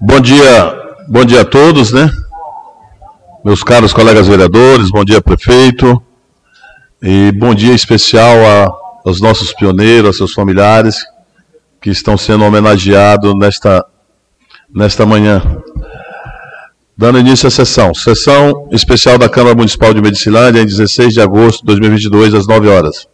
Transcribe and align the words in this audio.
Bom 0.00 0.20
dia, 0.20 0.94
bom 1.08 1.24
dia 1.24 1.40
a 1.40 1.44
todos, 1.44 1.90
né? 1.90 2.10
Meus 3.42 3.62
caros 3.62 3.94
colegas 3.94 4.28
vereadores, 4.28 4.90
bom 4.90 5.02
dia 5.02 5.22
prefeito 5.22 6.02
e 7.02 7.32
bom 7.32 7.54
dia 7.54 7.72
especial 7.72 8.36
a, 8.44 9.08
aos 9.08 9.22
nossos 9.22 9.54
pioneiros, 9.54 10.08
aos 10.08 10.16
seus 10.18 10.32
familiares 10.34 10.98
que 11.80 11.88
estão 11.88 12.18
sendo 12.18 12.44
homenageados 12.44 13.34
nesta 13.38 13.84
nesta 14.74 15.06
manhã. 15.06 15.40
Dando 16.96 17.18
início 17.18 17.46
à 17.46 17.50
sessão. 17.50 17.94
Sessão 17.94 18.68
especial 18.72 19.16
da 19.16 19.30
Câmara 19.30 19.54
Municipal 19.54 19.94
de 19.94 20.02
Medicilândia, 20.02 20.60
em 20.60 20.66
16 20.66 21.14
de 21.14 21.20
agosto 21.22 21.60
de 21.60 21.66
2022, 21.66 22.34
às 22.34 22.46
9 22.46 22.68
horas. 22.68 23.08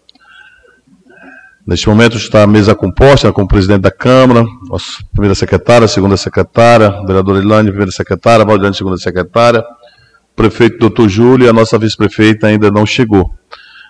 Neste 1.65 1.89
momento 1.89 2.17
está 2.17 2.43
a 2.43 2.47
mesa 2.47 2.75
composta 2.75 3.33
com 3.33 3.43
o 3.43 3.49
presidente 3.49 3.83
da 3.83 3.91
Câmara, 3.91 4.41
a 4.41 4.77
primeira 5.13 5.35
secretária, 5.35 5.87
segunda 5.87 6.17
secretária, 6.17 6.91
vereadora 7.07 7.39
Ilane, 7.39 7.69
primeira 7.69 7.93
secretária, 7.93 8.45
Valdiane, 8.45 8.75
segunda 8.75 8.97
secretária, 8.97 9.65
prefeito 10.35 10.79
doutor 10.79 11.09
Júlio 11.09 11.47
e 11.47 11.49
a 11.49 11.53
nossa 11.53 11.79
vice-prefeita 11.79 12.49
ainda 12.49 12.69
não 12.69 12.85
chegou. 12.85 13.33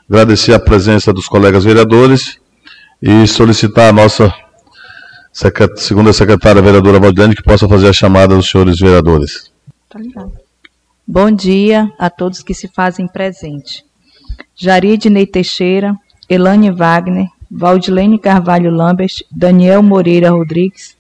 Agradecer 0.07 0.53
a 0.53 0.59
presença 0.59 1.15
dos 1.15 1.27
colegas 1.27 1.65
vereadores 1.65 2.39
e 3.01 3.27
solicitar 3.27 3.89
a 3.89 3.93
nossa 3.93 4.33
segunda 5.77 6.13
secretária, 6.13 6.61
vereadora 6.61 7.01
Valdiane, 7.01 7.35
que 7.35 7.43
possa 7.43 7.67
fazer 7.67 7.89
a 7.89 7.93
chamada 7.93 8.37
dos 8.37 8.51
senhores 8.51 8.79
vereadores. 8.79 9.51
Tá 9.89 9.99
Bom 11.07 11.31
dia 11.31 11.91
a 11.99 12.11
todos 12.11 12.43
que 12.43 12.53
se 12.53 12.69
fazem 12.69 13.09
presente. 13.09 13.83
Jaridney 14.55 15.27
Teixeira, 15.27 15.97
Elane 16.29 16.71
Wagner, 16.71 17.27
Valdilene 17.55 18.19
Carvalho 18.19 18.71
Lambert, 18.71 19.23
Daniel 19.31 19.83
Moreira 19.83 20.31
Rodrigues, 20.31 20.97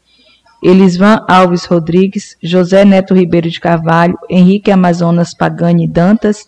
Elisvan 0.62 1.24
Alves 1.26 1.64
Rodrigues, 1.64 2.36
José 2.42 2.84
Neto 2.84 3.14
Ribeiro 3.14 3.48
de 3.48 3.58
Carvalho, 3.58 4.18
Henrique 4.28 4.70
Amazonas 4.70 5.34
Pagani 5.34 5.88
Dantas, 5.88 6.44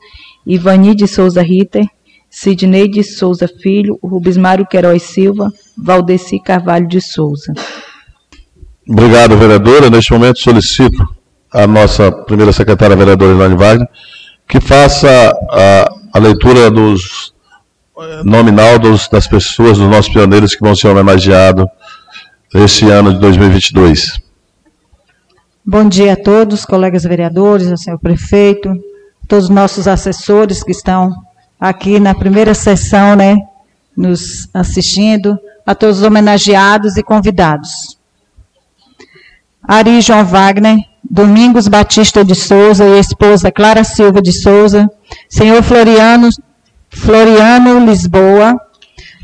Ivani 0.46 0.94
de 0.94 1.08
Souza 1.08 1.42
Ritter, 1.42 1.86
Sidney 2.30 2.88
de 2.88 3.02
Souza 3.02 3.48
Filho, 3.48 3.98
Rubismário 4.02 4.66
Queiroz 4.66 5.02
Silva, 5.02 5.50
Valdeci 5.76 6.38
Carvalho 6.38 6.86
de 6.86 7.00
Souza. 7.00 7.54
Obrigado, 8.88 9.36
vereadora. 9.38 9.88
Neste 9.88 10.12
momento 10.12 10.38
solicito 10.38 11.02
a 11.50 11.66
nossa 11.66 12.12
primeira 12.12 12.52
secretária, 12.52 12.94
vereadora 12.94 13.32
Ilane 13.32 13.56
Wagner, 13.56 13.88
que 14.46 14.60
faça 14.60 15.08
a, 15.50 15.92
a 16.12 16.18
leitura 16.18 16.70
dos 16.70 17.33
nominal 18.24 18.78
dos, 18.78 19.08
das 19.08 19.26
pessoas, 19.26 19.78
dos 19.78 19.88
nossos 19.88 20.12
pioneiros 20.12 20.54
que 20.54 20.60
vão 20.60 20.74
ser 20.74 20.88
homenageados 20.88 21.66
esse 22.54 22.88
ano 22.90 23.12
de 23.12 23.20
2022. 23.20 24.20
Bom 25.64 25.88
dia 25.88 26.12
a 26.12 26.16
todos, 26.16 26.64
colegas 26.64 27.04
vereadores, 27.04 27.70
ao 27.70 27.76
senhor 27.76 27.98
prefeito, 27.98 28.70
todos 29.26 29.44
os 29.46 29.50
nossos 29.50 29.88
assessores 29.88 30.62
que 30.62 30.72
estão 30.72 31.10
aqui 31.58 31.98
na 31.98 32.14
primeira 32.14 32.52
sessão, 32.52 33.16
né, 33.16 33.36
nos 33.96 34.48
assistindo, 34.52 35.38
a 35.64 35.74
todos 35.74 35.98
os 35.98 36.04
homenageados 36.04 36.96
e 36.96 37.02
convidados. 37.02 37.98
Ari 39.66 40.02
João 40.02 40.24
Wagner, 40.24 40.76
Domingos 41.02 41.68
Batista 41.68 42.24
de 42.24 42.34
Souza 42.34 42.84
e 42.84 43.00
esposa 43.00 43.50
Clara 43.50 43.82
Silva 43.82 44.20
de 44.20 44.32
Souza, 44.32 44.86
senhor 45.28 45.62
Floriano 45.62 46.28
Floriano 46.96 47.84
Lisboa, 47.84 48.60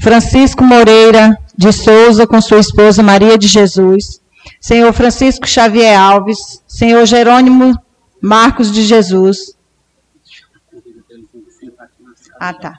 Francisco 0.00 0.62
Moreira 0.62 1.36
de 1.56 1.72
Souza 1.72 2.26
com 2.26 2.40
sua 2.40 2.58
esposa 2.58 3.02
Maria 3.02 3.36
de 3.36 3.46
Jesus, 3.46 4.20
senhor 4.60 4.92
Francisco 4.92 5.46
Xavier 5.46 5.98
Alves, 5.98 6.62
senhor 6.66 7.06
Jerônimo 7.06 7.74
Marcos 8.20 8.72
de 8.72 8.82
Jesus. 8.82 9.54
Ah, 12.38 12.54
tá. 12.54 12.78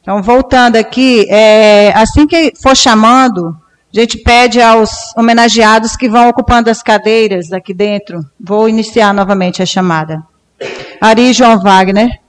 Então, 0.00 0.22
voltando 0.22 0.76
aqui, 0.76 1.26
é, 1.30 1.92
assim 1.94 2.26
que 2.26 2.52
for 2.60 2.76
chamando, 2.76 3.56
a 3.94 4.00
gente 4.00 4.18
pede 4.18 4.60
aos 4.60 4.90
homenageados 5.16 5.96
que 5.96 6.08
vão 6.08 6.28
ocupando 6.28 6.70
as 6.70 6.82
cadeiras 6.82 7.52
aqui 7.52 7.74
dentro. 7.74 8.24
Vou 8.38 8.68
iniciar 8.68 9.12
novamente 9.12 9.62
a 9.62 9.66
chamada. 9.66 10.22
Ari 11.00 11.32
João 11.32 11.58
Wagner. 11.58 12.19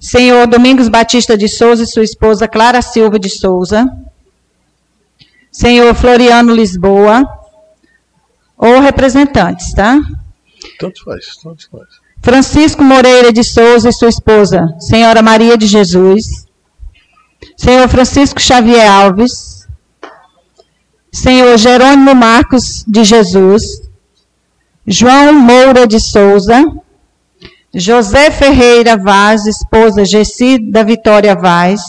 Senhor 0.00 0.46
Domingos 0.46 0.88
Batista 0.88 1.36
de 1.36 1.46
Souza 1.46 1.82
e 1.82 1.86
sua 1.86 2.02
esposa 2.02 2.48
Clara 2.48 2.80
Silva 2.80 3.18
de 3.18 3.28
Souza. 3.28 3.86
Senhor 5.52 5.94
Floriano 5.94 6.54
Lisboa. 6.54 7.22
Ou 8.56 8.80
representantes, 8.80 9.74
tá? 9.74 10.00
Tanto 10.78 11.04
faz, 11.04 11.36
tanto 11.42 11.68
faz. 11.70 11.88
Francisco 12.22 12.82
Moreira 12.82 13.32
de 13.32 13.42
Souza 13.42 13.88
e 13.88 13.92
sua 13.92 14.08
esposa, 14.08 14.66
Senhora 14.78 15.22
Maria 15.22 15.56
de 15.56 15.66
Jesus. 15.66 16.46
Senhor 17.56 17.88
Francisco 17.88 18.40
Xavier 18.40 18.90
Alves. 18.90 19.66
Senhor 21.12 21.56
Jerônimo 21.58 22.14
Marcos 22.14 22.84
de 22.86 23.04
Jesus. 23.04 23.62
João 24.86 25.32
Moura 25.32 25.86
de 25.86 26.00
Souza. 26.00 26.62
José 27.74 28.30
Ferreira 28.32 28.96
Vaz, 28.96 29.46
esposa 29.46 30.04
Gessi 30.04 30.58
da 30.58 30.82
Vitória 30.82 31.36
Vaz, 31.36 31.80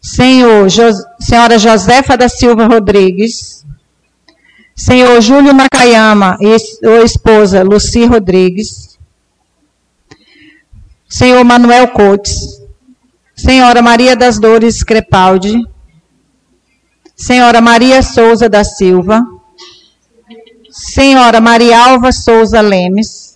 senhor, 0.00 0.68
jo, 0.68 0.82
senhora 1.20 1.58
Josefa 1.58 2.16
da 2.16 2.28
Silva 2.28 2.66
Rodrigues, 2.66 3.64
senhor 4.74 5.20
Júlio 5.20 5.52
Nakayama 5.52 6.36
e 6.40 6.56
esposa 7.04 7.62
Luci 7.62 8.04
Rodrigues, 8.04 8.98
senhor 11.08 11.44
Manuel 11.44 11.88
Cotes, 11.88 12.60
senhora 13.36 13.80
Maria 13.80 14.16
das 14.16 14.40
Dores 14.40 14.82
Crepaldi, 14.82 15.62
senhora 17.14 17.60
Maria 17.60 18.02
Souza 18.02 18.48
da 18.48 18.64
Silva, 18.64 19.22
senhora 20.68 21.40
Maria 21.40 21.78
Alva 21.78 22.10
Souza 22.10 22.60
Lemes, 22.60 23.29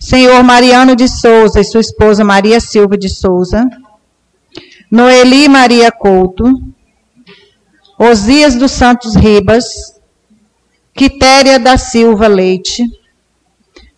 Senhor 0.00 0.42
Mariano 0.42 0.96
de 0.96 1.06
Souza 1.06 1.60
e 1.60 1.64
sua 1.64 1.82
esposa 1.82 2.24
Maria 2.24 2.58
Silva 2.58 2.96
de 2.96 3.08
Souza, 3.08 3.68
Noeli 4.90 5.46
Maria 5.46 5.92
Couto, 5.92 6.44
Osias 7.98 8.54
dos 8.54 8.72
Santos 8.72 9.14
Ribas, 9.14 9.66
Quitéria 10.94 11.58
da 11.58 11.76
Silva 11.76 12.26
Leite, 12.28 12.82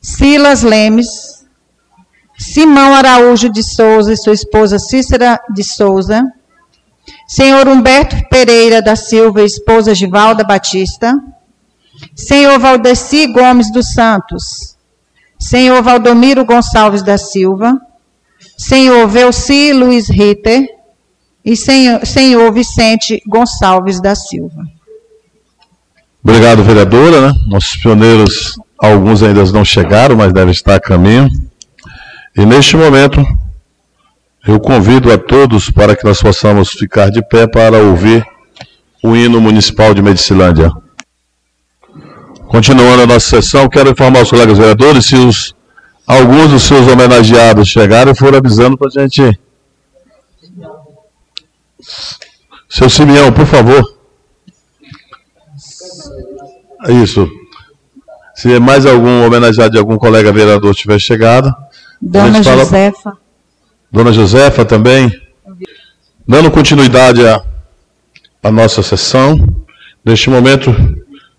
Silas 0.01 0.63
Lemes, 0.63 1.47
Simão 2.37 2.95
Araújo 2.97 3.49
de 3.49 3.63
Souza 3.63 4.13
e 4.13 4.17
sua 4.17 4.35
esposa 4.35 4.81
Cícera 4.81 5.41
de 5.55 5.63
Souza, 5.63 6.25
Senhor 7.29 7.69
Humberto 7.69 8.17
Pereira 8.29 8.83
da 8.83 8.97
Silva 8.97 9.43
e 9.43 9.47
esposa 9.47 9.95
Givalda 9.95 10.43
Batista, 10.43 11.15
Senhor 12.17 12.59
Valdeci 12.59 13.29
Gomes 13.29 13.73
dos 13.73 13.93
Santos, 13.93 14.72
senhor 15.43 15.83
Valdomiro 15.83 16.45
Gonçalves 16.45 17.03
da 17.03 17.19
Silva, 17.19 17.75
senhor 18.57 19.09
Velci 19.09 19.73
Luiz 19.73 20.09
Ritter 20.09 20.65
e 21.45 21.57
senhor, 21.57 22.07
senhor 22.07 22.53
Vicente 22.53 23.21
Gonçalves 23.27 24.01
da 24.01 24.15
Silva. 24.15 24.63
Obrigado, 26.23 26.63
vereadora. 26.63 27.29
Né? 27.29 27.35
Nossos 27.49 27.77
pioneiros, 27.77 28.57
alguns 28.79 29.23
ainda 29.23 29.45
não 29.47 29.65
chegaram, 29.65 30.17
mas 30.17 30.33
devem 30.33 30.53
estar 30.53 30.77
a 30.77 30.81
caminho. 30.81 31.29
E 32.37 32.47
neste 32.47 32.77
momento, 32.77 33.21
eu 34.47 34.61
convido 34.61 35.13
a 35.13 35.19
todos 35.19 35.71
para 35.71 35.97
que 35.97 36.05
nós 36.05 36.23
possamos 36.23 36.71
ficar 36.71 37.11
de 37.11 37.21
pé 37.27 37.49
para 37.49 37.79
ouvir 37.79 38.25
o 39.03 39.17
hino 39.17 39.41
municipal 39.41 39.93
de 39.93 40.01
Medicilândia. 40.01 40.71
Continuando 42.53 43.05
a 43.05 43.07
nossa 43.07 43.41
sessão, 43.41 43.67
quero 43.67 43.89
informar 43.89 44.25
os 44.25 44.29
colegas 44.29 44.59
vereadores 44.59 45.07
se 45.07 45.17
os, 45.17 45.55
alguns 46.07 46.51
dos 46.51 46.63
seus 46.65 46.87
homenageados 46.87 47.67
chegaram 47.67 48.13
e 48.13 48.15
foram 48.15 48.37
avisando 48.37 48.77
para 48.77 48.89
a 48.89 48.91
gente. 48.91 49.41
Seu 52.69 52.91
Simeão, 52.91 53.33
por 53.33 53.47
favor. 53.47 53.83
Isso. 57.03 57.27
Se 58.35 58.61
mais 58.61 58.85
algum 58.85 59.25
homenageado 59.25 59.71
de 59.71 59.79
algum 59.79 59.97
colega 59.97 60.31
vereador 60.31 60.75
tiver 60.75 60.99
chegado. 60.99 61.51
Dona 62.03 62.45
fala... 62.45 62.65
Josefa. 62.65 63.19
Dona 63.91 64.13
Josefa 64.13 64.63
também. 64.63 65.11
Dando 66.29 66.51
continuidade 66.51 67.27
à, 67.27 67.43
à 68.43 68.53
nossa 68.53 68.83
sessão. 68.83 69.39
Neste 70.05 70.29
momento, 70.29 70.71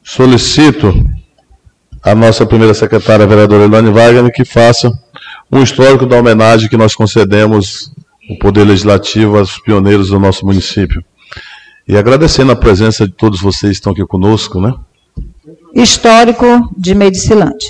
solicito 0.03 0.93
à 2.03 2.13
nossa 2.13 2.45
primeira 2.45 2.73
secretária, 2.73 3.23
a 3.23 3.27
vereadora 3.27 3.63
Elane 3.63 3.91
Wagner, 3.91 4.31
que 4.31 4.43
faça 4.43 4.91
um 5.51 5.63
histórico 5.63 6.05
da 6.05 6.17
homenagem 6.17 6.69
que 6.69 6.77
nós 6.77 6.93
concedemos 6.93 7.91
o 8.29 8.37
Poder 8.37 8.63
Legislativo 8.65 9.37
aos 9.37 9.59
pioneiros 9.59 10.09
do 10.09 10.19
nosso 10.19 10.45
município. 10.45 11.03
E 11.87 11.97
agradecendo 11.97 12.51
a 12.51 12.55
presença 12.55 13.05
de 13.05 13.13
todos 13.13 13.41
vocês 13.41 13.71
que 13.71 13.77
estão 13.77 13.91
aqui 13.91 14.05
conosco, 14.05 14.59
né? 14.59 14.73
Histórico 15.73 16.45
de 16.77 16.95
Medicilândia. 16.95 17.69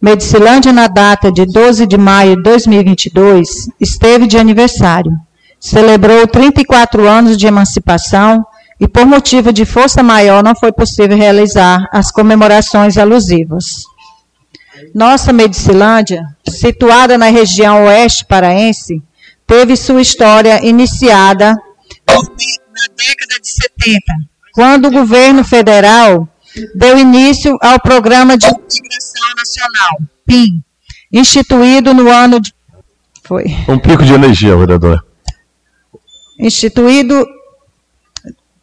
Medicilândia, 0.00 0.72
na 0.72 0.86
data 0.86 1.30
de 1.30 1.46
12 1.46 1.86
de 1.86 1.96
maio 1.96 2.36
de 2.36 2.42
2022, 2.42 3.68
esteve 3.80 4.26
de 4.26 4.36
aniversário. 4.36 5.12
Celebrou 5.60 6.26
34 6.26 7.08
anos 7.08 7.36
de 7.36 7.46
emancipação 7.46 8.44
e, 8.84 8.88
por 8.88 9.06
motivo 9.06 9.50
de 9.50 9.64
força 9.64 10.02
maior, 10.02 10.44
não 10.44 10.54
foi 10.54 10.70
possível 10.70 11.16
realizar 11.16 11.88
as 11.90 12.10
comemorações 12.10 12.98
alusivas. 12.98 13.84
Nossa 14.94 15.32
Medicilândia, 15.32 16.22
situada 16.46 17.16
na 17.16 17.30
região 17.30 17.86
oeste 17.86 18.26
paraense, 18.26 19.02
teve 19.46 19.74
sua 19.74 20.02
história 20.02 20.62
iniciada 20.66 21.54
na 22.06 22.86
década 22.94 23.40
de 23.40 23.48
70, 23.48 24.00
quando 24.52 24.88
o 24.88 24.90
governo 24.90 25.42
federal 25.42 26.28
deu 26.74 26.98
início 26.98 27.56
ao 27.62 27.80
Programa 27.80 28.36
de 28.36 28.46
Integração 28.46 29.34
Nacional, 29.34 29.98
PIN, 30.26 30.62
instituído 31.10 31.94
no 31.94 32.10
ano 32.10 32.38
de. 32.38 32.52
Foi. 33.22 33.44
Um 33.66 33.78
pico 33.78 34.04
de 34.04 34.12
energia, 34.12 34.54
vereador. 34.54 35.02
Instituído. 36.38 37.24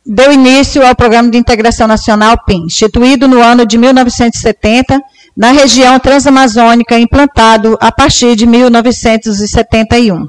Deu 0.03 0.33
início 0.33 0.85
ao 0.85 0.95
Programa 0.95 1.29
de 1.29 1.37
Integração 1.37 1.87
Nacional, 1.87 2.35
PIN, 2.43 2.65
instituído 2.65 3.27
no 3.27 3.39
ano 3.39 3.67
de 3.67 3.77
1970 3.77 4.99
na 5.37 5.51
região 5.51 5.99
transamazônica, 5.99 6.97
implantado 6.97 7.77
a 7.79 7.91
partir 7.91 8.35
de 8.35 8.47
1971. 8.47 10.27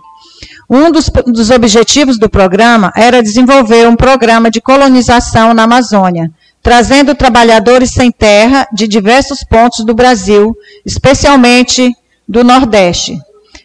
Um 0.68 0.90
dos, 0.90 1.10
dos, 1.26 1.50
objetivos 1.50 2.18
do 2.18 2.28
programa 2.28 2.92
era 2.94 3.22
desenvolver 3.22 3.88
um 3.88 3.96
programa 3.96 4.50
de 4.50 4.60
colonização 4.60 5.54
na 5.54 5.62
Amazônia, 5.62 6.30
trazendo 6.62 7.14
trabalhadores 7.14 7.92
sem 7.92 8.12
terra 8.12 8.68
de 8.74 8.86
diversos 8.86 9.42
pontos 9.42 9.84
do 9.86 9.94
Brasil, 9.94 10.54
especialmente 10.84 11.90
do 12.28 12.44
Nordeste. 12.44 13.18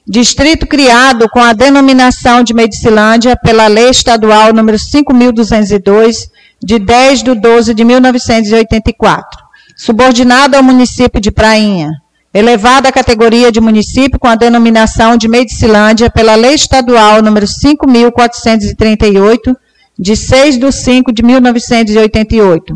Distrito 0.07 0.65
criado 0.65 1.27
com 1.30 1.39
a 1.39 1.54
denominação 1.54 2.42
de 2.42 2.54
Medicilândia 2.54 3.36
pela 3.36 3.68
Lei 3.68 3.89
Estadual 3.89 4.54
número 4.54 4.77
5.202, 4.77 6.30
de 6.63 6.80
10 6.80 7.24
de 7.24 7.36
12 7.36 7.74
de 7.74 7.83
1984 7.83 9.48
subordinado 9.77 10.57
ao 10.57 10.63
município 10.63 11.21
de 11.21 11.30
Prainha, 11.30 11.92
elevado 12.33 12.88
à 12.88 12.92
categoria 12.92 13.51
de 13.51 13.62
município 13.62 14.19
com 14.19 14.27
a 14.27 14.36
denominação 14.36 15.15
de 15.15 15.27
Medicilândia 15.27 16.09
pela 16.09 16.33
Lei 16.33 16.56
Estadual 16.56 17.21
número 17.21 17.45
5.438, 17.45 19.56
de 20.00 20.15
6 20.15 20.59
de 20.59 20.71
5 20.71 21.12
de 21.12 21.24
1988, 21.24 22.75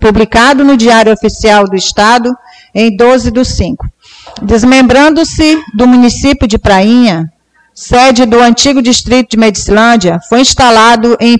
publicado 0.00 0.64
no 0.64 0.76
Diário 0.76 1.12
Oficial 1.12 1.64
do 1.64 1.76
Estado 1.76 2.32
em 2.74 2.96
12 2.96 3.30
de 3.30 3.44
5. 3.44 3.86
Desmembrando-se 4.44 5.62
do 5.74 5.86
município 5.86 6.48
de 6.48 6.58
Prainha, 6.58 7.30
sede 7.74 8.26
do 8.26 8.40
antigo 8.40 8.82
distrito 8.82 9.30
de 9.30 9.36
Medicilândia, 9.36 10.18
foi 10.28 10.40
instalado 10.40 11.16
em 11.20 11.38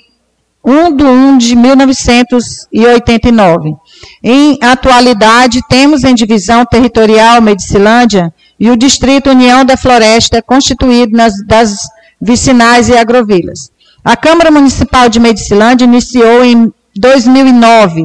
1 0.64 0.96
de 0.96 1.04
1 1.04 1.38
de 1.38 1.56
1989. 1.56 3.74
Em 4.22 4.56
atualidade, 4.62 5.60
temos 5.68 6.04
em 6.04 6.14
divisão 6.14 6.64
territorial 6.64 7.42
Medicilândia 7.42 8.32
e 8.58 8.70
o 8.70 8.76
Distrito 8.76 9.30
União 9.30 9.64
da 9.64 9.76
Floresta, 9.76 10.40
constituído 10.40 11.16
nas, 11.16 11.32
das 11.44 11.78
vicinais 12.20 12.88
e 12.88 12.96
agrovilas. 12.96 13.72
A 14.04 14.16
Câmara 14.16 14.52
Municipal 14.52 15.08
de 15.08 15.18
Medicilândia 15.18 15.84
iniciou 15.84 16.44
em 16.44 16.72
2009. 16.96 18.04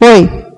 Oi. 0.00 0.51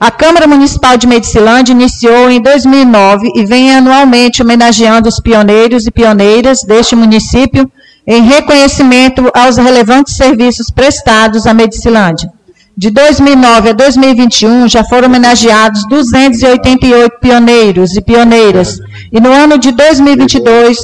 A 0.00 0.12
Câmara 0.12 0.46
Municipal 0.46 0.96
de 0.96 1.08
Medicilândia 1.08 1.72
iniciou 1.72 2.30
em 2.30 2.40
2009 2.40 3.32
e 3.34 3.44
vem 3.44 3.74
anualmente 3.74 4.40
homenageando 4.40 5.08
os 5.08 5.18
pioneiros 5.18 5.88
e 5.88 5.90
pioneiras 5.90 6.62
deste 6.62 6.94
município 6.94 7.68
em 8.06 8.22
reconhecimento 8.22 9.28
aos 9.34 9.56
relevantes 9.56 10.14
serviços 10.14 10.70
prestados 10.70 11.48
à 11.48 11.52
Medicilândia. 11.52 12.30
De 12.76 12.92
2009 12.92 13.70
a 13.70 13.72
2021, 13.72 14.68
já 14.68 14.84
foram 14.84 15.08
homenageados 15.08 15.84
288 15.88 17.18
pioneiros 17.20 17.96
e 17.96 18.00
pioneiras. 18.00 18.78
E 19.12 19.20
no 19.20 19.32
ano 19.32 19.58
de 19.58 19.72
2022, 19.72 20.78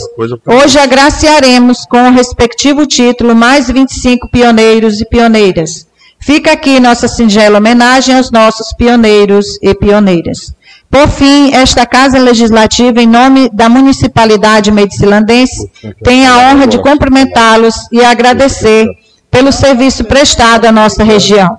hoje 0.45 0.77
agraciaremos 0.77 1.87
com 1.87 2.09
o 2.09 2.13
respectivo 2.13 2.85
título 2.85 3.33
mais 3.33 3.69
25 3.69 4.29
pioneiros 4.29 5.01
e 5.01 5.09
pioneiras. 5.09 5.87
Fica 6.25 6.53
aqui 6.53 6.81
nossa 6.81 7.07
singela 7.07 7.59
homenagem 7.59 8.17
aos 8.17 8.31
nossos 8.31 8.73
pioneiros 8.73 9.59
e 9.61 9.75
pioneiras. 9.75 10.55
Por 10.91 11.07
fim, 11.07 11.53
esta 11.53 11.85
Casa 11.85 12.19
Legislativa, 12.19 13.03
em 13.03 13.07
nome 13.07 13.51
da 13.53 13.69
Municipalidade 13.69 14.71
Medicilandense, 14.71 15.71
tem 16.03 16.27
a 16.27 16.39
honra 16.49 16.67
de 16.67 16.79
cumprimentá-los 16.79 17.75
e 17.93 18.03
agradecer 18.03 18.87
pelo 19.31 19.53
serviço 19.53 20.03
prestado 20.05 20.65
à 20.65 20.73
nossa 20.73 21.05
região. 21.05 21.59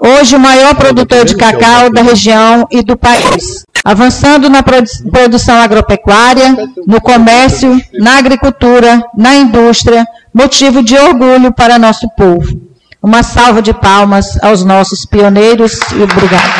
Hoje, 0.00 0.34
o 0.34 0.40
maior 0.40 0.74
produtor 0.74 1.24
de 1.24 1.36
cacau 1.36 1.92
da 1.92 2.02
região 2.02 2.66
e 2.72 2.82
do 2.82 2.96
país. 2.96 3.64
Avançando 3.84 4.50
na 4.50 4.64
produção 4.64 5.54
agropecuária, 5.54 6.56
no 6.88 7.00
comércio, 7.00 7.80
na 8.00 8.18
agricultura, 8.18 9.00
na 9.16 9.36
indústria, 9.36 10.04
motivo 10.34 10.82
de 10.82 10.96
orgulho 10.96 11.52
para 11.52 11.78
nosso 11.78 12.08
povo. 12.16 12.73
Uma 13.04 13.22
salva 13.22 13.60
de 13.60 13.74
palmas 13.74 14.42
aos 14.42 14.64
nossos 14.64 15.04
pioneiros 15.04 15.78
e 15.92 16.02
obrigado. 16.02 16.54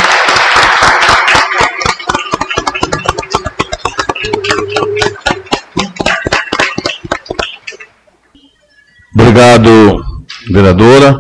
Obrigado, 9.19 10.05
vereadora. 10.51 11.19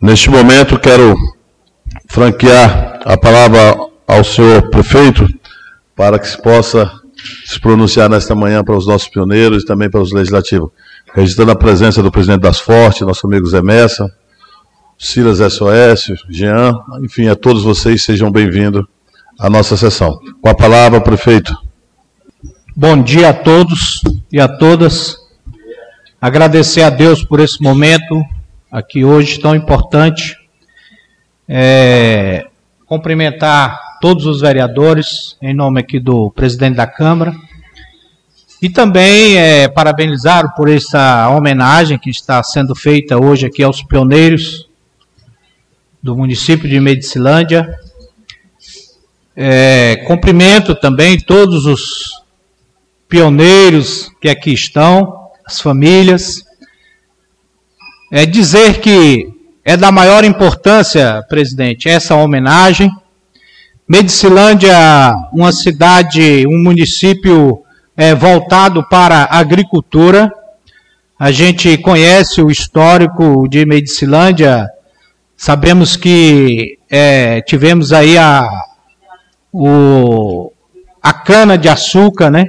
Neste 0.00 0.30
momento, 0.30 0.78
quero 0.78 1.16
franquear 2.08 3.00
a 3.04 3.18
palavra 3.18 3.76
ao 4.06 4.22
senhor 4.22 4.70
prefeito 4.70 5.26
para 5.96 6.16
que 6.16 6.28
se 6.28 6.40
possa 6.40 6.88
se 7.44 7.60
pronunciar 7.60 8.08
nesta 8.08 8.36
manhã 8.36 8.62
para 8.62 8.76
os 8.76 8.86
nossos 8.86 9.08
pioneiros 9.08 9.64
e 9.64 9.66
também 9.66 9.90
para 9.90 10.00
os 10.00 10.12
legislativos. 10.12 10.70
Registrando 11.12 11.50
a 11.50 11.56
presença 11.56 12.00
do 12.04 12.12
presidente 12.12 12.42
das 12.42 12.60
Fortes, 12.60 13.00
nosso 13.00 13.26
amigo 13.26 13.44
Zé 13.48 13.60
Messa, 13.60 14.08
Silas 15.00 15.38
SOS, 15.38 16.24
Jean, 16.28 16.74
enfim, 17.04 17.28
a 17.28 17.36
todos 17.36 17.62
vocês 17.62 18.02
sejam 18.02 18.32
bem-vindos 18.32 18.84
à 19.38 19.48
nossa 19.48 19.76
sessão. 19.76 20.18
Com 20.42 20.48
a 20.48 20.54
palavra, 20.56 21.00
prefeito. 21.00 21.56
Bom 22.74 23.00
dia 23.00 23.28
a 23.28 23.32
todos 23.32 24.02
e 24.32 24.40
a 24.40 24.48
todas. 24.48 25.16
Agradecer 26.20 26.82
a 26.82 26.90
Deus 26.90 27.24
por 27.24 27.38
esse 27.38 27.62
momento 27.62 28.20
aqui 28.72 29.04
hoje 29.04 29.38
tão 29.38 29.54
importante. 29.54 30.36
É, 31.48 32.48
cumprimentar 32.84 34.00
todos 34.00 34.26
os 34.26 34.40
vereadores, 34.40 35.36
em 35.40 35.54
nome 35.54 35.78
aqui 35.78 36.00
do 36.00 36.28
presidente 36.32 36.74
da 36.74 36.88
Câmara. 36.88 37.32
E 38.60 38.68
também 38.68 39.38
é, 39.38 39.68
parabenizar 39.68 40.56
por 40.56 40.68
essa 40.68 41.28
homenagem 41.28 42.00
que 42.00 42.10
está 42.10 42.42
sendo 42.42 42.74
feita 42.74 43.16
hoje 43.16 43.46
aqui 43.46 43.62
aos 43.62 43.80
pioneiros 43.80 44.67
do 46.08 46.16
município 46.16 46.66
de 46.66 46.80
Medicilândia. 46.80 47.68
É, 49.36 49.96
cumprimento 50.06 50.74
também 50.74 51.20
todos 51.20 51.66
os 51.66 52.22
pioneiros 53.06 54.10
que 54.18 54.26
aqui 54.26 54.54
estão 54.54 55.28
as 55.44 55.60
famílias. 55.60 56.42
É 58.10 58.24
dizer 58.24 58.80
que 58.80 59.28
é 59.62 59.76
da 59.76 59.92
maior 59.92 60.24
importância, 60.24 61.22
presidente, 61.28 61.90
essa 61.90 62.14
homenagem. 62.14 62.90
Medicilândia, 63.86 64.74
uma 65.30 65.52
cidade, 65.52 66.46
um 66.46 66.62
município 66.62 67.62
é, 67.94 68.14
voltado 68.14 68.82
para 68.88 69.24
a 69.24 69.38
agricultura. 69.38 70.32
A 71.18 71.30
gente 71.30 71.76
conhece 71.76 72.40
o 72.40 72.50
histórico 72.50 73.46
de 73.46 73.66
Medicilândia, 73.66 74.70
sabemos 75.38 75.94
que 75.96 76.80
é, 76.90 77.40
tivemos 77.42 77.92
aí 77.92 78.18
a, 78.18 78.44
o, 79.52 80.52
a 81.00 81.12
cana 81.12 81.56
de 81.56 81.68
açúcar, 81.68 82.28
né? 82.28 82.44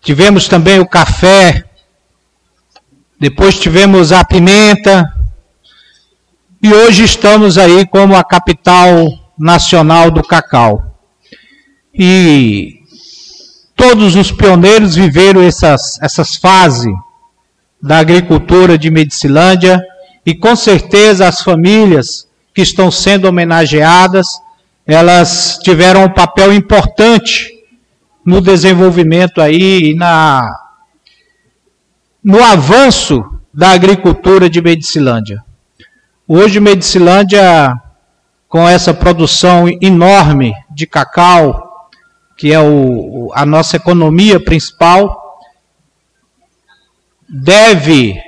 Tivemos 0.00 0.46
também 0.46 0.78
o 0.78 0.88
café, 0.88 1.64
depois 3.18 3.58
tivemos 3.58 4.12
a 4.12 4.24
pimenta, 4.24 5.04
e 6.62 6.72
hoje 6.72 7.04
estamos 7.04 7.58
aí 7.58 7.84
como 7.86 8.14
a 8.14 8.22
capital 8.22 9.08
nacional 9.36 10.12
do 10.12 10.22
cacau. 10.22 10.96
E 11.92 12.82
todos 13.74 14.14
os 14.14 14.30
pioneiros 14.30 14.94
viveram 14.94 15.42
essas, 15.42 16.00
essas 16.00 16.36
fases 16.36 16.94
da 17.82 17.98
agricultura 17.98 18.78
de 18.78 18.90
Medicilândia 18.90 19.82
e 20.24 20.34
com 20.34 20.54
certeza 20.54 21.26
as 21.26 21.42
famílias 21.42 22.28
que 22.54 22.62
estão 22.62 22.90
sendo 22.90 23.26
homenageadas, 23.26 24.26
elas 24.86 25.58
tiveram 25.62 26.04
um 26.04 26.12
papel 26.12 26.52
importante 26.52 27.50
no 28.24 28.40
desenvolvimento 28.40 29.40
aí 29.40 29.90
e 29.90 29.94
na 29.94 30.42
no 32.22 32.42
avanço 32.44 33.24
da 33.52 33.70
agricultura 33.70 34.50
de 34.50 34.60
Medicilândia. 34.60 35.42
Hoje 36.28 36.60
Medicilândia 36.60 37.72
com 38.46 38.68
essa 38.68 38.92
produção 38.92 39.66
enorme 39.80 40.52
de 40.70 40.86
cacau, 40.86 41.88
que 42.36 42.52
é 42.52 42.60
o, 42.60 43.30
a 43.32 43.46
nossa 43.46 43.76
economia 43.76 44.38
principal, 44.40 45.40
deve 47.28 48.20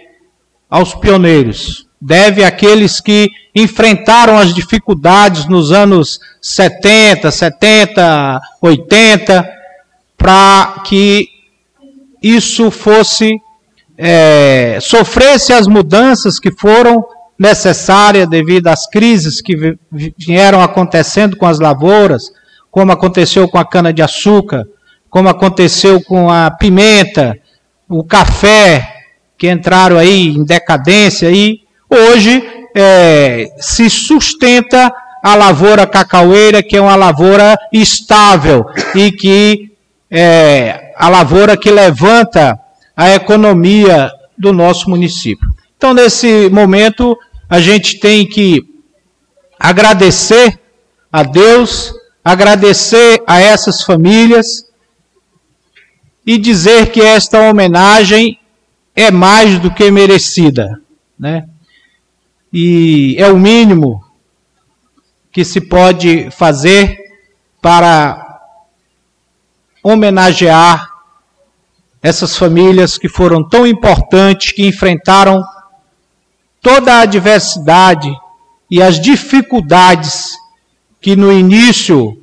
aos 0.72 0.94
pioneiros, 0.94 1.86
deve 2.00 2.42
àqueles 2.42 2.98
que 2.98 3.28
enfrentaram 3.54 4.38
as 4.38 4.54
dificuldades 4.54 5.46
nos 5.46 5.70
anos 5.70 6.18
70, 6.40 7.30
70, 7.30 8.40
80, 8.62 9.50
para 10.16 10.82
que 10.86 11.28
isso 12.22 12.70
fosse, 12.70 13.38
é, 13.98 14.78
sofresse 14.80 15.52
as 15.52 15.66
mudanças 15.66 16.38
que 16.38 16.50
foram 16.50 17.04
necessárias 17.38 18.26
devido 18.26 18.68
às 18.68 18.88
crises 18.88 19.42
que 19.42 19.76
vieram 20.16 20.62
acontecendo 20.62 21.36
com 21.36 21.44
as 21.44 21.60
lavouras, 21.60 22.32
como 22.70 22.92
aconteceu 22.92 23.46
com 23.46 23.58
a 23.58 23.68
cana-de-açúcar, 23.68 24.64
como 25.10 25.28
aconteceu 25.28 26.00
com 26.00 26.30
a 26.30 26.50
pimenta, 26.50 27.38
o 27.86 28.02
café, 28.02 28.91
que 29.42 29.50
entraram 29.50 29.98
aí 29.98 30.28
em 30.28 30.44
decadência 30.44 31.28
e 31.28 31.62
hoje 31.90 32.40
é, 32.76 33.52
se 33.58 33.90
sustenta 33.90 34.94
a 35.20 35.34
lavoura 35.34 35.84
cacaueira, 35.84 36.62
que 36.62 36.76
é 36.76 36.80
uma 36.80 36.94
lavoura 36.94 37.58
estável 37.72 38.64
e 38.94 39.10
que 39.10 39.72
é 40.08 40.92
a 40.96 41.08
lavoura 41.08 41.56
que 41.56 41.72
levanta 41.72 42.56
a 42.96 43.10
economia 43.10 44.12
do 44.38 44.52
nosso 44.52 44.88
município. 44.88 45.48
Então, 45.76 45.92
nesse 45.92 46.48
momento, 46.48 47.18
a 47.50 47.58
gente 47.58 47.98
tem 47.98 48.24
que 48.24 48.62
agradecer 49.58 50.56
a 51.12 51.24
Deus, 51.24 51.92
agradecer 52.24 53.20
a 53.26 53.40
essas 53.40 53.82
famílias 53.82 54.64
e 56.24 56.38
dizer 56.38 56.92
que 56.92 57.00
esta 57.00 57.40
homenagem 57.50 58.38
é 58.94 59.10
mais 59.10 59.58
do 59.58 59.72
que 59.72 59.90
merecida, 59.90 60.80
né? 61.18 61.48
E 62.52 63.16
é 63.18 63.30
o 63.30 63.38
mínimo 63.38 64.04
que 65.32 65.44
se 65.44 65.60
pode 65.60 66.30
fazer 66.30 66.98
para 67.60 68.40
homenagear 69.82 70.90
essas 72.02 72.36
famílias 72.36 72.98
que 72.98 73.08
foram 73.08 73.48
tão 73.48 73.66
importantes, 73.66 74.52
que 74.52 74.66
enfrentaram 74.66 75.42
toda 76.60 76.94
a 76.94 77.00
adversidade 77.02 78.12
e 78.70 78.82
as 78.82 79.00
dificuldades 79.00 80.32
que 81.00 81.16
no 81.16 81.32
início 81.32 82.22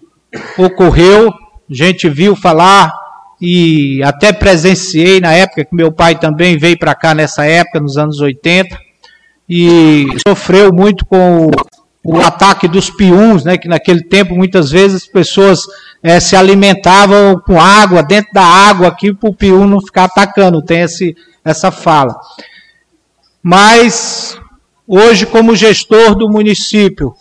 ocorreu. 0.57 1.29
A 1.29 1.33
gente 1.73 2.09
viu 2.09 2.35
falar 2.35 2.93
e 3.41 4.01
até 4.03 4.34
presenciei 4.34 5.19
na 5.19 5.34
época 5.34 5.63
que 5.63 5.75
meu 5.75 5.91
pai 5.91 6.19
também 6.19 6.58
veio 6.58 6.77
para 6.77 6.93
cá 6.93 7.13
nessa 7.13 7.46
época, 7.46 7.79
nos 7.79 7.98
anos 7.98 8.19
80, 8.19 8.77
e 9.48 10.05
sofreu 10.27 10.74
muito 10.74 11.05
com 11.05 11.48
o, 11.48 11.51
o 12.03 12.22
ataque 12.22 12.67
dos 12.67 12.89
piuns, 12.89 13.43
né, 13.43 13.58
que 13.58 13.67
naquele 13.67 14.03
tempo 14.03 14.36
muitas 14.36 14.72
vezes 14.72 15.03
as 15.03 15.08
pessoas 15.08 15.62
é, 16.03 16.19
se 16.19 16.36
alimentavam 16.36 17.39
com 17.46 17.60
água, 17.60 18.03
dentro 18.03 18.34
da 18.34 18.43
água 18.43 18.89
aqui, 18.89 19.13
para 19.13 19.29
o 19.29 19.34
pium 19.34 19.65
não 19.65 19.81
ficar 19.81 20.05
atacando, 20.05 20.62
tem 20.62 20.81
esse, 20.81 21.15
essa 21.43 21.72
fala. 21.72 22.19
Mas, 23.41 24.38
hoje, 24.86 25.25
como 25.25 25.55
gestor 25.55 26.13
do 26.15 26.29
município, 26.29 27.13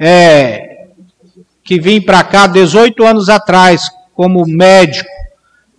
é, 0.00 0.86
que 1.64 1.80
vim 1.80 2.00
para 2.00 2.22
cá 2.22 2.46
18 2.46 3.04
anos 3.04 3.28
atrás, 3.28 3.90
como 4.14 4.44
médico, 4.46 5.15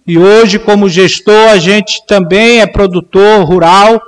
e 0.08 0.18
hoje, 0.18 0.58
como 0.58 0.88
gestor, 0.88 1.50
a 1.50 1.58
gente 1.58 2.02
também 2.08 2.62
é 2.62 2.66
produtor 2.66 3.44
rural 3.44 4.02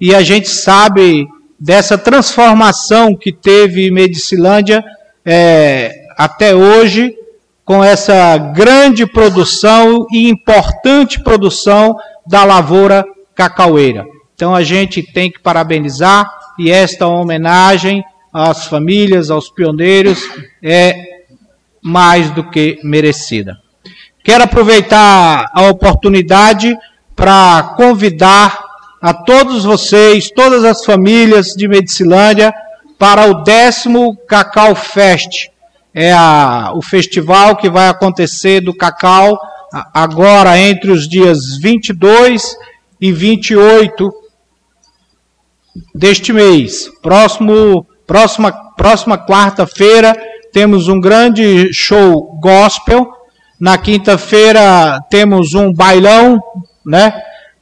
e 0.00 0.14
a 0.14 0.22
gente 0.22 0.48
sabe 0.48 1.26
dessa 1.60 1.98
transformação 1.98 3.14
que 3.14 3.30
teve 3.30 3.90
Medicilândia 3.90 4.82
é, 5.22 6.06
até 6.16 6.54
hoje, 6.54 7.14
com 7.62 7.84
essa 7.84 8.38
grande 8.38 9.04
produção 9.06 10.06
e 10.10 10.30
importante 10.30 11.22
produção 11.22 11.94
da 12.26 12.42
lavoura 12.42 13.04
cacaueira. 13.34 14.06
Então 14.34 14.54
a 14.54 14.62
gente 14.62 15.02
tem 15.02 15.30
que 15.30 15.40
parabenizar 15.40 16.30
e 16.58 16.70
esta 16.70 17.06
homenagem 17.06 18.02
às 18.32 18.64
famílias, 18.64 19.30
aos 19.30 19.50
pioneiros, 19.50 20.22
é 20.62 20.94
mais 21.82 22.30
do 22.30 22.48
que 22.48 22.78
merecida. 22.82 23.63
Quero 24.24 24.44
aproveitar 24.44 25.50
a 25.52 25.68
oportunidade 25.68 26.74
para 27.14 27.74
convidar 27.76 28.58
a 28.98 29.12
todos 29.12 29.64
vocês, 29.64 30.30
todas 30.30 30.64
as 30.64 30.82
famílias 30.82 31.48
de 31.48 31.68
Medicilândia, 31.68 32.50
para 32.98 33.26
o 33.26 33.42
décimo 33.44 34.16
Cacau 34.26 34.74
Fest. 34.74 35.50
É 35.92 36.10
a, 36.10 36.72
o 36.74 36.80
festival 36.80 37.54
que 37.56 37.68
vai 37.68 37.86
acontecer 37.88 38.62
do 38.62 38.74
cacau 38.74 39.38
agora 39.92 40.58
entre 40.58 40.90
os 40.90 41.06
dias 41.06 41.58
22 41.58 42.56
e 42.98 43.12
28 43.12 44.10
deste 45.94 46.32
mês. 46.32 46.90
Próximo, 47.02 47.86
próxima, 48.06 48.50
próxima 48.74 49.18
quarta-feira 49.18 50.16
temos 50.50 50.88
um 50.88 50.98
grande 50.98 51.70
show 51.74 52.38
gospel 52.40 53.23
na 53.58 53.78
quinta-feira 53.78 55.00
temos 55.08 55.54
um 55.54 55.72
bailão, 55.72 56.40
né? 56.84 57.12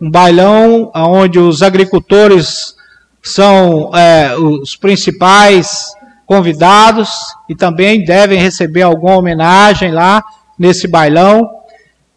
Um 0.01 0.11
bailão 0.11 0.91
onde 0.95 1.39
os 1.39 1.63
agricultores 1.63 2.75
são 3.23 3.95
é, 3.95 4.35
os 4.37 4.75
principais 4.75 5.93
convidados 6.27 7.11
e 7.49 7.55
também 7.55 8.05
devem 8.05 8.39
receber 8.39 8.83
alguma 8.83 9.17
homenagem 9.17 9.93
lá 9.93 10.25
nesse 10.59 10.89
bailão. 10.89 11.49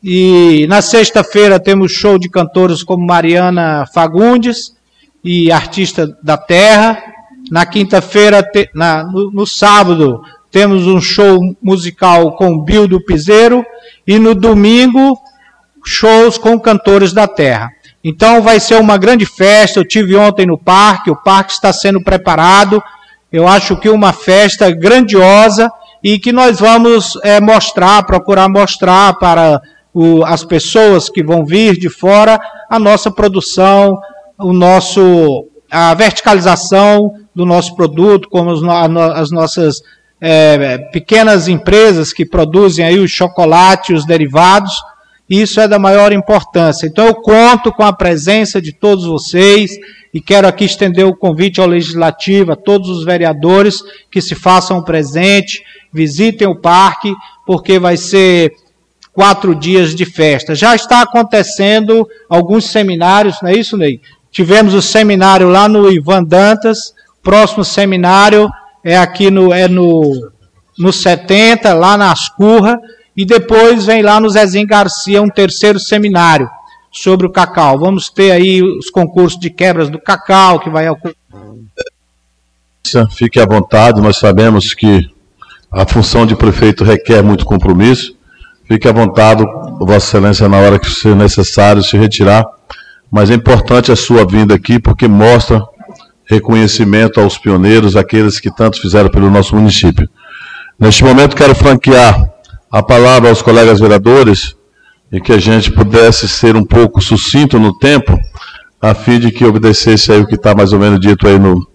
E 0.01 0.65
na 0.69 0.81
sexta-feira 0.81 1.59
temos 1.59 1.91
show 1.91 2.17
de 2.17 2.29
cantores 2.29 2.83
como 2.83 3.05
Mariana 3.05 3.85
Fagundes 3.93 4.73
e 5.23 5.51
Artista 5.51 6.07
da 6.23 6.37
Terra. 6.37 7.01
Na 7.51 7.65
quinta-feira, 7.65 8.43
no, 8.73 9.31
no 9.31 9.45
sábado, 9.45 10.21
temos 10.55 10.87
um 10.87 11.01
show 11.01 11.37
musical 11.61 12.31
com 12.37 12.63
Bill 12.63 12.87
do 12.87 13.03
Piseiro 13.03 13.65
e 14.07 14.17
no 14.17 14.33
domingo 14.33 15.19
shows 15.85 16.37
com 16.37 16.57
cantores 16.57 17.11
da 17.11 17.27
terra. 17.27 17.67
Então 18.01 18.41
vai 18.41 18.61
ser 18.61 18.79
uma 18.79 18.97
grande 18.97 19.25
festa. 19.25 19.81
Eu 19.81 19.85
tive 19.85 20.15
ontem 20.15 20.45
no 20.45 20.57
parque, 20.57 21.11
o 21.11 21.15
parque 21.21 21.51
está 21.51 21.73
sendo 21.73 22.01
preparado. 22.01 22.81
Eu 23.29 23.45
acho 23.45 23.75
que 23.75 23.89
uma 23.89 24.13
festa 24.13 24.71
grandiosa 24.71 25.69
e 26.01 26.17
que 26.17 26.31
nós 26.31 26.61
vamos 26.61 27.19
é, 27.21 27.41
mostrar, 27.41 28.03
procurar 28.03 28.47
mostrar 28.47 29.13
para 29.15 29.61
o, 29.93 30.23
as 30.23 30.45
pessoas 30.45 31.09
que 31.09 31.21
vão 31.21 31.45
vir 31.45 31.77
de 31.77 31.89
fora 31.89 32.39
a 32.69 32.79
nossa 32.79 33.11
produção, 33.11 33.99
o 34.39 34.53
nosso 34.53 35.49
a 35.69 35.93
verticalização 35.93 37.11
do 37.35 37.45
nosso 37.45 37.75
produto, 37.75 38.29
como 38.29 38.51
as, 38.51 38.61
as 39.19 39.31
nossas 39.31 39.81
é, 40.27 40.79
pequenas 40.91 41.47
empresas 41.47 42.11
que 42.11 42.25
produzem 42.25 42.83
aí 42.83 42.97
o 42.97 43.07
chocolate 43.07 43.91
e 43.91 43.95
os 43.95 44.07
derivados, 44.07 44.73
isso 45.29 45.59
é 45.59 45.67
da 45.67 45.77
maior 45.77 46.11
importância. 46.11 46.87
Então 46.87 47.05
eu 47.05 47.13
conto 47.13 47.71
com 47.71 47.83
a 47.83 47.93
presença 47.93 48.59
de 48.59 48.73
todos 48.73 49.05
vocês 49.05 49.77
e 50.11 50.19
quero 50.19 50.47
aqui 50.47 50.65
estender 50.65 51.05
o 51.05 51.15
convite 51.15 51.61
ao 51.61 51.67
Legislativo, 51.67 52.53
a 52.53 52.55
todos 52.55 52.89
os 52.89 53.05
vereadores 53.05 53.83
que 54.09 54.19
se 54.19 54.33
façam 54.33 54.83
presente, 54.83 55.63
visitem 55.93 56.47
o 56.47 56.59
parque, 56.59 57.13
porque 57.45 57.77
vai 57.77 57.95
ser 57.95 58.51
quatro 59.13 59.53
dias 59.53 59.93
de 59.93 60.05
festa. 60.05 60.55
Já 60.55 60.73
está 60.73 61.01
acontecendo 61.03 62.07
alguns 62.27 62.65
seminários, 62.65 63.37
não 63.43 63.49
é 63.51 63.53
isso, 63.53 63.77
Ney? 63.77 64.01
Tivemos 64.31 64.73
o 64.73 64.81
seminário 64.81 65.49
lá 65.49 65.69
no 65.69 65.91
Ivan 65.91 66.23
Dantas, 66.23 66.95
próximo 67.21 67.63
seminário 67.63 68.49
é 68.85 68.95
aqui 68.95 69.31
no, 69.31 69.51
é 69.51 69.67
no, 69.67 70.31
no 70.77 70.93
70, 70.93 71.73
lá 71.73 71.97
na 71.97 72.11
Ascurra, 72.11 72.79
e 73.17 73.25
depois 73.25 73.87
vem 73.87 74.03
lá 74.03 74.19
no 74.19 74.29
Zezinho 74.29 74.67
Garcia 74.67 75.21
um 75.23 75.29
terceiro 75.29 75.79
seminário. 75.79 76.47
sobre 76.91 77.25
o 77.27 77.29
cacau. 77.29 77.77
Vamos 77.77 78.09
ter 78.09 78.31
aí 78.31 78.61
os 78.61 78.89
concursos 78.89 79.37
de 79.37 79.49
quebras 79.49 79.89
do 79.89 79.99
cacau, 79.99 80.59
que 80.59 80.69
vai 80.69 80.87
ocorrer. 80.87 81.15
Fique 83.11 83.39
à 83.39 83.45
vontade, 83.45 83.99
nós 83.99 84.17
sabemos 84.17 84.73
que 84.73 85.09
a 85.71 85.85
função 85.85 86.25
de 86.25 86.35
prefeito 86.35 86.83
requer 86.83 87.21
muito 87.21 87.43
compromisso. 87.43 88.15
Fique 88.65 88.87
à 88.87 88.93
vontade, 88.93 89.43
Vossa 89.79 90.17
Excelência, 90.17 90.47
na 90.47 90.57
hora 90.57 90.79
que 90.79 90.89
for 90.89 91.15
necessário 91.15 91.83
se 91.83 91.97
retirar. 91.97 92.45
Mas 93.11 93.29
é 93.29 93.33
importante 93.33 93.91
a 93.91 93.95
sua 93.95 94.25
vinda 94.25 94.55
aqui, 94.55 94.79
porque 94.79 95.07
mostra 95.07 95.61
reconhecimento 96.25 97.19
aos 97.19 97.37
pioneiros, 97.37 97.95
aqueles 97.95 98.39
que 98.39 98.53
tanto 98.53 98.81
fizeram 98.81 99.09
pelo 99.09 99.29
nosso 99.29 99.55
município. 99.55 100.07
Neste 100.79 101.03
momento, 101.03 101.35
quero 101.35 101.55
franquear 101.55 102.29
a 102.71 102.83
palavra 102.83 103.29
aos 103.29 103.41
colegas 103.41 103.79
vereadores 103.79 104.55
e 105.11 105.21
que 105.21 105.31
a 105.31 105.37
gente 105.37 105.71
pudesse 105.71 106.27
ser 106.27 106.55
um 106.55 106.65
pouco 106.65 107.01
sucinto 107.01 107.59
no 107.59 107.77
tempo, 107.77 108.17
a 108.81 108.93
fim 108.93 109.19
de 109.19 109.31
que 109.31 109.45
obedecesse 109.45 110.11
aí 110.11 110.19
o 110.19 110.27
que 110.27 110.35
está 110.35 110.53
mais 110.53 110.73
ou 110.73 110.79
menos 110.79 110.99
dito 110.99 111.27
aí 111.27 111.39
no, 111.39 111.65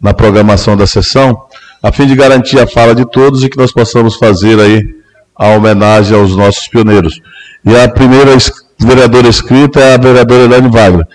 na 0.00 0.14
programação 0.14 0.76
da 0.76 0.86
sessão, 0.86 1.36
a 1.82 1.92
fim 1.92 2.06
de 2.06 2.14
garantir 2.14 2.58
a 2.58 2.66
fala 2.66 2.94
de 2.94 3.04
todos 3.10 3.44
e 3.44 3.48
que 3.48 3.58
nós 3.58 3.72
possamos 3.72 4.16
fazer 4.16 4.58
aí 4.58 4.82
a 5.34 5.48
homenagem 5.48 6.18
aos 6.18 6.34
nossos 6.34 6.66
pioneiros. 6.68 7.20
E 7.64 7.76
a 7.76 7.88
primeira 7.88 8.30
vereadora 8.78 9.28
escrita 9.28 9.80
é 9.80 9.94
a 9.94 9.98
vereadora 9.98 10.44
Helene 10.44 10.70
Wagner. 10.70 11.06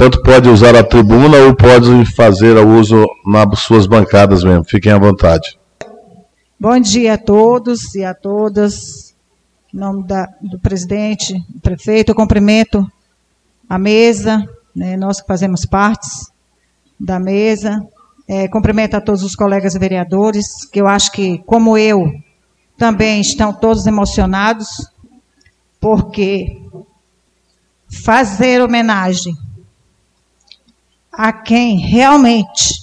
Tanto 0.00 0.22
pode 0.22 0.48
usar 0.48 0.74
a 0.74 0.82
tribuna 0.82 1.36
ou 1.40 1.54
pode 1.54 2.06
fazer 2.14 2.56
o 2.56 2.66
uso 2.80 3.04
nas 3.26 3.60
suas 3.60 3.86
bancadas 3.86 4.42
mesmo. 4.42 4.64
Fiquem 4.64 4.92
à 4.92 4.98
vontade. 4.98 5.58
Bom 6.58 6.80
dia 6.80 7.12
a 7.12 7.18
todos 7.18 7.94
e 7.94 8.02
a 8.02 8.14
todas. 8.14 9.14
Em 9.74 9.76
nome 9.76 10.06
da, 10.06 10.26
do 10.40 10.58
presidente, 10.58 11.34
do 11.50 11.60
prefeito, 11.60 12.12
eu 12.12 12.14
cumprimento 12.14 12.90
a 13.68 13.78
mesa, 13.78 14.42
né, 14.74 14.96
nós 14.96 15.20
que 15.20 15.26
fazemos 15.26 15.66
partes 15.66 16.32
da 16.98 17.20
mesa. 17.20 17.78
É, 18.26 18.48
cumprimento 18.48 18.94
a 18.94 19.02
todos 19.02 19.22
os 19.22 19.34
colegas 19.34 19.74
vereadores, 19.74 20.64
que 20.64 20.80
eu 20.80 20.88
acho 20.88 21.12
que, 21.12 21.40
como 21.40 21.76
eu, 21.76 22.10
também 22.78 23.20
estão 23.20 23.52
todos 23.52 23.86
emocionados, 23.86 24.66
porque 25.78 26.58
fazer 28.02 28.62
homenagem 28.62 29.34
a 31.12 31.32
quem 31.32 31.78
realmente 31.78 32.80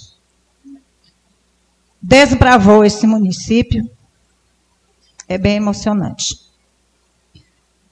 desbravou 2.00 2.84
esse 2.84 3.06
município 3.06 3.88
é 5.28 5.36
bem 5.36 5.56
emocionante. 5.56 6.38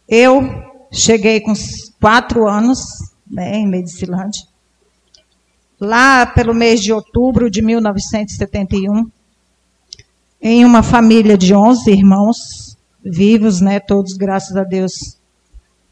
Eu 0.09 0.43
cheguei 0.91 1.41
com 1.41 1.53
quatro 2.01 2.49
anos 2.49 2.81
né, 3.31 3.57
em 3.57 3.67
Medicilândia, 3.67 4.45
lá 5.81 6.25
pelo 6.25 6.55
mês 6.55 6.81
de 6.81 6.93
outubro 6.93 7.51
de 7.51 7.61
1971, 7.61 9.11
em 10.41 10.65
uma 10.65 10.83
família 10.83 11.37
de 11.37 11.55
11 11.55 11.91
irmãos 11.91 12.77
vivos, 13.03 13.61
né, 13.61 13.81
todos, 13.81 14.15
graças 14.15 14.57
a 14.57 14.65
Deus, 14.65 15.19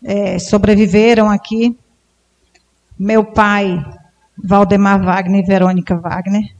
é, 0.02 0.38
sobreviveram 0.38 1.30
aqui. 1.30 1.76
Meu 2.98 3.24
pai, 3.24 3.84
Valdemar 4.42 5.02
Wagner 5.02 5.42
e 5.42 5.46
Verônica 5.46 5.96
Wagner. 5.96 6.54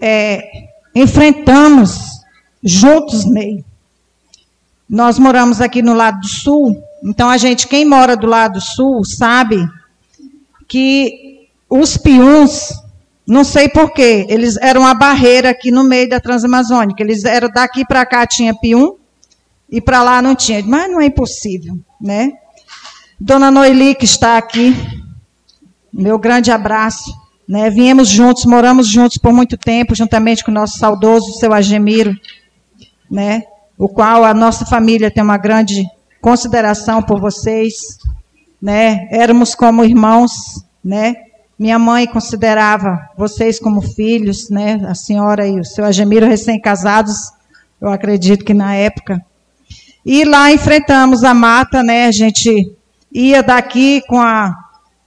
É, 0.00 0.68
enfrentamos 0.94 2.20
juntos, 2.62 3.24
Ney. 3.24 3.64
Nós 4.88 5.18
moramos 5.18 5.60
aqui 5.60 5.82
no 5.82 5.94
lado 5.94 6.20
do 6.20 6.28
sul, 6.28 6.82
então 7.04 7.28
a 7.28 7.36
gente, 7.36 7.68
quem 7.68 7.84
mora 7.84 8.16
do 8.16 8.26
lado 8.26 8.60
sul, 8.60 9.04
sabe 9.04 9.68
que 10.66 11.46
os 11.68 11.96
piuns, 11.96 12.72
não 13.26 13.44
sei 13.44 13.68
porquê, 13.68 14.26
eles 14.28 14.56
eram 14.56 14.86
a 14.86 14.94
barreira 14.94 15.50
aqui 15.50 15.70
no 15.70 15.84
meio 15.84 16.08
da 16.08 16.18
Transamazônica. 16.20 17.02
Eles 17.02 17.24
eram 17.24 17.48
daqui 17.50 17.84
para 17.84 18.06
cá 18.06 18.26
tinha 18.26 18.54
pium 18.54 18.96
e 19.70 19.80
para 19.80 20.02
lá 20.02 20.22
não 20.22 20.34
tinha. 20.34 20.62
Mas 20.64 20.90
não 20.90 21.00
é 21.00 21.06
impossível, 21.06 21.78
né? 22.00 22.32
Dona 23.20 23.50
Noeli, 23.50 23.94
que 23.94 24.04
está 24.04 24.38
aqui, 24.38 24.74
meu 25.98 26.16
grande 26.16 26.52
abraço. 26.52 27.12
Né? 27.46 27.68
Viemos 27.70 28.08
juntos, 28.08 28.44
moramos 28.44 28.86
juntos 28.86 29.18
por 29.18 29.32
muito 29.32 29.56
tempo, 29.56 29.94
juntamente 29.94 30.44
com 30.44 30.50
o 30.50 30.54
nosso 30.54 30.78
saudoso 30.78 31.32
seu 31.38 31.52
Agemiro, 31.52 32.14
né? 33.10 33.42
o 33.76 33.88
qual 33.88 34.24
a 34.24 34.32
nossa 34.32 34.64
família 34.64 35.10
tem 35.10 35.22
uma 35.22 35.38
grande 35.38 35.84
consideração 36.20 37.02
por 37.02 37.20
vocês. 37.20 37.98
Né? 38.62 39.08
Éramos 39.10 39.54
como 39.54 39.84
irmãos, 39.84 40.32
né? 40.84 41.14
Minha 41.58 41.78
mãe 41.78 42.06
considerava 42.06 43.08
vocês 43.16 43.58
como 43.58 43.82
filhos, 43.82 44.48
né? 44.48 44.80
A 44.86 44.94
senhora 44.94 45.46
e 45.46 45.58
o 45.58 45.64
seu 45.64 45.84
Agemiro 45.84 46.26
recém-casados, 46.26 47.16
eu 47.80 47.88
acredito 47.88 48.44
que 48.44 48.54
na 48.54 48.74
época. 48.74 49.20
E 50.06 50.24
lá 50.24 50.52
enfrentamos 50.52 51.24
a 51.24 51.34
mata, 51.34 51.82
né? 51.82 52.06
A 52.06 52.12
gente 52.12 52.72
ia 53.12 53.42
daqui 53.42 54.02
com 54.08 54.20
a 54.20 54.54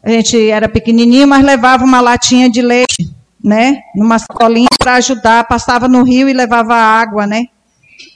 a 0.03 0.09
gente 0.09 0.49
era 0.49 0.67
pequenininho, 0.67 1.27
mas 1.27 1.43
levava 1.43 1.83
uma 1.83 2.01
latinha 2.01 2.49
de 2.49 2.61
leite, 2.61 3.13
né? 3.43 3.81
Numa 3.95 4.17
sacolinha 4.17 4.67
para 4.77 4.95
ajudar, 4.95 5.47
passava 5.47 5.87
no 5.87 6.03
rio 6.03 6.27
e 6.27 6.33
levava 6.33 6.75
água, 6.75 7.27
né? 7.27 7.45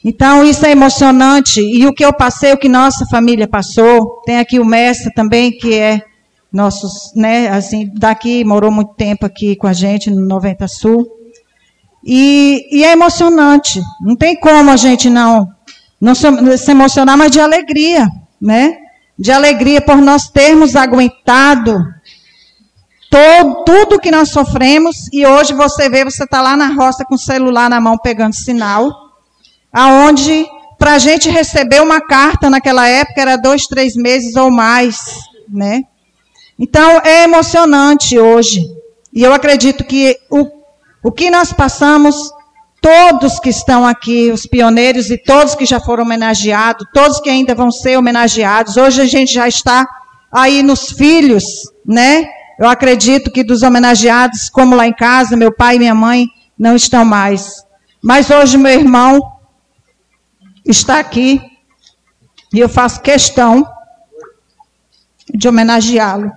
Então 0.03 0.43
isso 0.43 0.65
é 0.65 0.71
emocionante 0.71 1.61
e 1.61 1.85
o 1.85 1.93
que 1.93 2.03
eu 2.03 2.13
passei, 2.13 2.53
o 2.53 2.57
que 2.57 2.69
nossa 2.69 3.05
família 3.05 3.47
passou, 3.47 4.21
tem 4.25 4.39
aqui 4.39 4.59
o 4.59 4.65
mestre 4.65 5.13
também 5.13 5.51
que 5.51 5.73
é 5.75 6.01
nossos, 6.55 7.13
né, 7.13 7.49
assim, 7.49 7.91
daqui, 7.95 8.45
morou 8.45 8.71
muito 8.71 8.93
tempo 8.93 9.25
aqui 9.25 9.57
com 9.57 9.67
a 9.67 9.73
gente 9.73 10.09
no 10.09 10.25
90 10.25 10.67
Sul. 10.69 11.05
E, 12.01 12.65
e 12.71 12.85
é 12.85 12.93
emocionante. 12.93 13.81
Não 13.99 14.15
tem 14.15 14.39
como 14.39 14.71
a 14.71 14.77
gente 14.77 15.09
não, 15.09 15.49
não 15.99 16.15
se, 16.15 16.25
se 16.57 16.71
emocionar, 16.71 17.17
mas 17.17 17.31
de 17.31 17.41
alegria, 17.41 18.07
né? 18.41 18.77
De 19.17 19.31
alegria 19.31 19.81
por 19.81 19.97
nós 19.97 20.27
termos 20.27 20.75
aguentado 20.75 21.77
todo, 23.15 23.63
tudo 23.63 23.99
que 23.99 24.11
nós 24.11 24.29
sofremos. 24.29 25.07
E 25.13 25.25
hoje 25.25 25.53
você 25.53 25.89
vê, 25.89 26.03
você 26.03 26.25
está 26.25 26.41
lá 26.41 26.57
na 26.57 26.67
roça 26.67 27.05
com 27.05 27.15
o 27.15 27.19
celular 27.19 27.69
na 27.69 27.79
mão 27.79 27.97
pegando 27.97 28.35
sinal. 28.35 28.91
Aonde, 29.71 30.45
para 30.77 30.93
a 30.93 30.99
gente 30.99 31.29
receber 31.29 31.81
uma 31.81 32.01
carta 32.01 32.49
naquela 32.49 32.87
época, 32.87 33.21
era 33.21 33.37
dois, 33.37 33.67
três 33.67 33.95
meses 33.95 34.35
ou 34.35 34.51
mais, 34.51 34.97
né? 35.49 35.83
Então, 36.59 37.01
é 37.03 37.23
emocionante 37.23 38.17
hoje. 38.19 38.61
E 39.13 39.23
eu 39.23 39.33
acredito 39.33 39.83
que 39.83 40.17
o, 40.29 40.47
o 41.03 41.11
que 41.11 41.29
nós 41.29 41.53
passamos, 41.53 42.15
todos 42.85 43.39
que 43.39 43.49
estão 43.49 43.83
aqui, 43.83 44.31
os 44.31 44.45
pioneiros 44.45 45.09
e 45.09 45.17
todos 45.17 45.55
que 45.55 45.65
já 45.65 45.79
foram 45.79 46.03
homenageados, 46.03 46.85
todos 46.93 47.19
que 47.19 47.31
ainda 47.31 47.55
vão 47.55 47.71
ser 47.71 47.97
homenageados, 47.97 48.77
hoje 48.77 49.01
a 49.01 49.05
gente 49.05 49.33
já 49.33 49.47
está 49.47 49.87
aí 50.31 50.61
nos 50.61 50.91
filhos, 50.91 51.43
né? 51.83 52.27
Eu 52.59 52.69
acredito 52.69 53.31
que 53.31 53.43
dos 53.43 53.63
homenageados, 53.63 54.51
como 54.51 54.75
lá 54.75 54.85
em 54.85 54.93
casa, 54.93 55.35
meu 55.35 55.51
pai 55.51 55.77
e 55.77 55.79
minha 55.79 55.95
mãe 55.95 56.27
não 56.59 56.75
estão 56.75 57.03
mais. 57.03 57.65
Mas 58.03 58.29
hoje 58.29 58.55
meu 58.55 58.79
irmão 58.79 59.19
está 60.63 60.99
aqui 60.99 61.41
e 62.53 62.59
eu 62.59 62.69
faço 62.69 63.01
questão 63.01 63.67
de 65.33 65.47
homenageá-lo 65.47 66.31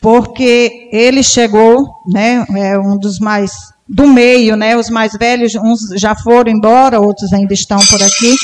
porque 0.00 0.88
ele 0.92 1.24
chegou, 1.24 2.02
né, 2.06 2.44
é 2.56 2.78
um 2.78 2.96
dos 2.98 3.18
mais 3.18 3.71
do 3.92 4.06
meio, 4.06 4.56
né, 4.56 4.76
os 4.76 4.88
mais 4.88 5.12
velhos, 5.12 5.54
uns 5.54 5.80
já 6.00 6.14
foram 6.14 6.50
embora, 6.50 7.00
outros 7.00 7.32
ainda 7.32 7.52
estão 7.52 7.78
por 7.86 8.02
aqui. 8.02 8.34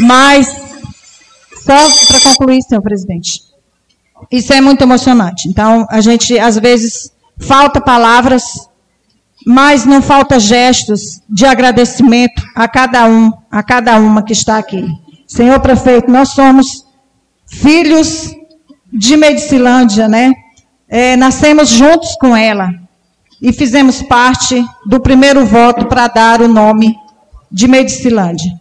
Mas 0.00 0.46
só 1.64 1.88
para 2.08 2.20
concluir, 2.20 2.62
senhor 2.62 2.82
presidente, 2.82 3.42
isso 4.30 4.52
é 4.52 4.60
muito 4.60 4.82
emocionante. 4.82 5.48
Então, 5.48 5.86
a 5.88 6.00
gente 6.00 6.38
às 6.38 6.58
vezes 6.58 7.12
falta 7.38 7.80
palavras, 7.80 8.42
mas 9.46 9.84
não 9.84 10.02
falta 10.02 10.38
gestos 10.38 11.20
de 11.28 11.46
agradecimento 11.46 12.42
a 12.54 12.66
cada 12.66 13.06
um, 13.06 13.32
a 13.50 13.62
cada 13.62 13.98
uma 13.98 14.22
que 14.22 14.32
está 14.32 14.58
aqui. 14.58 14.84
Senhor 15.26 15.60
prefeito, 15.60 16.10
nós 16.10 16.30
somos 16.30 16.84
filhos 17.46 18.34
de 18.92 19.16
Medicilândia, 19.16 20.08
né? 20.08 20.32
é, 20.90 21.16
nascemos 21.16 21.68
juntos 21.68 22.16
com 22.16 22.36
ela 22.36 22.68
e 23.40 23.52
fizemos 23.52 24.02
parte 24.02 24.64
do 24.84 25.00
primeiro 25.00 25.44
voto 25.46 25.86
para 25.86 26.08
dar 26.08 26.42
o 26.42 26.48
nome 26.48 26.94
de 27.50 27.66
Medicilândia, 27.66 28.52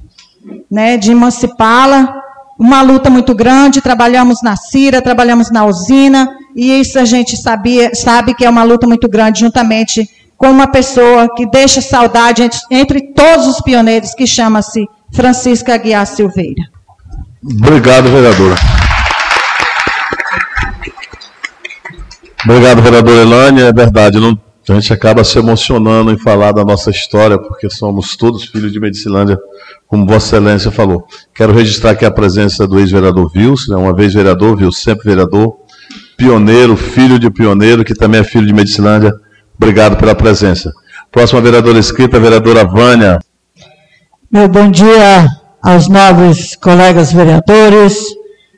né, 0.71 0.97
de 0.97 1.11
emancipá-la. 1.11 2.15
Uma 2.57 2.81
luta 2.81 3.09
muito 3.09 3.33
grande, 3.35 3.81
trabalhamos 3.81 4.41
na 4.41 4.55
Cira, 4.55 5.01
trabalhamos 5.01 5.49
na 5.49 5.65
usina, 5.65 6.29
e 6.55 6.79
isso 6.79 6.99
a 6.99 7.05
gente 7.05 7.37
sabia, 7.37 7.93
sabe 7.93 8.33
que 8.33 8.45
é 8.45 8.49
uma 8.49 8.63
luta 8.63 8.87
muito 8.87 9.07
grande, 9.07 9.41
juntamente 9.41 10.09
com 10.37 10.49
uma 10.49 10.67
pessoa 10.67 11.33
que 11.35 11.45
deixa 11.45 11.81
saudade 11.81 12.43
entre, 12.43 12.59
entre 12.71 13.13
todos 13.13 13.47
os 13.47 13.61
pioneiros, 13.61 14.13
que 14.13 14.25
chama-se 14.25 14.85
Francisca 15.13 15.73
Aguiar 15.73 16.05
Silveira. 16.05 16.63
Obrigado, 17.43 18.09
vereadora. 18.09 18.55
Obrigado, 22.45 22.81
vereadora 22.81 23.21
Elane. 23.21 23.61
É 23.61 23.73
verdade, 23.73 24.19
não 24.19 24.37
a 24.71 24.75
gente 24.75 24.93
acaba 24.93 25.23
se 25.23 25.37
emocionando 25.37 26.11
em 26.11 26.17
falar 26.17 26.51
da 26.51 26.63
nossa 26.63 26.89
história, 26.89 27.39
porque 27.39 27.69
somos 27.69 28.15
todos 28.15 28.45
filhos 28.45 28.71
de 28.71 28.79
Medicilândia, 28.79 29.37
como 29.87 30.05
Vossa 30.05 30.37
Excelência 30.37 30.71
falou. 30.71 31.05
Quero 31.33 31.53
registrar 31.53 31.91
aqui 31.91 32.05
a 32.05 32.11
presença 32.11 32.67
do 32.67 32.79
ex-vereador 32.79 33.31
Vils, 33.31 33.67
né, 33.67 33.75
uma 33.75 33.93
vez 33.93 34.13
vereador, 34.13 34.55
Vils 34.57 34.81
sempre 34.81 35.05
vereador, 35.05 35.55
pioneiro, 36.17 36.75
filho 36.75 37.17
de 37.17 37.31
pioneiro, 37.31 37.83
que 37.83 37.93
também 37.93 38.21
é 38.21 38.23
filho 38.23 38.45
de 38.45 38.53
Medicilândia. 38.53 39.11
Obrigado 39.57 39.97
pela 39.97 40.13
presença. 40.13 40.71
Próxima 41.11 41.41
vereadora 41.41 41.79
escrita, 41.79 42.17
a 42.17 42.19
vereadora 42.19 42.65
Vânia. 42.65 43.19
Meu 44.31 44.47
bom 44.47 44.69
dia 44.69 45.27
aos 45.63 45.87
nobres 45.87 46.55
colegas 46.55 47.11
vereadores, 47.11 47.99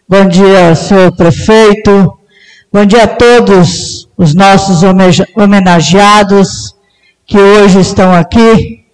bom 0.07 0.27
dia, 0.27 0.75
senhor 0.75 1.15
prefeito, 1.15 2.13
bom 2.71 2.85
dia 2.85 3.03
a 3.03 3.07
todos 3.07 3.90
os 4.21 4.35
nossos 4.35 4.83
homenageados 5.35 6.75
que 7.25 7.39
hoje 7.39 7.79
estão 7.79 8.13
aqui. 8.13 8.85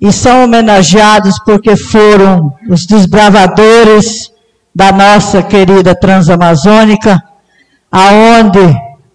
E 0.00 0.12
são 0.12 0.44
homenageados 0.44 1.40
porque 1.44 1.74
foram 1.74 2.54
os 2.68 2.86
desbravadores 2.86 4.30
da 4.72 4.92
nossa 4.92 5.42
querida 5.42 5.92
Transamazônica, 5.92 7.20
aonde, 7.90 8.60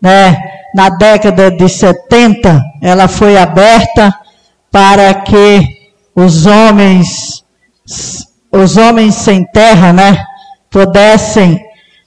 né, 0.01 0.37
na 0.75 0.89
década 0.89 1.49
de 1.49 1.69
70, 1.69 2.61
ela 2.81 3.07
foi 3.07 3.37
aberta 3.37 4.13
para 4.69 5.13
que 5.13 5.65
os 6.13 6.45
homens, 6.45 7.45
os 8.51 8.75
homens 8.75 9.15
sem 9.15 9.45
terra, 9.45 9.93
né, 9.93 10.17
pudessem 10.69 11.57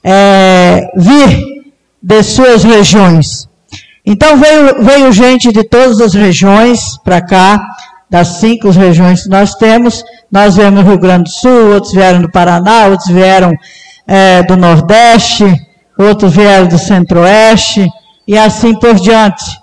é, 0.03 0.87
vir 0.95 1.58
de 2.01 2.23
suas 2.23 2.63
regiões. 2.63 3.47
Então 4.05 4.37
veio, 4.37 4.83
veio 4.83 5.11
gente 5.11 5.51
de 5.51 5.63
todas 5.63 6.01
as 6.01 6.13
regiões 6.13 6.97
para 7.03 7.21
cá, 7.21 7.61
das 8.09 8.27
cinco 8.39 8.69
regiões 8.71 9.23
que 9.23 9.29
nós 9.29 9.53
temos. 9.55 10.03
Nós 10.31 10.55
viemos 10.55 10.83
do 10.83 10.89
Rio 10.89 10.99
Grande 10.99 11.23
do 11.23 11.29
Sul, 11.29 11.73
outros 11.73 11.93
vieram 11.93 12.21
do 12.21 12.31
Paraná, 12.31 12.87
outros 12.87 13.09
vieram 13.09 13.53
é, 14.07 14.41
do 14.43 14.57
Nordeste, 14.57 15.45
outros 15.97 16.33
vieram 16.33 16.67
do 16.67 16.77
Centro-Oeste, 16.77 17.87
e 18.27 18.37
assim 18.37 18.73
por 18.79 18.95
diante 18.95 19.59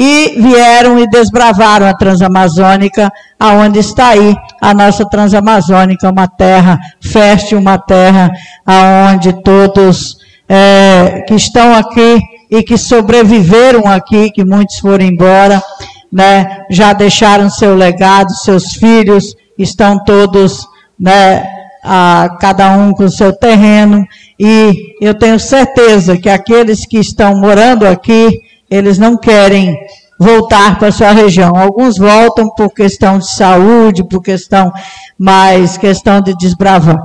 e 0.00 0.40
vieram 0.40 0.96
e 1.00 1.08
desbravaram 1.08 1.84
a 1.84 1.92
Transamazônica, 1.92 3.10
aonde 3.36 3.80
está 3.80 4.10
aí 4.10 4.32
a 4.60 4.72
nossa 4.72 5.04
Transamazônica, 5.04 6.08
uma 6.08 6.28
terra 6.28 6.78
fértil, 7.00 7.58
uma 7.58 7.76
terra 7.78 8.30
aonde 8.64 9.32
todos 9.42 10.16
é, 10.48 11.24
que 11.26 11.34
estão 11.34 11.74
aqui 11.74 12.18
e 12.50 12.62
que 12.62 12.78
sobreviveram 12.78 13.86
aqui, 13.86 14.30
que 14.30 14.44
muitos 14.44 14.78
foram 14.78 15.04
embora, 15.04 15.62
né, 16.10 16.64
já 16.70 16.92
deixaram 16.92 17.50
seu 17.50 17.74
legado, 17.74 18.30
seus 18.30 18.72
filhos 18.72 19.34
estão 19.58 20.02
todos, 20.02 20.66
né, 20.98 21.44
a, 21.84 22.36
cada 22.40 22.70
um 22.72 22.92
com 22.92 23.08
seu 23.08 23.32
terreno, 23.32 24.06
e 24.38 24.94
eu 25.00 25.14
tenho 25.14 25.38
certeza 25.38 26.16
que 26.16 26.30
aqueles 26.30 26.86
que 26.86 26.98
estão 26.98 27.38
morando 27.38 27.86
aqui, 27.86 28.40
eles 28.70 28.98
não 28.98 29.16
querem 29.16 29.76
voltar 30.18 30.78
para 30.78 30.90
sua 30.90 31.12
região. 31.12 31.56
Alguns 31.56 31.96
voltam 31.96 32.48
por 32.54 32.70
questão 32.70 33.18
de 33.18 33.30
saúde, 33.30 34.06
por 34.08 34.20
questão 34.20 34.72
mais 35.18 35.76
questão 35.78 36.20
de 36.20 36.34
desbravar. 36.36 36.98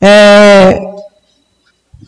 É, 0.00 0.91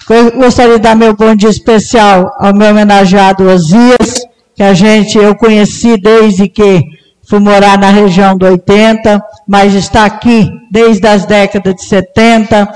gostaria 0.07 0.77
de 0.77 0.83
dar 0.83 0.95
meu 0.95 1.15
bom 1.17 1.35
dia 1.35 1.49
especial 1.49 2.31
ao 2.39 2.55
meu 2.55 2.71
homenageado 2.71 3.49
Osias, 3.49 4.23
que 4.55 4.63
a 4.63 4.75
gente 4.75 5.17
eu 5.17 5.35
conheci 5.35 5.97
desde 5.97 6.49
que 6.49 6.83
fui 7.27 7.39
morar 7.39 7.79
na 7.79 7.89
região 7.91 8.37
do 8.37 8.45
80, 8.45 9.23
mas 9.49 9.75
está 9.75 10.05
aqui 10.05 10.47
desde 10.71 11.07
as 11.07 11.25
décadas 11.25 11.75
de 11.75 11.85
70, 11.85 12.69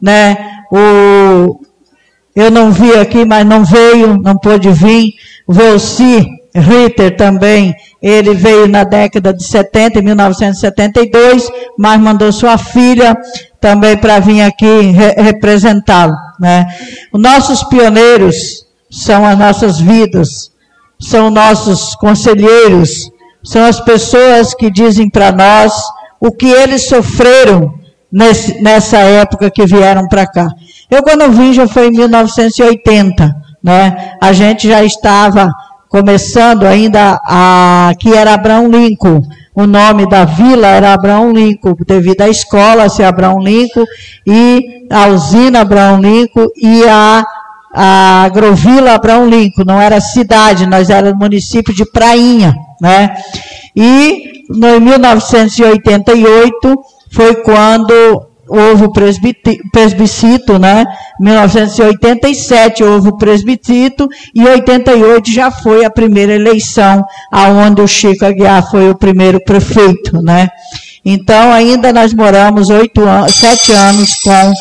né? 0.00 0.36
O, 0.70 1.60
eu 2.34 2.50
não 2.50 2.70
vi 2.70 2.92
aqui, 2.94 3.24
mas 3.24 3.44
não 3.44 3.64
veio, 3.64 4.16
não 4.18 4.36
pôde 4.38 4.70
vir. 4.70 5.12
Volci 5.46 6.26
Ritter 6.60 7.16
também, 7.16 7.74
ele 8.02 8.34
veio 8.34 8.66
na 8.68 8.84
década 8.84 9.32
de 9.32 9.44
70, 9.44 9.98
em 9.98 10.02
1972, 10.02 11.48
mas 11.78 12.00
mandou 12.00 12.32
sua 12.32 12.56
filha 12.58 13.16
também 13.60 13.96
para 13.96 14.18
vir 14.20 14.42
aqui 14.42 14.80
re 14.90 15.14
representá-lo. 15.16 16.14
Né? 16.40 16.66
Os 17.12 17.20
nossos 17.20 17.64
pioneiros 17.64 18.66
são 18.90 19.26
as 19.26 19.38
nossas 19.38 19.80
vidas, 19.80 20.50
são 21.00 21.30
nossos 21.30 21.94
conselheiros, 21.96 23.10
são 23.42 23.64
as 23.64 23.80
pessoas 23.80 24.54
que 24.54 24.70
dizem 24.70 25.08
para 25.10 25.32
nós 25.32 25.72
o 26.20 26.30
que 26.32 26.46
eles 26.46 26.88
sofreram 26.88 27.74
nesse, 28.10 28.60
nessa 28.62 28.98
época 28.98 29.50
que 29.50 29.66
vieram 29.66 30.08
para 30.08 30.26
cá. 30.26 30.48
Eu, 30.90 31.02
quando 31.02 31.30
vim, 31.32 31.52
já 31.52 31.66
foi 31.66 31.88
em 31.88 31.92
1980. 31.92 33.46
Né? 33.62 34.16
A 34.20 34.32
gente 34.32 34.68
já 34.68 34.84
estava 34.84 35.50
começando 35.88 36.64
ainda 36.64 37.20
a, 37.24 37.92
que 37.98 38.12
era 38.12 38.34
Abraão 38.34 38.68
Lincoln. 38.68 39.22
O 39.54 39.66
nome 39.66 40.08
da 40.08 40.24
vila 40.24 40.66
era 40.66 40.92
Abraão 40.92 41.32
Lincoln, 41.32 41.74
devido 41.86 42.20
à 42.22 42.28
escola 42.28 42.88
ser 42.88 43.04
Abraão 43.04 43.40
Lincoln, 43.40 43.84
e 44.26 44.86
a 44.90 45.06
usina 45.08 45.62
Abraão 45.62 46.00
Lincoln 46.00 46.48
e 46.56 46.84
a, 46.84 47.24
a 47.74 48.22
agrovila 48.24 48.92
Abraão 48.92 49.26
Lincoln. 49.28 49.64
Não 49.64 49.80
era 49.80 50.00
cidade, 50.00 50.66
nós 50.66 50.90
éramos 50.90 51.18
município 51.18 51.74
de 51.74 51.90
Prainha. 51.90 52.54
Né? 52.80 53.16
E 53.74 54.44
no, 54.50 54.76
em 54.76 54.80
1988 54.80 56.78
foi 57.10 57.36
quando 57.36 58.25
houve 58.48 58.84
o 58.84 58.92
presbicito, 59.72 60.58
né? 60.58 60.84
1987 61.20 62.84
houve 62.84 63.08
o 63.08 63.16
presbicito 63.16 64.08
e 64.34 64.44
88 64.44 65.30
já 65.30 65.50
foi 65.50 65.84
a 65.84 65.90
primeira 65.90 66.34
eleição 66.34 67.04
aonde 67.30 67.82
o 67.82 67.88
Chico 67.88 68.24
Aguiar 68.24 68.70
foi 68.70 68.90
o 68.90 68.94
primeiro 68.94 69.42
prefeito, 69.44 70.22
né? 70.22 70.48
Então 71.04 71.52
ainda 71.52 71.92
nós 71.92 72.12
moramos 72.12 72.68
oito 72.68 73.00
sete 73.28 73.72
anos 73.72 74.14
com 74.16 74.52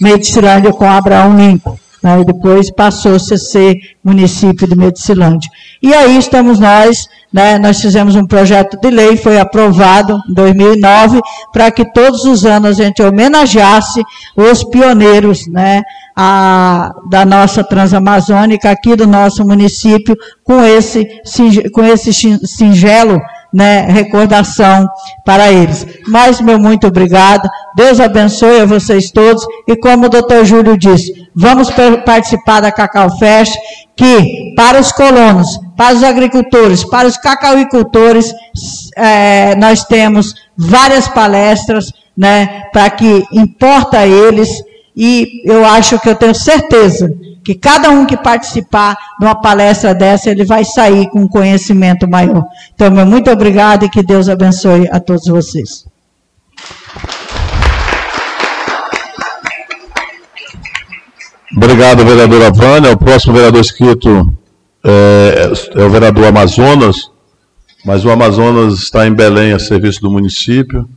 Medicilândia 0.00 0.72
com 0.72 0.90
Abraão 0.90 1.36
Lincoln. 1.36 1.83
Né? 2.04 2.20
E 2.20 2.24
depois 2.24 2.70
passou-se 2.70 3.32
a 3.32 3.38
ser 3.38 3.74
município 4.04 4.68
de 4.68 4.76
Medicilândia. 4.76 5.50
E 5.82 5.92
aí 5.94 6.18
estamos 6.18 6.60
nós 6.60 7.08
né, 7.34 7.58
nós 7.58 7.80
fizemos 7.80 8.14
um 8.14 8.24
projeto 8.24 8.78
de 8.80 8.90
lei, 8.90 9.16
foi 9.16 9.40
aprovado 9.40 10.16
em 10.30 10.34
2009, 10.34 11.20
para 11.52 11.68
que 11.68 11.84
todos 11.92 12.24
os 12.24 12.44
anos 12.44 12.78
a 12.78 12.84
gente 12.84 13.02
homenageasse 13.02 14.04
os 14.36 14.62
pioneiros 14.62 15.48
né, 15.48 15.82
a, 16.14 16.92
da 17.10 17.24
nossa 17.24 17.64
Transamazônica, 17.64 18.70
aqui 18.70 18.94
do 18.94 19.08
nosso 19.08 19.44
município, 19.44 20.16
com 20.44 20.62
esse, 20.62 21.08
com 21.72 21.82
esse 21.82 22.12
singelo 22.12 23.20
né, 23.54 23.86
recordação 23.88 24.84
para 25.24 25.52
eles. 25.52 25.86
Mas, 26.08 26.40
meu 26.40 26.58
muito 26.58 26.88
obrigado. 26.88 27.48
Deus 27.76 28.00
abençoe 28.00 28.60
a 28.60 28.66
vocês 28.66 29.12
todos. 29.12 29.46
E 29.68 29.76
como 29.76 30.06
o 30.06 30.08
doutor 30.08 30.44
Júlio 30.44 30.76
disse, 30.76 31.28
vamos 31.32 31.68
participar 32.04 32.60
da 32.60 32.72
Cacau 32.72 33.16
Fest, 33.16 33.54
que 33.96 34.52
para 34.56 34.80
os 34.80 34.90
colonos, 34.90 35.60
para 35.76 35.94
os 35.94 36.02
agricultores, 36.02 36.82
para 36.82 37.06
os 37.06 37.16
cacauicultores, 37.16 38.34
é, 38.96 39.54
nós 39.54 39.84
temos 39.84 40.34
várias 40.56 41.06
palestras, 41.06 41.92
né, 42.16 42.64
para 42.72 42.90
que 42.90 43.24
importa 43.32 43.98
a 43.98 44.06
eles. 44.06 44.50
E 44.96 45.42
eu 45.44 45.64
acho 45.64 45.98
que 46.00 46.08
eu 46.08 46.16
tenho 46.16 46.34
certeza 46.34 47.08
que 47.44 47.54
cada 47.54 47.90
um 47.90 48.06
que 48.06 48.16
participar 48.16 48.96
de 49.20 49.26
uma 49.26 49.34
palestra 49.34 49.94
dessa, 49.94 50.30
ele 50.30 50.44
vai 50.44 50.64
sair 50.64 51.08
com 51.10 51.20
um 51.20 51.28
conhecimento 51.28 52.08
maior. 52.08 52.44
Então, 52.74 52.90
meu 52.90 53.04
muito 53.04 53.30
obrigado 53.30 53.84
e 53.84 53.90
que 53.90 54.02
Deus 54.02 54.28
abençoe 54.28 54.88
a 54.90 54.98
todos 54.98 55.26
vocês. 55.26 55.84
Obrigado, 61.56 62.04
vereadora 62.04 62.50
Vânia. 62.50 62.92
O 62.92 62.96
próximo 62.96 63.34
vereador 63.34 63.60
inscrito 63.60 64.32
é, 64.82 65.52
é, 65.74 65.84
o 65.84 65.90
vereador 65.90 66.24
Amazonas, 66.26 67.10
mas 67.84 68.04
o 68.04 68.10
Amazonas 68.10 68.74
está 68.74 69.06
em 69.06 69.14
Belém 69.14 69.52
a 69.52 69.58
serviço 69.58 70.00
do 70.00 70.10
município 70.10 70.88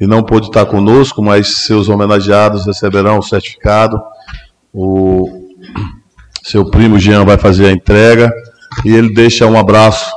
e 0.00 0.06
não 0.06 0.22
pôde 0.22 0.46
estar 0.46 0.64
conosco, 0.66 1.22
mas 1.22 1.64
seus 1.66 1.88
homenageados 1.88 2.64
receberão 2.64 3.18
o 3.18 3.22
certificado. 3.22 4.00
O, 4.72 5.39
seu 6.42 6.64
primo 6.70 6.98
Jean 6.98 7.24
vai 7.24 7.36
fazer 7.36 7.66
a 7.66 7.72
entrega 7.72 8.32
e 8.84 8.94
ele 8.94 9.12
deixa 9.12 9.46
um 9.46 9.58
abraço 9.58 10.10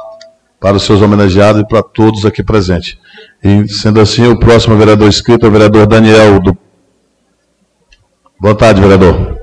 para 0.59 0.77
os 0.77 0.83
seus 0.83 1.01
homenageados 1.01 1.61
e 1.61 1.67
para 1.67 1.83
todos 1.83 2.25
aqui 2.25 2.41
presentes. 2.41 2.97
E, 3.43 3.67
sendo 3.67 3.99
assim, 3.99 4.25
o 4.27 4.39
próximo 4.39 4.77
vereador 4.77 5.09
inscrito 5.09 5.45
é 5.45 5.49
o 5.49 5.51
vereador 5.51 5.85
Daniel. 5.85 6.39
Do... 6.39 6.57
Boa 8.39 8.55
tarde, 8.55 8.79
vereador. 8.79 9.37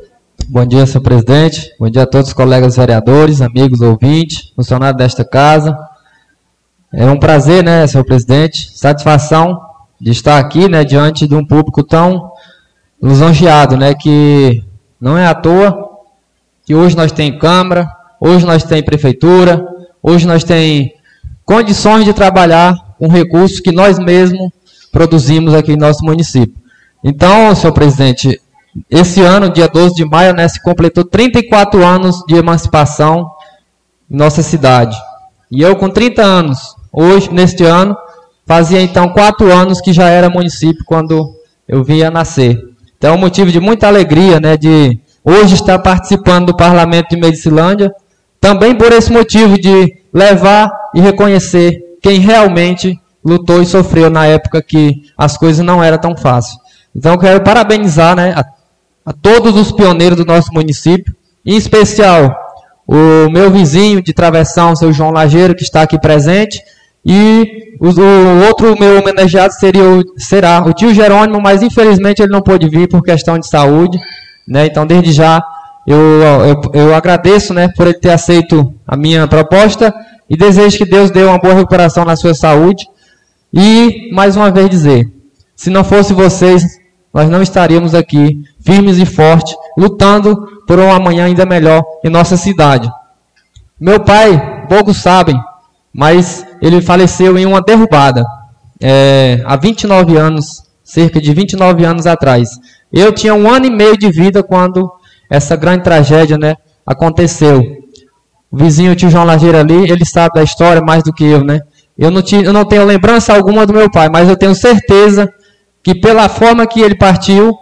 Bom 0.48 0.64
dia, 0.64 0.86
senhor 0.86 1.02
presidente. 1.02 1.70
Bom 1.78 1.90
dia 1.90 2.04
a 2.04 2.06
todos 2.06 2.28
os 2.28 2.32
colegas 2.32 2.76
vereadores, 2.76 3.42
amigos, 3.42 3.82
ouvintes, 3.82 4.52
funcionários 4.56 4.96
desta 4.96 5.22
casa. 5.22 5.76
É 6.92 7.04
um 7.04 7.18
prazer, 7.18 7.62
né, 7.62 7.86
senhor 7.86 8.04
presidente, 8.04 8.70
satisfação 8.74 9.60
de 10.00 10.10
estar 10.10 10.38
aqui, 10.38 10.68
né, 10.68 10.82
diante 10.82 11.28
de 11.28 11.34
um 11.34 11.46
público 11.46 11.84
tão 11.84 12.32
lisonjeado, 13.00 13.76
né, 13.76 13.94
que 13.94 14.64
não 15.00 15.16
é 15.16 15.26
à 15.26 15.34
toa 15.34 15.89
que 16.70 16.74
hoje 16.76 16.96
nós 16.96 17.10
tem 17.10 17.36
Câmara, 17.36 17.84
hoje 18.20 18.46
nós 18.46 18.62
tem 18.62 18.80
Prefeitura, 18.80 19.60
hoje 20.00 20.24
nós 20.24 20.44
tem 20.44 20.94
condições 21.44 22.04
de 22.04 22.12
trabalhar 22.12 22.76
com 22.96 23.08
recursos 23.08 23.58
que 23.58 23.72
nós 23.72 23.98
mesmos 23.98 24.52
produzimos 24.92 25.52
aqui 25.52 25.72
em 25.72 25.76
nosso 25.76 26.04
município. 26.04 26.54
Então, 27.02 27.52
senhor 27.56 27.72
presidente, 27.72 28.40
esse 28.88 29.20
ano, 29.20 29.50
dia 29.50 29.66
12 29.66 29.96
de 29.96 30.04
maio, 30.04 30.32
né, 30.32 30.46
se 30.46 30.62
completou 30.62 31.04
34 31.04 31.84
anos 31.84 32.22
de 32.28 32.36
emancipação 32.36 33.28
em 34.08 34.16
nossa 34.16 34.40
cidade. 34.40 34.96
E 35.50 35.62
eu, 35.62 35.74
com 35.74 35.90
30 35.90 36.22
anos, 36.22 36.76
hoje, 36.92 37.32
neste 37.32 37.64
ano, 37.64 37.96
fazia 38.46 38.80
então 38.80 39.08
4 39.08 39.52
anos 39.52 39.80
que 39.80 39.92
já 39.92 40.08
era 40.08 40.30
município 40.30 40.84
quando 40.86 41.34
eu 41.66 41.82
vinha 41.82 42.12
nascer. 42.12 42.56
Então 42.96 43.10
é 43.10 43.16
um 43.16 43.20
motivo 43.20 43.50
de 43.50 43.58
muita 43.58 43.88
alegria, 43.88 44.38
né, 44.38 44.56
de 44.56 45.00
hoje 45.24 45.54
estar 45.54 45.78
participando 45.78 46.46
do 46.46 46.56
Parlamento 46.56 47.10
de 47.10 47.20
Medicilândia, 47.20 47.90
também 48.40 48.74
por 48.74 48.92
esse 48.92 49.12
motivo 49.12 49.60
de 49.60 49.94
levar 50.12 50.70
e 50.94 51.00
reconhecer 51.00 51.78
quem 52.02 52.18
realmente 52.18 52.98
lutou 53.24 53.62
e 53.62 53.66
sofreu 53.66 54.08
na 54.08 54.26
época 54.26 54.62
que 54.62 55.02
as 55.16 55.36
coisas 55.36 55.64
não 55.64 55.82
eram 55.82 55.98
tão 55.98 56.16
fáceis. 56.16 56.56
Então 56.94 57.18
quero 57.18 57.42
parabenizar, 57.42 58.16
né, 58.16 58.32
a 58.34 58.44
a 59.04 59.12
todos 59.12 59.56
os 59.56 59.72
pioneiros 59.72 60.16
do 60.16 60.24
nosso 60.24 60.52
município, 60.52 61.14
em 61.44 61.56
especial 61.56 62.32
o 62.86 63.30
meu 63.30 63.50
vizinho 63.50 64.02
de 64.02 64.12
travessão, 64.12 64.76
seu 64.76 64.92
João 64.92 65.10
Lageiro, 65.10 65.54
que 65.54 65.62
está 65.62 65.82
aqui 65.82 65.98
presente, 65.98 66.60
e 67.04 67.76
o, 67.80 67.88
o 67.88 68.46
outro 68.46 68.78
meu 68.78 69.00
homenageado 69.00 69.52
seria 69.54 69.84
o, 69.84 70.02
será 70.18 70.62
o 70.64 70.72
tio 70.72 70.92
Jerônimo, 70.92 71.40
mas 71.40 71.62
infelizmente 71.62 72.20
ele 72.20 72.32
não 72.32 72.42
pôde 72.42 72.68
vir 72.68 72.88
por 72.88 73.02
questão 73.02 73.38
de 73.38 73.48
saúde, 73.48 73.98
né? 74.50 74.66
Então, 74.66 74.84
desde 74.84 75.12
já, 75.12 75.40
eu, 75.86 75.96
eu, 75.96 76.60
eu 76.74 76.94
agradeço, 76.94 77.54
né, 77.54 77.68
por 77.76 77.86
ele 77.86 77.98
ter 77.98 78.10
aceito 78.10 78.74
a 78.86 78.96
minha 78.96 79.26
proposta 79.28 79.94
e 80.28 80.36
desejo 80.36 80.76
que 80.76 80.84
Deus 80.84 81.10
dê 81.10 81.22
uma 81.22 81.38
boa 81.38 81.54
recuperação 81.54 82.04
na 82.04 82.16
sua 82.16 82.34
saúde. 82.34 82.84
E, 83.54 84.12
mais 84.12 84.36
uma 84.36 84.50
vez, 84.50 84.68
dizer: 84.68 85.08
se 85.54 85.70
não 85.70 85.84
fosse 85.84 86.12
vocês, 86.12 86.64
nós 87.14 87.30
não 87.30 87.40
estaríamos 87.40 87.94
aqui 87.94 88.42
firmes 88.60 88.98
e 88.98 89.06
fortes, 89.06 89.54
lutando 89.78 90.36
por 90.66 90.78
um 90.78 90.92
amanhã 90.92 91.24
ainda 91.24 91.46
melhor 91.46 91.82
em 92.04 92.10
nossa 92.10 92.36
cidade. 92.36 92.90
Meu 93.80 94.00
pai, 94.00 94.66
poucos 94.68 94.98
sabem, 94.98 95.40
mas 95.92 96.44
ele 96.60 96.82
faleceu 96.82 97.38
em 97.38 97.46
uma 97.46 97.62
derrubada 97.62 98.24
é, 98.80 99.42
há 99.44 99.56
29 99.56 100.16
anos, 100.16 100.62
cerca 100.82 101.20
de 101.20 101.32
29 101.34 101.84
anos 101.84 102.06
atrás. 102.06 102.48
Eu 102.92 103.12
tinha 103.12 103.34
um 103.34 103.48
ano 103.48 103.66
e 103.66 103.70
meio 103.70 103.96
de 103.96 104.10
vida 104.10 104.42
quando 104.42 104.90
essa 105.30 105.56
grande 105.56 105.84
tragédia 105.84 106.36
né, 106.36 106.56
aconteceu. 106.84 107.60
O 108.50 108.56
vizinho, 108.56 108.92
o 108.92 108.96
tio 108.96 109.10
João 109.10 109.24
Lajeira 109.24 109.60
ali, 109.60 109.90
ele 109.90 110.04
sabe 110.04 110.34
da 110.34 110.42
história 110.42 110.82
mais 110.82 111.02
do 111.02 111.12
que 111.12 111.24
eu, 111.24 111.44
né? 111.44 111.60
Eu 111.96 112.10
não, 112.10 112.22
tinha, 112.22 112.42
eu 112.42 112.52
não 112.52 112.64
tenho 112.64 112.84
lembrança 112.84 113.32
alguma 113.32 113.66
do 113.66 113.72
meu 113.72 113.90
pai, 113.90 114.08
mas 114.08 114.28
eu 114.28 114.36
tenho 114.36 114.54
certeza 114.54 115.32
que 115.82 115.94
pela 115.94 116.28
forma 116.28 116.66
que 116.66 116.80
ele 116.80 116.96
partiu, 116.96 117.54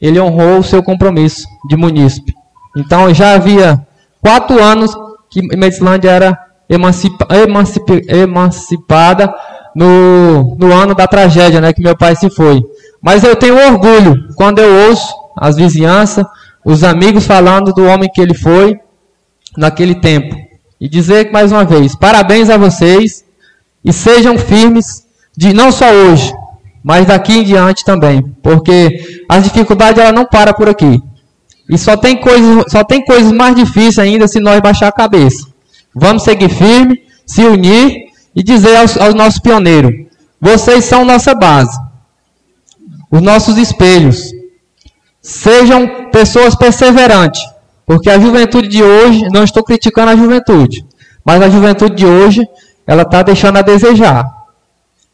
ele 0.00 0.20
honrou 0.20 0.58
o 0.58 0.64
seu 0.64 0.82
compromisso 0.82 1.46
de 1.68 1.76
munícipe. 1.76 2.34
Então 2.76 3.12
já 3.14 3.34
havia 3.34 3.80
quatro 4.20 4.62
anos 4.62 4.92
que 5.30 5.40
Medicilândia 5.56 6.10
era 6.10 6.38
emancipa, 6.68 7.26
emancipa, 7.34 7.94
emancipada 8.08 9.32
no, 9.74 10.56
no 10.56 10.72
ano 10.72 10.94
da 10.94 11.06
tragédia, 11.06 11.60
né, 11.60 11.72
que 11.72 11.82
meu 11.82 11.96
pai 11.96 12.16
se 12.16 12.28
foi. 12.28 12.62
Mas 13.00 13.24
eu 13.24 13.34
tenho 13.34 13.56
orgulho 13.56 14.28
quando 14.36 14.58
eu 14.58 14.88
ouço 14.88 15.14
as 15.36 15.56
vizinhanças, 15.56 16.24
os 16.64 16.84
amigos 16.84 17.24
falando 17.24 17.72
do 17.72 17.84
homem 17.84 18.10
que 18.12 18.20
ele 18.20 18.34
foi 18.34 18.78
naquele 19.56 19.94
tempo. 19.94 20.36
E 20.80 20.88
dizer 20.88 21.30
mais 21.30 21.52
uma 21.52 21.64
vez, 21.64 21.94
parabéns 21.94 22.50
a 22.50 22.56
vocês 22.56 23.24
e 23.84 23.92
sejam 23.92 24.38
firmes 24.38 25.06
de 25.36 25.52
não 25.52 25.72
só 25.72 25.90
hoje, 25.90 26.32
mas 26.82 27.06
daqui 27.06 27.38
em 27.38 27.44
diante 27.44 27.84
também, 27.84 28.22
porque 28.42 29.22
as 29.28 29.44
dificuldades 29.44 30.00
ela 30.00 30.12
não 30.12 30.24
para 30.24 30.52
por 30.52 30.68
aqui. 30.68 31.00
E 31.68 31.78
só 31.78 31.96
tem 31.96 32.16
coisas, 32.16 32.64
só 32.68 32.82
tem 32.82 33.04
coisas 33.04 33.30
mais 33.32 33.54
difíceis 33.54 33.98
ainda 33.98 34.26
se 34.26 34.40
nós 34.40 34.60
baixar 34.60 34.88
a 34.88 34.92
cabeça. 34.92 35.46
Vamos 35.94 36.24
seguir 36.24 36.48
firme, 36.48 37.00
se 37.24 37.44
unir 37.44 38.06
e 38.34 38.42
dizer 38.42 38.76
aos, 38.76 38.96
aos 38.96 39.14
nossos 39.14 39.38
pioneiros: 39.38 39.92
vocês 40.40 40.84
são 40.84 41.04
nossa 41.04 41.34
base, 41.34 41.78
os 43.10 43.20
nossos 43.20 43.56
espelhos. 43.56 44.30
Sejam 45.20 46.10
pessoas 46.10 46.54
perseverantes, 46.54 47.42
porque 47.84 48.08
a 48.08 48.18
juventude 48.18 48.68
de 48.68 48.82
hoje, 48.82 49.28
não 49.32 49.44
estou 49.44 49.62
criticando 49.62 50.10
a 50.10 50.16
juventude, 50.16 50.84
mas 51.24 51.42
a 51.42 51.50
juventude 51.50 51.96
de 51.96 52.06
hoje, 52.06 52.46
ela 52.86 53.02
está 53.02 53.22
deixando 53.22 53.58
a 53.58 53.62
desejar. 53.62 54.24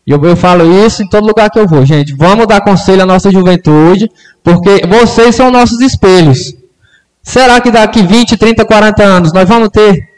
E 0.07 0.13
eu, 0.13 0.23
eu 0.23 0.37
falo 0.37 0.87
isso 0.87 1.03
em 1.03 1.09
todo 1.09 1.27
lugar 1.27 1.51
que 1.51 1.59
eu 1.59 1.67
vou, 1.67 1.85
gente. 1.85 2.15
Vamos 2.15 2.47
dar 2.47 2.61
conselho 2.61 3.03
à 3.03 3.07
nossa 3.07 3.31
juventude, 3.31 4.09
porque 4.45 4.87
vocês 4.87 5.35
são 5.35 5.51
nossos 5.51 5.81
espelhos. 5.81 6.55
Será 7.23 7.61
que 7.61 7.73
daqui 7.73 8.03
20, 8.03 8.37
30, 8.37 8.65
40 8.65 9.03
anos 9.03 9.33
nós 9.33 9.49
vamos 9.49 9.69
ter 9.71 10.09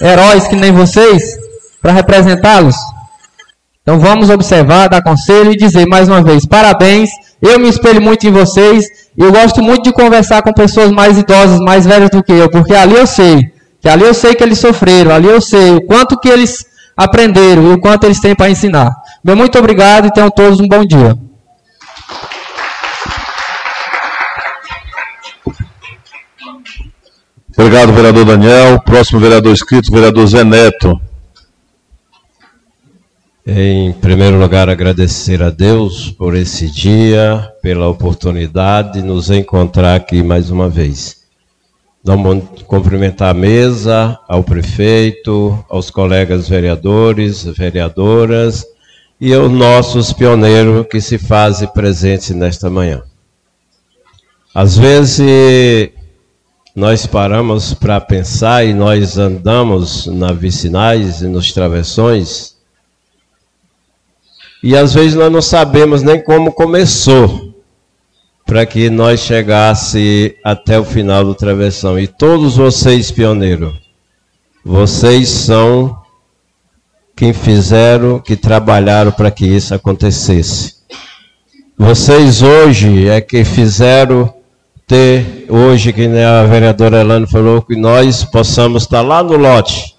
heróis 0.00 0.48
que 0.48 0.56
nem 0.56 0.72
vocês 0.72 1.38
para 1.80 1.92
representá-los? 1.92 2.74
Então 3.82 3.98
vamos 3.98 4.30
observar, 4.30 4.88
dar 4.88 5.02
conselho 5.02 5.52
e 5.52 5.56
dizer 5.56 5.86
mais 5.86 6.08
uma 6.08 6.22
vez: 6.22 6.46
parabéns. 6.46 7.10
Eu 7.40 7.58
me 7.58 7.68
espelho 7.68 8.00
muito 8.00 8.24
em 8.24 8.30
vocês. 8.30 8.86
Eu 9.18 9.32
gosto 9.32 9.60
muito 9.60 9.82
de 9.82 9.92
conversar 9.92 10.40
com 10.42 10.52
pessoas 10.52 10.92
mais 10.92 11.18
idosas, 11.18 11.58
mais 11.58 11.84
velhas 11.84 12.08
do 12.08 12.22
que 12.22 12.32
eu, 12.32 12.48
porque 12.48 12.72
ali 12.72 12.94
eu 12.94 13.06
sei, 13.06 13.52
que 13.80 13.88
ali 13.88 14.04
eu 14.04 14.14
sei 14.14 14.34
que 14.34 14.42
eles 14.42 14.58
sofreram, 14.58 15.12
ali 15.12 15.26
eu 15.26 15.40
sei 15.40 15.74
o 15.74 15.84
quanto 15.84 16.18
que 16.18 16.28
eles 16.28 16.64
aprenderam 16.96 17.70
e 17.70 17.74
o 17.74 17.80
quanto 17.80 18.04
eles 18.04 18.20
têm 18.20 18.34
para 18.34 18.48
ensinar. 18.48 18.90
Meu 19.24 19.36
muito 19.36 19.58
obrigado 19.58 20.06
e 20.06 20.12
tenham 20.12 20.30
todos 20.30 20.60
um 20.60 20.68
bom 20.68 20.84
dia. 20.84 21.18
Obrigado, 27.58 27.92
vereador 27.92 28.24
Daniel. 28.24 28.80
Próximo 28.80 29.20
vereador 29.20 29.52
inscrito, 29.52 29.92
vereador 29.92 30.26
Zé 30.26 30.42
Neto. 30.42 30.98
Em 33.44 33.92
primeiro 33.94 34.38
lugar, 34.38 34.68
agradecer 34.68 35.42
a 35.42 35.50
Deus 35.50 36.08
por 36.12 36.36
esse 36.36 36.70
dia, 36.70 37.52
pela 37.60 37.88
oportunidade 37.88 39.00
de 39.00 39.02
nos 39.02 39.30
encontrar 39.30 39.96
aqui 39.96 40.22
mais 40.22 40.48
uma 40.48 40.68
vez. 40.68 41.22
Vamos 42.04 42.44
cumprimentar 42.68 43.30
a 43.30 43.34
mesa, 43.34 44.16
ao 44.28 44.44
prefeito, 44.44 45.58
aos 45.68 45.90
colegas 45.90 46.48
vereadores, 46.48 47.42
vereadoras 47.42 48.64
e 49.20 49.34
aos 49.34 49.50
nossos 49.50 50.12
pioneiros 50.12 50.86
que 50.86 51.00
se 51.00 51.18
fazem 51.18 51.66
presentes 51.66 52.30
nesta 52.30 52.70
manhã. 52.70 53.02
Às 54.54 54.78
vezes 54.78 55.90
nós 56.76 57.06
paramos 57.06 57.74
para 57.74 58.00
pensar 58.00 58.64
e 58.64 58.72
nós 58.72 59.18
andamos 59.18 60.06
na 60.06 60.32
vicinais 60.32 61.22
e 61.22 61.26
nos 61.26 61.52
travessões 61.52 62.51
e 64.62 64.76
às 64.76 64.94
vezes 64.94 65.14
nós 65.14 65.32
não 65.32 65.42
sabemos 65.42 66.02
nem 66.02 66.22
como 66.22 66.52
começou 66.52 67.52
para 68.46 68.66
que 68.66 68.90
nós 68.90 69.20
chegasse 69.20 70.36
até 70.44 70.78
o 70.78 70.84
final 70.84 71.24
do 71.24 71.34
travessão. 71.34 71.98
E 71.98 72.06
todos 72.06 72.56
vocês, 72.56 73.10
pioneiros, 73.10 73.72
vocês 74.64 75.28
são 75.28 75.98
quem 77.16 77.32
fizeram, 77.32 78.18
que 78.18 78.36
trabalharam 78.36 79.10
para 79.12 79.30
que 79.30 79.46
isso 79.46 79.74
acontecesse. 79.74 80.76
Vocês 81.76 82.42
hoje 82.42 83.08
é 83.08 83.20
que 83.20 83.44
fizeram 83.44 84.32
ter, 84.86 85.46
hoje, 85.48 85.92
que 85.92 86.06
a 86.06 86.44
vereadora 86.44 87.00
Elane 87.00 87.26
falou, 87.26 87.62
que 87.62 87.76
nós 87.76 88.24
possamos 88.24 88.82
estar 88.82 89.00
lá 89.00 89.22
no 89.22 89.36
lote 89.36 89.96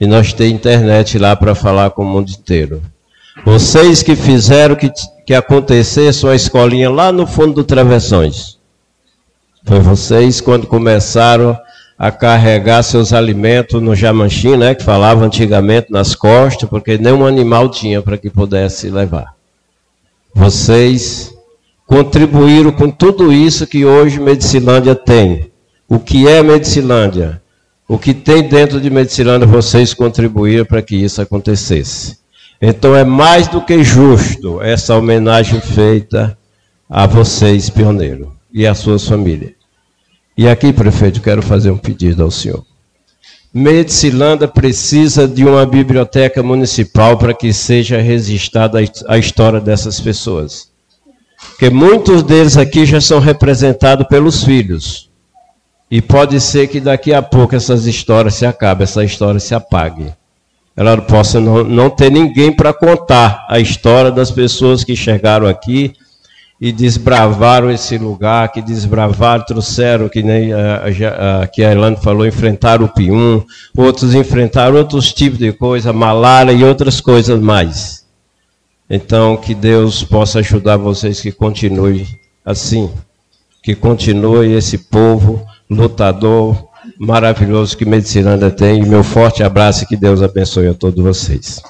e 0.00 0.06
nós 0.06 0.32
ter 0.32 0.48
internet 0.48 1.18
lá 1.18 1.34
para 1.34 1.54
falar 1.54 1.90
com 1.90 2.02
o 2.02 2.06
mundo 2.06 2.30
inteiro. 2.30 2.82
Vocês 3.44 4.02
que 4.02 4.16
fizeram 4.16 4.74
que 4.74 4.90
que 5.26 5.34
acontecesse 5.34 6.24
uma 6.24 6.36
escolinha 6.36 6.88
lá 6.88 7.10
no 7.10 7.26
fundo 7.26 7.54
do 7.54 7.64
Travessões. 7.64 8.58
Foi 9.64 9.80
vocês 9.80 10.40
quando 10.40 10.68
começaram 10.68 11.58
a 11.98 12.12
carregar 12.12 12.84
seus 12.84 13.12
alimentos 13.12 13.82
no 13.82 13.96
jamanchim, 13.96 14.56
né, 14.56 14.74
que 14.76 14.84
falava 14.84 15.24
antigamente 15.24 15.90
nas 15.90 16.14
costas, 16.14 16.68
porque 16.68 16.96
nenhum 16.96 17.26
animal 17.26 17.68
tinha 17.68 18.00
para 18.00 18.16
que 18.16 18.30
pudesse 18.30 18.88
levar. 18.88 19.34
Vocês 20.32 21.34
contribuíram 21.86 22.70
com 22.70 22.88
tudo 22.88 23.32
isso 23.32 23.66
que 23.66 23.84
hoje 23.84 24.20
Medicilândia 24.20 24.94
tem. 24.94 25.50
o 25.88 26.00
que 26.00 26.26
é 26.26 26.42
Medicilândia, 26.42 27.40
o 27.88 27.96
que 27.96 28.12
tem 28.12 28.42
dentro 28.42 28.80
de 28.80 28.90
Medicilândia, 28.90 29.46
vocês 29.46 29.94
contribuíram 29.94 30.64
para 30.64 30.82
que 30.82 30.96
isso 30.96 31.22
acontecesse. 31.22 32.18
Então 32.60 32.96
é 32.96 33.04
mais 33.04 33.48
do 33.48 33.60
que 33.60 33.82
justo 33.84 34.62
essa 34.62 34.96
homenagem 34.96 35.60
feita 35.60 36.36
a 36.88 37.06
vocês, 37.06 37.68
pioneiro, 37.68 38.32
e 38.52 38.66
às 38.66 38.78
suas 38.78 39.06
famílias. 39.06 39.52
E 40.36 40.48
aqui, 40.48 40.72
prefeito, 40.72 41.20
quero 41.20 41.42
fazer 41.42 41.70
um 41.70 41.78
pedido 41.78 42.22
ao 42.22 42.30
senhor. 42.30 42.64
Medicilândia 43.52 44.46
precisa 44.46 45.26
de 45.26 45.44
uma 45.44 45.64
biblioteca 45.64 46.42
municipal 46.42 47.16
para 47.16 47.32
que 47.32 47.52
seja 47.52 48.00
registrada 48.00 48.78
a 49.08 49.16
história 49.16 49.60
dessas 49.60 49.98
pessoas. 49.98 50.68
Porque 51.50 51.70
muitos 51.70 52.22
deles 52.22 52.56
aqui 52.56 52.84
já 52.84 53.00
são 53.00 53.18
representados 53.18 54.06
pelos 54.08 54.44
filhos. 54.44 55.10
E 55.90 56.02
pode 56.02 56.38
ser 56.40 56.66
que 56.66 56.80
daqui 56.80 57.14
a 57.14 57.22
pouco 57.22 57.54
essas 57.54 57.86
histórias 57.86 58.34
se 58.34 58.44
acabem, 58.44 58.84
essa 58.84 59.04
história 59.04 59.40
se 59.40 59.54
apague. 59.54 60.12
Ela 60.76 61.00
possa 61.00 61.40
não, 61.40 61.64
não 61.64 61.88
ter 61.88 62.10
ninguém 62.10 62.52
para 62.52 62.72
contar 62.72 63.46
a 63.48 63.58
história 63.58 64.10
das 64.10 64.30
pessoas 64.30 64.84
que 64.84 64.94
chegaram 64.94 65.46
aqui 65.46 65.94
e 66.60 66.72
desbravaram 66.72 67.70
esse 67.70 67.98
lugar, 67.98 68.50
que 68.50 68.62
desbravaram, 68.62 69.44
trouxeram, 69.44 70.08
que 70.08 70.22
nem 70.22 70.52
a, 70.52 70.84
a, 71.42 71.46
que 71.46 71.62
a 71.62 71.72
Elane 71.72 71.96
falou, 71.96 72.26
enfrentaram 72.26 72.86
o 72.86 72.88
pium, 72.88 73.42
outros 73.76 74.14
enfrentaram 74.14 74.76
outros 74.76 75.12
tipos 75.12 75.38
de 75.38 75.52
coisa, 75.52 75.92
malária 75.92 76.52
e 76.52 76.64
outras 76.64 77.00
coisas 77.00 77.40
mais. 77.40 78.04
Então, 78.88 79.36
que 79.36 79.54
Deus 79.54 80.02
possa 80.04 80.38
ajudar 80.38 80.76
vocês 80.76 81.20
que 81.20 81.32
continue 81.32 82.06
assim, 82.44 82.90
que 83.62 83.74
continue 83.74 84.52
esse 84.52 84.78
povo 84.78 85.44
lutador 85.68 86.68
maravilhoso 86.98 87.76
que 87.76 87.84
Medicilândia 87.84 88.50
tem. 88.50 88.84
Meu 88.84 89.02
forte 89.02 89.42
abraço 89.42 89.84
e 89.84 89.86
que 89.86 89.96
Deus 89.96 90.22
abençoe 90.22 90.68
a 90.68 90.74
todos 90.74 91.02
vocês. 91.02 91.60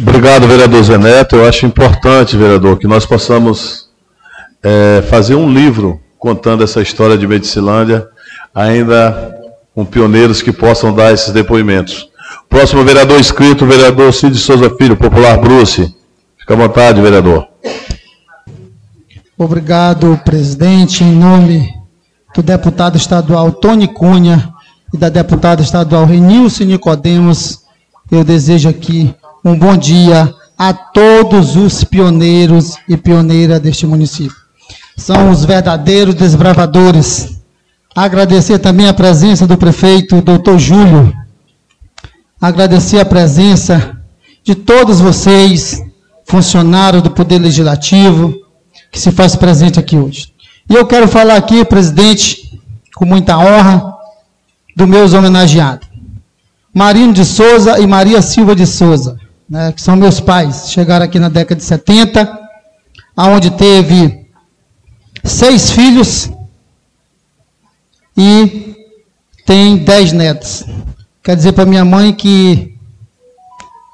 Obrigado, 0.00 0.46
vereador 0.46 0.82
Zeneto. 0.82 1.36
Eu 1.36 1.48
acho 1.48 1.66
importante, 1.66 2.36
vereador, 2.36 2.78
que 2.78 2.86
nós 2.86 3.04
possamos 3.04 3.88
é, 4.62 5.02
fazer 5.02 5.34
um 5.34 5.52
livro 5.52 6.00
contando 6.18 6.62
essa 6.62 6.80
história 6.80 7.16
de 7.16 7.26
Medicilândia, 7.26 8.06
ainda 8.54 9.34
com 9.74 9.84
pioneiros 9.84 10.42
que 10.42 10.52
possam 10.52 10.94
dar 10.94 11.12
esses 11.12 11.32
depoimentos. 11.32 12.08
Próximo 12.48 12.84
vereador 12.84 13.18
inscrito, 13.18 13.66
vereador 13.66 14.12
Cid 14.12 14.36
Souza 14.36 14.70
Filho, 14.76 14.96
Popular 14.96 15.38
Bruce. 15.38 15.94
Fica 16.38 16.54
à 16.54 16.56
vontade, 16.56 17.00
vereador. 17.00 17.46
Obrigado, 19.40 20.20
presidente. 20.24 21.04
Em 21.04 21.12
nome 21.12 21.72
do 22.34 22.42
deputado 22.42 22.96
estadual 22.96 23.52
Tony 23.52 23.86
Cunha 23.86 24.52
e 24.92 24.98
da 24.98 25.08
deputada 25.08 25.62
estadual 25.62 26.04
Renilce 26.04 26.64
Nicodemos, 26.64 27.60
eu 28.10 28.24
desejo 28.24 28.68
aqui 28.68 29.14
um 29.44 29.56
bom 29.56 29.76
dia 29.76 30.34
a 30.58 30.72
todos 30.72 31.54
os 31.54 31.84
pioneiros 31.84 32.74
e 32.88 32.96
pioneiras 32.96 33.60
deste 33.60 33.86
município. 33.86 34.36
São 34.96 35.30
os 35.30 35.44
verdadeiros 35.44 36.16
desbravadores. 36.16 37.40
Agradecer 37.94 38.58
também 38.58 38.88
a 38.88 38.94
presença 38.94 39.46
do 39.46 39.56
prefeito, 39.56 40.20
doutor 40.20 40.58
Júlio. 40.58 41.12
Agradecer 42.40 42.98
a 42.98 43.04
presença 43.04 43.96
de 44.42 44.56
todos 44.56 44.98
vocês, 45.00 45.80
funcionários 46.26 47.04
do 47.04 47.10
Poder 47.12 47.38
Legislativo, 47.38 48.47
que 48.90 48.98
se 48.98 49.10
faz 49.10 49.36
presente 49.36 49.78
aqui 49.78 49.96
hoje. 49.96 50.32
E 50.68 50.74
eu 50.74 50.86
quero 50.86 51.08
falar 51.08 51.36
aqui, 51.36 51.64
presidente, 51.64 52.60
com 52.94 53.04
muita 53.04 53.38
honra, 53.38 53.94
dos 54.76 54.88
meus 54.88 55.12
homenageados. 55.12 55.88
Marino 56.72 57.12
de 57.12 57.24
Souza 57.24 57.78
e 57.80 57.86
Maria 57.86 58.22
Silva 58.22 58.54
de 58.54 58.66
Souza, 58.66 59.18
né, 59.48 59.72
que 59.72 59.80
são 59.80 59.96
meus 59.96 60.20
pais, 60.20 60.70
chegaram 60.70 61.04
aqui 61.04 61.18
na 61.18 61.28
década 61.28 61.56
de 61.56 61.64
70, 61.64 62.38
aonde 63.16 63.50
teve 63.50 64.26
seis 65.24 65.70
filhos 65.70 66.30
e 68.16 68.76
tem 69.44 69.78
dez 69.78 70.12
netos. 70.12 70.64
Quer 71.22 71.34
dizer 71.34 71.52
para 71.52 71.66
minha 71.66 71.84
mãe 71.84 72.12
que 72.12 72.76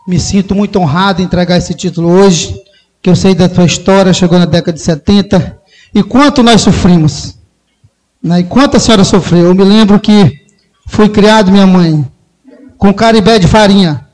me 0.06 0.20
sinto 0.20 0.54
muito 0.54 0.78
honrado 0.78 1.22
em 1.22 1.24
entregar 1.24 1.56
esse 1.56 1.72
título 1.72 2.08
hoje 2.10 2.54
que 3.04 3.10
eu 3.10 3.14
sei 3.14 3.34
da 3.34 3.50
tua 3.50 3.66
história, 3.66 4.14
chegou 4.14 4.38
na 4.38 4.46
década 4.46 4.72
de 4.72 4.80
70, 4.80 5.58
e 5.94 6.02
quanto 6.02 6.42
nós 6.42 6.62
sofrimos. 6.62 7.36
Né? 8.22 8.40
E 8.40 8.44
quanto 8.44 8.78
a 8.78 8.80
senhora 8.80 9.04
sofreu. 9.04 9.44
Eu 9.44 9.54
me 9.54 9.62
lembro 9.62 10.00
que 10.00 10.40
fui 10.86 11.10
criado, 11.10 11.52
minha 11.52 11.66
mãe, 11.66 12.02
com 12.78 12.94
caribé 12.94 13.38
de 13.38 13.46
farinha. 13.46 14.06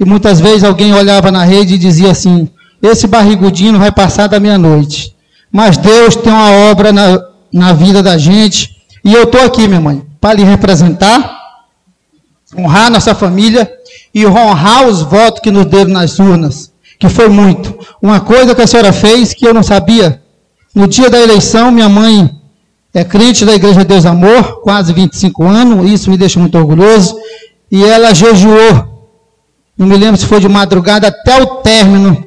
E 0.00 0.04
muitas 0.06 0.40
vezes 0.40 0.64
alguém 0.64 0.94
olhava 0.94 1.30
na 1.30 1.44
rede 1.44 1.74
e 1.74 1.78
dizia 1.78 2.10
assim: 2.10 2.48
esse 2.80 3.06
barrigudinho 3.06 3.78
vai 3.78 3.92
passar 3.92 4.28
da 4.28 4.40
meia-noite. 4.40 5.14
Mas 5.52 5.76
Deus 5.76 6.16
tem 6.16 6.32
uma 6.32 6.50
obra 6.70 6.90
na, 6.90 7.22
na 7.52 7.74
vida 7.74 8.02
da 8.02 8.16
gente. 8.16 8.74
E 9.04 9.12
eu 9.12 9.24
estou 9.24 9.42
aqui, 9.42 9.68
minha 9.68 9.80
mãe, 9.80 10.02
para 10.18 10.32
lhe 10.32 10.42
representar, 10.42 11.38
honrar 12.56 12.90
nossa 12.90 13.14
família 13.14 13.70
e 14.14 14.26
honrar 14.26 14.88
os 14.88 15.02
votos 15.02 15.42
que 15.42 15.50
nos 15.50 15.66
deram 15.66 15.90
nas 15.90 16.18
urnas 16.18 16.67
que 16.98 17.08
foi 17.08 17.28
muito. 17.28 17.78
Uma 18.02 18.20
coisa 18.20 18.54
que 18.54 18.62
a 18.62 18.66
senhora 18.66 18.92
fez 18.92 19.32
que 19.32 19.46
eu 19.46 19.54
não 19.54 19.62
sabia. 19.62 20.22
No 20.74 20.86
dia 20.86 21.08
da 21.08 21.18
eleição, 21.18 21.70
minha 21.70 21.88
mãe 21.88 22.30
é 22.92 23.04
crente 23.04 23.44
da 23.44 23.54
Igreja 23.54 23.84
Deus 23.84 24.04
Amor, 24.04 24.60
quase 24.62 24.92
25 24.92 25.44
anos, 25.44 25.90
isso 25.90 26.10
me 26.10 26.16
deixa 26.16 26.40
muito 26.40 26.58
orgulhoso, 26.58 27.16
e 27.70 27.84
ela 27.84 28.14
jejuou. 28.14 29.08
Não 29.76 29.86
me 29.86 29.96
lembro 29.96 30.16
se 30.16 30.26
foi 30.26 30.40
de 30.40 30.48
madrugada 30.48 31.08
até 31.08 31.40
o 31.40 31.46
término 31.62 32.26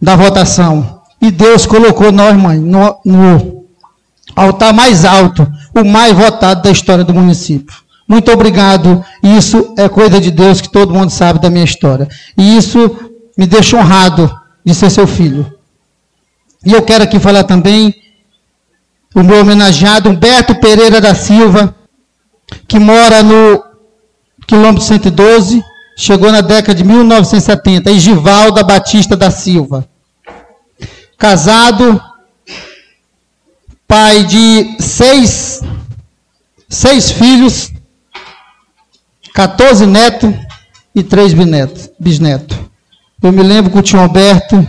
da 0.00 0.16
votação. 0.16 1.02
E 1.20 1.30
Deus 1.30 1.66
colocou 1.66 2.10
nós, 2.12 2.36
mãe, 2.36 2.58
no, 2.58 2.96
no 3.04 3.64
altar 4.34 4.72
mais 4.72 5.04
alto, 5.04 5.46
o 5.74 5.84
mais 5.84 6.12
votado 6.16 6.62
da 6.62 6.70
história 6.70 7.04
do 7.04 7.14
município. 7.14 7.74
Muito 8.08 8.30
obrigado. 8.30 9.04
Isso 9.22 9.74
é 9.76 9.88
coisa 9.88 10.20
de 10.20 10.30
Deus 10.30 10.60
que 10.60 10.70
todo 10.70 10.94
mundo 10.94 11.10
sabe 11.10 11.40
da 11.40 11.50
minha 11.50 11.64
história. 11.64 12.08
E 12.38 12.56
isso 12.56 13.12
me 13.36 13.46
deixa 13.46 13.76
honrado 13.76 14.34
de 14.64 14.74
ser 14.74 14.90
seu 14.90 15.06
filho. 15.06 15.52
E 16.64 16.72
eu 16.72 16.82
quero 16.82 17.04
aqui 17.04 17.20
falar 17.20 17.44
também 17.44 17.94
o 19.14 19.22
meu 19.22 19.40
homenageado 19.40 20.10
Humberto 20.10 20.54
Pereira 20.56 21.00
da 21.00 21.14
Silva, 21.14 21.74
que 22.66 22.78
mora 22.78 23.22
no 23.22 23.64
quilômetro 24.46 24.82
112, 24.82 25.62
chegou 25.96 26.30
na 26.30 26.40
década 26.40 26.74
de 26.74 26.84
1970, 26.84 27.90
e 27.90 28.00
Givalda 28.00 28.62
Batista 28.62 29.16
da 29.16 29.30
Silva. 29.30 29.88
Casado, 31.16 32.00
pai 33.88 34.24
de 34.24 34.76
seis, 34.80 35.62
seis 36.68 37.10
filhos, 37.10 37.72
14 39.32 39.86
netos 39.86 40.34
e 40.94 41.02
três 41.02 41.32
bisnetos. 41.98 42.65
Eu 43.26 43.32
me 43.32 43.42
lembro 43.42 43.72
que 43.72 43.78
o 43.78 43.82
tio 43.82 43.98
Alberto 43.98 44.64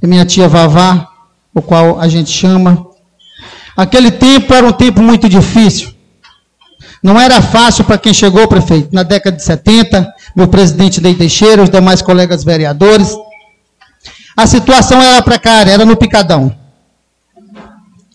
e 0.00 0.06
minha 0.06 0.24
tia 0.24 0.46
Vavá, 0.46 1.08
o 1.52 1.60
qual 1.60 1.98
a 1.98 2.06
gente 2.06 2.30
chama. 2.30 2.86
Aquele 3.76 4.12
tempo 4.12 4.54
era 4.54 4.64
um 4.64 4.70
tempo 4.70 5.02
muito 5.02 5.28
difícil. 5.28 5.92
Não 7.02 7.20
era 7.20 7.42
fácil 7.42 7.82
para 7.82 7.98
quem 7.98 8.14
chegou, 8.14 8.46
prefeito, 8.46 8.94
na 8.94 9.02
década 9.02 9.36
de 9.36 9.42
70, 9.42 10.08
meu 10.36 10.46
presidente 10.46 11.00
Lei 11.00 11.16
Teixeira, 11.16 11.64
os 11.64 11.68
demais 11.68 12.00
colegas 12.00 12.44
vereadores. 12.44 13.12
A 14.36 14.46
situação 14.46 15.02
era 15.02 15.20
precária, 15.20 15.72
era 15.72 15.84
no 15.84 15.96
picadão. 15.96 16.54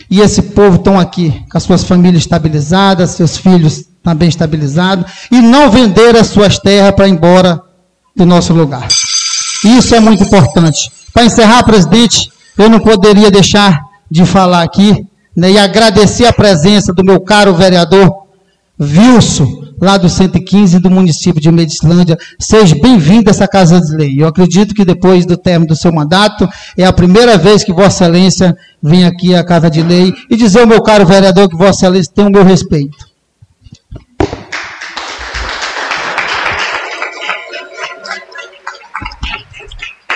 E 0.09 0.21
esse 0.21 0.41
povo 0.41 0.77
estão 0.77 0.97
aqui, 0.97 1.43
com 1.51 1.57
as 1.57 1.63
suas 1.63 1.83
famílias 1.83 2.23
estabilizadas, 2.23 3.09
seus 3.09 3.35
filhos 3.35 3.83
também 4.01 4.29
estabilizados, 4.29 5.27
e 5.29 5.41
não 5.41 5.69
vender 5.69 6.15
as 6.15 6.27
suas 6.27 6.57
terras 6.57 6.95
para 6.95 7.09
ir 7.09 7.11
embora 7.11 7.61
do 8.15 8.25
nosso 8.25 8.53
lugar. 8.53 8.87
Isso 9.63 9.93
é 9.95 9.99
muito 9.99 10.23
importante. 10.23 10.91
Para 11.13 11.25
encerrar, 11.25 11.63
presidente, 11.63 12.31
eu 12.57 12.69
não 12.69 12.79
poderia 12.79 13.29
deixar 13.29 13.79
de 14.09 14.25
falar 14.25 14.63
aqui 14.63 15.05
né, 15.35 15.51
e 15.51 15.57
agradecer 15.57 16.25
a 16.25 16.33
presença 16.33 16.93
do 16.93 17.03
meu 17.03 17.19
caro 17.21 17.53
vereador 17.53 18.11
Wilson, 18.79 19.61
lá 19.79 19.97
do 19.97 20.09
115 20.09 20.79
do 20.79 20.89
município 20.89 21.39
de 21.39 21.51
Medicilândia. 21.51 22.17
Seja 22.39 22.75
bem-vindo 22.81 23.29
a 23.29 23.31
essa 23.31 23.47
Casa 23.47 23.79
de 23.79 23.95
Lei. 23.95 24.21
Eu 24.21 24.27
acredito 24.27 24.73
que 24.73 24.83
depois 24.83 25.25
do 25.25 25.37
término 25.37 25.69
do 25.69 25.75
seu 25.75 25.91
mandato, 25.91 26.49
é 26.77 26.85
a 26.85 26.93
primeira 26.93 27.37
vez 27.37 27.63
que 27.63 27.71
Vossa 27.71 28.05
Excelência 28.05 28.57
vem 28.81 29.05
aqui 29.05 29.35
à 29.35 29.43
Casa 29.43 29.69
de 29.69 29.83
Lei 29.83 30.13
e 30.29 30.35
dizer 30.35 30.61
ao 30.61 30.67
meu 30.67 30.81
caro 30.81 31.05
vereador 31.05 31.47
que 31.47 31.55
Vossa 31.55 31.85
Excelência 31.85 32.11
tem 32.15 32.25
o 32.25 32.31
meu 32.31 32.43
respeito. 32.43 33.10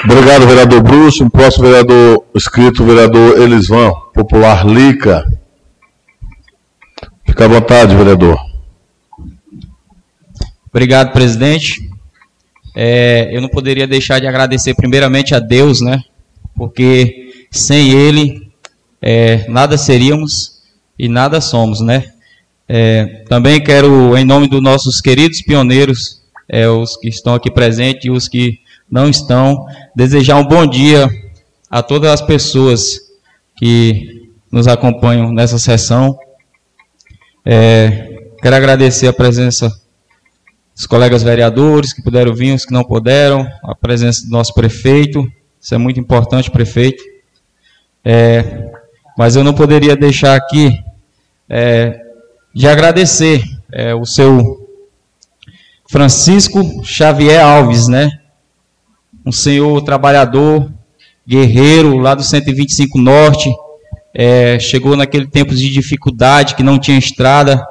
Obrigado, 0.07 0.45
vereador 0.47 0.83
Bruxo. 0.83 1.25
O 1.25 1.29
próximo 1.31 1.65
vereador 1.65 2.25
escrito, 2.35 2.85
vereador 2.85 3.41
Elisvan, 3.41 3.91
popular 4.13 4.63
Lica. 4.65 5.25
Fica 7.25 7.45
à 7.45 7.47
vontade, 7.47 7.95
vereador. 7.95 8.37
Obrigado, 10.69 11.11
presidente. 11.11 11.89
É, 12.75 13.35
eu 13.35 13.41
não 13.41 13.49
poderia 13.49 13.87
deixar 13.87 14.19
de 14.19 14.27
agradecer 14.27 14.75
primeiramente 14.75 15.33
a 15.33 15.39
Deus, 15.39 15.81
né? 15.81 15.99
Porque 16.55 17.47
sem 17.49 17.89
Ele 17.89 18.51
é, 19.01 19.47
nada 19.49 19.75
seríamos 19.75 20.61
e 20.99 21.09
nada 21.09 21.41
somos, 21.41 21.81
né? 21.81 22.11
É, 22.69 23.23
também 23.27 23.63
quero, 23.63 24.15
em 24.15 24.23
nome 24.23 24.47
dos 24.47 24.61
nossos 24.61 25.01
queridos 25.01 25.41
pioneiros, 25.41 26.21
é, 26.47 26.67
os 26.69 26.95
que 26.95 27.09
estão 27.09 27.33
aqui 27.33 27.49
presentes 27.49 28.05
e 28.05 28.11
os 28.11 28.27
que 28.27 28.59
não 28.89 29.09
estão, 29.09 29.65
desejar 29.95 30.37
um 30.37 30.45
bom 30.45 30.65
dia 30.65 31.09
a 31.69 31.81
todas 31.81 32.11
as 32.11 32.21
pessoas 32.21 32.99
que 33.57 34.31
nos 34.51 34.67
acompanham 34.67 35.31
nessa 35.31 35.57
sessão. 35.57 36.17
É, 37.43 38.21
quero 38.41 38.55
agradecer 38.55 39.07
a 39.07 39.13
presença 39.13 39.69
dos 40.75 40.85
colegas 40.85 41.23
vereadores 41.23 41.93
que 41.93 42.03
puderam 42.03 42.33
vir, 42.33 42.53
os 42.53 42.65
que 42.65 42.73
não 42.73 42.83
puderam, 42.83 43.47
a 43.63 43.73
presença 43.73 44.25
do 44.25 44.31
nosso 44.31 44.53
prefeito, 44.53 45.25
isso 45.59 45.73
é 45.73 45.77
muito 45.77 45.99
importante, 45.99 46.51
prefeito. 46.51 47.03
É, 48.03 48.71
mas 49.17 49.35
eu 49.35 49.43
não 49.43 49.53
poderia 49.53 49.95
deixar 49.95 50.35
aqui 50.35 50.77
é, 51.49 51.99
de 52.53 52.67
agradecer 52.67 53.43
é, 53.71 53.95
o 53.95 54.05
seu 54.05 54.69
Francisco 55.89 56.83
Xavier 56.83 57.43
Alves, 57.43 57.87
né? 57.87 58.09
Um 59.25 59.31
senhor 59.31 59.81
trabalhador, 59.81 60.71
guerreiro, 61.27 61.97
lá 61.97 62.13
do 62.13 62.23
125 62.23 62.99
Norte, 62.99 63.51
é, 64.13 64.57
chegou 64.59 64.95
naquele 64.95 65.27
tempo 65.27 65.53
de 65.53 65.69
dificuldade, 65.69 66.55
que 66.55 66.63
não 66.63 66.79
tinha 66.79 66.97
estrada, 66.97 67.65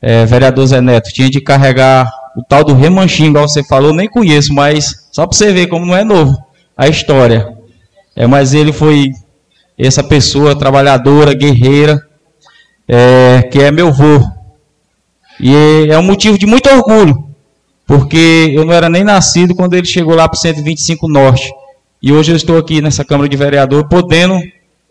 é, 0.00 0.24
vereador 0.26 0.66
Zé 0.66 0.80
Neto, 0.80 1.12
tinha 1.12 1.30
de 1.30 1.40
carregar 1.40 2.10
o 2.36 2.42
tal 2.42 2.62
do 2.62 2.74
remanchinho, 2.74 3.30
igual 3.30 3.48
você 3.48 3.64
falou, 3.64 3.92
nem 3.92 4.08
conheço, 4.08 4.52
mas 4.54 5.08
só 5.10 5.26
para 5.26 5.36
você 5.36 5.52
ver 5.52 5.66
como 5.66 5.86
não 5.86 5.96
é 5.96 6.04
novo 6.04 6.36
a 6.76 6.88
história. 6.88 7.56
É, 8.14 8.26
mas 8.26 8.54
ele 8.54 8.72
foi 8.72 9.10
essa 9.78 10.02
pessoa 10.02 10.58
trabalhadora, 10.58 11.34
guerreira, 11.34 12.00
é, 12.88 13.42
que 13.50 13.60
é 13.60 13.70
meu 13.70 13.88
avô. 13.88 14.20
E 15.38 15.86
é 15.90 15.98
um 15.98 16.02
motivo 16.02 16.38
de 16.38 16.46
muito 16.46 16.68
orgulho, 16.70 17.29
porque 17.90 18.52
eu 18.54 18.64
não 18.64 18.72
era 18.72 18.88
nem 18.88 19.02
nascido 19.02 19.52
quando 19.52 19.74
ele 19.74 19.84
chegou 19.84 20.14
lá 20.14 20.28
para 20.28 20.36
o 20.36 20.40
125 20.40 21.08
Norte. 21.08 21.52
E 22.00 22.12
hoje 22.12 22.30
eu 22.30 22.36
estou 22.36 22.56
aqui 22.56 22.80
nessa 22.80 23.04
Câmara 23.04 23.28
de 23.28 23.36
Vereador 23.36 23.88
podendo 23.88 24.38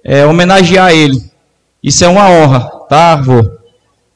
é, 0.03 0.25
homenagear 0.25 0.91
ele. 0.91 1.23
Isso 1.81 2.03
é 2.03 2.09
uma 2.09 2.29
honra, 2.29 2.69
tá, 2.89 3.13
avô? 3.13 3.41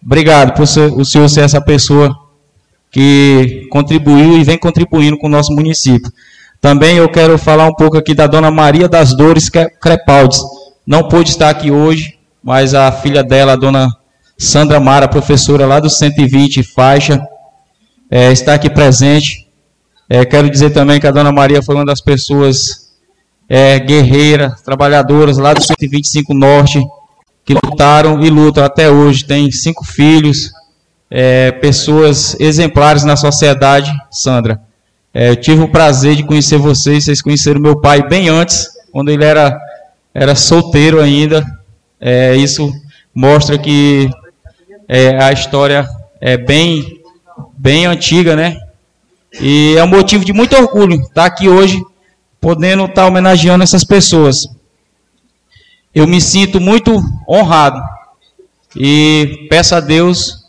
Obrigado 0.05 0.53
por 0.53 0.67
ser, 0.67 0.91
o 0.91 1.05
senhor 1.05 1.29
ser 1.29 1.45
essa 1.45 1.61
pessoa 1.61 2.13
que 2.91 3.69
contribuiu 3.71 4.37
e 4.37 4.43
vem 4.43 4.57
contribuindo 4.57 5.17
com 5.17 5.27
o 5.27 5.31
nosso 5.31 5.53
município. 5.53 6.11
Também 6.59 6.97
eu 6.97 7.07
quero 7.07 7.37
falar 7.37 7.65
um 7.65 7.73
pouco 7.73 7.97
aqui 7.97 8.13
da 8.13 8.27
dona 8.27 8.51
Maria 8.51 8.89
das 8.89 9.15
Dores 9.15 9.49
Crepaldes. 9.49 10.41
Não 10.85 11.07
pôde 11.07 11.29
estar 11.29 11.49
aqui 11.49 11.71
hoje, 11.71 12.19
mas 12.43 12.73
a 12.73 12.91
filha 12.91 13.23
dela, 13.23 13.53
a 13.53 13.55
dona 13.55 13.87
Sandra 14.37 14.81
Mara, 14.81 15.07
professora 15.07 15.65
lá 15.65 15.79
do 15.79 15.89
120 15.89 16.61
Faixa, 16.63 17.25
é, 18.15 18.31
está 18.31 18.53
aqui 18.53 18.69
presente. 18.69 19.49
É, 20.07 20.23
quero 20.23 20.47
dizer 20.47 20.69
também 20.69 20.99
que 20.99 21.07
a 21.07 21.11
dona 21.11 21.31
Maria 21.31 21.63
foi 21.63 21.73
uma 21.73 21.83
das 21.83 21.99
pessoas 21.99 22.93
é, 23.49 23.79
guerreiras, 23.79 24.61
trabalhadoras 24.61 25.39
lá 25.39 25.51
do 25.51 25.63
125 25.63 26.31
Norte, 26.31 26.79
que 27.43 27.55
lutaram 27.55 28.23
e 28.23 28.29
lutam 28.29 28.63
até 28.63 28.87
hoje. 28.87 29.25
Tem 29.25 29.49
cinco 29.49 29.83
filhos, 29.83 30.51
é, 31.09 31.53
pessoas 31.53 32.39
exemplares 32.39 33.03
na 33.03 33.15
sociedade, 33.15 33.91
Sandra. 34.11 34.61
É, 35.11 35.31
eu 35.31 35.35
tive 35.35 35.63
o 35.63 35.71
prazer 35.71 36.15
de 36.15 36.21
conhecer 36.23 36.59
vocês, 36.59 37.05
vocês 37.05 37.19
conheceram 37.19 37.59
meu 37.59 37.81
pai 37.81 38.07
bem 38.07 38.29
antes, 38.29 38.67
quando 38.91 39.09
ele 39.09 39.25
era, 39.25 39.59
era 40.13 40.35
solteiro 40.35 41.01
ainda, 41.01 41.43
é, 41.99 42.35
isso 42.35 42.71
mostra 43.11 43.57
que 43.57 44.07
é, 44.87 45.19
a 45.19 45.31
história 45.31 45.87
é 46.21 46.37
bem, 46.37 47.02
bem 47.57 47.85
antiga, 47.85 48.35
né? 48.35 48.57
E 49.39 49.75
é 49.77 49.83
um 49.83 49.87
motivo 49.87 50.23
de 50.23 50.33
muito 50.33 50.55
orgulho 50.55 51.01
estar 51.01 51.25
aqui 51.25 51.47
hoje, 51.47 51.81
podendo 52.39 52.85
estar 52.85 53.07
homenageando 53.07 53.63
essas 53.63 53.83
pessoas. 53.83 54.47
Eu 55.93 56.07
me 56.07 56.19
sinto 56.19 56.59
muito 56.59 57.01
honrado 57.27 57.81
e 58.75 59.47
peço 59.49 59.75
a 59.75 59.79
Deus 59.79 60.45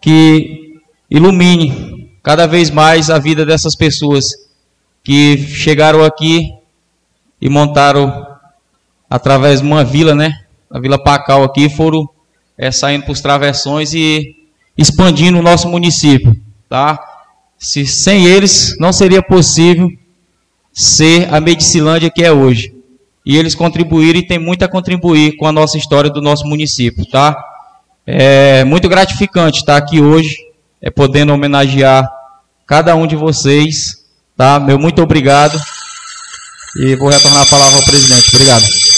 que 0.00 0.80
ilumine 1.10 2.10
cada 2.22 2.46
vez 2.46 2.70
mais 2.70 3.10
a 3.10 3.18
vida 3.18 3.44
dessas 3.44 3.74
pessoas 3.74 4.24
que 5.02 5.38
chegaram 5.38 6.02
aqui 6.02 6.50
e 7.40 7.48
montaram 7.48 8.26
através 9.08 9.60
de 9.60 9.66
uma 9.66 9.84
vila, 9.84 10.14
né? 10.14 10.44
a 10.74 10.80
Vila 10.80 10.98
Pacal 10.98 11.44
aqui, 11.44 11.68
foram 11.68 12.08
é, 12.58 12.72
saindo 12.72 13.04
para 13.04 13.12
os 13.12 13.20
travessões 13.20 13.94
e 13.94 14.34
expandindo 14.76 15.38
o 15.38 15.42
nosso 15.42 15.68
município. 15.68 16.34
Tá? 16.68 16.98
Se, 17.58 17.86
sem 17.86 18.26
eles, 18.26 18.76
não 18.78 18.92
seria 18.92 19.22
possível 19.22 19.88
ser 20.72 21.32
a 21.32 21.40
Medicilândia 21.40 22.10
que 22.10 22.22
é 22.22 22.32
hoje. 22.32 22.74
E 23.24 23.36
eles 23.36 23.54
contribuíram 23.54 24.18
e 24.18 24.26
tem 24.26 24.38
muito 24.38 24.64
a 24.64 24.68
contribuir 24.68 25.36
com 25.36 25.46
a 25.46 25.52
nossa 25.52 25.78
história 25.78 26.10
do 26.10 26.20
nosso 26.20 26.46
município. 26.46 27.06
Tá? 27.06 27.36
É 28.06 28.64
muito 28.64 28.88
gratificante 28.88 29.60
estar 29.60 29.76
aqui 29.76 30.00
hoje, 30.00 30.36
é, 30.82 30.90
podendo 30.90 31.32
homenagear 31.32 32.06
cada 32.66 32.94
um 32.94 33.06
de 33.06 33.16
vocês. 33.16 34.04
Tá? 34.36 34.60
Meu 34.60 34.78
muito 34.78 35.00
obrigado. 35.00 35.58
E 36.76 36.96
vou 36.96 37.08
retornar 37.08 37.42
a 37.42 37.46
palavra 37.46 37.78
ao 37.78 37.84
presidente. 37.84 38.34
Obrigado. 38.34 38.93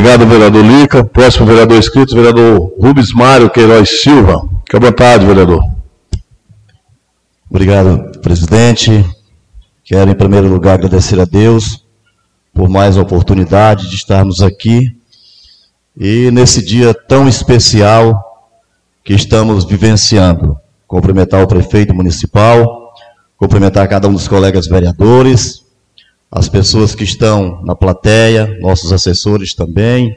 Obrigado, 0.00 0.26
vereador 0.26 0.64
Lica. 0.64 1.04
Próximo 1.04 1.44
vereador 1.44 1.76
inscrito, 1.76 2.14
vereador 2.14 2.72
Rubens 2.80 3.12
Mário 3.12 3.50
Queiroz 3.50 4.00
Silva. 4.00 4.48
Fique 4.64 4.74
à 4.74 4.80
vontade, 4.80 5.26
vereador. 5.26 5.62
Obrigado, 7.50 8.18
presidente. 8.20 9.04
Quero, 9.84 10.10
em 10.10 10.14
primeiro 10.14 10.48
lugar, 10.48 10.78
agradecer 10.78 11.20
a 11.20 11.26
Deus 11.26 11.84
por 12.54 12.66
mais 12.66 12.96
a 12.96 13.02
oportunidade 13.02 13.90
de 13.90 13.96
estarmos 13.96 14.40
aqui 14.40 14.96
e 15.94 16.30
nesse 16.30 16.64
dia 16.64 16.94
tão 16.94 17.28
especial 17.28 18.48
que 19.04 19.12
estamos 19.12 19.66
vivenciando. 19.66 20.56
Cumprimentar 20.88 21.42
o 21.42 21.46
prefeito 21.46 21.94
municipal, 21.94 22.94
cumprimentar 23.36 23.86
cada 23.86 24.08
um 24.08 24.14
dos 24.14 24.26
colegas 24.26 24.66
vereadores, 24.66 25.62
as 26.30 26.48
pessoas 26.48 26.94
que 26.94 27.02
estão 27.02 27.60
na 27.64 27.74
plateia, 27.74 28.56
nossos 28.60 28.92
assessores 28.92 29.52
também, 29.54 30.14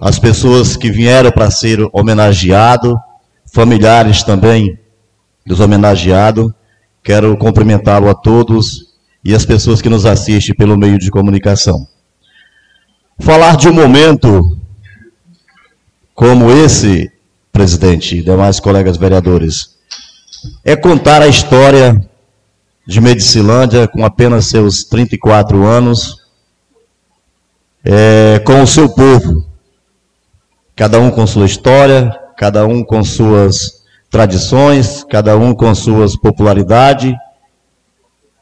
as 0.00 0.18
pessoas 0.18 0.76
que 0.76 0.90
vieram 0.90 1.30
para 1.30 1.50
ser 1.50 1.86
homenageado, 1.92 2.98
familiares 3.52 4.22
também 4.22 4.78
dos 5.46 5.60
homenageados. 5.60 6.50
Quero 7.02 7.36
cumprimentá-lo 7.36 8.08
a 8.08 8.14
todos 8.14 8.94
e 9.22 9.34
as 9.34 9.44
pessoas 9.44 9.82
que 9.82 9.90
nos 9.90 10.06
assistem 10.06 10.54
pelo 10.54 10.78
meio 10.78 10.98
de 10.98 11.10
comunicação. 11.10 11.86
Falar 13.18 13.56
de 13.56 13.68
um 13.68 13.72
momento 13.72 14.40
como 16.14 16.50
esse, 16.50 17.10
presidente 17.52 18.16
e 18.16 18.22
demais 18.22 18.58
colegas 18.58 18.96
vereadores, 18.96 19.76
é 20.64 20.74
contar 20.74 21.22
a 21.22 21.28
história 21.28 22.08
de 22.86 23.00
Medicilândia, 23.00 23.88
com 23.88 24.04
apenas 24.04 24.46
seus 24.46 24.84
34 24.84 25.64
anos, 25.64 26.22
é, 27.82 28.38
com 28.44 28.62
o 28.62 28.66
seu 28.66 28.88
povo, 28.88 29.46
cada 30.76 30.98
um 31.00 31.10
com 31.10 31.26
sua 31.26 31.46
história, 31.46 32.12
cada 32.36 32.66
um 32.66 32.84
com 32.84 33.02
suas 33.02 33.84
tradições, 34.10 35.02
cada 35.04 35.36
um 35.36 35.54
com 35.54 35.74
suas 35.74 36.14
popularidade. 36.14 37.16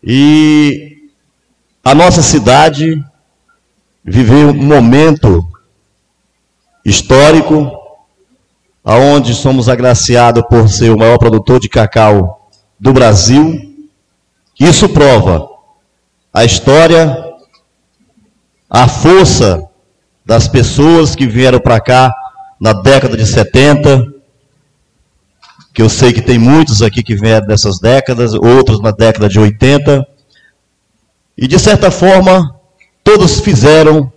E 0.03 1.09
a 1.85 1.95
nossa 1.95 2.21
cidade 2.21 3.03
viveu 4.05 4.49
um 4.49 4.65
momento 4.65 5.47
histórico, 6.85 7.71
aonde 8.85 9.35
somos 9.35 9.69
agraciados 9.69 10.43
por 10.49 10.69
ser 10.69 10.91
o 10.91 10.99
maior 10.99 11.17
produtor 11.17 11.61
de 11.61 11.69
cacau 11.69 12.51
do 12.79 12.93
Brasil 12.93 13.72
isso 14.59 14.89
prova 14.89 15.49
a 16.33 16.45
história, 16.45 17.25
a 18.71 18.89
força 18.89 19.69
das 20.25 20.49
pessoas 20.49 21.15
que 21.15 21.27
vieram 21.27 21.61
para 21.61 21.81
cá 21.81 22.13
na 22.61 22.73
década 22.73 23.17
de 23.17 23.27
70, 23.27 24.07
que 25.75 25.83
eu 25.83 25.89
sei 25.89 26.13
que 26.13 26.23
tem 26.23 26.39
muitos 26.39 26.81
aqui 26.81 27.03
que 27.03 27.15
vieram 27.15 27.47
dessas 27.47 27.79
décadas, 27.79 28.33
outros 28.35 28.81
na 28.81 28.93
década 28.93 29.29
de 29.29 29.39
80. 29.39 30.07
E 31.37 31.47
de 31.47 31.59
certa 31.59 31.91
forma, 31.91 32.55
todos 33.03 33.41
fizeram 33.41 34.13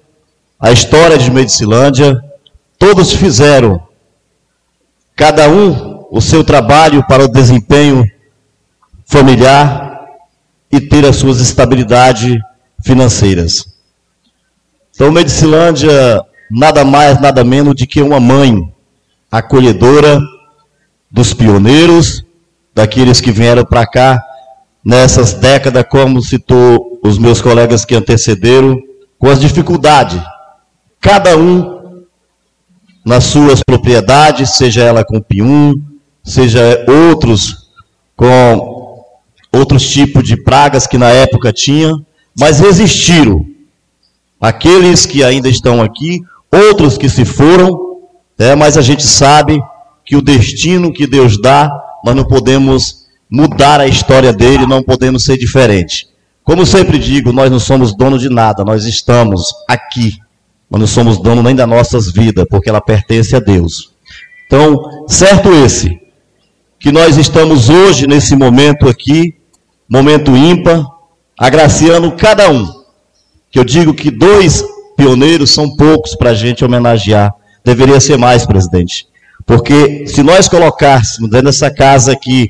a 0.59 0.71
história 0.71 1.17
de 1.17 1.29
Medicilândia, 1.31 2.23
todos 2.77 3.13
fizeram, 3.13 3.81
cada 5.15 5.49
um 5.49 6.05
o 6.11 6.21
seu 6.21 6.43
trabalho 6.43 7.05
para 7.07 7.25
o 7.25 7.27
desempenho 7.27 8.09
familiar 9.05 9.84
e 10.71 10.79
ter 10.79 11.05
as 11.05 11.15
suas 11.15 11.39
estabilidades 11.39 12.37
financeiras. 12.83 13.65
Então, 14.93 15.11
Medicilândia 15.11 16.21
nada 16.49 16.85
mais, 16.85 17.19
nada 17.19 17.43
menos 17.43 17.75
de 17.75 17.87
que 17.87 18.01
uma 18.01 18.19
mãe 18.19 18.55
acolhedora 19.31 20.19
dos 21.11 21.33
pioneiros, 21.33 22.23
daqueles 22.73 23.21
que 23.21 23.31
vieram 23.31 23.65
para 23.65 23.85
cá 23.85 24.21
nessas 24.83 25.33
décadas, 25.33 25.85
como 25.89 26.21
citou 26.21 26.99
os 27.03 27.17
meus 27.17 27.41
colegas 27.41 27.85
que 27.85 27.95
antecederam, 27.95 28.77
com 29.17 29.29
as 29.29 29.39
dificuldades. 29.39 30.21
Cada 31.01 31.37
um 31.37 32.03
nas 33.05 33.25
suas 33.25 33.61
propriedades, 33.63 34.55
seja 34.55 34.83
ela 34.83 35.03
com 35.03 35.21
pium, 35.21 35.75
seja 36.23 36.85
outros 36.87 37.69
com 38.15 38.84
outros 39.55 39.89
tipos 39.89 40.23
de 40.23 40.35
pragas 40.35 40.85
que 40.85 40.97
na 40.97 41.09
época 41.09 41.53
tinha, 41.53 41.93
mas 42.37 42.59
resistiram. 42.59 43.45
Aqueles 44.39 45.05
que 45.05 45.23
ainda 45.23 45.49
estão 45.49 45.81
aqui, 45.81 46.21
outros 46.51 46.97
que 46.97 47.09
se 47.09 47.25
foram, 47.25 47.79
é, 48.37 48.53
mas 48.55 48.77
a 48.77 48.81
gente 48.81 49.03
sabe 49.03 49.59
que 50.05 50.15
o 50.15 50.21
destino 50.21 50.93
que 50.93 51.07
Deus 51.07 51.41
dá, 51.41 51.69
nós 52.03 52.15
não 52.15 52.25
podemos 52.25 53.05
mudar 53.29 53.79
a 53.79 53.87
história 53.87 54.31
dele, 54.31 54.67
não 54.67 54.83
podemos 54.83 55.23
ser 55.23 55.37
diferente. 55.37 56.07
Como 56.43 56.65
sempre 56.65 56.99
digo, 56.99 57.31
nós 57.31 57.49
não 57.49 57.59
somos 57.59 57.95
dono 57.95 58.19
de 58.19 58.29
nada, 58.29 58.63
nós 58.63 58.85
estamos 58.85 59.51
aqui. 59.67 60.13
Nós 60.69 60.79
não 60.79 60.87
somos 60.87 61.17
dono 61.17 61.41
nem 61.41 61.55
das 61.55 61.67
nossas 61.67 62.11
vidas, 62.11 62.45
porque 62.49 62.69
ela 62.69 62.81
pertence 62.81 63.35
a 63.35 63.39
Deus. 63.39 63.91
Então, 64.45 65.07
certo 65.07 65.49
esse, 65.51 65.99
que 66.79 66.91
nós 66.91 67.17
estamos 67.17 67.69
hoje, 67.69 68.05
nesse 68.05 68.35
momento 68.35 68.87
aqui, 68.87 69.33
momento 69.89 70.35
ímpar, 70.35 70.83
agraciando 71.37 72.11
cada 72.13 72.49
um. 72.49 72.65
Que 73.51 73.59
eu 73.59 73.63
digo 73.63 73.93
que 73.93 74.11
dois 74.11 74.63
pioneiros 74.97 75.51
são 75.51 75.75
poucos 75.75 76.15
para 76.15 76.31
a 76.31 76.35
gente 76.35 76.63
homenagear. 76.63 77.33
Deveria 77.63 77.99
ser 77.99 78.17
mais, 78.17 78.45
presidente. 78.45 79.07
Porque 79.45 80.07
se 80.07 80.23
nós 80.23 80.47
colocássemos 80.47 81.29
dentro 81.29 81.47
dessa 81.47 81.69
casa 81.69 82.11
aqui, 82.11 82.49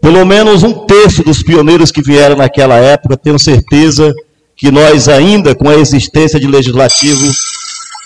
pelo 0.00 0.24
menos 0.24 0.62
um 0.62 0.86
terço 0.86 1.22
dos 1.22 1.42
pioneiros 1.42 1.90
que 1.90 2.02
vieram 2.02 2.36
naquela 2.36 2.76
época, 2.76 3.16
tenho 3.16 3.38
certeza 3.38 4.12
que 4.56 4.70
nós 4.70 5.08
ainda, 5.08 5.54
com 5.54 5.68
a 5.68 5.74
existência 5.74 6.38
de 6.38 6.46
legislativo, 6.46 7.32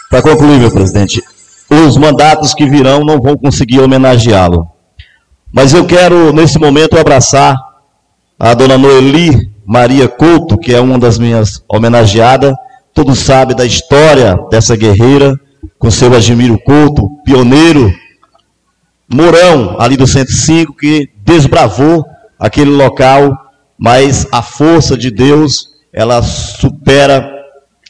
para 0.09 0.23
concluir, 0.23 0.59
meu 0.59 0.71
presidente, 0.71 1.23
os 1.69 1.97
mandatos 1.97 2.55
que 2.55 2.69
virão 2.69 3.01
não 3.01 3.21
vão 3.21 3.37
conseguir 3.37 3.81
homenageá-lo. 3.81 4.67
Mas 5.53 5.75
eu 5.75 5.85
quero, 5.85 6.33
nesse 6.33 6.59
momento, 6.59 6.99
abraçar 6.99 7.57
a 8.39 8.55
dona 8.55 8.79
Noeli 8.79 9.51
Maria 9.67 10.09
Couto, 10.09 10.57
que 10.57 10.73
é 10.73 10.81
uma 10.81 10.99
das 10.99 11.19
minhas 11.19 11.63
homenageadas. 11.69 12.55
Todos 12.95 13.19
sabem 13.19 13.57
da 13.57 13.65
história 13.65 14.37
dessa 14.51 14.77
guerreira, 14.77 15.35
com 15.79 15.91
seu 15.91 16.15
Admiro 16.15 16.59
Couto, 16.59 17.09
pioneiro 17.25 17.93
Mourão, 19.13 19.77
ali 19.79 19.97
do 19.97 20.07
105, 20.07 20.75
que 20.75 21.09
desbravou 21.25 22.05
aquele 22.39 22.71
local, 22.71 23.37
mas 23.79 24.27
a 24.31 24.43
força 24.43 24.97
de 24.97 25.11
Deus, 25.11 25.69
ela 25.93 26.23
supera 26.23 27.29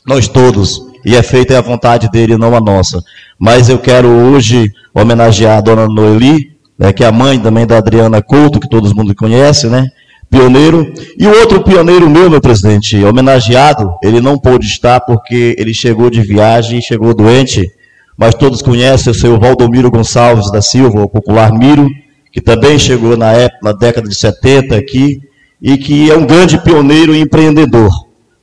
nós 0.06 0.28
todos, 0.28 0.80
e 1.04 1.14
é 1.16 1.22
feita 1.22 1.58
a 1.58 1.62
vontade 1.62 2.10
dele, 2.10 2.36
não 2.36 2.56
a 2.56 2.60
nossa. 2.60 3.02
Mas 3.38 3.68
eu 3.68 3.78
quero 3.78 4.08
hoje 4.08 4.70
homenagear 4.94 5.58
a 5.58 5.60
dona 5.60 5.86
Noeli, 5.86 6.56
né, 6.78 6.92
que 6.92 7.04
é 7.04 7.06
a 7.06 7.12
mãe 7.12 7.38
também 7.38 7.66
da 7.66 7.78
Adriana 7.78 8.22
Couto, 8.22 8.60
que 8.60 8.68
todo 8.68 8.94
mundo 8.94 9.14
conhece, 9.14 9.66
né? 9.66 9.86
Pioneiro. 10.30 10.92
E 11.18 11.26
o 11.26 11.40
outro 11.40 11.62
pioneiro 11.62 12.08
meu, 12.08 12.28
meu 12.28 12.40
presidente, 12.40 13.02
homenageado, 13.02 13.94
ele 14.02 14.20
não 14.20 14.38
pôde 14.38 14.66
estar 14.66 15.00
porque 15.00 15.56
ele 15.58 15.72
chegou 15.72 16.10
de 16.10 16.20
viagem, 16.20 16.80
chegou 16.80 17.14
doente, 17.14 17.70
mas 18.16 18.34
todos 18.34 18.60
conhecem 18.60 19.10
o 19.10 19.14
seu 19.14 19.38
Valdomiro 19.38 19.90
Gonçalves 19.90 20.50
da 20.50 20.60
Silva, 20.60 21.02
o 21.02 21.08
popular 21.08 21.52
Miro, 21.52 21.88
que 22.32 22.40
também 22.40 22.78
chegou 22.78 23.16
na 23.16 23.32
época, 23.32 23.60
na 23.62 23.72
década 23.72 24.08
de 24.08 24.14
70 24.14 24.76
aqui, 24.76 25.20
e 25.62 25.78
que 25.78 26.10
é 26.10 26.16
um 26.16 26.26
grande 26.26 26.58
pioneiro 26.58 27.14
e 27.14 27.20
empreendedor. 27.20 27.90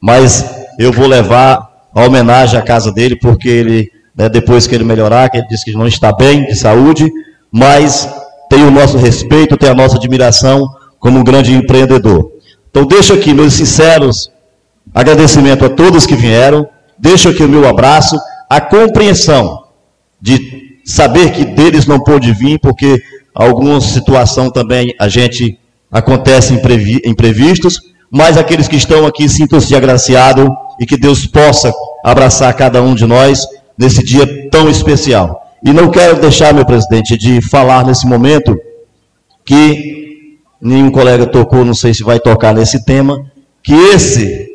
Mas 0.01 0.43
eu 0.79 0.91
vou 0.91 1.07
levar 1.07 1.59
a 1.93 2.03
homenagem 2.03 2.59
à 2.59 2.61
casa 2.61 2.91
dele, 2.91 3.15
porque 3.15 3.47
ele, 3.47 3.91
né, 4.15 4.27
depois 4.27 4.65
que 4.65 4.75
ele 4.75 4.83
melhorar, 4.83 5.29
que 5.29 5.38
ele 5.38 5.47
disse 5.47 5.65
que 5.65 5.73
não 5.73 5.88
está 5.88 6.11
bem 6.11 6.45
de 6.45 6.55
saúde, 6.55 7.09
mas 7.51 8.09
tem 8.49 8.63
o 8.63 8.71
nosso 8.71 8.97
respeito, 8.97 9.55
tem 9.55 9.69
a 9.69 9.75
nossa 9.75 9.97
admiração 9.97 10.67
como 11.05 11.19
um 11.19 11.23
grande 11.23 11.53
empreendedor. 11.53 12.31
Então 12.67 12.83
deixo 12.83 13.13
aqui 13.13 13.31
meus 13.31 13.53
sinceros 13.53 14.31
agradecimentos 14.91 15.67
a 15.67 15.69
todos 15.69 16.07
que 16.07 16.15
vieram, 16.15 16.67
deixo 16.97 17.29
aqui 17.29 17.43
o 17.43 17.47
meu 17.47 17.69
abraço, 17.69 18.19
a 18.49 18.59
compreensão 18.59 19.65
de 20.19 20.79
saber 20.83 21.31
que 21.31 21.45
deles 21.45 21.85
não 21.85 21.99
pôde 21.99 22.33
vir, 22.33 22.57
porque 22.59 22.99
alguma 23.35 23.79
situação 23.81 24.49
também 24.49 24.95
a 24.99 25.07
gente 25.07 25.59
acontece 25.91 26.55
imprevi, 26.55 26.99
imprevistos, 27.05 27.79
mas 28.09 28.35
aqueles 28.35 28.67
que 28.67 28.75
estão 28.75 29.05
aqui 29.05 29.29
sintam-se 29.29 29.75
agraciados 29.75 30.49
e 30.79 30.87
que 30.87 30.97
Deus 30.97 31.27
possa 31.27 31.71
abraçar 32.03 32.51
cada 32.55 32.81
um 32.81 32.95
de 32.95 33.05
nós 33.05 33.45
nesse 33.77 34.03
dia 34.03 34.49
tão 34.49 34.67
especial. 34.71 35.53
E 35.63 35.71
não 35.71 35.91
quero 35.91 36.19
deixar, 36.19 36.51
meu 36.51 36.65
presidente, 36.65 37.15
de 37.15 37.41
falar 37.41 37.85
nesse 37.85 38.07
momento 38.07 38.57
que 39.45 40.04
nenhum 40.61 40.91
colega 40.91 41.25
tocou, 41.25 41.65
não 41.65 41.73
sei 41.73 41.93
se 41.93 42.03
vai 42.03 42.19
tocar 42.19 42.53
nesse 42.53 42.83
tema, 42.85 43.17
que 43.63 43.73
esse 43.73 44.47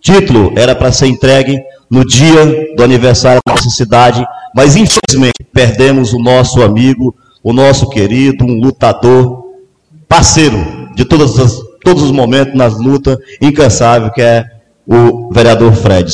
título 0.00 0.52
era 0.56 0.74
para 0.74 0.92
ser 0.92 1.06
entregue 1.06 1.58
no 1.90 2.04
dia 2.04 2.74
do 2.76 2.82
aniversário 2.82 3.40
da 3.46 3.54
nossa 3.54 3.70
cidade, 3.70 4.24
mas 4.54 4.76
infelizmente 4.76 5.44
perdemos 5.52 6.12
o 6.12 6.18
nosso 6.18 6.62
amigo, 6.62 7.14
o 7.42 7.52
nosso 7.52 7.88
querido, 7.88 8.44
um 8.44 8.60
lutador, 8.60 9.44
parceiro 10.08 10.56
de 10.94 11.04
todas 11.04 11.38
as, 11.38 11.58
todos 11.84 12.02
os 12.02 12.10
momentos 12.10 12.54
nas 12.54 12.78
lutas, 12.78 13.16
incansável, 13.40 14.10
que 14.10 14.22
é 14.22 14.44
o 14.86 15.32
vereador 15.32 15.72
Fred. 15.72 16.12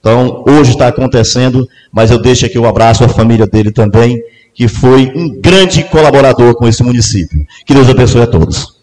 Então, 0.00 0.44
hoje 0.46 0.72
está 0.72 0.88
acontecendo, 0.88 1.66
mas 1.90 2.10
eu 2.10 2.20
deixo 2.20 2.44
aqui 2.44 2.58
um 2.58 2.68
abraço 2.68 3.04
à 3.04 3.08
família 3.08 3.46
dele 3.46 3.70
também, 3.70 4.20
que 4.54 4.68
foi 4.68 5.12
um 5.14 5.40
grande 5.40 5.84
colaborador 5.84 6.54
com 6.54 6.68
esse 6.68 6.82
município. 6.82 7.44
Que 7.66 7.74
Deus 7.74 7.88
abençoe 7.88 8.22
a 8.22 8.26
todos. 8.26 8.74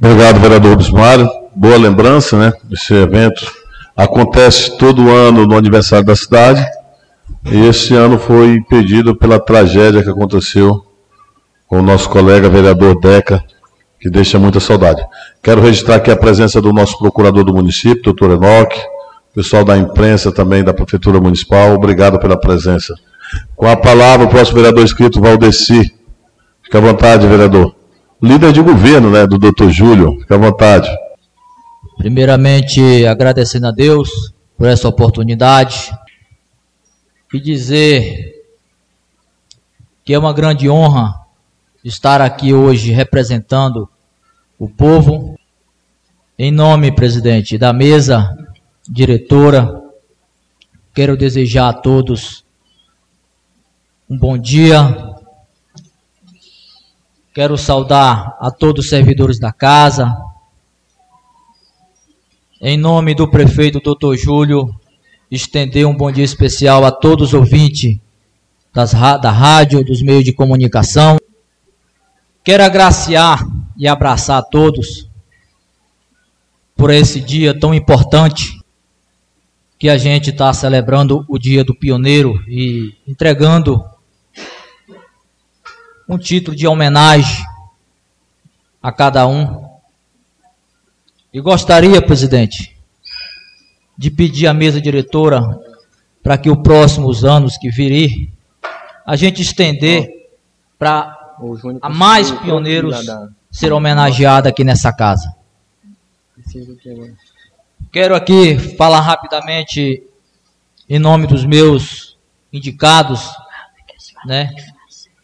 Obrigado, 0.00 0.40
vereador 0.40 0.76
Bismar 0.76 1.40
boa 1.54 1.76
lembrança, 1.76 2.38
né? 2.38 2.52
Esse 2.72 2.94
evento 2.94 3.52
acontece 3.96 4.78
todo 4.78 5.10
ano 5.10 5.46
no 5.46 5.56
aniversário 5.56 6.06
da 6.06 6.16
cidade. 6.16 6.64
E 7.44 7.66
esse 7.66 7.94
ano 7.94 8.18
foi 8.18 8.54
impedido 8.54 9.14
pela 9.14 9.38
tragédia 9.38 10.02
que 10.02 10.08
aconteceu 10.10 10.82
com 11.66 11.78
o 11.78 11.82
nosso 11.82 12.08
colega 12.08 12.48
vereador 12.48 12.98
Deca, 12.98 13.42
que 14.00 14.10
deixa 14.10 14.38
muita 14.38 14.58
saudade. 14.58 15.02
Quero 15.42 15.60
registrar 15.60 15.96
aqui 15.96 16.10
a 16.10 16.16
presença 16.16 16.60
do 16.60 16.72
nosso 16.72 16.98
procurador 16.98 17.44
do 17.44 17.54
município, 17.54 18.02
doutor 18.02 18.30
Enoque, 18.30 18.80
pessoal 19.34 19.64
da 19.64 19.76
imprensa 19.76 20.32
também 20.32 20.64
da 20.64 20.74
Prefeitura 20.74 21.20
Municipal, 21.20 21.74
obrigado 21.74 22.18
pela 22.18 22.38
presença. 22.38 22.94
Com 23.54 23.66
a 23.66 23.76
palavra, 23.76 24.26
o 24.26 24.30
próximo 24.30 24.56
vereador 24.56 24.84
inscrito, 24.84 25.20
Valdeci. 25.20 25.94
Fique 26.62 26.76
à 26.76 26.80
vontade, 26.80 27.26
vereador. 27.26 27.74
Líder 28.22 28.52
de 28.52 28.60
governo, 28.60 29.10
né, 29.10 29.26
do 29.26 29.38
doutor 29.38 29.70
Júlio. 29.70 30.18
Fique 30.20 30.34
à 30.34 30.36
vontade. 30.36 30.90
Primeiramente, 31.96 33.06
agradecendo 33.06 33.68
a 33.68 33.70
Deus 33.70 34.32
por 34.56 34.66
essa 34.66 34.88
oportunidade 34.88 35.90
e 37.32 37.40
dizer 37.40 38.34
que 40.04 40.12
é 40.12 40.18
uma 40.18 40.32
grande 40.32 40.68
honra 40.68 41.14
estar 41.84 42.20
aqui 42.20 42.52
hoje 42.52 42.90
representando 42.90 43.88
o 44.58 44.68
povo. 44.68 45.38
Em 46.38 46.50
nome, 46.50 46.90
presidente, 46.90 47.56
da 47.56 47.72
mesa 47.72 48.36
diretora, 48.90 49.84
quero 50.92 51.16
desejar 51.16 51.68
a 51.68 51.72
todos 51.72 52.44
um 54.08 54.18
bom 54.18 54.36
dia. 54.36 55.14
Quero 57.32 57.56
saudar 57.56 58.36
a 58.40 58.50
todos 58.50 58.84
os 58.84 58.90
servidores 58.90 59.38
da 59.38 59.52
casa, 59.52 60.12
em 62.60 62.76
nome 62.76 63.14
do 63.14 63.30
prefeito 63.30 63.78
Dr. 63.78 64.16
Júlio, 64.16 64.74
estender 65.30 65.86
um 65.86 65.96
bom 65.96 66.10
dia 66.10 66.24
especial 66.24 66.84
a 66.84 66.90
todos 66.90 67.28
os 67.28 67.34
ouvintes 67.34 67.96
das, 68.74 68.90
da 68.90 69.30
rádio, 69.30 69.84
dos 69.84 70.02
meios 70.02 70.24
de 70.24 70.32
comunicação. 70.32 71.16
Quero 72.42 72.64
agraciar 72.64 73.46
e 73.78 73.86
abraçar 73.86 74.38
a 74.38 74.42
todos 74.42 75.08
por 76.74 76.90
esse 76.90 77.20
dia 77.20 77.58
tão 77.58 77.72
importante 77.72 78.59
que 79.80 79.88
a 79.88 79.96
gente 79.96 80.28
está 80.28 80.52
celebrando 80.52 81.24
o 81.26 81.38
Dia 81.38 81.64
do 81.64 81.74
Pioneiro 81.74 82.44
e 82.46 82.94
entregando 83.08 83.82
um 86.06 86.18
título 86.18 86.54
de 86.54 86.66
homenagem 86.66 87.42
a 88.82 88.92
cada 88.92 89.26
um. 89.26 89.66
E 91.32 91.40
gostaria, 91.40 92.02
presidente, 92.02 92.76
de 93.96 94.10
pedir 94.10 94.48
à 94.48 94.52
mesa 94.52 94.78
diretora 94.82 95.40
para 96.22 96.36
que 96.36 96.50
os 96.50 96.58
próximos 96.58 97.24
anos 97.24 97.56
que 97.56 97.70
virem 97.70 98.30
a 99.06 99.16
gente 99.16 99.40
estender 99.40 100.28
para 100.78 101.18
a 101.80 101.88
mais 101.88 102.30
pioneiros 102.30 103.06
ser 103.50 103.72
homenageado 103.72 104.46
aqui 104.46 104.62
nessa 104.62 104.92
casa. 104.92 105.34
Quero 107.92 108.14
aqui 108.14 108.56
falar 108.76 109.00
rapidamente 109.00 110.00
em 110.88 111.00
nome 111.00 111.26
dos 111.26 111.44
meus 111.44 112.16
indicados, 112.52 113.28
né? 114.24 114.48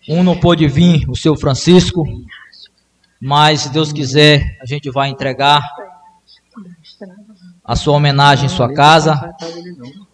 Um 0.09 0.25
não 0.25 0.37
pôde 0.37 0.67
vir, 0.67 1.09
o 1.09 1.15
seu 1.15 1.37
Francisco, 1.37 2.05
mas 3.21 3.61
se 3.61 3.73
Deus 3.73 3.93
quiser, 3.93 4.59
a 4.61 4.67
gente 4.67 4.91
vai 4.91 5.11
entregar 5.11 5.63
a 7.65 7.77
sua 7.77 7.95
homenagem 7.95 8.47
em 8.47 8.49
sua 8.49 8.75
casa. 8.75 9.33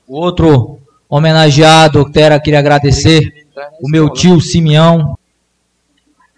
O 0.07 0.19
outro 0.19 0.79
homenageado, 1.09 2.11
quero 2.13 2.39
queria 2.39 2.59
agradecer 2.59 3.47
o 3.81 3.89
meu 3.89 4.11
tio 4.11 4.39
Simeão, 4.43 5.19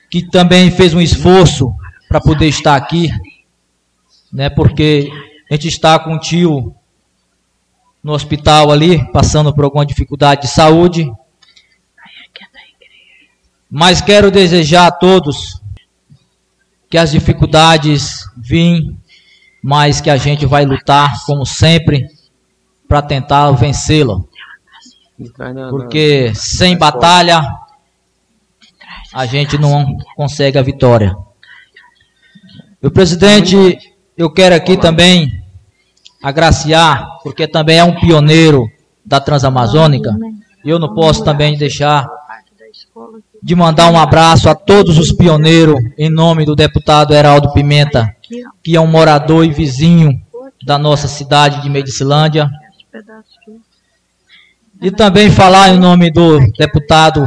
que 0.08 0.22
também 0.30 0.70
fez 0.70 0.94
um 0.94 1.00
esforço 1.00 1.74
para 2.08 2.20
poder 2.20 2.46
estar 2.46 2.76
aqui, 2.76 3.10
né? 4.32 4.48
Porque 4.48 5.10
a 5.50 5.54
gente 5.54 5.68
está 5.68 5.98
com 5.98 6.14
um 6.14 6.18
tio 6.18 6.74
no 8.02 8.12
hospital 8.12 8.70
ali, 8.70 9.10
passando 9.12 9.54
por 9.54 9.64
alguma 9.64 9.86
dificuldade 9.86 10.42
de 10.42 10.48
saúde. 10.48 11.10
Mas 13.70 14.00
quero 14.00 14.30
desejar 14.30 14.86
a 14.86 14.92
todos 14.92 15.60
que 16.88 16.98
as 16.98 17.10
dificuldades 17.10 18.24
vêm, 18.36 18.96
mas 19.62 20.00
que 20.00 20.10
a 20.10 20.16
gente 20.16 20.46
vai 20.46 20.64
lutar, 20.64 21.24
como 21.24 21.44
sempre, 21.44 22.06
para 22.86 23.02
tentar 23.02 23.50
vencê-la. 23.52 24.20
Porque 25.70 26.32
sem 26.34 26.76
batalha 26.76 27.42
a 29.12 29.26
gente 29.26 29.56
não 29.56 29.96
consegue 30.16 30.58
a 30.58 30.62
vitória. 30.62 31.16
O 32.82 32.90
presidente, 32.90 33.78
eu 34.16 34.30
quero 34.30 34.54
aqui 34.54 34.76
também 34.76 35.42
agraciar, 36.22 37.06
porque 37.22 37.46
também 37.46 37.78
é 37.78 37.84
um 37.84 37.98
pioneiro 37.98 38.66
da 39.04 39.20
Transamazônica. 39.20 40.10
E 40.64 40.70
eu 40.70 40.78
não 40.78 40.94
posso 40.94 41.22
também 41.24 41.58
deixar 41.58 42.08
de 43.42 43.54
mandar 43.54 43.90
um 43.90 43.98
abraço 43.98 44.48
a 44.48 44.54
todos 44.54 44.98
os 44.98 45.12
pioneiros 45.12 45.76
em 45.98 46.08
nome 46.08 46.46
do 46.46 46.56
deputado 46.56 47.12
Heraldo 47.12 47.52
Pimenta, 47.52 48.16
que 48.62 48.74
é 48.74 48.80
um 48.80 48.86
morador 48.86 49.44
e 49.44 49.52
vizinho 49.52 50.18
da 50.64 50.78
nossa 50.78 51.06
cidade 51.06 51.60
de 51.60 51.68
Medicilândia. 51.68 52.48
E 54.80 54.90
também 54.90 55.30
falar 55.30 55.70
em 55.70 55.78
nome 55.78 56.10
do 56.10 56.38
deputado 56.52 57.26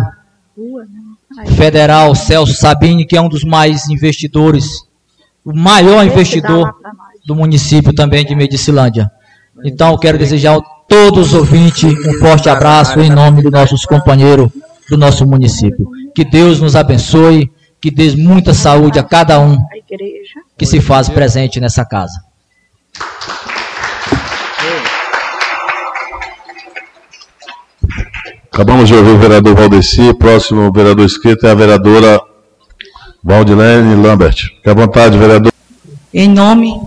federal 1.55 2.15
Celso 2.15 2.53
Sabini, 2.53 3.05
que 3.05 3.15
é 3.15 3.21
um 3.21 3.29
dos 3.29 3.43
mais 3.43 3.87
investidores, 3.89 4.86
o 5.47 5.55
maior 5.55 6.05
investidor 6.05 6.75
do 7.25 7.33
município 7.33 7.93
também 7.93 8.25
de 8.25 8.35
Medicilândia. 8.35 9.09
Então, 9.63 9.97
quero 9.97 10.17
desejar 10.17 10.57
a 10.57 10.61
todos 10.89 11.29
os 11.29 11.33
ouvintes 11.33 11.93
um 12.05 12.19
forte 12.19 12.49
abraço 12.49 12.99
em 12.99 13.09
nome 13.09 13.41
dos 13.41 13.51
nossos 13.51 13.85
companheiros 13.85 14.49
do 14.89 14.97
nosso 14.97 15.25
município. 15.25 15.89
Que 16.13 16.25
Deus 16.25 16.59
nos 16.59 16.75
abençoe, 16.75 17.49
que 17.81 17.89
dê 17.89 18.13
muita 18.17 18.53
saúde 18.53 18.99
a 18.99 19.03
cada 19.03 19.39
um 19.39 19.57
que 20.57 20.65
se 20.65 20.81
faz 20.81 21.07
presente 21.07 21.61
nessa 21.61 21.85
casa. 21.85 22.19
Acabamos 28.51 28.89
de 28.89 28.95
ouvir 28.95 29.11
o 29.11 29.17
vereador 29.17 29.55
Valdeci, 29.55 30.13
próximo 30.15 30.71
vereador 30.73 31.05
inscrito 31.05 31.47
é 31.47 31.51
a 31.51 31.55
vereadora 31.55 32.19
Valdilene 33.27 34.01
Lambert. 34.01 34.37
Fique 34.37 34.69
à 34.69 34.73
vontade, 34.73 35.17
vereador. 35.17 35.51
Em 36.13 36.29
nome, 36.29 36.79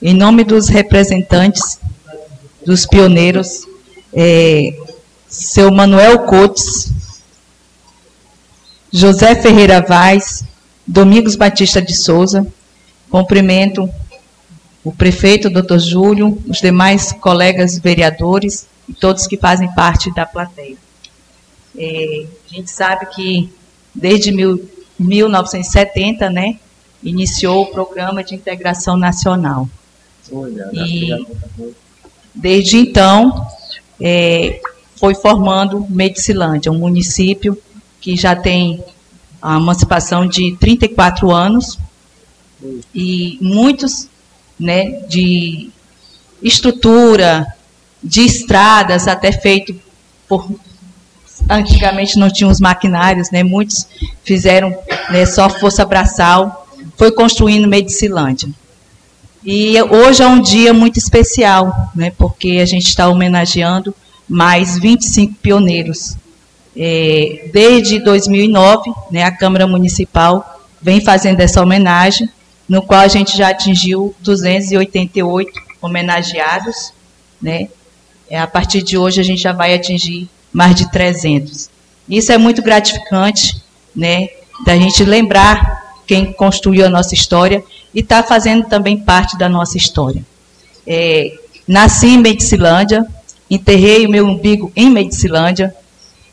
em 0.00 0.14
nome 0.14 0.42
dos 0.42 0.68
representantes, 0.68 1.78
dos 2.64 2.86
pioneiros, 2.86 3.66
é, 4.10 4.74
seu 5.28 5.70
Manuel 5.70 6.20
Cotes, 6.20 6.90
José 8.90 9.34
Ferreira 9.34 9.82
Vaz, 9.82 10.46
Domingos 10.86 11.36
Batista 11.36 11.82
de 11.82 11.94
Souza, 11.94 12.46
cumprimento 13.10 13.90
o 14.82 14.90
prefeito, 14.90 15.50
doutor 15.50 15.78
Júlio, 15.78 16.42
os 16.48 16.58
demais 16.58 17.12
colegas 17.12 17.78
vereadores, 17.78 18.66
e 18.88 18.94
todos 18.94 19.26
que 19.26 19.36
fazem 19.36 19.70
parte 19.74 20.10
da 20.14 20.24
plateia. 20.24 20.76
É, 21.76 22.24
a 22.50 22.54
gente 22.54 22.70
sabe 22.70 23.04
que 23.14 23.52
desde 23.94 24.32
mil, 24.32 24.58
1970, 25.02 26.30
né, 26.30 26.58
iniciou 27.02 27.64
o 27.64 27.66
programa 27.66 28.22
de 28.22 28.34
integração 28.34 28.96
nacional. 28.96 29.68
E 30.72 31.10
desde 32.34 32.78
então 32.78 33.46
é, 34.00 34.60
foi 34.96 35.14
formando 35.14 35.86
Medicilândia, 35.90 36.72
um 36.72 36.78
município 36.78 37.60
que 38.00 38.16
já 38.16 38.34
tem 38.34 38.82
a 39.40 39.56
emancipação 39.56 40.26
de 40.26 40.56
34 40.56 41.30
anos 41.30 41.78
e 42.94 43.36
muitos 43.40 44.08
né, 44.58 45.02
de 45.08 45.70
estrutura, 46.40 47.46
de 48.02 48.22
estradas 48.22 49.08
até 49.08 49.32
feito 49.32 49.74
por 50.28 50.48
antigamente 51.48 52.18
não 52.18 52.30
tinha 52.30 52.48
os 52.48 52.60
maquinários, 52.60 53.30
né? 53.30 53.42
Muitos 53.42 53.86
fizeram 54.24 54.76
né, 55.10 55.26
só 55.26 55.48
força 55.48 55.84
braçal, 55.84 56.66
foi 56.96 57.10
construindo 57.12 57.68
Medicilândia. 57.68 58.48
E 59.44 59.80
hoje 59.82 60.22
é 60.22 60.26
um 60.26 60.40
dia 60.40 60.72
muito 60.72 60.98
especial, 60.98 61.90
né? 61.94 62.12
Porque 62.16 62.58
a 62.62 62.66
gente 62.66 62.88
está 62.88 63.08
homenageando 63.08 63.94
mais 64.28 64.78
25 64.78 65.34
pioneiros. 65.34 66.16
É, 66.76 67.50
desde 67.52 67.98
2009, 67.98 68.92
né, 69.10 69.24
a 69.24 69.30
Câmara 69.30 69.66
Municipal 69.66 70.60
vem 70.80 71.00
fazendo 71.00 71.40
essa 71.40 71.60
homenagem, 71.60 72.28
no 72.68 72.80
qual 72.80 73.00
a 73.00 73.08
gente 73.08 73.36
já 73.36 73.50
atingiu 73.50 74.14
288 74.20 75.52
homenageados, 75.82 76.92
né? 77.40 77.68
É, 78.30 78.38
a 78.38 78.46
partir 78.46 78.82
de 78.82 78.96
hoje 78.96 79.20
a 79.20 79.24
gente 79.24 79.42
já 79.42 79.52
vai 79.52 79.74
atingir 79.74 80.30
mais 80.52 80.74
de 80.74 80.90
300. 80.90 81.70
Isso 82.08 82.32
é 82.32 82.38
muito 82.38 82.62
gratificante, 82.62 83.60
né, 83.94 84.28
da 84.64 84.76
gente 84.76 85.04
lembrar 85.04 85.82
quem 86.06 86.32
construiu 86.32 86.84
a 86.84 86.90
nossa 86.90 87.14
história 87.14 87.62
e 87.94 88.00
está 88.00 88.22
fazendo 88.22 88.68
também 88.68 88.98
parte 88.98 89.38
da 89.38 89.48
nossa 89.48 89.76
história. 89.76 90.24
É, 90.86 91.32
nasci 91.66 92.08
em 92.08 92.18
Medicilândia, 92.18 93.06
enterrei 93.50 94.06
o 94.06 94.10
meu 94.10 94.26
umbigo 94.26 94.72
em 94.74 94.90
Medicilândia. 94.90 95.74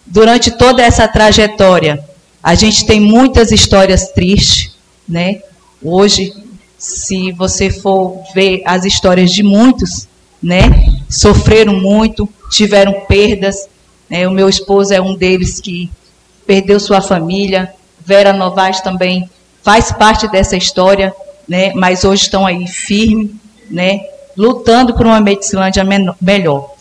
Durante 0.06 0.52
toda 0.52 0.82
essa 0.82 1.08
trajetória, 1.08 2.04
a 2.42 2.56
gente 2.56 2.86
tem 2.86 3.00
muitas 3.00 3.52
histórias 3.52 4.10
tristes, 4.10 4.76
né? 5.08 5.42
Hoje, 5.82 6.34
se 6.78 7.32
você 7.34 7.70
for 7.70 8.24
ver 8.34 8.62
as 8.66 8.86
histórias 8.86 9.32
de 9.32 9.44
muitos, 9.44 10.08
né? 10.42 10.62
Sofreram 11.10 11.80
muito, 11.80 12.28
tiveram 12.50 13.02
perdas. 13.08 13.68
Né? 14.10 14.28
O 14.28 14.32
meu 14.32 14.50
esposo 14.50 14.94
é 14.94 15.02
um 15.02 15.16
deles 15.16 15.60
que 15.60 15.90
perdeu 16.46 16.80
sua 16.80 17.02
família. 17.02 17.74
Vera 18.06 18.34
Novaes 18.34 18.82
também 18.82 19.30
faz 19.62 19.92
parte 19.92 20.28
dessa 20.28 20.58
história, 20.58 21.14
né? 21.48 21.74
Mas 21.76 22.04
hoje 22.04 22.24
estão 22.24 22.46
aí 22.46 22.68
firme, 22.68 23.36
né? 23.70 24.02
Lutando 24.36 24.96
por 24.96 25.06
uma 25.06 25.20
Medicilândia 25.20 25.84
melhor. 26.20 26.74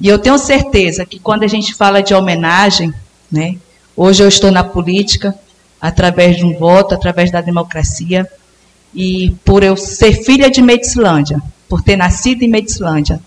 E 0.00 0.08
eu 0.08 0.18
tenho 0.18 0.36
certeza 0.36 1.06
que 1.06 1.18
quando 1.18 1.44
a 1.44 1.48
gente 1.48 1.74
fala 1.74 2.02
de 2.02 2.12
homenagem, 2.12 2.92
né? 3.30 3.56
Hoje 3.96 4.22
eu 4.22 4.28
estou 4.28 4.50
na 4.50 4.64
política 4.64 5.34
através 5.80 6.36
de 6.36 6.44
um 6.44 6.54
voto, 6.58 6.94
através 6.94 7.30
da 7.30 7.40
democracia, 7.40 8.28
e 8.94 9.34
por 9.44 9.62
eu 9.62 9.76
ser 9.76 10.12
filha 10.24 10.50
de 10.50 10.60
Medicilândia, 10.60 11.40
por 11.68 11.82
ter 11.82 11.96
nascido 11.96 12.42
em 12.42 12.48
Medicilândia, 12.48 13.20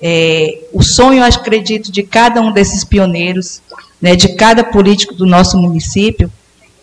É, 0.00 0.58
o 0.72 0.82
sonho, 0.82 1.24
acredito, 1.24 1.90
de 1.90 2.02
cada 2.02 2.40
um 2.40 2.52
desses 2.52 2.84
pioneiros, 2.84 3.62
né, 4.00 4.14
de 4.14 4.34
cada 4.34 4.62
político 4.62 5.14
do 5.14 5.24
nosso 5.24 5.56
município, 5.56 6.30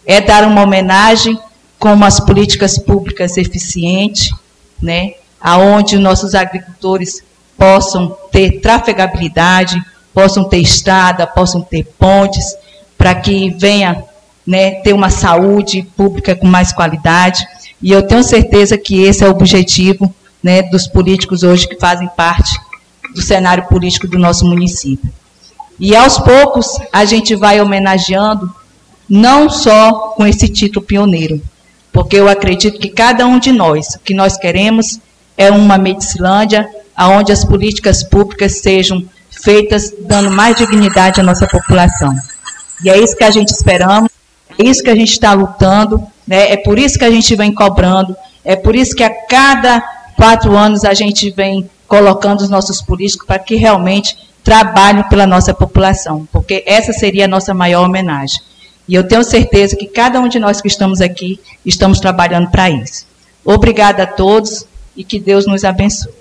é 0.05 0.20
dar 0.20 0.43
uma 0.45 0.64
homenagem 0.64 1.38
com 1.78 1.93
umas 1.93 2.20
políticas 2.20 2.78
públicas 2.78 3.38
eficientes, 3.38 4.34
né, 4.82 5.14
aonde 5.39 5.97
nossos 5.97 6.34
agricultores 6.34 7.24
possam 7.57 8.18
ter 8.32 8.59
trafegabilidade, 8.61 9.82
possam 10.14 10.43
ter 10.43 10.57
estrada, 10.57 11.28
possam 11.28 11.61
ter 11.61 11.84
pontes, 11.97 12.55
para 12.97 13.14
que 13.16 13.51
venha 13.51 14.03
né, 14.45 14.76
ter 14.82 14.93
uma 14.93 15.09
saúde 15.09 15.84
pública 15.95 16.36
com 16.36 16.47
mais 16.47 16.72
qualidade. 16.72 17.45
E 17.82 17.91
eu 17.91 18.01
tenho 18.05 18.24
certeza 18.24 18.78
que 18.78 19.01
esse 19.03 19.24
é 19.24 19.28
o 19.28 19.32
objetivo 19.32 20.14
né, 20.41 20.61
dos 20.64 20.88
políticos 20.88 21.43
hoje 21.43 21.68
que 21.68 21.80
fazem 21.80 22.07
parte 22.16 22.57
do 23.14 23.22
cenário 23.22 23.66
político 23.68 24.07
do 24.07 24.18
nosso 24.18 24.45
município. 24.45 25.11
E 25.80 25.95
aos 25.95 26.18
poucos 26.20 26.78
a 26.91 27.05
gente 27.05 27.36
vai 27.36 27.59
homenageando, 27.59 28.53
não 29.09 29.49
só 29.49 30.14
com 30.16 30.26
esse 30.26 30.47
título 30.47 30.86
pioneiro, 30.86 31.41
porque 31.91 32.16
eu 32.16 32.28
acredito 32.28 32.80
que 32.80 32.89
cada 32.89 33.26
um 33.26 33.39
de 33.39 33.51
nós, 33.51 33.95
o 33.95 33.99
que 33.99 34.14
nós 34.14 34.38
queremos 34.38 34.99
é 35.38 35.51
uma 35.51 35.78
Medicilândia 35.78 36.70
onde 36.97 37.32
as 37.32 37.43
políticas 37.43 38.03
públicas 38.03 38.59
sejam 38.59 39.03
feitas 39.30 39.93
dando 39.99 40.32
mais 40.32 40.55
dignidade 40.55 41.20
à 41.20 41.24
nossa 41.24 41.47
população. 41.47 42.16
E 42.84 42.89
é 42.89 42.97
isso 42.97 43.16
que 43.16 43.24
a 43.24 43.32
gente 43.32 43.49
esperamos, 43.49 44.09
é 44.57 44.64
isso 44.64 44.84
que 44.84 44.89
a 44.89 44.95
gente 44.95 45.11
está 45.11 45.34
lutando, 45.34 46.03
né? 46.28 46.51
é 46.51 46.57
por 46.57 46.78
isso 46.78 46.97
que 46.97 47.05
a 47.05 47.11
gente 47.11 47.36
vem 47.36 47.53
cobrando, 47.53 48.16
é 48.45 48.55
por 48.55 48.76
isso 48.76 48.95
que 48.95 49.03
a 49.03 49.09
cada 49.28 49.82
quatro 50.16 50.55
anos 50.55 50.84
a 50.84 50.93
gente 50.93 51.30
vem 51.32 51.70
colocando 51.94 52.41
os 52.41 52.50
nossos 52.50 52.82
políticos 52.82 53.28
para 53.28 53.38
que 53.38 53.56
realmente 53.56 54.18
trabalhem 54.44 55.04
pela 55.04 55.28
nossa 55.28 55.54
população, 55.54 56.28
porque 56.32 56.64
essa 56.66 56.91
seria 56.91 57.26
a 57.26 57.28
nossa 57.28 57.54
maior 57.54 57.86
homenagem. 57.86 58.41
E 58.89 58.96
eu 58.96 59.08
tenho 59.08 59.24
certeza 59.24 59.76
que 59.76 59.86
cada 59.86 60.20
um 60.20 60.28
de 60.28 60.39
nós 60.39 60.60
que 60.60 60.68
estamos 60.68 61.02
aqui 61.02 61.39
estamos 61.64 62.00
trabalhando 62.00 62.50
para 62.50 62.68
isso. 62.68 63.06
Obrigada 63.46 64.02
a 64.02 64.08
todos 64.08 64.66
e 64.98 65.04
que 65.04 65.20
Deus 65.20 65.46
nos 65.46 65.64
abençoe. 65.64 66.12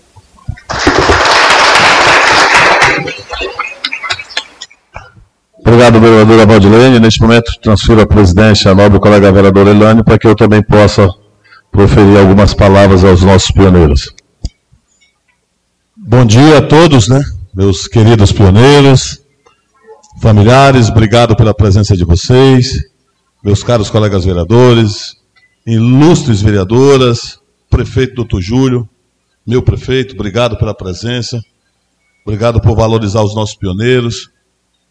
Obrigado, 5.58 6.00
vereadora 6.00 6.44
Valdilene. 6.44 7.00
Neste 7.00 7.22
momento, 7.22 7.50
transfiro 7.62 8.02
a 8.02 8.06
presidência 8.06 8.72
à 8.72 8.74
nobre 8.74 9.00
colega 9.00 9.32
vereadora 9.32 9.70
Elane 9.70 10.04
para 10.04 10.18
que 10.18 10.26
eu 10.26 10.36
também 10.36 10.62
possa 10.62 11.08
proferir 11.70 12.18
algumas 12.18 12.52
palavras 12.52 13.02
aos 13.02 13.22
nossos 13.22 13.50
pioneiros. 13.50 14.12
Bom 16.04 16.26
dia 16.26 16.58
a 16.58 16.66
todos, 16.66 17.06
né? 17.06 17.22
Meus 17.54 17.86
queridos 17.86 18.32
pioneiros, 18.32 19.22
familiares, 20.20 20.88
obrigado 20.88 21.36
pela 21.36 21.54
presença 21.54 21.96
de 21.96 22.04
vocês, 22.04 22.72
meus 23.40 23.62
caros 23.62 23.88
colegas 23.88 24.24
vereadores, 24.24 25.14
ilustres 25.64 26.42
vereadoras, 26.42 27.38
prefeito 27.70 28.16
doutor 28.16 28.42
Júlio, 28.42 28.88
meu 29.46 29.62
prefeito, 29.62 30.14
obrigado 30.14 30.58
pela 30.58 30.74
presença, 30.74 31.40
obrigado 32.26 32.60
por 32.60 32.74
valorizar 32.74 33.22
os 33.22 33.32
nossos 33.32 33.54
pioneiros, 33.54 34.28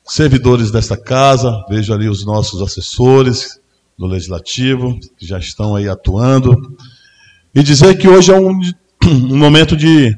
servidores 0.05 0.71
desta 0.71 0.95
casa, 0.95 1.51
vejo 1.69 1.93
ali 1.93 2.07
os 2.07 2.25
nossos 2.25 2.61
assessores 2.61 3.59
do 3.99 4.07
Legislativo, 4.07 4.97
que 5.17 5.27
já 5.27 5.37
estão 5.37 5.75
aí 5.75 5.89
atuando, 5.89 6.55
e 7.53 7.61
dizer 7.61 7.97
que 7.97 8.07
hoje 8.07 8.31
é 8.31 8.39
um, 8.39 8.57
um 9.03 9.37
momento 9.37 9.75
de, 9.75 10.17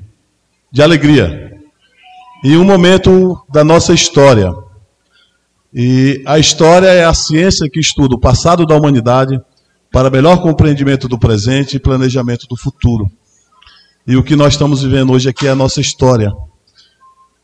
de 0.74 0.82
alegria, 0.82 1.54
e 2.44 2.58
um 2.58 2.64
momento 2.64 3.40
da 3.48 3.64
nossa 3.64 3.94
história. 3.94 4.52
E 5.72 6.24
a 6.26 6.40
história 6.40 6.88
é 6.88 7.06
a 7.06 7.14
ciência 7.14 7.70
que 7.72 7.80
estuda 7.80 8.16
o 8.16 8.20
passado 8.20 8.66
da 8.66 8.76
humanidade 8.76 9.40
para 9.92 10.10
melhor 10.10 10.42
compreendimento 10.42 11.08
do 11.08 11.20
presente 11.20 11.76
e 11.76 11.80
planejamento 11.80 12.48
do 12.48 12.58
futuro. 12.58 13.06
E 14.08 14.18
o 14.18 14.24
que 14.24 14.36
nós 14.36 14.54
estamos 14.54 14.82
vivendo 14.82 15.14
hoje 15.14 15.30
aqui 15.30 15.46
é 15.46 15.52
a 15.52 15.56
nossa 15.56 15.80
história. 15.80 16.32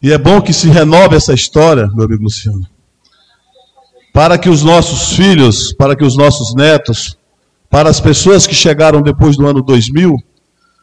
E 0.01 0.11
é 0.11 0.17
bom 0.17 0.41
que 0.41 0.51
se 0.51 0.67
renove 0.67 1.15
essa 1.15 1.33
história, 1.33 1.87
meu 1.93 2.05
amigo 2.05 2.23
Luciano, 2.23 2.65
para 4.11 4.39
que 4.39 4.49
os 4.49 4.63
nossos 4.63 5.15
filhos, 5.15 5.71
para 5.71 5.95
que 5.95 6.03
os 6.03 6.17
nossos 6.17 6.55
netos, 6.55 7.15
para 7.69 7.91
as 7.91 7.99
pessoas 7.99 8.47
que 8.47 8.55
chegaram 8.55 9.03
depois 9.03 9.37
do 9.37 9.45
ano 9.45 9.61
2000, 9.61 10.15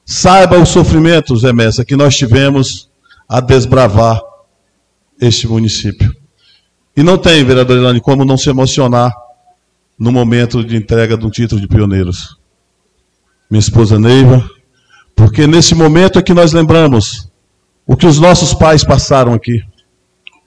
saibam 0.06 0.62
os 0.62 0.68
sofrimentos, 0.68 1.40
Zé 1.40 1.52
Messa, 1.52 1.84
que 1.84 1.96
nós 1.96 2.16
tivemos 2.16 2.88
a 3.28 3.40
desbravar 3.40 4.20
este 5.20 5.48
município. 5.48 6.14
E 6.96 7.02
não 7.02 7.18
tem, 7.18 7.44
vereador 7.44 7.76
Elane, 7.76 8.00
como 8.00 8.24
não 8.24 8.38
se 8.38 8.48
emocionar 8.48 9.12
no 9.98 10.12
momento 10.12 10.64
de 10.64 10.76
entrega 10.76 11.16
um 11.16 11.30
título 11.30 11.60
de 11.60 11.66
pioneiros. 11.66 12.38
Minha 13.50 13.60
esposa 13.60 13.98
Neiva, 13.98 14.48
porque 15.14 15.46
nesse 15.46 15.74
momento 15.74 16.18
é 16.18 16.22
que 16.22 16.34
nós 16.34 16.52
lembramos 16.52 17.28
o 17.86 17.96
que 17.96 18.06
os 18.06 18.18
nossos 18.18 18.54
pais 18.54 18.84
passaram 18.84 19.32
aqui. 19.32 19.62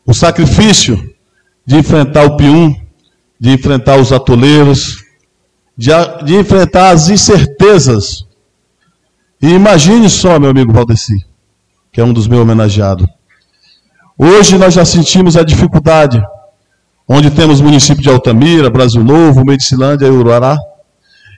O 0.05 0.13
sacrifício 0.13 1.13
de 1.65 1.77
enfrentar 1.77 2.25
o 2.25 2.37
pium, 2.37 2.75
de 3.39 3.51
enfrentar 3.51 3.97
os 3.97 4.11
atoleiros, 4.11 5.03
de, 5.77 5.91
de 6.25 6.35
enfrentar 6.35 6.91
as 6.91 7.09
incertezas. 7.09 8.25
E 9.41 9.47
imagine 9.47 10.09
só, 10.09 10.37
meu 10.37 10.49
amigo 10.49 10.73
Valdeci, 10.73 11.25
que 11.91 12.01
é 12.01 12.03
um 12.03 12.11
dos 12.11 12.27
meus 12.27 12.41
homenageados. 12.41 13.07
Hoje 14.17 14.57
nós 14.57 14.73
já 14.73 14.83
sentimos 14.83 15.37
a 15.37 15.43
dificuldade, 15.43 16.21
onde 17.07 17.31
temos 17.31 17.61
município 17.61 18.03
de 18.03 18.09
Altamira, 18.09 18.69
Brasil 18.69 19.01
Novo, 19.01 19.45
Medicilândia 19.45 20.07
e 20.07 20.11
Uruará. 20.11 20.57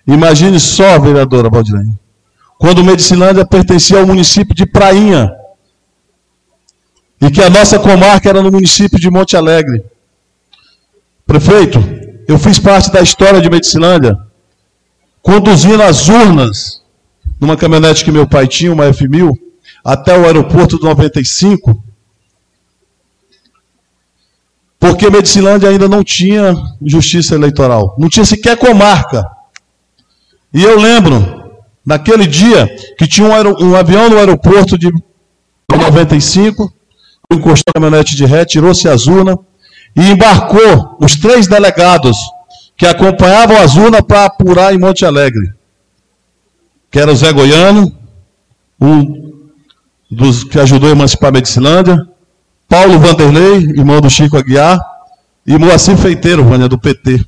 Imagine 0.08 0.60
só, 0.60 1.00
vereadora 1.00 1.48
Valdilene, 1.48 1.96
quando 2.58 2.84
Medicilândia 2.84 3.46
pertencia 3.46 4.00
ao 4.00 4.08
município 4.08 4.56
de 4.56 4.66
Prainha, 4.66 5.32
e 7.22 7.30
que 7.30 7.44
a 7.44 7.52
nossa 7.52 7.78
comarca 7.78 8.30
era 8.30 8.42
no 8.42 8.52
município 8.52 9.00
de 9.00 9.12
Monte 9.12 9.38
Alegre. 9.38 9.86
Prefeito, 11.24 11.78
eu 12.28 12.40
fiz 12.40 12.58
parte 12.58 12.92
da 12.92 13.00
história 13.00 13.40
de 13.40 13.48
Medicilândia, 13.48 14.18
conduzindo 15.22 15.84
as 15.84 16.10
urnas 16.10 16.81
numa 17.42 17.58
caminhonete 17.58 18.06
que 18.06 18.12
meu 18.12 18.28
pai 18.28 18.48
tinha, 18.48 18.72
uma 18.72 18.86
F1000, 18.86 19.32
até 19.84 20.16
o 20.16 20.26
aeroporto 20.26 20.78
do 20.78 20.86
95, 20.86 21.84
porque 24.80 25.10
Medicilândia 25.10 25.70
ainda 25.70 25.90
não 25.90 26.04
tinha 26.04 26.56
justiça 26.86 27.34
eleitoral, 27.34 27.96
não 27.98 28.08
tinha 28.08 28.26
sequer 28.26 28.56
comarca. 28.58 29.26
E 30.54 30.62
eu 30.62 30.80
lembro, 30.80 31.52
naquele 31.84 32.28
dia, 32.28 32.68
que 32.98 33.08
tinha 33.08 33.28
um, 33.28 33.70
um 33.70 33.76
avião 33.76 34.08
no 34.08 34.18
aeroporto 34.18 34.78
de 34.78 34.92
95, 35.70 36.72
encostou 37.32 37.64
a 37.70 37.74
caminhonete 37.74 38.16
de 38.16 38.26
ré, 38.26 38.46
tirou-se 38.46 38.88
a 38.88 38.94
urnas 38.94 39.38
e 39.96 40.12
embarcou 40.12 40.98
os 41.02 41.16
três 41.16 41.48
delegados 41.48 42.18
que 42.78 42.86
acompanhavam 42.86 43.58
a 43.58 43.62
urnas 43.62 44.02
para 44.02 44.26
apurar 44.26 44.76
em 44.76 44.78
Monte 44.78 45.06
Alegre. 45.06 45.61
Que 46.92 47.00
era 47.00 47.12
o 47.12 47.16
Zé 47.16 47.32
Goiano, 47.32 47.92
um 48.80 49.40
dos 50.12 50.44
que 50.44 50.60
ajudou 50.60 50.90
a 50.90 50.92
emancipar 50.92 51.30
a 51.30 51.34
Medicilândia, 51.34 51.98
Paulo 52.68 53.00
Vanderlei, 53.00 53.58
irmão 53.78 54.02
do 54.02 54.10
Chico 54.10 54.38
Aguiar, 54.38 54.80
e 55.48 55.58
Moacir 55.58 55.98
Feiteiro, 55.98 56.44
Vânia, 56.44 56.68
do 56.68 56.78
PT. 56.78 57.26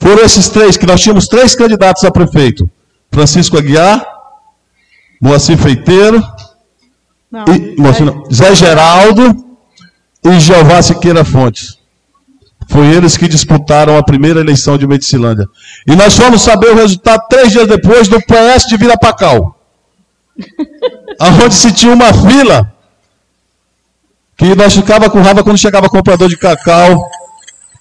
Foram 0.00 0.24
esses 0.24 0.48
três, 0.48 0.76
que 0.76 0.86
nós 0.86 1.00
tínhamos 1.00 1.26
três 1.26 1.54
candidatos 1.54 2.04
a 2.04 2.10
prefeito. 2.10 2.68
Francisco 3.10 3.58
Aguiar, 3.58 4.04
Moacir 5.20 5.56
Feiteiro 5.56 6.22
não, 7.30 7.44
e, 7.46 7.80
Moacir, 7.80 8.06
não, 8.06 8.24
Zé 8.32 8.54
Geraldo 8.54 9.44
e 10.24 10.40
Jeová 10.40 10.82
Siqueira 10.82 11.24
Fontes. 11.24 11.75
Foi 12.68 12.86
eles 12.86 13.16
que 13.16 13.28
disputaram 13.28 13.96
a 13.96 14.02
primeira 14.02 14.40
eleição 14.40 14.76
de 14.76 14.86
Medicilândia. 14.86 15.46
E 15.86 15.94
nós 15.94 16.16
fomos 16.16 16.42
saber 16.42 16.70
o 16.70 16.74
resultado 16.74 17.22
três 17.28 17.52
dias 17.52 17.66
depois 17.66 18.08
do 18.08 18.18
PS 18.20 18.66
de 18.68 18.76
Virapacal. 18.76 19.58
Onde 21.44 21.54
se 21.54 21.72
tinha 21.72 21.94
uma 21.94 22.12
fila 22.12 22.72
que 24.36 24.54
nós 24.54 24.74
ficava 24.74 25.08
com 25.08 25.22
raiva 25.22 25.42
quando 25.42 25.58
chegava 25.58 25.88
comprador 25.88 26.28
de 26.28 26.36
cacau. 26.36 27.08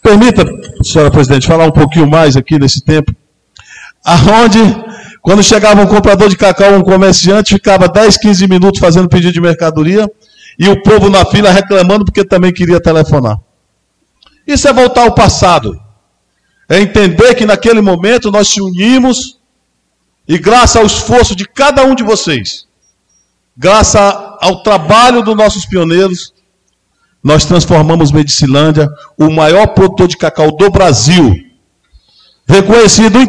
Permita, 0.02 0.46
senhora 0.84 1.12
presidente, 1.12 1.48
falar 1.48 1.66
um 1.66 1.72
pouquinho 1.72 2.08
mais 2.08 2.38
aqui 2.38 2.58
nesse 2.60 2.82
tempo. 2.84 3.14
Aonde, 4.06 4.60
quando 5.22 5.44
chegava 5.44 5.82
um 5.82 5.88
comprador 5.88 6.30
de 6.30 6.38
cacau, 6.38 6.74
um 6.76 6.84
comerciante, 6.84 7.56
ficava 7.56 7.88
10, 7.88 8.18
15 8.20 8.48
minutos 8.48 8.80
fazendo 8.80 9.10
pedido 9.10 9.34
de 9.34 9.42
mercadoria 9.42 10.08
e 10.60 10.70
o 10.70 10.82
povo 10.84 11.10
na 11.10 11.26
fila 11.26 11.52
reclamando 11.52 12.06
porque 12.06 12.24
também 12.24 12.54
queria 12.54 12.80
telefonar. 12.80 13.38
Isso 14.48 14.68
é 14.68 14.74
voltar 14.74 15.04
ao 15.04 15.16
passado. 15.16 15.80
É 16.70 16.80
entender 16.80 17.36
que 17.36 17.46
naquele 17.46 17.82
momento 17.82 18.32
nós 18.32 18.48
se 18.48 18.62
unimos 18.62 19.40
e 20.28 20.38
graças 20.38 20.76
ao 20.76 20.86
esforço 20.86 21.36
de 21.36 21.48
cada 21.48 21.84
um 21.86 21.94
de 21.94 22.04
vocês, 22.04 22.68
graças 23.56 24.02
ao 24.42 24.64
trabalho 24.64 25.22
dos 25.22 25.36
nossos 25.36 25.66
pioneiros, 25.66 26.34
nós 27.24 27.46
transformamos 27.46 28.12
Medicilândia, 28.12 28.88
o 29.18 29.32
maior 29.32 29.68
produtor 29.68 30.08
de 30.08 30.18
cacau 30.18 30.52
do 30.52 30.70
Brasil, 30.70 31.34
reconhecido 32.48 33.20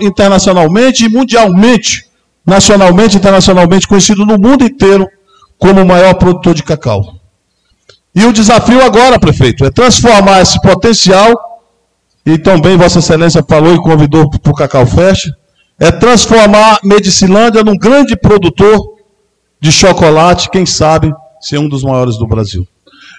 internacionalmente 0.00 1.04
e 1.04 1.08
mundialmente, 1.08 2.06
nacionalmente 2.44 3.16
e 3.16 3.18
internacionalmente, 3.18 3.88
conhecido 3.88 4.24
no 4.24 4.38
mundo 4.38 4.64
inteiro 4.64 5.06
como 5.58 5.82
o 5.82 5.86
maior 5.86 6.14
produtor 6.14 6.54
de 6.54 6.62
cacau. 6.62 7.15
E 8.16 8.24
o 8.24 8.32
desafio 8.32 8.82
agora, 8.82 9.20
prefeito, 9.20 9.64
é 9.64 9.70
transformar 9.70 10.40
esse 10.40 10.60
potencial, 10.62 11.34
e 12.24 12.38
também 12.38 12.76
Vossa 12.76 12.98
Excelência 12.98 13.44
falou 13.46 13.74
e 13.74 13.82
convidou 13.82 14.28
para 14.30 14.50
o 14.50 14.54
Cacau 14.54 14.86
Fest, 14.86 15.28
é 15.78 15.92
transformar 15.92 16.80
Medicilândia 16.82 17.62
num 17.62 17.76
grande 17.76 18.16
produtor 18.16 18.96
de 19.60 19.70
chocolate, 19.70 20.50
quem 20.50 20.64
sabe 20.64 21.12
ser 21.40 21.58
um 21.58 21.68
dos 21.68 21.84
maiores 21.84 22.16
do 22.16 22.26
Brasil. 22.26 22.66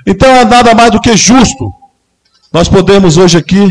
Então 0.06 0.28
é 0.30 0.43
nada 0.43 0.74
mais 0.74 0.91
do 0.91 1.00
que 1.00 1.16
justo 1.16 1.72
nós 2.52 2.68
podemos 2.68 3.18
hoje 3.18 3.38
aqui 3.38 3.68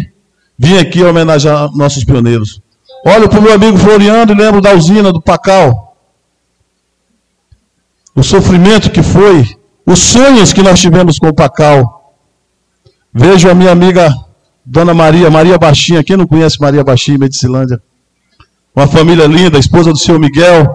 vir 0.59 0.79
aqui 0.79 1.03
homenagear 1.03 1.71
nossos 1.75 2.05
pioneiros. 2.05 2.61
Olho 3.05 3.29
para 3.29 3.39
o 3.39 3.43
meu 3.43 3.53
amigo 3.53 3.77
Floriano 3.79 4.33
e 4.33 4.35
lembro 4.35 4.61
da 4.61 4.75
usina 4.75 5.13
do 5.13 5.21
Pacal. 5.21 5.97
O 8.15 8.23
sofrimento 8.23 8.91
que 8.91 9.03
foi, 9.03 9.45
os 9.87 10.01
sonhos 10.01 10.53
que 10.53 10.63
nós 10.63 10.81
tivemos 10.81 11.19
com 11.19 11.29
o 11.29 11.35
Pacal. 11.35 12.15
Vejo 13.15 13.49
a 13.49 13.55
minha 13.55 13.71
amiga 13.71 14.13
Dona 14.65 14.93
Maria, 14.93 15.31
Maria 15.31 15.57
Baixinha, 15.57 16.03
quem 16.03 16.17
não 16.17 16.27
conhece 16.27 16.61
Maria 16.61 16.83
Baixinha, 16.83 17.17
Medicilândia? 17.17 17.81
Uma 18.75 18.89
família 18.89 19.27
linda, 19.27 19.59
esposa 19.59 19.93
do 19.93 19.99
senhor 19.99 20.19
Miguel, 20.19 20.75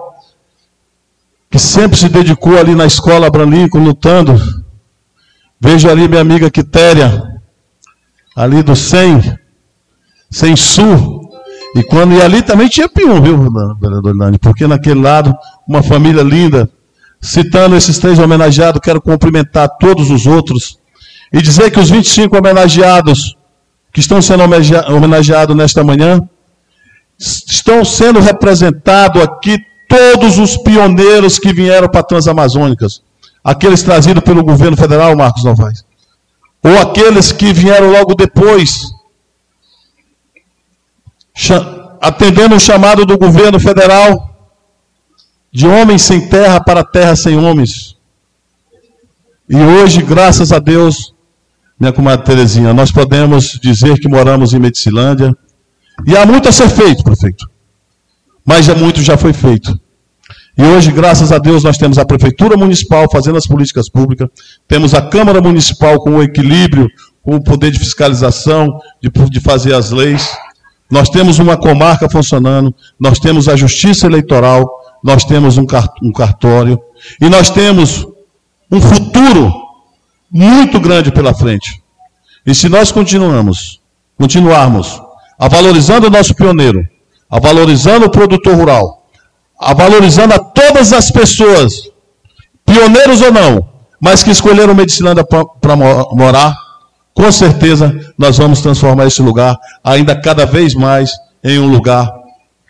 que 1.50 1.58
sempre 1.58 1.98
se 1.98 2.08
dedicou 2.08 2.58
ali 2.58 2.74
na 2.74 2.86
escola 2.86 3.26
Abraham 3.26 3.68
lutando. 3.74 4.34
Vejo 5.60 5.88
ali 5.88 6.08
minha 6.08 6.22
amiga 6.22 6.50
Quitéria, 6.50 7.22
ali 8.34 8.62
do 8.62 8.74
100, 8.74 9.38
100 10.30 10.56
Sul. 10.56 11.30
E 11.76 11.82
quando 11.84 12.14
e 12.14 12.22
ali 12.22 12.42
também 12.42 12.68
tinha 12.68 12.88
pium, 12.88 13.20
viu, 13.20 13.38
vereador 13.80 14.14
Nani? 14.14 14.38
Porque 14.38 14.66
naquele 14.66 15.00
lado, 15.00 15.34
uma 15.68 15.82
família 15.82 16.22
linda. 16.22 16.68
Citando 17.22 17.76
esses 17.76 17.98
três 17.98 18.18
homenageados, 18.18 18.80
quero 18.82 19.00
cumprimentar 19.00 19.68
todos 19.78 20.10
os 20.10 20.26
outros 20.26 20.78
e 21.32 21.40
dizer 21.40 21.70
que 21.70 21.78
os 21.78 21.88
25 21.88 22.36
homenageados 22.36 23.36
que 23.92 24.00
estão 24.00 24.20
sendo 24.20 24.42
homenageados 24.42 25.54
nesta 25.54 25.84
manhã 25.84 26.20
estão 27.18 27.84
sendo 27.84 28.18
representados 28.18 29.22
aqui 29.22 29.56
todos 29.88 30.38
os 30.38 30.56
pioneiros 30.56 31.38
que 31.38 31.52
vieram 31.52 31.88
para 31.88 32.02
Transamazônicas. 32.02 33.02
Aqueles 33.44 33.82
trazidos 33.82 34.24
pelo 34.24 34.42
governo 34.42 34.76
federal, 34.76 35.14
Marcos 35.16 35.44
Novaes. 35.44 35.84
Ou 36.62 36.78
aqueles 36.80 37.30
que 37.30 37.52
vieram 37.52 37.90
logo 37.90 38.14
depois, 38.14 38.82
atendendo 42.00 42.56
o 42.56 42.60
chamado 42.60 43.04
do 43.06 43.16
governo 43.16 43.60
federal 43.60 44.31
de 45.52 45.66
homens 45.66 46.02
sem 46.02 46.28
terra 46.28 46.60
para 46.60 46.82
terra 46.82 47.14
sem 47.14 47.36
homens. 47.36 47.96
E 49.48 49.56
hoje, 49.56 50.00
graças 50.02 50.50
a 50.50 50.58
Deus, 50.58 51.14
minha 51.78 51.92
comadre 51.92 52.24
Terezinha, 52.24 52.72
nós 52.72 52.90
podemos 52.90 53.58
dizer 53.62 53.98
que 53.98 54.08
moramos 54.08 54.54
em 54.54 54.58
Medicilândia. 54.58 55.36
E 56.06 56.16
há 56.16 56.24
muito 56.24 56.48
a 56.48 56.52
ser 56.52 56.70
feito, 56.70 57.04
prefeito. 57.04 57.46
Mas 58.44 58.64
já 58.64 58.74
muito 58.74 59.02
já 59.02 59.18
foi 59.18 59.32
feito. 59.32 59.78
E 60.56 60.62
hoje, 60.62 60.90
graças 60.90 61.32
a 61.32 61.38
Deus, 61.38 61.64
nós 61.64 61.78
temos 61.78 61.98
a 61.98 62.04
Prefeitura 62.04 62.56
Municipal 62.56 63.06
fazendo 63.10 63.38
as 63.38 63.46
políticas 63.46 63.88
públicas, 63.88 64.28
temos 64.68 64.94
a 64.94 65.00
Câmara 65.00 65.40
Municipal 65.40 65.98
com 66.00 66.16
o 66.16 66.22
equilíbrio, 66.22 66.88
com 67.22 67.36
o 67.36 67.42
poder 67.42 67.70
de 67.70 67.78
fiscalização, 67.78 68.78
de, 69.02 69.10
de 69.30 69.40
fazer 69.40 69.74
as 69.74 69.90
leis. 69.90 70.30
Nós 70.90 71.08
temos 71.08 71.38
uma 71.38 71.56
comarca 71.56 72.08
funcionando, 72.08 72.74
nós 73.00 73.18
temos 73.18 73.48
a 73.48 73.56
Justiça 73.56 74.06
Eleitoral, 74.06 74.81
nós 75.02 75.24
temos 75.24 75.58
um, 75.58 75.66
cartório, 75.66 76.80
e 77.20 77.28
nós 77.28 77.50
temos 77.50 78.06
um 78.70 78.80
futuro 78.80 79.52
muito 80.30 80.78
grande 80.78 81.10
pela 81.10 81.34
frente. 81.34 81.82
E 82.46 82.54
se 82.54 82.68
nós 82.68 82.92
continuamos, 82.92 83.80
continuarmos 84.16 85.02
a 85.38 85.48
valorizando 85.48 86.06
o 86.06 86.10
nosso 86.10 86.34
pioneiro, 86.34 86.86
a 87.28 87.40
valorizando 87.40 88.06
o 88.06 88.10
produtor 88.10 88.54
rural, 88.54 89.06
a 89.58 89.74
valorizando 89.74 90.34
a 90.34 90.38
todas 90.38 90.92
as 90.92 91.10
pessoas, 91.10 91.90
pioneiros 92.64 93.20
ou 93.20 93.32
não, 93.32 93.68
mas 94.00 94.22
que 94.22 94.30
escolheram 94.30 94.74
Medicilândia 94.74 95.24
para 95.24 95.76
morar, 95.76 96.54
com 97.14 97.30
certeza 97.30 97.94
nós 98.16 98.38
vamos 98.38 98.60
transformar 98.60 99.06
esse 99.06 99.22
lugar 99.22 99.58
ainda 99.84 100.20
cada 100.20 100.46
vez 100.46 100.74
mais 100.74 101.10
em 101.44 101.58
um 101.58 101.68
lugar 101.68 102.21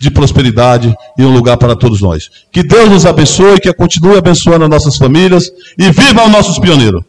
de 0.02 0.10
prosperidade 0.10 0.92
e 1.16 1.24
um 1.24 1.32
lugar 1.32 1.56
para 1.56 1.76
todos 1.76 2.02
nós. 2.02 2.28
Que 2.50 2.64
Deus 2.64 2.90
nos 2.90 3.06
abençoe, 3.06 3.60
que 3.60 3.72
continue 3.72 4.18
abençoando 4.18 4.64
as 4.64 4.70
nossas 4.70 4.96
famílias 4.96 5.48
e 5.78 5.92
viva 5.92 6.24
os 6.24 6.32
nossos 6.32 6.58
pioneiros. 6.58 7.04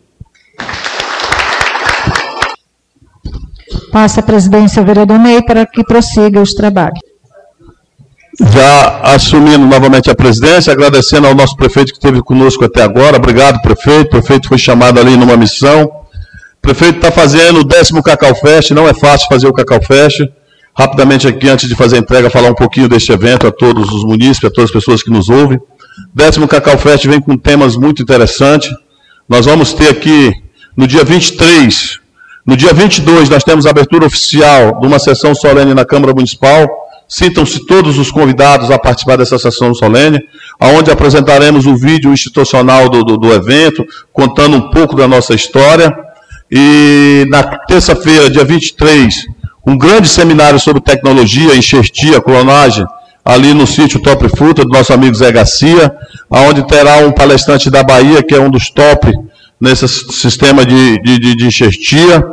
Passa 3.91 4.19
a 4.19 4.23
presidência 4.23 4.79
ao 4.79 4.85
vereador 4.85 5.17
Ney 5.17 5.41
para 5.41 5.65
que 5.65 5.83
prossiga 5.83 6.39
os 6.39 6.53
trabalhos 6.53 6.99
já 8.51 8.99
assumindo 9.03 9.65
novamente 9.67 10.09
a 10.09 10.15
presidência, 10.15 10.73
agradecendo 10.73 11.27
ao 11.27 11.35
nosso 11.35 11.55
prefeito 11.55 11.91
que 11.91 11.99
esteve 11.99 12.19
conosco 12.23 12.65
até 12.65 12.81
agora. 12.81 13.17
Obrigado, 13.17 13.61
prefeito. 13.61 14.07
O 14.07 14.09
prefeito 14.09 14.47
foi 14.47 14.57
chamado 14.57 14.99
ali 14.99 15.15
numa 15.15 15.37
missão. 15.37 15.83
O 15.83 16.61
prefeito 16.61 16.95
está 16.95 17.11
fazendo 17.11 17.59
o 17.59 17.63
décimo 17.63 18.01
Cacau 18.01 18.33
Fest, 18.33 18.71
não 18.71 18.87
é 18.87 18.93
fácil 18.93 19.27
fazer 19.27 19.47
o 19.47 19.53
Cacau 19.53 19.79
Fest. 19.83 20.21
Rapidamente 20.75 21.27
aqui, 21.27 21.49
antes 21.49 21.69
de 21.69 21.75
fazer 21.75 21.97
a 21.97 21.99
entrega, 21.99 22.29
falar 22.29 22.49
um 22.49 22.55
pouquinho 22.55 22.89
deste 22.89 23.11
evento 23.11 23.47
a 23.47 23.51
todos 23.51 23.91
os 23.91 24.03
munícipes, 24.03 24.45
a 24.45 24.53
todas 24.53 24.69
as 24.69 24.73
pessoas 24.73 25.03
que 25.03 25.09
nos 25.09 25.29
ouvem. 25.29 25.59
Décimo 26.13 26.47
Cacau 26.47 26.77
Fest 26.77 27.05
vem 27.05 27.21
com 27.21 27.37
temas 27.37 27.75
muito 27.75 28.01
interessantes. 28.01 28.69
Nós 29.29 29.45
vamos 29.45 29.73
ter 29.73 29.89
aqui, 29.89 30.31
no 30.75 30.87
dia 30.87 31.03
23, 31.03 31.99
no 32.45 32.57
dia 32.57 32.73
22, 32.73 33.29
nós 33.29 33.43
temos 33.43 33.65
a 33.65 33.69
abertura 33.69 34.05
oficial 34.05 34.79
de 34.79 34.87
uma 34.87 34.99
sessão 34.99 35.35
solene 35.35 35.73
na 35.73 35.85
Câmara 35.85 36.13
Municipal, 36.13 36.67
Sintam-se 37.07 37.65
todos 37.67 37.99
os 37.99 38.09
convidados 38.09 38.71
a 38.71 38.79
participar 38.79 39.17
dessa 39.17 39.37
sessão 39.37 39.71
solene, 39.73 40.19
onde 40.59 40.89
apresentaremos 40.89 41.67
o 41.67 41.75
vídeo 41.75 42.11
institucional 42.11 42.89
do, 42.89 43.03
do, 43.03 43.17
do 43.17 43.31
evento, 43.31 43.85
contando 44.11 44.57
um 44.57 44.71
pouco 44.71 44.95
da 44.95 45.07
nossa 45.07 45.35
história. 45.35 45.93
E 46.49 47.25
na 47.29 47.43
terça-feira, 47.43 48.31
dia 48.31 48.43
23, 48.43 49.27
um 49.65 49.77
grande 49.77 50.07
seminário 50.07 50.59
sobre 50.59 50.81
tecnologia, 50.81 51.55
enxertia, 51.55 52.21
clonagem, 52.21 52.85
ali 53.23 53.53
no 53.53 53.65
sítio 53.65 54.01
Top 54.01 54.27
Fruta, 54.29 54.63
do 54.63 54.69
nosso 54.69 54.93
amigo 54.93 55.15
Zé 55.15 55.31
Garcia, 55.31 55.93
onde 56.29 56.67
terá 56.67 56.97
um 56.97 57.11
palestrante 57.11 57.69
da 57.69 57.83
Bahia, 57.83 58.21
que 58.21 58.35
é 58.35 58.39
um 58.39 58.49
dos 58.49 58.69
top 58.69 59.11
nesse 59.59 59.87
sistema 59.87 60.65
de, 60.65 61.01
de, 61.01 61.35
de 61.35 61.45
enxertia. 61.45 62.23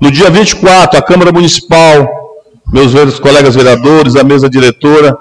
No 0.00 0.10
dia 0.10 0.30
24, 0.30 0.98
a 0.98 1.02
Câmara 1.02 1.30
Municipal 1.32 2.08
meus 2.72 3.18
colegas 3.18 3.54
vereadores, 3.54 4.16
a 4.16 4.24
mesa 4.24 4.48
diretora, 4.48 5.16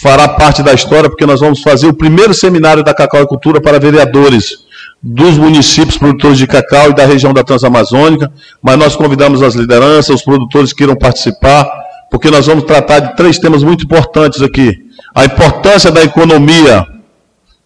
fará 0.00 0.28
parte 0.28 0.62
da 0.62 0.72
história, 0.72 1.08
porque 1.08 1.26
nós 1.26 1.40
vamos 1.40 1.62
fazer 1.62 1.86
o 1.86 1.94
primeiro 1.94 2.34
seminário 2.34 2.84
da 2.84 2.94
Cacau 2.94 3.22
e 3.22 3.26
Cultura 3.26 3.60
para 3.60 3.80
vereadores 3.80 4.58
dos 5.02 5.36
municípios 5.36 5.98
produtores 5.98 6.38
de 6.38 6.46
cacau 6.46 6.90
e 6.90 6.94
da 6.94 7.04
região 7.04 7.32
da 7.32 7.42
Transamazônica, 7.42 8.32
mas 8.62 8.78
nós 8.78 8.94
convidamos 8.94 9.42
as 9.42 9.54
lideranças, 9.54 10.16
os 10.16 10.22
produtores 10.22 10.72
que 10.72 10.84
irão 10.84 10.94
participar, 10.94 11.68
porque 12.10 12.30
nós 12.30 12.46
vamos 12.46 12.64
tratar 12.64 13.00
de 13.00 13.16
três 13.16 13.38
temas 13.38 13.64
muito 13.64 13.84
importantes 13.84 14.40
aqui. 14.42 14.72
A 15.14 15.24
importância 15.24 15.90
da 15.90 16.02
economia, 16.02 16.86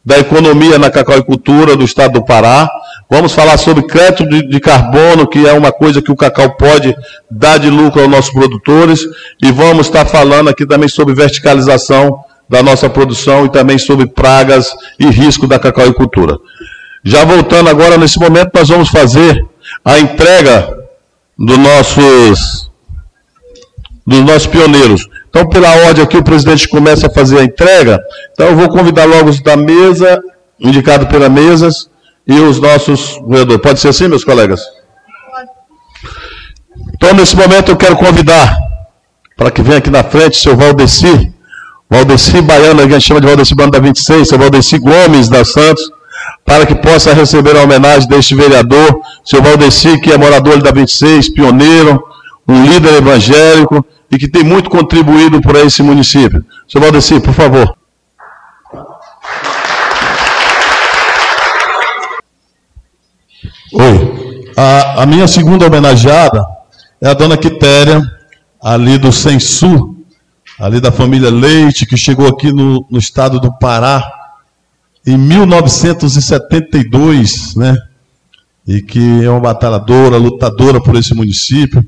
da 0.05 0.19
economia 0.19 0.79
na 0.79 0.91
cacauicultura 0.91 1.77
do 1.77 1.85
estado 1.85 2.15
do 2.15 2.25
Pará, 2.25 2.71
Vamos 3.09 3.33
falar 3.33 3.57
sobre 3.57 3.85
crédito 3.85 4.29
de, 4.29 4.49
de, 4.49 4.59
carbono, 4.59 5.29
que 5.29 5.47
é 5.47 5.53
uma 5.53 5.71
coisa 5.71 6.03
que 6.03 6.11
o 6.11 6.17
cacau 6.17 6.57
pode 6.57 6.95
dar 7.31 7.57
de 7.57 7.71
lucro 7.71 8.01
aos 8.01 8.11
nossos 8.11 8.33
produtores. 8.33 9.01
E 9.43 9.53
vamos 9.53 9.87
estar 9.87 10.05
falando 10.05 10.49
aqui 10.51 10.67
também 10.67 10.89
sobre 10.89 11.15
verticalização 11.15 12.19
da 12.49 12.65
nossa 12.65 12.91
produção 12.91 13.47
e 13.47 13.49
também 13.49 13.79
sobre 13.79 14.09
pragas 14.09 14.75
e 14.99 15.07
risco 15.07 15.47
da 15.47 15.59
cacauicultura. 15.59 16.37
Já 17.05 17.25
voltando 17.25 17.71
agora, 17.71 17.97
nesse 17.97 18.19
momento, 18.19 18.51
nós 18.55 18.69
vamos 18.69 18.89
fazer 18.89 19.45
a 19.85 19.99
entrega 19.99 20.87
dos 21.39 21.59
nossos, 21.59 22.71
dos 24.07 24.21
nossos 24.21 24.47
pioneiros. 24.47 25.09
Então, 25.29 25.49
pela 25.49 25.71
ordem 25.87 26.03
aqui, 26.03 26.17
o 26.17 26.25
presidente 26.25 26.69
começa 26.69 27.07
a 27.07 27.11
fazer 27.11 27.39
a 27.39 27.45
entrega. 27.45 28.01
Então, 28.33 28.49
eu 28.49 28.57
vou 28.57 28.69
convidar 28.69 29.05
logo 29.05 29.29
os 29.29 29.43
da 29.43 29.57
mesa, 29.57 30.23
indicado 30.59 31.07
pela 31.07 31.29
mesas 31.29 31.91
e 32.27 32.41
os 32.41 32.59
nossos 32.59 33.21
vereadores. 33.27 33.63
Pode 33.63 33.81
ser 33.81 33.89
assim, 33.89 34.09
meus 34.09 34.25
colegas? 34.25 34.63
Então, 36.95 37.13
nesse 37.15 37.37
momento, 37.37 37.71
eu 37.71 37.77
quero 37.77 37.97
convidar 37.97 38.57
para 39.37 39.51
que 39.51 39.63
venha 39.63 39.79
aqui 39.79 39.91
na 39.91 40.03
frente 40.03 40.39
o 40.39 40.43
seu 40.43 40.57
Valdeci, 40.57 41.33
Valdeci 41.91 42.41
Baiano, 42.41 42.81
a 42.81 42.89
gente 42.89 43.03
chama 43.03 43.21
de 43.21 43.27
Valdeci 43.27 43.55
Baiano 43.55 43.73
da 43.73 43.79
26, 43.79 44.29
seu 44.29 44.39
Valdeci 44.39 44.79
Gomes 44.79 45.29
da 45.29 45.45
Santos, 45.45 45.91
para 46.45 46.65
que 46.65 46.75
possa 46.75 47.13
receber 47.13 47.57
a 47.57 47.63
homenagem 47.63 48.09
deste 48.09 48.35
vereador, 48.35 49.01
seu 49.25 49.43
Valdeci, 49.43 50.01
que 50.01 50.13
é 50.13 50.17
morador 50.17 50.63
da 50.63 50.71
26, 50.71 51.31
pioneiro, 51.31 52.01
um 52.49 52.65
líder 52.65 52.95
evangélico 52.95 53.85
e 54.11 54.17
que 54.17 54.29
tem 54.29 54.45
muito 54.45 54.71
contribuído 54.71 55.41
para 55.41 55.61
esse 55.61 55.83
município. 55.83 56.45
Seu 56.69 56.81
Valdeci, 56.81 57.19
por 57.19 57.35
favor. 57.35 57.77
Oi. 63.75 64.53
A, 64.57 65.03
a, 65.03 65.07
minha 65.07 65.27
segunda 65.27 65.67
homenageada 65.67 66.47
é 67.03 67.09
a 67.09 67.15
dona 67.15 67.37
Quitéria, 67.37 68.01
ali 68.63 68.97
do 68.97 69.13
Sensu, 69.13 69.97
ali 70.59 70.81
da 70.81 70.91
família 70.91 71.31
Leite, 71.31 71.85
que 71.85 71.97
chegou 71.97 72.27
aqui 72.29 72.53
no, 72.53 72.87
no 72.91 72.99
estado 72.99 73.39
do 73.39 73.53
Pará 73.59 74.16
em 75.07 75.17
1972, 75.17 77.55
né? 77.55 77.77
E 78.67 78.83
que 78.83 79.25
é 79.25 79.31
uma 79.31 79.39
batalhadora, 79.39 80.17
lutadora 80.17 80.83
por 80.83 80.97
esse 80.97 81.15
município, 81.15 81.87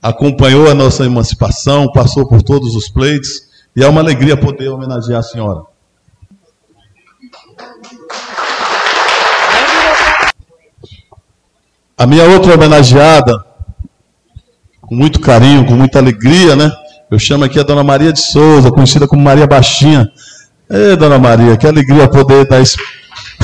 acompanhou 0.00 0.70
a 0.70 0.74
nossa 0.74 1.04
emancipação, 1.04 1.90
passou 1.92 2.28
por 2.28 2.40
todos 2.42 2.76
os 2.76 2.88
pleitos, 2.88 3.50
e 3.74 3.82
é 3.82 3.88
uma 3.88 4.00
alegria 4.00 4.36
poder 4.36 4.68
homenagear 4.68 5.18
a 5.18 5.22
senhora. 5.22 5.62
A 11.98 12.06
minha 12.06 12.22
outra 12.24 12.54
homenageada, 12.54 13.44
com 14.80 14.94
muito 14.94 15.18
carinho, 15.20 15.66
com 15.66 15.74
muita 15.74 15.98
alegria, 15.98 16.54
né? 16.54 16.70
Eu 17.10 17.18
chamo 17.18 17.42
aqui 17.44 17.58
a 17.58 17.64
Dona 17.64 17.82
Maria 17.82 18.12
de 18.12 18.20
Souza, 18.20 18.70
conhecida 18.70 19.08
como 19.08 19.20
Maria 19.20 19.46
Baixinha. 19.46 20.10
Ei, 20.70 20.94
Dona 20.96 21.18
Maria, 21.18 21.56
que 21.56 21.66
alegria 21.66 22.08
poder 22.08 22.46
dar 22.46 22.60
esse 22.60 22.76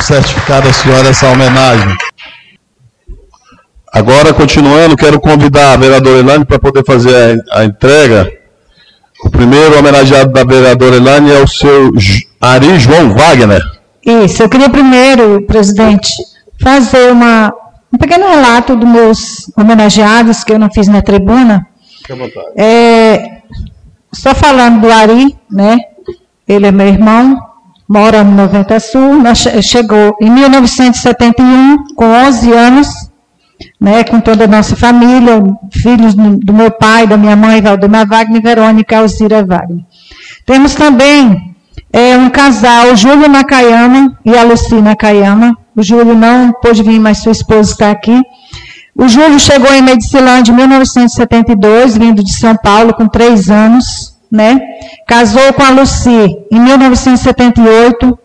certificado 0.01 0.69
à 0.69 0.73
senhora, 0.73 1.09
essa 1.09 1.29
homenagem. 1.29 1.97
Agora, 3.93 4.33
continuando, 4.33 4.97
quero 4.97 5.21
convidar 5.21 5.73
a 5.73 5.77
vereadora 5.77 6.19
Elane 6.19 6.45
para 6.45 6.61
poder 6.61 6.85
fazer 6.85 7.43
a, 7.51 7.61
a, 7.61 7.65
entrega. 7.65 8.31
O 9.25 9.31
primeiro 9.31 9.77
homenageado 9.77 10.33
da 10.33 10.45
vereadora 10.45 10.97
Elane 10.97 11.33
é 11.33 11.43
o 11.43 11.49
seu 11.49 11.93
Ari 12.41 12.79
João 12.79 13.13
Wagner. 13.13 13.63
Isso, 14.05 14.45
eu 14.45 14.49
queria 14.49 14.71
primeiro, 14.71 15.43
presidente, 15.49 16.13
fazer 16.63 17.11
uma, 17.11 17.53
um 17.93 17.99
pequeno 17.99 18.29
relato 18.29 18.77
dos 18.77 18.89
meus 18.89 19.51
homenageados 19.57 20.45
que 20.45 20.53
eu 20.53 20.61
não 20.61 20.71
fiz 20.71 20.87
na 20.87 21.03
tribuna. 21.03 21.67
Fique 21.99 22.13
à 22.13 22.17
vontade. 22.17 22.47
É, 22.57 23.39
só 24.13 24.33
falando 24.33 24.83
do 24.83 24.93
Ari, 24.93 25.37
né? 25.51 25.77
Ele 26.49 26.67
é 26.67 26.73
meu 26.73 26.87
irmão, 26.87 27.37
mora 27.89 28.23
no 28.23 28.33
90 28.33 28.81
Sul, 28.81 29.13
chegou 29.63 30.17
em 30.21 30.31
1971, 30.31 31.95
com 31.97 32.05
11 32.05 32.53
anos, 32.53 32.89
né, 33.81 34.05
com 34.05 34.21
toda 34.21 34.45
a 34.45 34.49
nossa 34.49 34.77
família, 34.77 35.43
filhos 35.73 36.15
do 36.15 36.53
meu 36.53 36.71
pai, 36.71 37.07
da 37.07 37.17
minha 37.17 37.35
mãe, 37.35 37.61
Valdemar 37.61 38.07
Wagner 38.07 38.43
Verônica 38.43 38.97
Alzira 38.97 39.45
Wagner. 39.45 39.85
Temos 40.45 40.75
também 40.75 41.55
é, 41.93 42.17
um 42.17 42.31
casal, 42.31 42.95
Júlio 42.95 43.29
Nakayama 43.29 44.17
e 44.25 44.37
a 44.37 44.43
Luci 44.43 44.75
Nakayama. 44.77 45.57
O 45.75 45.83
Júlio 45.83 46.15
não 46.15 46.53
pôde 46.53 46.83
vir, 46.83 47.01
mas 47.01 47.19
sua 47.19 47.33
esposa 47.33 47.73
está 47.73 47.91
aqui. 47.91 48.23
O 48.95 49.09
Júlio 49.09 49.39
chegou 49.39 49.73
em 49.75 49.83
Medicilândia 49.83 50.53
em 50.53 50.57
1972, 50.57 51.99
vindo 51.99 52.23
de 52.23 52.33
São 52.33 52.57
Paulo, 52.57 52.95
com 52.95 53.09
três 53.09 53.51
anos 53.51 54.16
né? 54.37 54.61
Casou 55.09 55.53
com 55.55 55.63
a 55.63 55.71
Lucy 55.71 56.37
em 56.53 56.61
1978, 56.61 58.19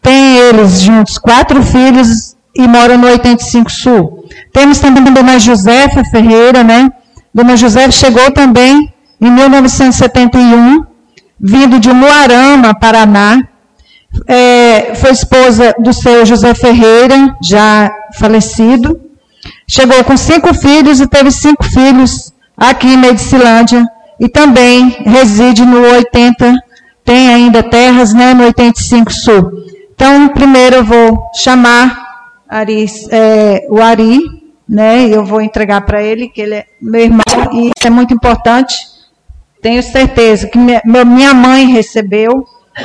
tem 0.00 0.36
eles 0.36 0.80
juntos 0.80 1.18
quatro 1.18 1.62
filhos 1.62 2.36
e 2.54 2.66
mora 2.66 2.96
no 2.96 3.06
85 3.06 3.70
Sul. 3.70 4.24
Temos 4.52 4.78
também 4.78 5.02
a 5.06 5.10
Dona 5.10 5.38
Josefa 5.38 6.04
Ferreira, 6.04 6.64
né? 6.64 6.90
Dona 7.34 7.56
Josefa 7.56 7.90
chegou 7.90 8.30
também 8.32 8.92
em 9.20 9.30
1971, 9.30 10.84
vindo 11.38 11.78
de 11.78 11.92
Moarama, 11.92 12.74
Paraná. 12.74 13.40
É, 14.26 14.94
foi 14.94 15.10
esposa 15.10 15.74
do 15.78 15.92
seu 15.92 16.24
José 16.24 16.54
Ferreira, 16.54 17.36
já 17.42 17.90
falecido. 18.18 19.00
Chegou 19.68 20.02
com 20.04 20.16
cinco 20.16 20.54
filhos 20.54 21.00
e 21.00 21.06
teve 21.06 21.30
cinco 21.30 21.62
filhos 21.64 22.32
aqui 22.56 22.88
em 22.88 22.96
Medicilândia, 22.96 23.84
e 24.20 24.28
também 24.28 24.88
reside 25.04 25.64
no 25.64 25.80
80, 25.80 26.54
tem 27.04 27.28
ainda 27.28 27.62
terras 27.62 28.12
né, 28.12 28.34
no 28.34 28.44
85 28.44 29.12
Sul. 29.12 29.50
Então, 29.94 30.28
primeiro 30.28 30.76
eu 30.76 30.84
vou 30.84 31.30
chamar 31.34 32.08
é, 33.10 33.66
o 33.68 33.80
Ari, 33.80 34.20
né, 34.68 35.08
eu 35.08 35.24
vou 35.24 35.40
entregar 35.40 35.80
para 35.82 36.02
ele, 36.02 36.28
que 36.28 36.40
ele 36.40 36.54
é 36.54 36.66
meu 36.80 37.00
irmão, 37.00 37.24
e 37.52 37.70
isso 37.76 37.86
é 37.86 37.90
muito 37.90 38.12
importante. 38.12 38.74
Tenho 39.60 39.82
certeza 39.82 40.46
que 40.46 40.58
minha, 40.58 40.82
minha 40.84 41.34
mãe 41.34 41.66
recebeu, 41.66 42.44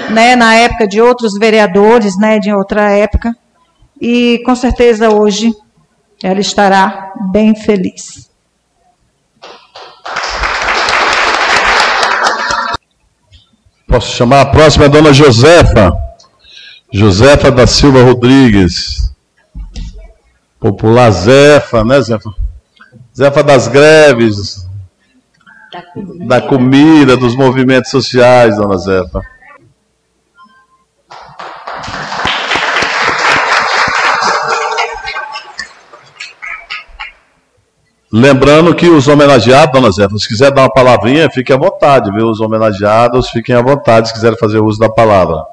né, 0.10 0.36
na 0.36 0.56
época 0.56 0.88
de 0.88 1.02
outros 1.02 1.38
vereadores, 1.38 2.18
né, 2.18 2.40
de 2.40 2.52
outra 2.54 2.90
época, 2.92 3.36
e 4.02 4.42
com 4.46 4.56
certeza 4.56 5.10
hoje 5.10 5.52
ela 6.24 6.40
estará 6.40 7.12
bem 7.32 7.54
feliz. 7.56 8.33
Posso 13.94 14.16
chamar 14.16 14.42
a 14.42 14.46
próxima, 14.48 14.86
a 14.86 14.88
dona 14.88 15.14
Josefa. 15.14 15.94
Josefa 16.92 17.52
da 17.52 17.68
Silva 17.68 18.02
Rodrigues. 18.02 19.14
Popular 20.60 21.12
Zefa, 21.12 21.84
né, 21.84 22.02
Zefa? 22.02 22.34
Zefa 23.16 23.44
das 23.44 23.68
greves, 23.68 24.68
da 25.72 25.84
comida, 25.94 26.26
da 26.26 26.42
comida 26.42 27.18
dos 27.18 27.36
movimentos 27.36 27.92
sociais, 27.92 28.58
dona 28.58 28.80
Zefa. 28.80 29.22
Lembrando 38.16 38.76
que 38.76 38.88
os 38.88 39.08
homenageados, 39.08 39.74
dona 39.74 39.92
Zé, 39.92 40.08
se 40.20 40.28
quiser 40.28 40.52
dar 40.52 40.62
uma 40.62 40.72
palavrinha, 40.72 41.32
fique 41.32 41.52
à 41.52 41.58
vontade, 41.58 42.12
viu? 42.12 42.28
Os 42.28 42.40
homenageados, 42.40 43.32
fiquem 43.32 43.56
à 43.56 43.62
vontade 43.64 44.08
se 44.08 44.14
quiserem 44.14 44.38
fazer 44.38 44.60
uso 44.60 44.78
da 44.78 44.88
palavra. 44.88 45.44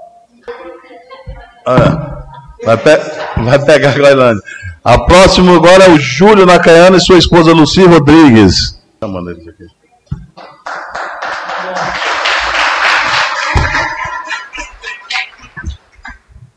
Ah, 1.66 2.22
vai, 2.62 2.76
pe 2.76 2.98
vai 3.38 3.58
pegar 3.64 3.92
a 3.92 3.94
Glailândia. 3.94 4.42
A 4.84 4.98
próxima 4.98 5.56
agora 5.56 5.84
é 5.84 5.88
o 5.88 5.98
Júlio 5.98 6.44
Nakayana 6.44 6.98
e 6.98 7.00
sua 7.00 7.16
esposa 7.16 7.50
Luci 7.50 7.82
Rodrigues. 7.82 8.78
Chamando 9.02 9.30
eles 9.30 9.48
aqui. 9.48 9.64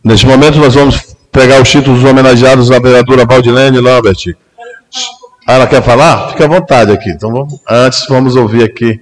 Neste 0.03 0.27
momento 0.27 0.57
nós 0.57 0.75
vamos 0.75 1.15
pegar 1.31 1.61
os 1.61 1.69
títulos 1.69 2.01
dos 2.01 2.09
homenageados 2.09 2.67
da 2.67 2.77
vereadora 2.77 3.25
Valdilene 3.25 3.79
Lambert. 3.79 4.35
Ah, 5.45 5.55
ela 5.55 5.67
quer 5.67 5.83
falar? 5.83 6.29
Fica 6.29 6.45
à 6.45 6.47
vontade 6.47 6.91
aqui. 6.91 7.09
Então, 7.09 7.31
vamos, 7.31 7.59
antes, 7.69 8.05
vamos 8.07 8.35
ouvir 8.35 8.63
aqui. 8.63 8.99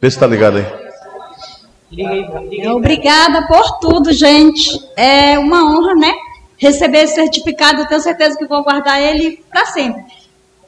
Vê 0.00 0.10
se 0.10 0.16
está 0.16 0.26
ligado 0.26 0.58
aí. 0.58 0.66
Obrigada 2.70 3.46
por 3.46 3.78
tudo, 3.78 4.12
gente. 4.12 4.78
É 4.96 5.38
uma 5.38 5.64
honra, 5.64 5.94
né? 5.94 6.14
Receber 6.58 7.04
esse 7.04 7.14
certificado. 7.14 7.86
Tenho 7.88 8.00
certeza 8.00 8.36
que 8.36 8.46
vou 8.46 8.62
guardar 8.62 9.00
ele 9.00 9.42
para 9.50 9.64
sempre. 9.66 10.04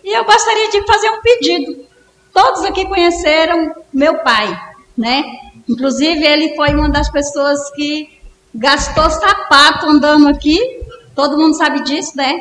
E 0.02 0.16
eu 0.16 0.24
gostaria 0.24 0.70
de 0.70 0.86
fazer 0.86 1.10
um 1.10 1.20
pedido. 1.20 1.84
Todos 2.32 2.64
aqui 2.64 2.86
conheceram 2.86 3.74
meu 3.92 4.18
pai, 4.18 4.58
né? 4.96 5.22
Inclusive, 5.68 6.24
ele 6.24 6.56
foi 6.56 6.74
uma 6.74 6.88
das 6.88 7.10
pessoas 7.10 7.70
que 7.72 8.08
gastou 8.54 9.10
sapato 9.10 9.86
andando 9.86 10.28
aqui. 10.28 10.58
Todo 11.14 11.36
mundo 11.36 11.54
sabe 11.54 11.82
disso, 11.84 12.16
né? 12.16 12.38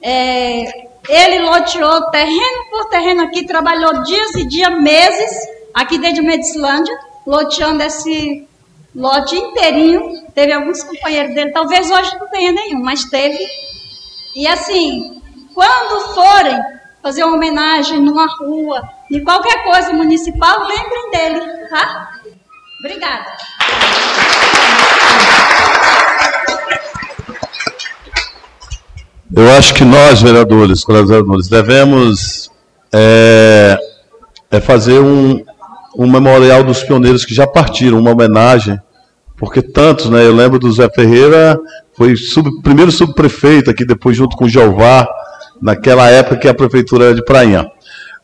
É, 0.00 0.86
ele 1.08 1.40
loteou 1.40 2.10
terreno 2.10 2.70
por 2.70 2.88
terreno 2.88 3.22
aqui, 3.22 3.46
trabalhou 3.46 4.02
dias 4.02 4.34
e 4.34 4.44
dias, 4.44 4.80
meses, 4.80 5.30
aqui 5.74 5.98
dentro 5.98 6.22
de 6.22 6.28
Medicilândia, 6.28 6.98
loteando 7.26 7.82
esse 7.82 8.46
lote 8.94 9.36
inteirinho. 9.36 10.26
Teve 10.34 10.52
alguns 10.52 10.82
companheiros 10.82 11.34
dele, 11.34 11.52
talvez 11.52 11.90
hoje 11.90 12.16
não 12.18 12.28
tenha 12.28 12.52
nenhum, 12.52 12.82
mas 12.82 13.04
teve. 13.04 13.38
E 14.34 14.46
assim, 14.46 15.22
quando 15.54 16.14
forem 16.14 16.60
fazer 17.02 17.24
uma 17.24 17.36
homenagem 17.36 18.00
numa 18.00 18.26
rua, 18.26 18.82
em 19.10 19.22
qualquer 19.22 19.64
coisa 19.64 19.92
municipal, 19.92 20.66
lembrem 20.66 21.10
dele, 21.10 21.68
tá? 21.68 22.10
Obrigada. 22.80 23.36
Eu 29.36 29.50
acho 29.52 29.74
que 29.74 29.84
nós, 29.84 30.22
vereadores, 30.22 30.82
vereadores, 30.84 31.48
devemos 31.48 32.50
é, 32.92 33.78
é 34.50 34.60
fazer 34.60 34.98
um, 34.98 35.44
um 35.96 36.10
memorial 36.10 36.64
dos 36.64 36.82
pioneiros 36.82 37.24
que 37.24 37.34
já 37.34 37.46
partiram, 37.46 37.98
uma 37.98 38.12
homenagem 38.12 38.80
porque 39.36 39.60
tantos, 39.60 40.08
né? 40.08 40.24
Eu 40.24 40.34
lembro 40.34 40.58
do 40.58 40.72
Zé 40.72 40.88
Ferreira, 40.88 41.58
foi 41.96 42.16
sub, 42.16 42.62
primeiro 42.62 42.90
subprefeito 42.90 43.70
aqui, 43.70 43.84
depois 43.84 44.16
junto 44.16 44.36
com 44.36 44.46
o 44.46 44.48
Jeová, 44.48 45.06
naquela 45.60 46.08
época 46.08 46.36
que 46.36 46.48
a 46.48 46.54
prefeitura 46.54 47.06
era 47.06 47.14
de 47.14 47.24
Prainha. 47.24 47.66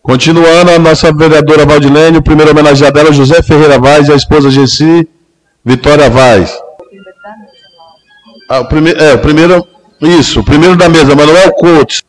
Continuando, 0.03 0.71
a 0.71 0.79
nossa 0.79 1.13
vereadora 1.13 1.67
Valdilene, 1.67 2.19
o 2.19 2.23
primeiro 2.23 2.51
homenageado 2.51 2.95
dela, 2.95 3.13
José 3.13 3.43
Ferreira 3.43 3.79
Vaz, 3.79 4.09
e 4.09 4.13
a 4.13 4.17
esposa 4.17 4.51
Gessi 4.51 5.09
Vitória 5.65 6.11
Vaz. 6.11 6.59
Ah, 8.49 8.61
o 8.61 8.69
primeiro, 8.69 9.01
é, 9.01 9.15
o 9.15 9.19
primeiro, 9.19 9.67
isso, 10.07 10.41
o 10.41 10.45
primeiro 10.45 10.77
da 10.77 10.89
mesa, 10.89 11.15
Manuel 11.15 11.53
Coates. 11.53 12.03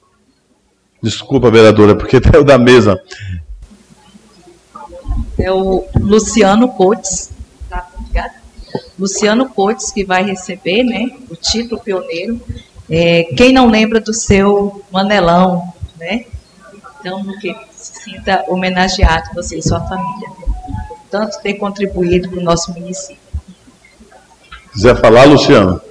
Desculpa, 1.01 1.51
vereadora, 1.51 1.95
porque 1.95 2.19
tem 2.19 2.39
o 2.41 2.43
da 2.43 2.57
mesa. 2.57 2.99
É 5.37 5.51
o 5.51 5.85
Luciano 5.99 6.69
Coates. 6.69 7.31
Tá, 7.69 7.87
obrigada. 7.97 8.33
Luciano 8.97 9.49
Coates, 9.49 9.91
que 9.91 10.03
vai 10.03 10.23
receber 10.23 10.83
né, 10.83 11.11
o 11.29 11.35
título 11.35 11.81
pioneiro. 11.81 12.39
É, 12.89 13.23
quem 13.35 13.51
não 13.53 13.69
lembra 13.69 13.99
do 13.99 14.13
seu 14.13 14.83
Manelão, 14.91 15.73
né? 15.97 16.25
Então, 16.99 17.21
que 17.39 17.53
se 17.71 18.03
sinta 18.03 18.45
homenageado, 18.47 19.29
você 19.35 19.57
e 19.57 19.61
sua 19.61 19.81
família, 19.81 20.29
por 20.87 20.99
tanto 21.11 21.41
ter 21.41 21.55
contribuído 21.55 22.29
para 22.29 22.39
o 22.39 22.43
nosso 22.43 22.71
município. 22.71 23.21
Quiser 24.71 24.99
falar, 24.99 25.25
Luciano? 25.25 25.81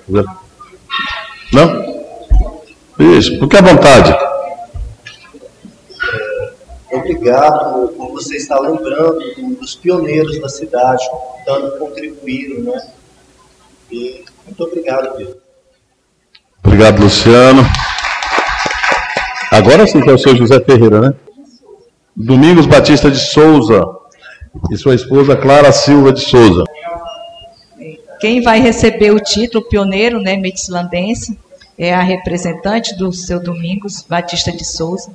Não? 1.52 1.81
Isso, 3.02 3.38
fique 3.38 3.56
à 3.56 3.62
vontade. 3.62 4.14
Obrigado 6.92 7.88
por 7.96 8.12
você 8.12 8.36
estar 8.36 8.60
lembrando 8.60 9.20
dos 9.58 9.74
pioneiros 9.74 10.40
da 10.40 10.48
cidade, 10.48 11.02
tanto 11.44 11.78
contribuíram, 11.78 12.62
né? 12.62 12.80
E 13.90 14.24
muito 14.46 14.62
obrigado, 14.62 15.16
Pedro. 15.16 15.36
Obrigado, 16.64 17.02
Luciano. 17.02 17.62
Agora 19.50 19.86
sim 19.86 20.00
que 20.00 20.08
é 20.08 20.12
o 20.12 20.18
seu 20.18 20.36
José 20.36 20.60
Ferreira, 20.60 21.00
né? 21.00 21.14
Domingos 22.14 22.66
Batista 22.66 23.10
de 23.10 23.18
Souza 23.18 23.82
e 24.70 24.76
sua 24.76 24.94
esposa 24.94 25.36
Clara 25.36 25.72
Silva 25.72 26.12
de 26.12 26.20
Souza. 26.20 26.64
Quem 28.20 28.40
vai 28.42 28.60
receber 28.60 29.10
o 29.10 29.18
título 29.18 29.64
pioneiro, 29.64 30.20
né, 30.20 30.36
medislandense, 30.36 31.36
é 31.82 31.92
a 31.92 32.00
representante 32.00 32.96
do 32.96 33.12
seu 33.12 33.42
Domingos 33.42 34.06
Batista 34.08 34.52
de 34.52 34.64
Souza. 34.64 35.10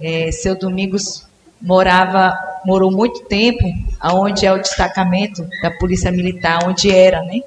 É, 0.00 0.30
seu 0.30 0.56
Domingos 0.56 1.26
morava, 1.60 2.32
morou 2.64 2.92
muito 2.92 3.24
tempo 3.24 3.64
aonde 3.98 4.46
é 4.46 4.52
o 4.52 4.58
destacamento 4.58 5.44
da 5.60 5.70
Polícia 5.72 6.12
Militar, 6.12 6.60
onde 6.64 6.92
era, 6.92 7.22
né? 7.22 7.40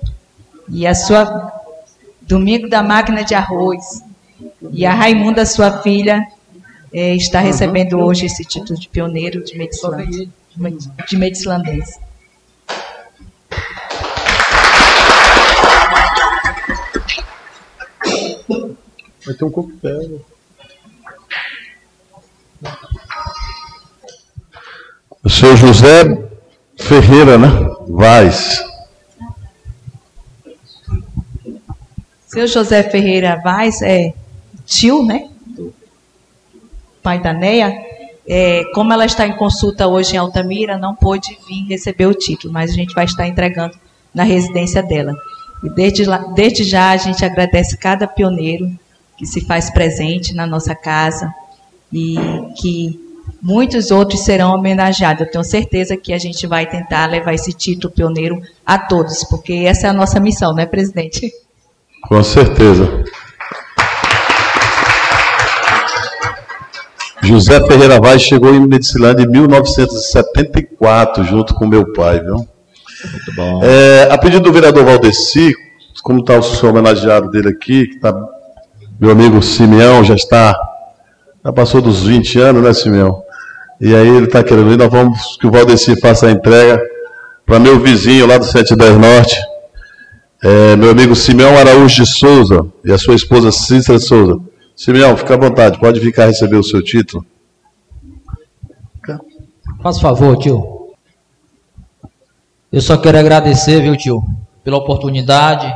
E 0.68 0.86
a 0.86 0.94
sua 0.94 1.54
Domingo 2.22 2.68
da 2.68 2.84
Máquina 2.84 3.24
de 3.24 3.34
Arroz. 3.34 4.04
E 4.74 4.86
a 4.86 4.94
Raimunda, 4.94 5.46
sua 5.46 5.82
filha, 5.82 6.28
é, 6.94 7.16
está 7.16 7.40
recebendo 7.40 7.98
hoje 7.98 8.26
esse 8.26 8.44
título 8.44 8.78
de 8.78 8.90
pioneiro 8.90 9.42
de 9.42 9.58
Medislandense. 9.58 10.30
De 11.08 11.18
Medislandense. 11.18 11.98
Vai 19.26 19.34
ter 19.34 19.46
um 19.46 19.52
coquetel. 19.52 20.22
O 25.24 25.30
senhor 25.30 25.56
José 25.56 26.30
Ferreira, 26.78 27.38
né? 27.38 27.48
Vaz. 27.88 28.64
Seu 32.28 32.48
José 32.48 32.84
Ferreira 32.84 33.40
Vaz 33.44 33.82
é 33.82 34.14
tio, 34.66 35.06
né? 35.06 35.30
Do 35.48 35.74
pai 37.02 37.22
da 37.22 37.32
Neia. 37.32 37.72
É, 38.28 38.64
como 38.74 38.92
ela 38.92 39.06
está 39.06 39.28
em 39.28 39.36
consulta 39.36 39.88
hoje 39.88 40.16
em 40.16 40.18
Altamira, 40.18 40.78
não 40.78 40.96
pôde 40.96 41.38
vir 41.48 41.68
receber 41.68 42.08
o 42.08 42.14
título, 42.14 42.52
mas 42.52 42.72
a 42.72 42.74
gente 42.74 42.94
vai 42.94 43.06
estar 43.06 43.28
entregando 43.28 43.78
na 44.14 44.24
residência 44.24 44.82
dela. 44.82 45.14
E 45.64 45.70
desde, 45.70 46.06
lá, 46.06 46.18
desde 46.18 46.64
já 46.64 46.92
a 46.92 46.98
gente 46.98 47.24
agradece 47.24 47.78
cada 47.78 48.08
pioneiro 48.08 48.70
que 49.24 49.28
se 49.28 49.42
faz 49.42 49.70
presente 49.70 50.36
na 50.36 50.46
nossa 50.46 50.76
casa 50.76 51.34
e 51.92 52.18
que 52.58 53.00
muitos 53.42 53.90
outros 53.90 54.20
serão 54.20 54.54
homenageados. 54.54 55.22
Eu 55.22 55.32
tenho 55.32 55.44
certeza 55.46 55.96
que 55.96 56.12
a 56.12 56.18
gente 56.18 56.46
vai 56.46 56.70
tentar 56.70 57.06
levar 57.06 57.34
esse 57.34 57.54
título 57.54 57.94
pioneiro 57.94 58.42
a 58.66 58.78
todos, 58.78 59.24
porque 59.24 59.54
essa 59.66 59.88
é 59.88 59.90
a 59.90 59.94
nossa 59.94 60.20
missão, 60.20 60.52
não 60.52 60.60
é, 60.60 60.66
presidente? 60.66 61.32
Com 62.02 62.22
certeza. 62.22 63.06
José 67.24 67.66
Ferreira 67.66 68.02
Vaz 68.02 68.22
chegou 68.22 68.54
em 68.54 68.60
Medicilândia 68.68 69.24
em 69.24 69.30
1974, 69.30 71.24
junto 71.24 71.56
com 71.56 71.66
meu 71.66 71.94
pai, 71.94 72.20
viu? 72.20 72.34
Muito 72.36 73.34
bom. 73.38 73.62
É, 73.64 74.10
a 74.12 74.18
pedido 74.18 74.44
do 74.44 74.52
vereador 74.52 74.84
Valdeci, 74.84 75.54
como 76.02 76.20
está 76.20 76.38
o 76.38 76.44
seu 76.44 76.70
homenageado 76.70 77.32
dele 77.32 77.48
aqui, 77.48 77.88
que 77.88 77.96
está 77.96 78.14
meu 79.00 79.12
amigo 79.12 79.42
Simeão 79.42 80.04
já 80.04 80.16
está, 80.16 80.56
já 81.44 81.52
passou 81.52 81.82
dos 81.82 82.04
20 82.04 82.40
anos, 82.40 82.64
né, 82.64 82.74
Simeão? 82.74 83.24
E 83.82 83.94
aí 83.94 84.08
ele 84.08 84.26
está 84.26 84.44
querendo 84.44 84.78
nós 84.78 84.92
vamos 84.92 85.38
que 85.38 85.48
o 85.48 85.52
Valdeci 85.52 86.00
faça 86.00 86.28
a 86.28 86.32
entrega 86.32 86.82
para 87.46 87.60
meu 87.60 87.80
vizinho 87.80 88.26
lá 88.26 88.38
do 88.38 88.46
710 88.46 88.98
Norte, 88.98 89.38
é, 90.42 90.76
meu 90.76 90.92
amigo 90.92 91.16
Simeão 91.16 91.58
Araújo 91.58 92.04
de 92.04 92.06
Souza 92.06 92.66
e 92.84 92.92
a 92.92 92.98
sua 92.98 93.16
esposa 93.16 93.52
Cícera 93.52 94.00
Souza. 94.00 94.40
Simeão, 94.76 95.16
fica 95.18 95.36
à 95.36 95.38
vontade, 95.38 95.80
pode 95.80 96.00
ficar 96.00 96.26
receber 96.26 96.58
o 96.58 96.64
seu 96.64 96.82
título. 96.82 97.26
Faz 99.82 100.00
favor, 100.00 100.38
tio. 100.38 100.94
Eu 102.72 102.82
só 102.82 102.96
quero 102.98 103.20
agradecer, 103.20 103.82
viu, 103.82 103.98
tio, 103.98 104.24
pela 104.64 104.78
oportunidade 104.78 105.72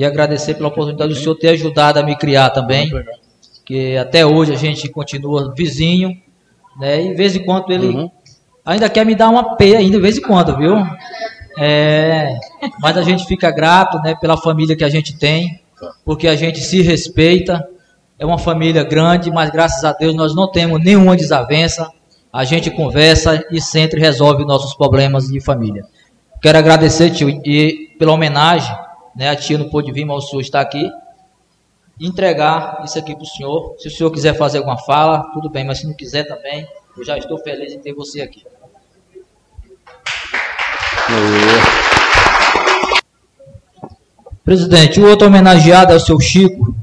e 0.00 0.04
agradecer 0.06 0.54
pela 0.54 0.68
oportunidade 0.68 1.12
do 1.12 1.20
senhor 1.20 1.34
ter 1.34 1.48
ajudado 1.48 1.98
a 1.98 2.02
me 2.02 2.16
criar 2.16 2.48
também. 2.48 2.90
Que 3.66 3.98
até 3.98 4.24
hoje 4.24 4.50
a 4.50 4.56
gente 4.56 4.88
continua 4.88 5.52
vizinho, 5.54 6.16
né? 6.78 7.02
E 7.02 7.08
de 7.10 7.14
vez 7.14 7.36
em 7.36 7.44
quando 7.44 7.70
ele 7.70 7.88
uhum. 7.88 8.10
ainda 8.64 8.88
quer 8.88 9.04
me 9.04 9.14
dar 9.14 9.28
uma 9.28 9.56
P 9.56 9.76
ainda, 9.76 9.98
de 9.98 10.02
vez 10.02 10.16
em 10.16 10.22
quando, 10.22 10.56
viu? 10.56 10.74
É, 11.58 12.34
mas 12.80 12.96
a 12.96 13.02
gente 13.02 13.26
fica 13.26 13.50
grato, 13.50 13.98
né, 13.98 14.14
pela 14.18 14.38
família 14.38 14.74
que 14.74 14.84
a 14.84 14.88
gente 14.88 15.18
tem, 15.18 15.60
porque 16.02 16.26
a 16.28 16.34
gente 16.34 16.60
se 16.60 16.80
respeita. 16.80 17.62
É 18.18 18.24
uma 18.24 18.38
família 18.38 18.82
grande, 18.82 19.30
mas 19.30 19.50
graças 19.50 19.84
a 19.84 19.92
Deus 19.92 20.14
nós 20.14 20.34
não 20.34 20.50
temos 20.50 20.82
nenhuma 20.82 21.14
desavença. 21.14 21.90
A 22.32 22.42
gente 22.44 22.70
conversa 22.70 23.44
e 23.50 23.60
sempre 23.60 24.00
resolve 24.00 24.46
nossos 24.46 24.72
problemas 24.72 25.26
de 25.26 25.42
família. 25.42 25.84
Quero 26.40 26.56
agradecer, 26.56 27.10
tio, 27.10 27.28
e 27.28 27.94
pela 27.98 28.12
homenagem 28.12 28.74
né? 29.20 29.28
A 29.28 29.36
tia 29.36 29.58
não 29.58 29.68
pôde 29.68 29.92
vir, 29.92 30.06
mas 30.06 30.24
o 30.24 30.28
senhor 30.28 30.40
está 30.40 30.62
aqui. 30.62 30.90
Entregar 32.00 32.80
isso 32.86 32.98
aqui 32.98 33.14
para 33.14 33.22
o 33.22 33.26
senhor. 33.26 33.74
Se 33.78 33.88
o 33.88 33.90
senhor 33.90 34.10
quiser 34.10 34.34
fazer 34.34 34.56
alguma 34.56 34.78
fala, 34.78 35.30
tudo 35.34 35.50
bem, 35.50 35.62
mas 35.62 35.80
se 35.80 35.86
não 35.86 35.92
quiser 35.92 36.24
também, 36.24 36.66
eu 36.96 37.04
já 37.04 37.18
estou 37.18 37.36
feliz 37.36 37.70
em 37.74 37.78
ter 37.78 37.92
você 37.92 38.22
aqui. 38.22 38.42
Presidente, 44.42 44.98
o 44.98 45.06
outro 45.06 45.26
homenageado 45.26 45.92
é 45.92 45.96
o 45.96 46.00
seu 46.00 46.18
Chico, 46.18 46.74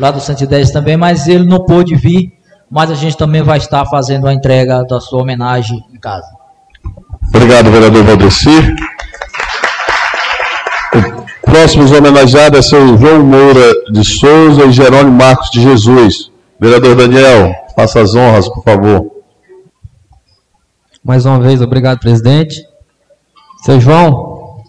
lá 0.00 0.10
do 0.10 0.20
110 0.20 0.72
também, 0.72 0.96
mas 0.96 1.28
ele 1.28 1.44
não 1.44 1.64
pôde 1.64 1.94
vir, 1.94 2.36
mas 2.68 2.90
a 2.90 2.96
gente 2.96 3.16
também 3.16 3.40
vai 3.40 3.58
estar 3.58 3.86
fazendo 3.86 4.26
a 4.26 4.34
entrega 4.34 4.82
da 4.82 5.00
sua 5.00 5.22
homenagem 5.22 5.78
em 5.94 6.00
casa. 6.00 6.26
Obrigado, 7.28 7.70
vereador 7.70 8.02
Valdeci 8.02 8.74
próximos 11.54 11.92
homenageados 11.92 12.66
seu 12.66 12.98
João 12.98 13.24
Moura 13.24 13.72
de 13.92 14.02
Souza 14.02 14.64
e 14.64 14.72
Jerônimo 14.72 15.16
Marcos 15.16 15.52
de 15.52 15.62
Jesus. 15.62 16.28
Vereador 16.58 16.96
Daniel, 16.96 17.54
faça 17.76 18.00
as 18.00 18.12
honras, 18.12 18.48
por 18.48 18.64
favor. 18.64 19.08
Mais 21.04 21.24
uma 21.24 21.38
vez, 21.38 21.62
obrigado, 21.62 22.00
presidente. 22.00 22.60
Seu 23.62 23.80
João, 23.80 24.64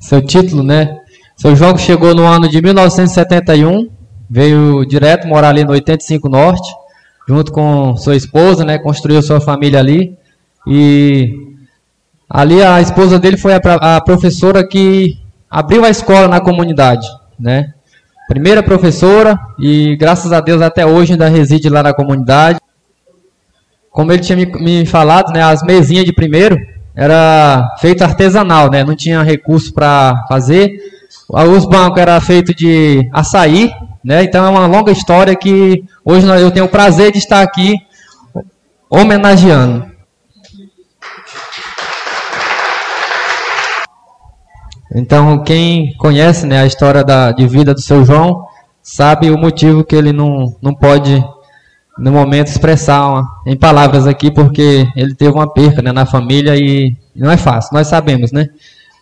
seu 0.00 0.20
título, 0.20 0.64
né? 0.64 0.98
Seu 1.36 1.54
João 1.54 1.78
chegou 1.78 2.12
no 2.12 2.26
ano 2.26 2.48
de 2.48 2.60
1971, 2.60 3.88
veio 4.28 4.84
direto 4.84 5.28
morar 5.28 5.50
ali 5.50 5.62
no 5.62 5.70
85 5.70 6.28
Norte, 6.28 6.68
junto 7.28 7.52
com 7.52 7.96
sua 7.96 8.16
esposa, 8.16 8.64
né? 8.64 8.80
Construiu 8.80 9.22
sua 9.22 9.40
família 9.40 9.78
ali. 9.78 10.18
E 10.66 11.47
Ali 12.28 12.62
a 12.62 12.80
esposa 12.80 13.18
dele 13.18 13.38
foi 13.38 13.54
a, 13.54 13.60
a 13.96 14.00
professora 14.00 14.66
que 14.66 15.18
abriu 15.50 15.84
a 15.84 15.88
escola 15.88 16.28
na 16.28 16.40
comunidade, 16.40 17.06
né? 17.40 17.72
Primeira 18.28 18.62
professora 18.62 19.38
e 19.58 19.96
graças 19.96 20.32
a 20.32 20.40
Deus 20.40 20.60
até 20.60 20.84
hoje 20.84 21.12
ainda 21.12 21.28
reside 21.28 21.70
lá 21.70 21.82
na 21.82 21.94
comunidade. 21.94 22.60
Como 23.90 24.12
ele 24.12 24.20
tinha 24.20 24.36
me, 24.36 24.44
me 24.44 24.84
falado, 24.84 25.32
né, 25.32 25.42
as 25.42 25.62
mesinhas 25.62 26.04
de 26.04 26.12
primeiro 26.12 26.56
era 26.94 27.76
feito 27.80 28.02
artesanal, 28.02 28.70
né? 28.70 28.84
Não 28.84 28.94
tinha 28.94 29.22
recurso 29.22 29.72
para 29.72 30.12
fazer. 30.28 30.70
Os 31.30 31.64
bancos 31.64 32.02
eram 32.02 32.20
feitos 32.20 32.54
de 32.54 33.08
açaí, 33.12 33.72
né? 34.04 34.22
Então 34.22 34.44
é 34.44 34.50
uma 34.50 34.66
longa 34.66 34.92
história 34.92 35.34
que 35.34 35.82
hoje 36.04 36.26
eu 36.26 36.50
tenho 36.50 36.66
o 36.66 36.68
prazer 36.68 37.10
de 37.10 37.18
estar 37.18 37.40
aqui 37.40 37.74
homenageando. 38.90 39.97
Então, 44.94 45.42
quem 45.42 45.94
conhece 45.98 46.46
né, 46.46 46.60
a 46.60 46.66
história 46.66 47.04
da, 47.04 47.32
de 47.32 47.46
vida 47.46 47.74
do 47.74 47.80
seu 47.80 48.04
João, 48.04 48.44
sabe 48.82 49.30
o 49.30 49.38
motivo 49.38 49.84
que 49.84 49.94
ele 49.94 50.12
não, 50.12 50.56
não 50.62 50.74
pode, 50.74 51.22
no 51.98 52.12
momento, 52.12 52.48
expressar 52.48 53.06
uma, 53.06 53.28
em 53.46 53.56
palavras 53.56 54.06
aqui, 54.06 54.30
porque 54.30 54.86
ele 54.96 55.14
teve 55.14 55.32
uma 55.32 55.52
perca 55.52 55.82
né, 55.82 55.92
na 55.92 56.06
família 56.06 56.56
e 56.56 56.96
não 57.14 57.30
é 57.30 57.36
fácil, 57.36 57.74
nós 57.74 57.86
sabemos, 57.88 58.32
né? 58.32 58.46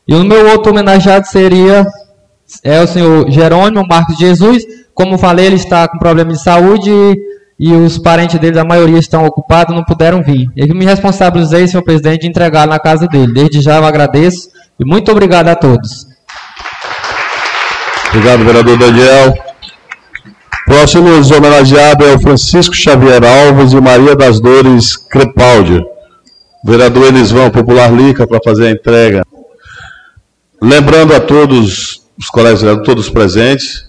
E 0.08 0.14
o 0.14 0.24
meu 0.24 0.50
outro 0.50 0.72
homenageado 0.72 1.26
seria 1.26 1.84
é 2.62 2.80
o 2.80 2.86
senhor 2.86 3.30
Jerônimo 3.30 3.86
Marcos 3.86 4.16
Jesus. 4.16 4.64
Como 4.94 5.18
falei, 5.18 5.46
ele 5.46 5.56
está 5.56 5.88
com 5.88 5.98
problema 5.98 6.32
de 6.32 6.40
saúde 6.40 6.90
e, 6.90 7.16
e 7.58 7.72
os 7.72 7.96
parentes 7.96 8.38
dele, 8.38 8.58
a 8.58 8.64
maioria, 8.64 8.98
estão 8.98 9.24
ocupados, 9.24 9.74
não 9.74 9.82
puderam 9.82 10.22
vir. 10.22 10.48
Eu 10.56 10.74
me 10.74 10.84
responsabilizei, 10.84 11.66
senhor 11.66 11.82
presidente, 11.82 12.22
de 12.22 12.28
entregar 12.28 12.66
na 12.66 12.78
casa 12.78 13.06
dele. 13.06 13.32
Desde 13.32 13.60
já 13.60 13.76
eu 13.76 13.84
agradeço 13.84 14.50
e 14.78 14.84
muito 14.84 15.10
obrigado 15.10 15.48
a 15.48 15.54
todos. 15.54 16.06
Obrigado, 18.10 18.44
vereador 18.44 18.78
Daniel. 18.78 19.34
Próximos 20.66 21.30
homenageado 21.30 22.04
é 22.04 22.14
o 22.14 22.20
Francisco 22.20 22.74
Xavier 22.74 23.22
Alves 23.24 23.72
e 23.72 23.80
Maria 23.80 24.16
das 24.16 24.40
Dores 24.40 24.96
Crepaldi. 24.96 25.80
Vereador 26.64 27.06
Elisvão, 27.06 27.50
Popular 27.50 27.92
Lica, 27.92 28.26
para 28.26 28.40
fazer 28.44 28.66
a 28.66 28.70
entrega. 28.72 29.22
Lembrando 30.60 31.14
a 31.14 31.20
todos 31.20 32.02
os 32.18 32.28
colegas 32.28 32.62
todos 32.84 33.08
presentes, 33.08 33.84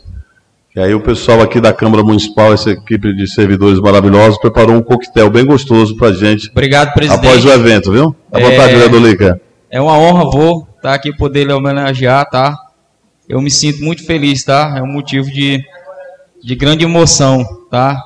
e 0.78 0.80
aí 0.80 0.94
o 0.94 1.02
pessoal 1.02 1.42
aqui 1.42 1.60
da 1.60 1.74
Câmara 1.74 2.04
Municipal, 2.04 2.54
essa 2.54 2.70
equipe 2.70 3.12
de 3.12 3.26
servidores 3.26 3.80
maravilhosos, 3.80 4.38
preparou 4.38 4.76
um 4.76 4.84
coquetel 4.84 5.28
bem 5.28 5.44
gostoso 5.44 5.98
para 5.98 6.14
gente. 6.14 6.52
Obrigado, 6.52 6.94
presidente. 6.94 7.26
Após 7.26 7.44
o 7.44 7.50
evento, 7.50 7.92
viu? 7.92 8.16
À 8.32 8.40
vontade, 8.40 8.74
é... 8.74 8.76
vereador 8.76 9.02
Lica. 9.02 9.42
É 9.72 9.82
uma 9.82 9.98
honra, 9.98 10.30
vou 10.30 10.68
estar 10.76 10.90
tá 10.90 10.94
aqui 10.94 11.12
poder 11.18 11.46
lhe 11.46 11.52
homenagear, 11.52 12.30
tá? 12.30 12.56
Eu 13.28 13.42
me 13.42 13.50
sinto 13.50 13.84
muito 13.84 14.06
feliz, 14.06 14.44
tá? 14.44 14.76
É 14.78 14.84
um 14.84 14.94
motivo 14.94 15.32
de, 15.32 15.60
de 16.44 16.54
grande 16.54 16.86
emoção, 16.86 17.44
tá? 17.72 18.00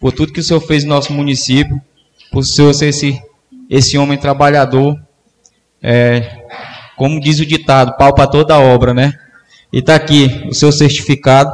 Por 0.00 0.10
tudo 0.10 0.32
que 0.32 0.40
o 0.40 0.42
senhor 0.42 0.60
fez 0.60 0.82
no 0.82 0.94
nosso 0.94 1.12
município, 1.12 1.78
por 2.32 2.38
o 2.38 2.42
senhor 2.42 2.72
ser 2.72 2.86
esse, 2.86 3.20
esse 3.68 3.98
homem 3.98 4.16
trabalhador, 4.16 4.98
é, 5.82 6.38
como 6.96 7.20
diz 7.20 7.38
o 7.38 7.44
ditado, 7.44 7.98
pau 7.98 8.14
para 8.14 8.26
toda 8.26 8.54
a 8.54 8.60
obra, 8.60 8.94
né? 8.94 9.12
E 9.70 9.80
está 9.80 9.94
aqui 9.94 10.46
o 10.48 10.54
seu 10.54 10.72
certificado. 10.72 11.52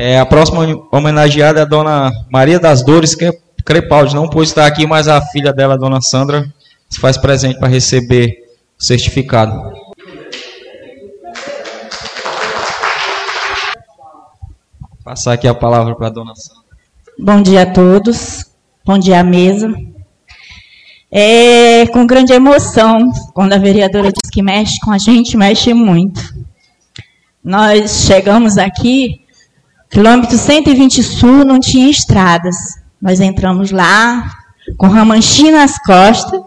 É, 0.00 0.16
a 0.16 0.24
próxima 0.24 0.60
homenageada 0.92 1.58
é 1.58 1.62
a 1.62 1.66
dona 1.66 2.12
Maria 2.30 2.60
das 2.60 2.84
Dores 2.84 3.16
Crepaldi. 3.64 4.14
Não 4.14 4.30
pôde 4.30 4.46
estar 4.46 4.64
aqui, 4.64 4.86
mas 4.86 5.08
a 5.08 5.20
filha 5.20 5.52
dela, 5.52 5.74
a 5.74 5.76
dona 5.76 6.00
Sandra, 6.00 6.48
se 6.88 7.00
faz 7.00 7.18
presente 7.18 7.58
para 7.58 7.66
receber 7.66 8.44
o 8.80 8.84
certificado. 8.84 9.72
Passar 15.02 15.32
aqui 15.32 15.48
a 15.48 15.54
palavra 15.54 15.96
para 15.96 16.06
a 16.06 16.10
dona 16.10 16.36
Sandra. 16.36 16.62
Bom 17.18 17.42
dia 17.42 17.62
a 17.62 17.66
todos. 17.66 18.46
Bom 18.86 19.00
dia 19.00 19.18
à 19.18 19.24
mesa. 19.24 19.68
É 21.10 21.88
com 21.88 22.06
grande 22.06 22.32
emoção 22.32 23.00
quando 23.34 23.52
a 23.52 23.58
vereadora 23.58 24.12
diz 24.12 24.30
que 24.30 24.42
mexe 24.42 24.78
com 24.78 24.92
a 24.92 24.98
gente, 24.98 25.36
mexe 25.36 25.74
muito. 25.74 26.22
Nós 27.42 28.04
chegamos 28.06 28.58
aqui, 28.58 29.26
quilômetro 29.90 30.36
120 30.36 31.02
sul, 31.02 31.44
não 31.44 31.58
tinha 31.58 31.90
estradas. 31.90 32.56
Nós 33.00 33.20
entramos 33.20 33.70
lá 33.70 34.30
com 34.76 34.88
Ramanchi 34.88 35.50
nas 35.50 35.78
costas, 35.78 36.40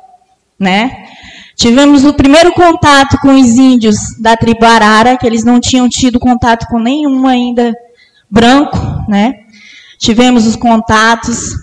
né? 0.59 1.05
Tivemos 1.55 2.05
o 2.05 2.13
primeiro 2.13 2.51
contato 2.53 3.18
com 3.19 3.39
os 3.39 3.49
índios 3.49 3.95
da 4.19 4.35
tribo 4.35 4.65
Arara, 4.65 5.18
que 5.18 5.26
eles 5.26 5.43
não 5.43 5.59
tinham 5.59 5.88
tido 5.88 6.19
contato 6.19 6.68
com 6.68 6.80
nenhum 6.80 7.27
ainda 7.27 7.73
branco, 8.30 8.77
né? 9.07 9.34
Tivemos 9.99 10.47
os 10.47 10.55
contatos, 10.55 11.53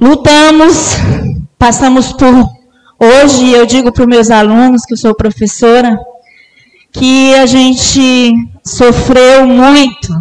lutamos, 0.00 0.96
Passamos 1.58 2.12
por 2.12 2.32
hoje, 3.00 3.50
eu 3.50 3.64
digo 3.64 3.90
para 3.90 4.02
os 4.02 4.08
meus 4.08 4.30
alunos, 4.30 4.84
que 4.84 4.92
eu 4.92 4.96
sou 4.96 5.14
professora, 5.14 5.98
que 6.92 7.34
a 7.34 7.46
gente 7.46 8.34
sofreu 8.62 9.46
muito. 9.46 10.14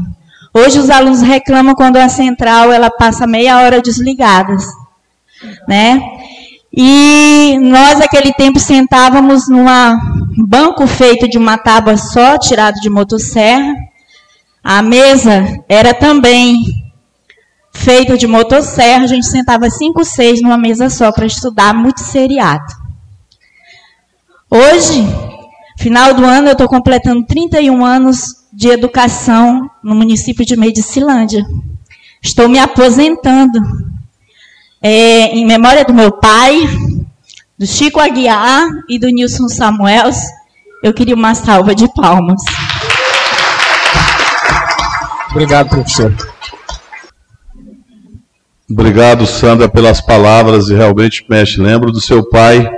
Hoje 0.57 0.79
os 0.79 0.89
alunos 0.89 1.21
reclamam 1.21 1.75
quando 1.75 1.97
a 1.97 2.07
central 2.07 2.71
ela 2.71 2.89
passa 2.89 3.27
meia 3.27 3.59
hora 3.59 3.81
desligada, 3.81 4.55
né? 5.67 5.99
E 6.71 7.57
nós 7.59 7.99
naquele 7.99 8.31
tempo 8.31 8.57
sentávamos 8.57 9.49
numa 9.49 9.99
banco 10.47 10.87
feito 10.87 11.27
de 11.27 11.37
uma 11.37 11.57
tábua 11.57 11.97
só, 11.97 12.37
tirado 12.37 12.79
de 12.79 12.89
motosserra. 12.89 13.75
A 14.63 14.81
mesa 14.81 15.45
era 15.67 15.93
também 15.93 16.63
feita 17.73 18.17
de 18.17 18.25
motosserra, 18.25 19.03
a 19.03 19.07
gente 19.07 19.25
sentava 19.25 19.69
cinco, 19.69 20.05
seis 20.05 20.41
numa 20.41 20.57
mesa 20.57 20.89
só 20.89 21.11
para 21.11 21.25
estudar 21.25 21.73
muito 21.73 21.99
seriado. 21.99 22.73
Hoje, 24.49 25.05
final 25.77 26.13
do 26.13 26.23
ano, 26.23 26.47
eu 26.47 26.53
estou 26.53 26.69
completando 26.69 27.25
31 27.25 27.83
anos 27.83 28.44
de 28.55 28.69
educação 28.69 29.69
no 29.83 29.93
município 29.93 30.45
de 30.45 30.55
Medicilândia. 30.55 31.45
Estou 32.23 32.47
me 32.47 32.57
aposentando. 32.57 33.59
É, 34.81 35.27
em 35.35 35.45
memória 35.45 35.83
do 35.83 35.93
meu 35.93 36.11
pai, 36.11 36.61
do 37.57 37.65
Chico 37.65 37.99
Aguiar 37.99 38.65
e 38.87 38.97
do 38.97 39.09
Nilson 39.09 39.49
Samuels, 39.49 40.17
eu 40.81 40.93
queria 40.93 41.15
uma 41.15 41.35
salva 41.35 41.75
de 41.75 41.91
palmas. 41.93 42.41
Obrigado, 45.31 45.69
professor. 45.69 46.15
Obrigado, 48.69 49.27
Sandra, 49.27 49.67
pelas 49.67 49.99
palavras 49.99 50.69
e 50.69 50.73
realmente 50.73 51.25
mexe. 51.29 51.59
Lembro 51.59 51.91
do 51.91 51.99
seu 51.99 52.27
pai, 52.29 52.69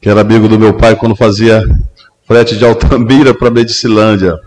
que 0.00 0.08
era 0.08 0.22
amigo 0.22 0.48
do 0.48 0.58
meu 0.58 0.72
pai 0.74 0.96
quando 0.96 1.14
fazia 1.14 1.62
frete 2.26 2.56
de 2.56 2.64
Altambira 2.64 3.34
para 3.34 3.50
Medicilândia. 3.50 4.38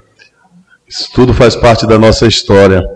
Isso 0.94 1.10
tudo 1.12 1.34
faz 1.34 1.56
parte 1.56 1.88
da 1.88 1.98
nossa 1.98 2.28
história. 2.28 2.88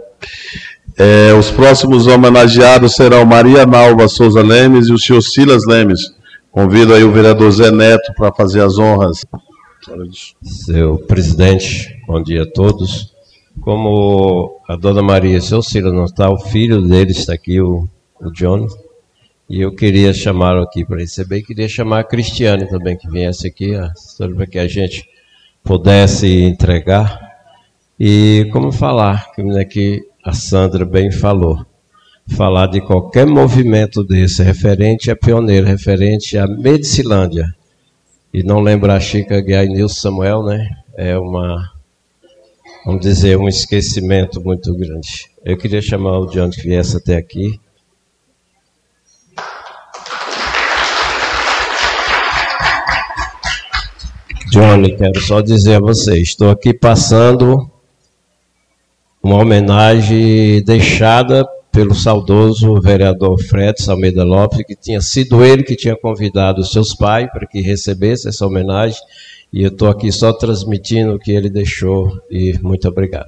É, 0.95 1.33
os 1.33 1.49
próximos 1.49 2.05
homenageados 2.05 2.93
serão 2.93 3.25
Maria 3.25 3.65
Nalva 3.65 4.07
Souza 4.07 4.39
Lemes 4.43 4.87
e 4.87 4.93
o 4.93 4.99
senhor 4.99 5.21
Silas 5.23 5.65
Lemes. 5.65 6.01
Convido 6.51 6.93
aí 6.93 7.03
o 7.03 7.11
vereador 7.11 7.49
Zé 7.49 7.71
Neto 7.71 8.13
para 8.15 8.31
fazer 8.31 8.61
as 8.61 8.77
honras. 8.77 9.25
Seu 10.43 10.99
presidente, 10.99 11.99
bom 12.05 12.21
dia 12.21 12.43
a 12.43 12.45
todos. 12.45 13.15
Como 13.61 14.61
a 14.69 14.75
dona 14.75 15.01
Maria, 15.01 15.41
seu 15.41 15.63
Ciro 15.63 15.91
não 15.91 16.05
está, 16.05 16.29
o 16.29 16.37
filho 16.37 16.83
dele 16.83 17.13
está 17.13 17.33
aqui, 17.33 17.59
o, 17.59 17.87
o 18.21 18.31
John. 18.31 18.67
E 19.49 19.59
eu 19.59 19.73
queria 19.73 20.13
chamá-lo 20.13 20.61
aqui 20.61 20.85
para 20.85 20.99
receber, 20.99 21.37
e 21.37 21.43
queria 21.43 21.67
chamar 21.67 22.01
a 22.01 22.03
Cristiane 22.03 22.69
também, 22.69 22.95
que 22.95 23.09
viesse 23.09 23.47
aqui, 23.47 23.73
para 24.35 24.45
que 24.45 24.59
a 24.59 24.67
gente 24.67 25.03
pudesse 25.63 26.43
entregar. 26.43 27.26
E 27.99 28.47
como 28.51 28.71
falar, 28.71 29.31
que 29.33 29.41
né, 29.43 29.65
a 30.23 30.31
Sandra 30.31 30.85
bem 30.85 31.11
falou, 31.11 31.65
falar 32.27 32.67
de 32.67 32.81
qualquer 32.81 33.25
movimento 33.25 34.03
desse, 34.03 34.43
referente 34.43 35.09
a 35.09 35.15
pioneiro, 35.15 35.65
referente 35.65 36.37
a 36.37 36.45
Medicilândia, 36.45 37.45
e 38.33 38.43
não 38.43 38.59
lembrar 38.59 38.99
Chica 38.99 39.41
Guiar 39.41 39.65
e 39.65 39.89
Samuel, 39.89 40.43
né? 40.43 40.67
É 40.95 41.17
uma 41.17 41.71
vamos 42.85 43.01
dizer, 43.01 43.37
um 43.37 43.49
esquecimento 43.49 44.39
muito 44.41 44.73
grande. 44.75 45.29
Eu 45.43 45.57
queria 45.57 45.81
chamar 45.81 46.19
o 46.19 46.27
John 46.27 46.49
que 46.49 46.61
viesse 46.61 46.95
até 46.95 47.17
aqui. 47.17 47.59
Johnny, 54.51 54.95
quero 54.95 55.19
só 55.19 55.41
dizer 55.41 55.75
a 55.75 55.79
você, 55.79 56.21
estou 56.21 56.49
aqui 56.49 56.73
passando 56.73 57.69
uma 59.27 59.41
homenagem 59.41 60.63
deixada 60.63 61.45
pelo 61.69 61.93
saudoso 61.93 62.79
vereador 62.79 63.37
Fred 63.37 63.83
Salmeida 63.83 64.23
Lopes, 64.23 64.65
que 64.65 64.73
tinha 64.73 65.01
sido 65.01 65.43
ele 65.43 65.63
que 65.63 65.75
tinha 65.75 65.97
convidado 65.97 66.61
os 66.61 66.71
seus 66.71 66.95
pais 66.95 67.29
para 67.29 67.45
que 67.45 67.59
recebesse 67.59 68.29
essa 68.29 68.47
homenagem 68.47 68.97
e 69.51 69.63
eu 69.63 69.67
estou 69.67 69.89
aqui 69.89 70.13
só 70.13 70.31
transmitindo 70.31 71.13
o 71.13 71.19
que 71.19 71.33
ele 71.33 71.49
deixou 71.49 72.09
e 72.31 72.57
muito 72.61 72.87
obrigado. 72.87 73.27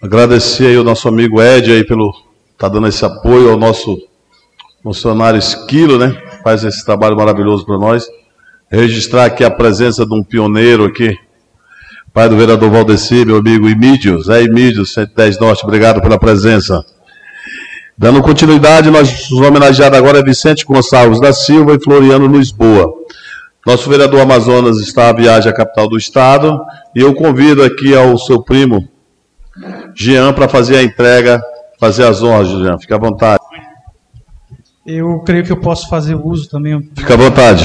Agradecer 0.00 0.68
aí 0.68 0.78
o 0.78 0.84
nosso 0.84 1.08
amigo 1.08 1.42
Ed 1.42 1.70
aí 1.70 1.84
pelo 1.84 2.10
tá 2.56 2.70
dando 2.70 2.86
esse 2.86 3.04
apoio 3.04 3.50
ao 3.50 3.58
nosso 3.58 3.98
funcionário 4.82 5.38
Esquilo, 5.38 5.98
né? 5.98 6.18
Faz 6.42 6.64
esse 6.64 6.82
trabalho 6.86 7.18
maravilhoso 7.18 7.66
para 7.66 7.76
nós. 7.76 8.08
Registrar 8.70 9.26
aqui 9.26 9.44
a 9.44 9.50
presença 9.50 10.06
de 10.06 10.14
um 10.14 10.24
pioneiro 10.24 10.86
aqui, 10.86 11.14
pai 12.18 12.28
do 12.28 12.36
vereador 12.36 12.68
Valdeci, 12.68 13.24
meu 13.24 13.36
amigo 13.36 13.68
Imídio, 13.68 14.20
Zé 14.20 14.42
Imídio, 14.42 14.84
110 14.84 15.38
Norte, 15.38 15.62
obrigado 15.62 16.02
pela 16.02 16.18
presença. 16.18 16.84
Dando 17.96 18.20
continuidade, 18.20 18.90
nós 18.90 19.30
os 19.30 19.40
homenageados 19.40 19.96
agora 19.96 20.18
é 20.18 20.22
Vicente 20.24 20.64
Gonçalves 20.64 21.20
da 21.20 21.32
Silva 21.32 21.76
e 21.76 21.80
Floriano 21.80 22.26
Lisboa. 22.26 22.92
Nosso 23.64 23.88
vereador 23.88 24.20
Amazonas 24.22 24.78
está 24.78 25.10
à 25.10 25.12
viagem 25.12 25.48
à 25.48 25.54
capital 25.54 25.88
do 25.88 25.96
estado 25.96 26.60
e 26.92 27.00
eu 27.00 27.14
convido 27.14 27.62
aqui 27.62 27.94
ao 27.94 28.18
seu 28.18 28.42
primo, 28.42 28.88
Jean, 29.94 30.32
para 30.32 30.48
fazer 30.48 30.78
a 30.78 30.82
entrega 30.82 31.40
fazer 31.78 32.02
as 32.02 32.20
honras, 32.20 32.48
Juliano. 32.48 32.80
Fica 32.80 32.96
à 32.96 32.98
vontade. 32.98 33.44
Eu 34.84 35.20
creio 35.20 35.44
que 35.44 35.52
eu 35.52 35.60
posso 35.60 35.88
fazer 35.88 36.16
uso 36.16 36.50
também. 36.50 36.82
Fica 36.96 37.14
à 37.14 37.16
vontade. 37.16 37.62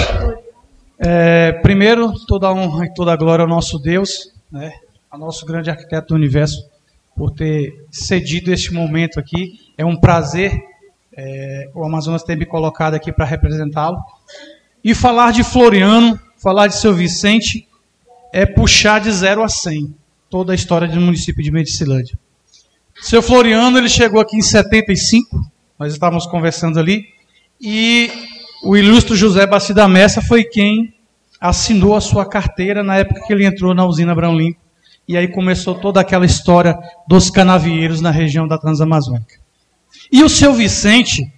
É, 0.99 1.53
primeiro, 1.53 2.13
toda 2.27 2.45
a 2.45 2.53
honra 2.53 2.85
e 2.85 2.93
toda 2.93 3.11
a 3.11 3.15
glória 3.15 3.41
ao 3.41 3.49
nosso 3.49 3.80
Deus, 3.80 4.31
né, 4.53 4.71
ao 5.09 5.19
nosso 5.19 5.45
grande 5.45 5.71
arquiteto 5.71 6.09
do 6.09 6.15
universo, 6.15 6.69
por 7.15 7.31
ter 7.31 7.85
cedido 7.91 8.53
este 8.53 8.71
momento 8.71 9.19
aqui. 9.19 9.73
É 9.77 9.84
um 9.84 9.95
prazer 9.99 10.53
é, 11.15 11.69
o 11.73 11.84
Amazonas 11.84 12.23
ter 12.23 12.38
me 12.38 12.45
colocado 12.45 12.93
aqui 12.93 13.11
para 13.11 13.25
representá-lo. 13.25 13.97
E 14.84 14.93
falar 14.93 15.31
de 15.31 15.43
Floriano, 15.43 16.19
falar 16.38 16.67
de 16.67 16.75
seu 16.75 16.93
Vicente, 16.93 17.67
é 18.31 18.45
puxar 18.45 18.99
de 18.99 19.11
0 19.11 19.43
a 19.43 19.49
100 19.49 19.93
toda 20.30 20.51
a 20.51 20.55
história 20.55 20.88
do 20.88 20.99
município 20.99 21.43
de 21.43 21.51
Medicilândia. 21.51 22.17
Seu 23.01 23.21
Floriano, 23.21 23.77
ele 23.77 23.89
chegou 23.89 24.19
aqui 24.19 24.38
em 24.38 24.41
75, 24.41 25.39
nós 25.77 25.93
estávamos 25.93 26.25
conversando 26.25 26.80
ali, 26.80 27.05
e 27.59 28.09
o 28.63 28.75
ilustre 28.75 29.15
José 29.15 29.45
Bastida 29.45 29.88
Messa 29.88 30.21
foi 30.21 30.43
quem 30.43 30.93
assinou 31.43 31.93
a 31.93 31.99
sua 31.99 32.25
carteira 32.25 32.81
na 32.81 32.95
época 32.95 33.19
que 33.27 33.33
ele 33.33 33.45
entrou 33.45 33.75
na 33.75 33.85
usina 33.85 34.15
Brão 34.15 34.33
Limpo, 34.33 34.61
e 35.05 35.17
aí 35.17 35.27
começou 35.27 35.75
toda 35.75 35.99
aquela 35.99 36.25
história 36.25 36.79
dos 37.05 37.29
canavieiros 37.29 37.99
na 37.99 38.11
região 38.11 38.47
da 38.47 38.57
Transamazônica. 38.57 39.35
E 40.09 40.23
o 40.23 40.29
seu 40.29 40.53
Vicente 40.53 41.29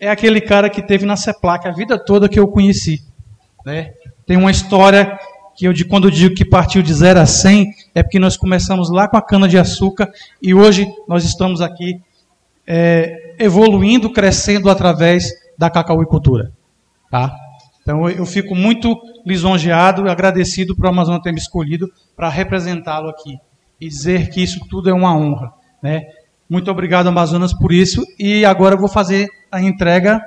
é 0.00 0.08
aquele 0.08 0.40
cara 0.40 0.70
que 0.70 0.80
teve 0.80 1.04
na 1.04 1.16
CEPLAC 1.16 1.68
a 1.68 1.70
vida 1.70 2.02
toda 2.02 2.30
que 2.30 2.40
eu 2.40 2.48
conheci. 2.48 3.02
Né? 3.62 3.92
Tem 4.26 4.38
uma 4.38 4.50
história 4.50 5.18
que 5.54 5.66
eu 5.66 5.74
quando 5.86 6.04
eu 6.04 6.10
digo 6.10 6.34
que 6.34 6.46
partiu 6.46 6.82
de 6.82 6.94
0 6.94 7.20
a 7.20 7.26
100, 7.26 7.74
é 7.94 8.02
porque 8.02 8.18
nós 8.18 8.38
começamos 8.38 8.90
lá 8.90 9.06
com 9.06 9.18
a 9.18 9.22
cana 9.22 9.46
de 9.46 9.58
açúcar 9.58 10.10
e 10.40 10.54
hoje 10.54 10.90
nós 11.06 11.26
estamos 11.26 11.60
aqui 11.60 12.00
é, 12.66 13.34
evoluindo, 13.38 14.10
crescendo 14.10 14.70
através 14.70 15.30
da 15.58 15.68
cacauicultura. 15.68 16.50
Tá? 17.10 17.36
Então 17.82 18.08
eu 18.08 18.24
fico 18.24 18.54
muito 18.54 18.96
lisonjeado 19.26 20.06
e 20.06 20.10
agradecido 20.10 20.76
para 20.76 20.86
o 20.86 20.90
Amazonas 20.90 21.22
ter 21.22 21.32
me 21.32 21.38
escolhido 21.38 21.92
para 22.16 22.28
representá-lo 22.28 23.08
aqui 23.08 23.36
e 23.80 23.88
dizer 23.88 24.30
que 24.30 24.40
isso 24.40 24.60
tudo 24.70 24.88
é 24.88 24.92
uma 24.92 25.16
honra. 25.16 25.52
Né? 25.82 26.02
Muito 26.48 26.70
obrigado, 26.70 27.08
Amazonas, 27.08 27.52
por 27.52 27.72
isso. 27.72 28.04
E 28.18 28.44
agora 28.44 28.76
eu 28.76 28.78
vou 28.78 28.88
fazer 28.88 29.28
a 29.50 29.60
entrega. 29.60 30.20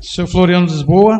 Seu 0.00 0.26
Floriano 0.26 0.66
Lisboa. 0.66 1.18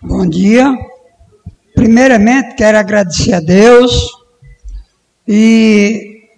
Bom 0.00 0.28
dia. 0.28 0.91
Primeiramente, 1.82 2.54
quero 2.54 2.78
agradecer 2.78 3.34
a 3.34 3.40
Deus 3.40 4.08
e 5.26 6.28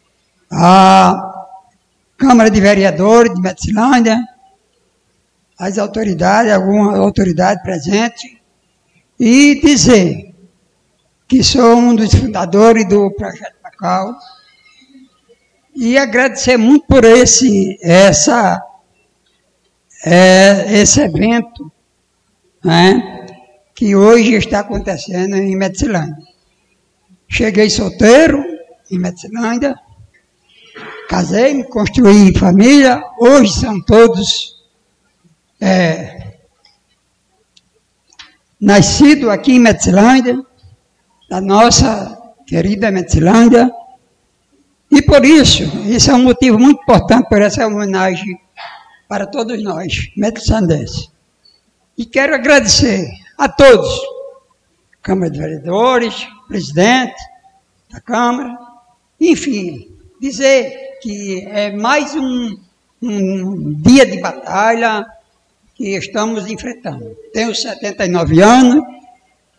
a 0.51 1.45
Câmara 2.16 2.51
de 2.51 2.59
Vereadores 2.62 3.35
de 3.35 3.43
Metzilândia, 3.43 4.19
as 5.59 5.77
autoridades, 5.77 6.51
alguma 6.51 6.97
autoridade 6.97 7.62
presente, 7.62 8.41
e 9.21 9.61
dizer 9.61 10.35
que 11.29 11.45
sou 11.45 11.77
um 11.77 11.95
dos 11.95 12.15
fundadores 12.15 12.89
do 12.89 13.11
Projeto 13.11 13.57
Macau 13.62 14.16
e 15.77 15.99
agradecer 15.99 16.57
muito 16.57 16.87
por 16.87 17.05
esse, 17.05 17.79
essa, 17.83 18.65
é, 20.07 20.81
esse 20.81 21.03
evento, 21.03 21.71
né? 22.65 23.24
Que 23.75 23.97
hoje 23.97 24.35
está 24.35 24.61
acontecendo 24.61 25.37
em 25.37 25.57
Metzilândia. 25.57 26.23
Cheguei 27.29 27.69
solteiro 27.69 28.45
em 28.91 28.99
Metzilândia, 28.99 29.75
casei, 31.09 31.55
me 31.55 31.65
construí 31.65 32.37
família, 32.39 33.03
hoje 33.19 33.53
são 33.53 33.81
todos 33.83 34.63
é, 35.61 36.37
nascidos 38.61 39.29
aqui 39.29 39.53
em 39.53 39.59
Metzilândia, 39.59 40.41
da 41.29 41.41
nossa 41.41 42.17
querida 42.47 42.91
Metzilândia, 42.91 43.71
e 44.91 45.03
por 45.03 45.25
isso, 45.25 45.65
isso 45.89 46.11
é 46.11 46.15
um 46.15 46.23
motivo 46.23 46.59
muito 46.59 46.81
importante 46.83 47.29
por 47.29 47.43
essa 47.43 47.67
homenagem 47.67 48.39
para 49.09 49.27
todos 49.27 49.61
nós, 49.63 50.09
metzlandenses. 50.17 51.11
E 51.99 52.05
quero 52.05 52.35
agradecer 52.35 53.24
a 53.36 53.48
todos, 53.48 54.01
Câmara 55.02 55.31
de 55.31 55.39
Vereadores, 55.39 56.27
presidente 56.48 57.16
da 57.90 58.01
Câmara, 58.01 58.56
enfim, 59.20 59.94
dizer 60.20 60.98
que 61.02 61.44
é 61.48 61.73
mais 61.73 62.15
um, 62.15 62.56
um 63.02 63.74
dia 63.82 64.06
de 64.06 64.20
batalha 64.20 65.06
que 65.74 65.97
estamos 65.97 66.47
enfrentando. 66.47 67.16
Tenho 67.32 67.55
79 67.55 68.40
anos 68.40 68.85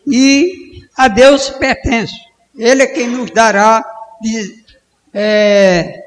e 0.06 0.82
a 0.96 1.08
Deus 1.08 1.50
pertenço. 1.50 2.16
Ele 2.56 2.82
é 2.82 2.86
quem 2.86 3.08
nos 3.08 3.30
dará 3.30 3.84
de, 4.20 4.64
é, 5.12 6.04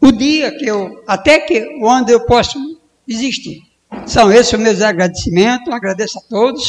o 0.00 0.10
dia 0.10 0.56
que 0.56 0.66
eu, 0.66 1.02
até 1.06 1.40
que 1.40 1.78
onde 1.82 2.12
eu 2.12 2.24
posso 2.24 2.58
existir. 3.06 3.65
São 4.06 4.30
esses 4.32 4.52
os 4.52 4.58
meus 4.58 4.80
agradecimentos. 4.80 5.72
Agradeço 5.72 6.18
a 6.18 6.22
todos 6.22 6.64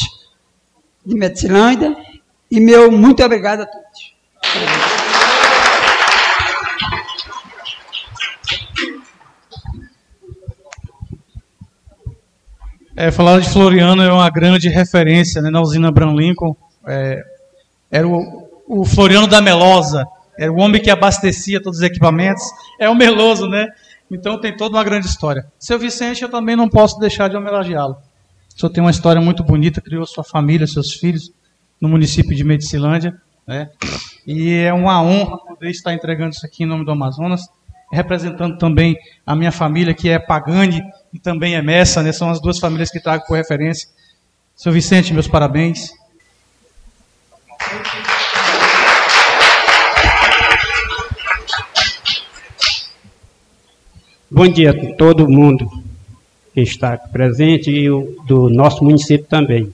de 1.04 1.14
Metzilândia 1.14 1.96
e 2.50 2.60
meu 2.60 2.90
muito 2.90 3.22
obrigado 3.22 3.62
a 3.62 3.66
todos. 3.66 4.18
É, 13.00 13.12
falar 13.12 13.38
de 13.40 13.48
Floriano 13.48 14.02
é 14.02 14.12
uma 14.12 14.28
grande 14.28 14.68
referência 14.68 15.40
né, 15.40 15.50
na 15.50 15.60
usina 15.60 15.92
Brown 15.92 16.16
Lincoln. 16.16 16.56
É, 16.84 17.22
era 17.90 18.08
o, 18.08 18.48
o 18.66 18.84
Floriano 18.84 19.28
da 19.28 19.40
Melosa, 19.40 20.04
era 20.36 20.52
o 20.52 20.58
homem 20.58 20.82
que 20.82 20.90
abastecia 20.90 21.62
todos 21.62 21.78
os 21.78 21.84
equipamentos. 21.84 22.42
É 22.78 22.90
o 22.90 22.96
Meloso, 22.96 23.46
né? 23.46 23.68
Então 24.10 24.40
tem 24.40 24.56
toda 24.56 24.76
uma 24.76 24.84
grande 24.84 25.06
história. 25.06 25.46
Seu 25.58 25.78
Vicente, 25.78 26.22
eu 26.22 26.30
também 26.30 26.56
não 26.56 26.68
posso 26.68 26.98
deixar 26.98 27.28
de 27.28 27.36
homenageá-lo. 27.36 27.96
O 28.54 28.60
senhor 28.60 28.72
tem 28.72 28.82
uma 28.82 28.90
história 28.90 29.20
muito 29.20 29.44
bonita, 29.44 29.80
criou 29.80 30.04
sua 30.06 30.24
família, 30.24 30.66
seus 30.66 30.92
filhos 30.94 31.30
no 31.80 31.88
município 31.88 32.34
de 32.34 32.42
Medicilândia. 32.42 33.14
Né? 33.46 33.70
E 34.26 34.54
é 34.54 34.72
uma 34.72 35.02
honra 35.02 35.38
poder 35.38 35.70
estar 35.70 35.92
entregando 35.92 36.30
isso 36.30 36.44
aqui 36.44 36.64
em 36.64 36.66
nome 36.66 36.84
do 36.84 36.90
Amazonas, 36.90 37.42
representando 37.92 38.58
também 38.58 38.96
a 39.24 39.36
minha 39.36 39.52
família, 39.52 39.94
que 39.94 40.08
é 40.08 40.18
Pagani 40.18 40.82
e 41.12 41.18
também 41.18 41.54
é 41.54 41.62
Messa, 41.62 42.02
né? 42.02 42.12
são 42.12 42.30
as 42.30 42.40
duas 42.40 42.58
famílias 42.58 42.90
que 42.90 43.00
trago 43.00 43.24
por 43.26 43.36
referência. 43.36 43.88
Seu 44.56 44.72
Vicente, 44.72 45.12
meus 45.12 45.28
parabéns. 45.28 45.92
Bom 54.30 54.46
dia 54.46 54.72
a 54.72 54.94
todo 54.94 55.26
mundo 55.26 55.66
que 56.52 56.60
está 56.60 56.98
presente 56.98 57.70
e 57.70 57.88
do 58.26 58.50
nosso 58.50 58.84
município 58.84 59.26
também. 59.26 59.72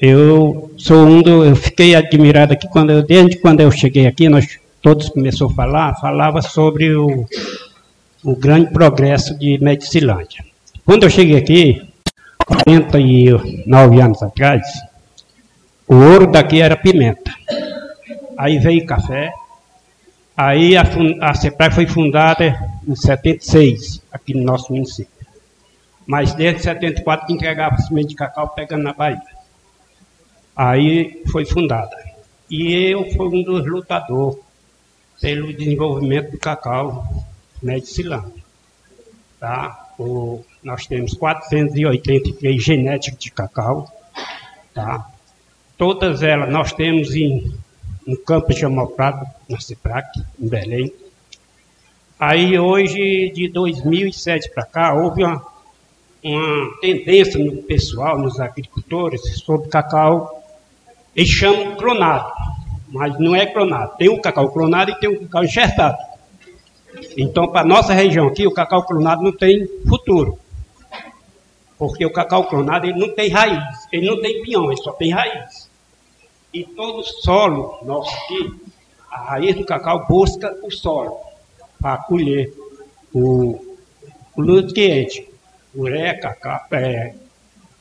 Eu 0.00 0.70
sou 0.76 1.04
um 1.04 1.20
do, 1.20 1.44
eu 1.44 1.56
fiquei 1.56 1.96
admirado 1.96 2.52
aqui 2.52 2.68
quando 2.68 2.90
eu, 2.90 3.02
desde 3.02 3.38
quando 3.38 3.58
eu 3.58 3.72
cheguei 3.72 4.06
aqui, 4.06 4.28
nós 4.28 4.56
todos 4.80 5.08
começou 5.08 5.50
a 5.50 5.54
falar, 5.54 5.96
falava 5.96 6.40
sobre 6.40 6.94
o, 6.94 7.26
o 8.22 8.36
grande 8.36 8.70
progresso 8.70 9.36
de 9.36 9.58
Medicilândia. 9.58 10.44
Quando 10.86 11.02
eu 11.02 11.10
cheguei 11.10 11.36
aqui, 11.36 11.82
49 12.46 14.00
anos 14.00 14.22
atrás, 14.22 14.62
o 15.88 15.96
ouro 15.96 16.30
daqui 16.30 16.60
era 16.60 16.76
pimenta. 16.76 17.32
Aí 18.38 18.58
veio 18.58 18.86
café, 18.86 19.32
Aí 20.36 20.76
a, 20.76 20.82
a 21.20 21.34
CEPRAG 21.34 21.74
foi 21.74 21.86
fundada 21.86 22.44
em 22.86 22.96
76, 22.96 24.02
aqui 24.10 24.34
no 24.34 24.42
nosso 24.42 24.72
município. 24.72 25.12
mas 26.06 26.34
desde 26.34 26.62
74 26.62 27.26
que 27.26 27.32
entregava 27.32 27.76
semente 27.78 28.08
de 28.08 28.14
cacau 28.14 28.48
pegando 28.48 28.82
na 28.82 28.92
Bahia. 28.92 29.20
Aí 30.56 31.22
foi 31.30 31.44
fundada. 31.44 31.96
E 32.50 32.74
eu 32.90 33.10
fui 33.12 33.28
um 33.28 33.42
dos 33.42 33.66
lutadores 33.66 34.38
pelo 35.20 35.52
desenvolvimento 35.52 36.32
do 36.32 36.38
cacau 36.38 37.06
Medicilândia. 37.62 38.42
Tá? 39.38 39.88
O, 39.98 40.44
nós 40.62 40.86
temos 40.86 41.14
483 41.14 42.62
genéticas 42.62 43.18
de 43.18 43.30
cacau. 43.30 43.90
Tá? 44.74 45.08
Todas 45.78 46.22
elas 46.22 46.50
nós 46.50 46.72
temos 46.72 47.14
em, 47.14 47.54
no 48.06 48.16
campo 48.16 48.52
de 48.52 48.64
Amalprado, 48.64 49.24
na 49.48 49.60
CIPRAC, 49.60 50.20
em 50.40 50.48
Belém. 50.48 50.92
Aí 52.18 52.58
hoje, 52.58 53.32
de 53.34 53.48
2007 53.48 54.50
para 54.50 54.64
cá, 54.64 54.94
houve 54.94 55.24
uma, 55.24 55.44
uma 56.22 56.78
tendência 56.80 57.42
no 57.42 57.62
pessoal, 57.62 58.18
nos 58.18 58.38
agricultores, 58.38 59.20
sobre 59.40 59.68
cacau, 59.68 60.42
eles 61.14 61.30
chamam 61.30 61.76
clonado, 61.76 62.32
mas 62.88 63.18
não 63.18 63.34
é 63.34 63.46
clonado. 63.46 63.96
Tem 63.96 64.08
o 64.08 64.20
cacau 64.20 64.50
clonado 64.50 64.90
e 64.90 64.94
tem 64.98 65.10
o 65.10 65.20
cacau 65.22 65.44
enxertado. 65.44 65.98
Então, 67.16 67.48
para 67.48 67.66
nossa 67.66 67.92
região 67.92 68.28
aqui, 68.28 68.46
o 68.46 68.52
cacau 68.52 68.84
clonado 68.84 69.22
não 69.22 69.32
tem 69.32 69.66
futuro. 69.88 70.38
Porque 71.78 72.06
o 72.06 72.12
cacau 72.12 72.44
clonado 72.44 72.86
ele 72.86 72.98
não 72.98 73.14
tem 73.14 73.28
raiz, 73.28 73.64
ele 73.92 74.06
não 74.06 74.20
tem 74.20 74.42
pinhão, 74.42 74.66
ele 74.66 74.80
só 74.80 74.92
tem 74.92 75.10
raiz. 75.10 75.61
E 76.52 76.64
todo 76.64 77.02
solo 77.02 77.78
nosso 77.82 78.14
aqui, 78.14 78.60
a 79.10 79.22
raiz 79.22 79.56
do 79.56 79.64
cacau 79.64 80.06
busca 80.06 80.54
o 80.62 80.70
solo 80.70 81.18
para 81.80 81.96
colher 82.02 82.52
o, 83.12 83.76
o 84.36 84.42
nutriente, 84.42 85.26
ureia, 85.74 86.18
cacau, 86.18 86.60
é, 86.72 87.14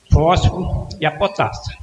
fósforo 0.10 0.88
e 1.00 1.06
a 1.06 1.12
potássio. 1.12 1.78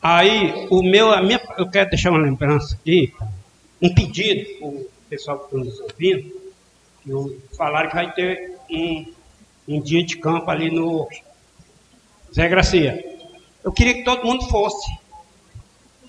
Aí, 0.00 0.68
o 0.70 0.80
meu, 0.80 1.12
a 1.12 1.20
minha, 1.20 1.40
eu 1.58 1.68
quero 1.68 1.90
deixar 1.90 2.10
uma 2.10 2.20
lembrança 2.20 2.76
aqui, 2.76 3.12
um 3.82 3.92
pedido 3.92 4.58
para 4.58 4.68
o 4.68 4.86
pessoal 5.10 5.38
que 5.40 5.44
está 5.46 5.58
nos 5.58 5.80
ouvindo, 5.80 6.40
que 7.02 7.10
eu, 7.10 7.36
falaram 7.56 7.88
que 7.88 7.96
vai 7.96 8.12
ter 8.12 8.56
um, 8.70 9.12
um 9.66 9.80
dia 9.80 10.04
de 10.04 10.16
campo 10.18 10.48
ali 10.48 10.70
no 10.70 11.08
Zé 12.32 12.48
Gracia. 12.48 13.04
Eu 13.64 13.72
queria 13.72 13.94
que 13.94 14.04
todo 14.04 14.24
mundo 14.24 14.48
fosse 14.48 14.88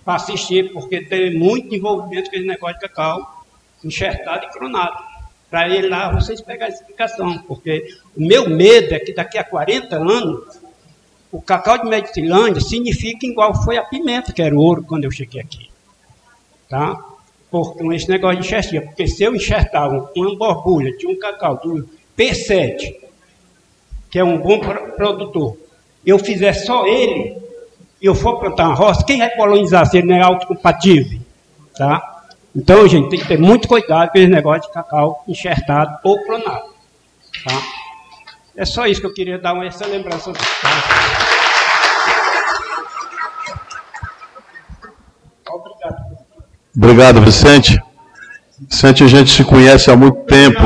para 0.10 0.16
assistir, 0.16 0.74
porque 0.74 1.02
tem 1.02 1.38
muito 1.38 1.76
envolvimento 1.76 2.32
com 2.32 2.36
esse 2.36 2.48
negócio 2.48 2.80
de 2.80 2.82
cacau, 2.82 3.46
enxertado 3.86 4.44
e 4.44 4.50
cronado. 4.50 4.98
Para 5.52 5.70
ir 5.70 5.88
lá 5.88 6.12
vocês 6.12 6.42
pegarem 6.42 6.74
a 6.74 6.76
explicação, 6.76 7.38
porque 7.48 7.96
o 8.18 8.26
meu 8.26 8.50
medo 8.50 8.96
é 8.96 9.00
que 9.00 9.14
daqui 9.14 9.38
a 9.38 9.44
40 9.44 9.96
anos 9.98 10.60
o 11.32 11.40
cacau 11.40 11.78
de 11.78 11.88
Medicilândia 11.88 12.60
significa 12.60 13.24
igual 13.28 13.54
foi 13.64 13.78
a 13.78 13.84
pimenta, 13.84 14.34
que 14.34 14.42
era 14.42 14.56
o 14.56 14.58
ouro 14.58 14.82
quando 14.82 15.04
eu 15.04 15.12
cheguei 15.12 15.42
aqui. 15.42 15.70
Tá? 16.68 16.98
Por, 17.52 17.76
com 17.76 17.94
esse 17.94 18.10
negócio 18.10 18.42
de 18.42 18.48
enxertia. 18.48 18.82
Porque 18.82 19.06
se 19.06 19.22
eu 19.22 19.36
enxertar 19.36 19.90
uma 19.90 20.36
borbulha 20.36 20.92
de 20.98 21.06
um 21.06 21.20
cacau 21.20 21.56
do 21.58 21.88
P7, 22.18 22.96
que 24.10 24.18
é 24.18 24.24
um 24.24 24.40
bom 24.40 24.60
produtor, 24.60 25.56
eu 26.04 26.18
fizer 26.18 26.54
só 26.54 26.88
ele, 26.88 27.49
eu 28.02 28.16
for 28.16 28.40
plantar 28.40 28.68
uma 28.68 28.76
roça, 28.76 29.04
quem 29.04 29.20
vai 29.20 29.30
colonizar 29.32 29.86
se 29.86 29.98
ele 29.98 30.08
não 30.08 30.16
é 30.16 30.22
autocompatível? 30.22 31.20
Tá? 31.78 32.24
Então, 32.56 32.88
gente, 32.88 33.10
tem 33.10 33.20
que 33.20 33.28
ter 33.28 33.40
muito 33.40 33.68
cuidado 33.68 34.12
com 34.12 34.18
esse 34.18 34.28
negócio 34.28 34.64
de 34.64 34.74
cacau 34.74 35.24
enxertado 35.28 35.98
ou 36.04 36.24
clonado. 36.24 36.70
Tá? 37.44 37.62
É 38.58 38.66
só 38.66 38.86
isso 38.86 39.00
que 39.00 39.08
eu 39.08 39.14
queria 39.14 39.38
dar 39.38 39.56
essa 39.66 39.86
lembrança. 39.86 40.32
Obrigado. 45.50 46.18
Obrigado, 46.76 47.22
Vicente. 47.22 47.82
Vicente, 48.70 49.04
a 49.04 49.08
gente 49.08 49.32
se 49.32 49.44
conhece 49.44 49.90
há 49.90 49.96
muito 49.96 50.26
tempo. 50.26 50.62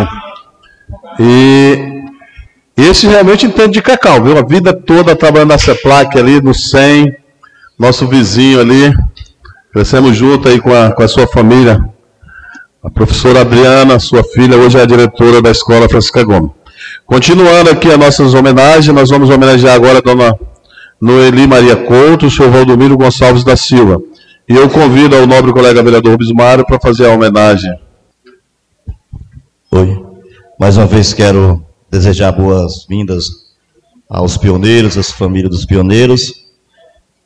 E 1.20 2.04
esse 2.76 3.08
realmente 3.08 3.46
entende 3.46 3.74
de 3.74 3.82
cacau, 3.82 4.24
viu? 4.24 4.38
A 4.38 4.42
vida 4.42 4.74
toda 4.74 5.16
trabalhando 5.16 5.50
na 5.50 5.60
CEPLAC 5.60 6.18
ali, 6.18 6.42
no 6.42 6.54
SEM, 6.54 7.14
nosso 7.78 8.08
vizinho 8.08 8.60
ali. 8.60 8.94
Crescemos 9.72 10.16
junto 10.16 10.48
aí 10.48 10.60
com 10.60 10.74
a, 10.74 10.92
com 10.92 11.04
a 11.04 11.08
sua 11.08 11.28
família. 11.28 11.80
A 12.84 12.90
professora 12.90 13.42
Adriana, 13.42 14.00
sua 14.00 14.24
filha, 14.24 14.58
hoje 14.58 14.78
é 14.78 14.82
a 14.82 14.86
diretora 14.86 15.42
da 15.42 15.52
Escola 15.52 15.88
Francisca 15.88 16.24
Gomes. 16.24 16.52
Continuando 17.06 17.70
aqui 17.70 17.90
as 17.90 17.98
nossas 17.98 18.34
homenagens, 18.34 18.94
nós 18.94 19.10
vamos 19.10 19.30
homenagear 19.30 19.76
agora 19.76 20.00
a 20.00 20.02
dona 20.02 20.38
Noeli 21.02 21.48
Maria 21.48 21.76
Couto, 21.76 22.28
o 22.28 22.32
senhor 22.32 22.52
Valdomiro 22.52 22.98
Gonçalves 22.98 23.44
da 23.44 23.56
Silva. 23.56 24.02
E 24.48 24.54
eu 24.54 24.70
convido 24.70 25.16
ao 25.16 25.26
nobre 25.26 25.54
colega 25.54 25.82
vereador 25.82 26.18
Bismário 26.18 26.66
para 26.66 26.80
fazer 26.80 27.08
a 27.08 27.14
homenagem. 27.14 27.72
Oi. 29.72 30.04
Mais 30.60 30.78
uma 30.78 30.86
vez 30.86 31.14
quero 31.14 31.66
desejar 31.90 32.32
boas-vindas 32.34 33.26
aos 34.10 34.38
pioneiros, 34.38 34.98
às 34.98 35.12
famílias 35.12 35.50
dos 35.50 35.66
pioneiros. 35.66 36.43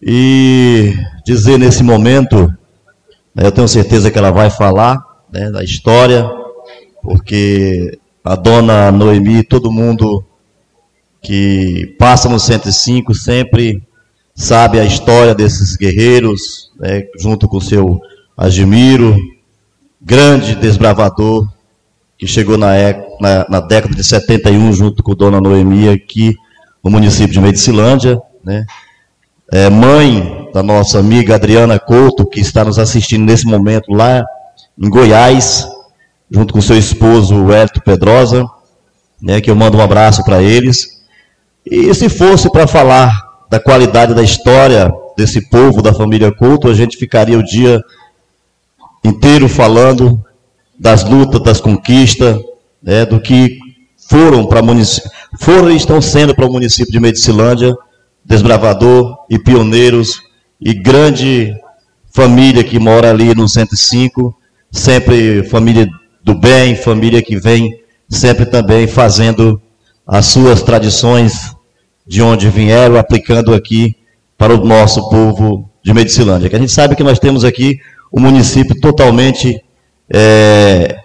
E 0.02 0.94
dizer 1.26 1.58
nesse 1.58 1.84
momento, 1.84 2.48
né, 3.34 3.46
eu 3.46 3.52
tenho 3.52 3.68
certeza 3.68 4.12
que 4.12 4.18
ela 4.18 4.32
vai 4.32 4.50
falar 4.50 4.98
né, 5.32 5.50
da 5.50 5.64
história, 5.64 6.30
porque 7.02 7.98
a 8.24 8.36
dona 8.36 8.92
Noemi, 8.92 9.44
todo 9.44 9.72
mundo 9.72 10.24
que 11.22 11.96
passa 11.98 12.30
no 12.30 12.40
105 12.40 13.14
sempre 13.16 13.82
sabe 14.36 14.80
a 14.80 14.86
história 14.86 15.34
desses 15.34 15.76
guerreiros, 15.76 16.72
né, 16.80 17.04
junto 17.20 17.48
com 17.48 17.60
seu 17.60 18.00
Admiro, 18.38 19.18
grande 20.00 20.54
desbravador, 20.54 21.52
que 22.20 22.28
chegou 22.28 22.56
na, 22.56 22.74
na, 23.20 23.46
na, 23.50 23.60
década 23.60 23.96
de 23.96 24.04
71, 24.04 24.72
junto 24.74 25.02
com 25.02 25.16
Dona 25.16 25.42
Noemi, 25.42 25.90
aqui 25.90 26.36
no 26.84 26.92
município 26.92 27.34
de 27.34 27.42
Medicilândia. 27.42 28.22
Né, 28.44 28.64
é 29.52 29.70
mãe 29.70 30.50
da 30.54 30.62
nossa 30.62 31.00
amiga 31.00 31.36
Adriana 31.36 31.80
Couto, 31.80 32.26
que 32.26 32.40
está 32.40 32.66
nos 32.66 32.78
assistindo 32.78 33.26
nesse 33.26 33.46
momento 33.46 33.92
lá 33.92 34.24
em 34.78 34.90
Goiás, 34.90 35.68
junto 36.30 36.54
com 36.54 36.62
seu 36.62 36.78
esposo, 36.78 37.36
o 37.36 37.54
Hélito 37.54 37.82
Pedrosa, 37.82 38.46
né, 39.22 39.40
que 39.40 39.50
eu 39.50 39.56
mando 39.56 39.78
um 39.78 39.82
abraço 39.82 40.24
para 40.24 40.42
eles. 40.42 41.02
E 41.66 41.94
se 41.94 42.10
fosse 42.10 42.52
para 42.52 42.68
falar 42.68 43.12
da 43.50 43.60
qualidade 43.60 44.14
da 44.14 44.22
história 44.22 44.92
desse 45.18 45.50
povo, 45.50 45.82
da 45.82 45.94
família 45.94 46.32
Couto, 46.32 46.68
a 46.68 46.74
gente 46.74 46.98
ficaria 46.98 47.40
o 47.40 47.44
dia 47.44 47.82
inteiro 49.04 49.48
falando 49.48 50.22
das 50.78 51.04
lutas, 51.04 51.42
das 51.42 51.62
conquistas, 51.62 52.38
né, 52.84 53.06
do 53.06 53.20
que 53.20 53.58
foram 54.10 54.46
para 54.46 54.62
foram 55.40 55.72
e 55.72 55.76
estão 55.76 56.02
sendo 56.02 56.36
para 56.36 56.46
o 56.46 56.52
município 56.52 56.92
de 56.92 57.00
Medicilândia, 57.00 57.74
desbravador 58.28 59.18
e 59.30 59.40
pioneiros 59.40 60.22
e 60.60 60.74
grande 60.74 61.56
família 62.14 62.64
que 62.64 62.78
mora 62.78 63.10
ali 63.10 63.34
no 63.34 63.48
105, 63.48 64.36
sempre 64.72 65.44
família 65.44 65.88
do 66.24 66.36
bem, 66.36 66.76
família 66.76 67.22
que 67.22 67.38
vem 67.38 67.72
sempre 68.10 68.46
também 68.46 68.88
fazendo 68.88 69.62
as 70.06 70.28
suas 70.28 70.62
tradições 70.62 71.54
de 72.06 72.22
onde 72.22 72.50
vieram, 72.50 72.98
aplicando 72.98 73.54
aqui 73.54 73.96
para 74.38 74.54
o 74.54 74.66
nosso 74.66 75.10
povo 75.10 75.70
de 75.84 75.94
Medicilândia. 75.94 76.50
Que 76.50 76.56
a 76.56 76.60
gente 76.60 76.72
sabe 76.72 76.96
que 76.96 77.04
nós 77.04 77.20
temos 77.20 77.44
aqui 77.44 77.80
um 78.14 78.22
município 78.22 78.80
totalmente 78.80 79.62
é, 80.10 80.98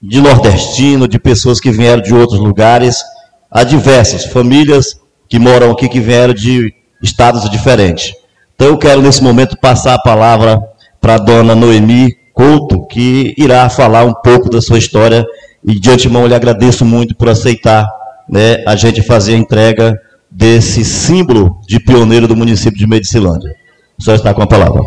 de 0.00 0.20
nordestino, 0.20 1.08
de 1.08 1.18
pessoas 1.18 1.58
que 1.58 1.70
vieram 1.70 2.02
de 2.02 2.14
outros 2.14 2.38
lugares, 2.38 3.02
há 3.50 3.64
diversas 3.64 4.24
famílias 4.26 5.00
que 5.28 5.38
moram 5.38 5.70
aqui 5.70 5.88
que 5.88 6.00
vieram 6.00 6.34
de 6.34 6.72
estados 7.02 7.48
diferentes. 7.50 8.14
Então 8.54 8.68
eu 8.68 8.78
quero 8.78 9.02
nesse 9.02 9.22
momento 9.22 9.56
passar 9.58 9.94
a 9.94 10.02
palavra 10.02 10.58
para 11.00 11.14
a 11.14 11.18
dona 11.18 11.54
Noemi 11.54 12.16
Couto, 12.32 12.86
que 12.86 13.34
irá 13.36 13.68
falar 13.68 14.04
um 14.04 14.14
pouco 14.14 14.50
da 14.50 14.60
sua 14.60 14.78
história. 14.78 15.24
E 15.64 15.78
de 15.78 15.90
antemão 15.90 16.22
eu 16.22 16.28
lhe 16.28 16.34
agradeço 16.34 16.84
muito 16.84 17.14
por 17.16 17.28
aceitar 17.28 17.86
né, 18.28 18.62
a 18.66 18.76
gente 18.76 19.02
fazer 19.02 19.34
a 19.34 19.38
entrega 19.38 20.00
desse 20.30 20.84
símbolo 20.84 21.60
de 21.66 21.80
pioneiro 21.80 22.28
do 22.28 22.36
município 22.36 22.78
de 22.78 22.86
Medicilândia. 22.86 23.54
O 23.98 24.02
senhor 24.02 24.16
está 24.16 24.34
com 24.34 24.42
a 24.42 24.46
palavra. 24.46 24.82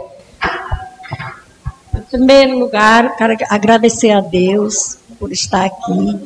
Em 1.96 2.02
primeiro 2.02 2.60
lugar, 2.60 3.16
quero 3.18 3.36
agradecer 3.50 4.12
a 4.12 4.22
Deus 4.22 4.98
por 5.20 5.32
estar 5.32 5.66
aqui. 5.66 6.20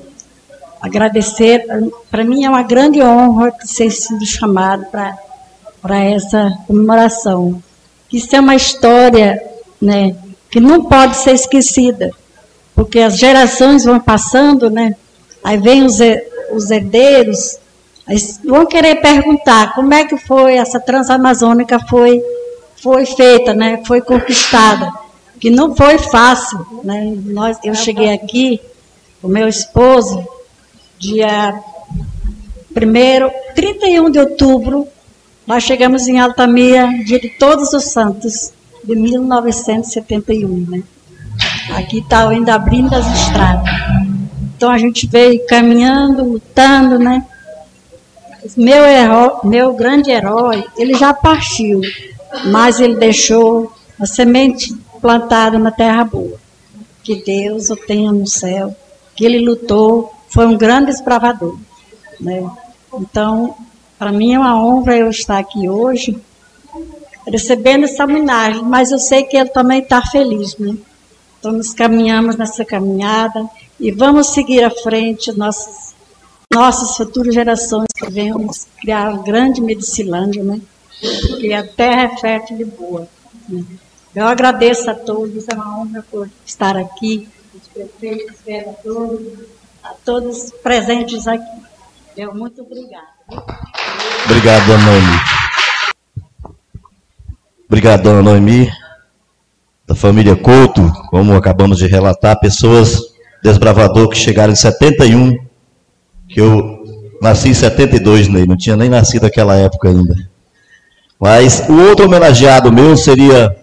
Agradecer, 0.84 1.66
para 2.12 2.26
mim 2.26 2.44
é 2.44 2.50
uma 2.50 2.62
grande 2.62 3.02
honra 3.02 3.54
ter 3.54 3.90
sido 3.90 4.26
chamado 4.26 4.86
para 5.82 6.04
essa 6.04 6.52
comemoração. 6.68 7.64
Isso 8.12 8.36
é 8.36 8.42
uma 8.42 8.54
história 8.54 9.42
né, 9.82 10.14
que 10.52 10.60
não 10.60 10.84
pode 10.84 11.16
ser 11.16 11.32
esquecida, 11.32 12.12
porque 12.76 13.00
as 13.00 13.18
gerações 13.18 13.86
vão 13.86 13.98
passando, 13.98 14.70
né? 14.70 14.98
Aí 15.42 15.58
vem 15.58 15.86
os, 15.86 16.00
os 16.54 16.70
herdeiros 16.70 17.58
vão 18.44 18.66
querer 18.66 18.96
perguntar 18.96 19.74
como 19.74 19.94
é 19.94 20.04
que 20.04 20.18
foi 20.18 20.56
essa 20.56 20.82
transamazônica 20.82 21.80
foi 21.88 22.22
foi 22.82 23.06
feita, 23.06 23.54
né? 23.54 23.82
Foi 23.88 24.02
conquistada, 24.02 24.92
que 25.40 25.50
não 25.50 25.74
foi 25.74 25.98
fácil, 25.98 26.82
né? 26.84 27.14
Nós 27.28 27.58
eu 27.64 27.74
cheguei 27.74 28.12
aqui 28.12 28.60
o 29.22 29.30
meu 29.30 29.48
esposo 29.48 30.33
dia 31.04 31.62
1 32.72 33.54
31 33.54 34.10
de 34.10 34.20
outubro, 34.20 34.88
nós 35.46 35.64
chegamos 35.64 36.08
em 36.08 36.18
Altamira, 36.18 36.88
dia 37.06 37.20
de 37.20 37.28
Todos 37.38 37.74
os 37.74 37.92
Santos, 37.92 38.54
de 38.84 38.96
1971, 38.96 40.66
né? 40.70 40.84
Aqui 41.76 42.00
está 42.00 42.30
ainda 42.30 42.56
abrindo 42.56 42.94
as 42.94 43.06
estradas. 43.06 43.70
Então 44.56 44.72
a 44.72 44.78
gente 44.78 45.06
veio 45.06 45.46
caminhando, 45.46 46.24
lutando, 46.24 46.98
né? 46.98 47.26
Meu, 48.56 48.86
herói, 48.86 49.32
meu 49.44 49.74
grande 49.74 50.10
herói, 50.10 50.64
ele 50.78 50.94
já 50.96 51.14
partiu, 51.14 51.82
mas 52.46 52.80
ele 52.80 52.96
deixou 52.96 53.74
a 54.00 54.06
semente 54.06 54.74
plantada 55.02 55.60
na 55.60 55.72
terra 55.72 56.06
boa. 56.06 56.38
Que 57.04 57.22
Deus 57.24 57.70
o 57.70 57.76
tenha 57.76 58.12
no 58.12 58.26
céu, 58.26 58.74
que 59.16 59.26
ele 59.26 59.40
lutou, 59.40 60.14
foi 60.34 60.48
um 60.48 60.58
grande 60.58 60.90
esbravador. 60.90 61.58
Né? 62.20 62.50
Então, 62.94 63.56
para 64.00 64.12
mim 64.12 64.34
é 64.34 64.40
uma 64.40 64.60
honra 64.60 64.98
eu 64.98 65.10
estar 65.10 65.38
aqui 65.38 65.70
hoje, 65.70 66.20
recebendo 67.28 67.86
essa 67.86 68.04
homenagem, 68.04 68.64
mas 68.64 68.92
eu 68.92 68.98
sei 68.98 69.24
que 69.24 69.38
ele 69.38 69.50
também 69.50 69.80
está 69.80 70.02
feliz. 70.02 70.58
Né? 70.58 70.76
Então, 71.40 71.52
nos 71.52 71.74
caminhamos 71.74 72.36
nessa 72.36 72.66
caminhada 72.66 73.48
e 73.80 73.92
vamos 73.92 74.28
seguir 74.28 74.64
à 74.64 74.72
frente 74.72 75.32
nossas 75.38 75.94
nossas 76.54 76.96
futuras 76.96 77.34
gerações 77.34 77.88
que 77.96 78.12
venhamos 78.12 78.68
criar 78.80 79.10
uma 79.10 79.24
grande 79.24 79.60
Medicilândia, 79.60 80.44
né? 80.44 80.62
Porque 81.28 81.52
a 81.52 81.66
terra 81.66 82.04
é 82.04 82.18
fértil 82.18 82.62
e 82.62 82.66
boa. 82.66 83.08
Né? 83.50 83.64
Eu 84.14 84.28
agradeço 84.28 84.88
a 84.88 84.94
todos, 84.94 85.48
é 85.50 85.56
uma 85.56 85.80
honra 85.80 86.06
por 86.12 86.30
estar 86.46 86.78
aqui, 86.78 87.28
os 87.56 87.68
prefeitos, 87.70 88.40
vereadores, 88.46 89.53
a 89.84 89.94
todos 90.06 90.52
presentes 90.64 91.28
aqui. 91.28 91.44
Eu 92.16 92.34
muito 92.34 92.62
obrigada. 92.62 93.08
Obrigado, 94.26 94.66
dona 94.66 94.84
Noemi. 94.84 95.20
Obrigado, 97.68 98.04
dona 98.04 98.22
Noemi, 98.22 98.72
da 99.88 99.96
família 99.96 100.36
Couto, 100.36 100.92
como 101.10 101.36
acabamos 101.36 101.80
de 101.80 101.88
relatar, 101.88 102.40
pessoas 102.40 103.02
desbravador 103.44 104.10
que 104.10 104.18
chegaram 104.18 104.54
em 104.54 104.56
71 104.56 105.36
que 106.34 106.42
eu 106.42 106.84
nasci 107.22 107.50
em 107.50 107.54
72, 107.54 108.28
Ney, 108.28 108.46
não 108.46 108.58
tinha 108.58 108.76
nem 108.76 108.90
nascido 108.90 109.24
naquela 109.24 109.56
época 109.56 109.90
ainda. 109.90 110.16
Mas 111.20 111.64
o 111.70 111.80
outro 111.88 112.06
homenageado 112.06 112.72
meu 112.72 112.98
seria, 112.98 113.56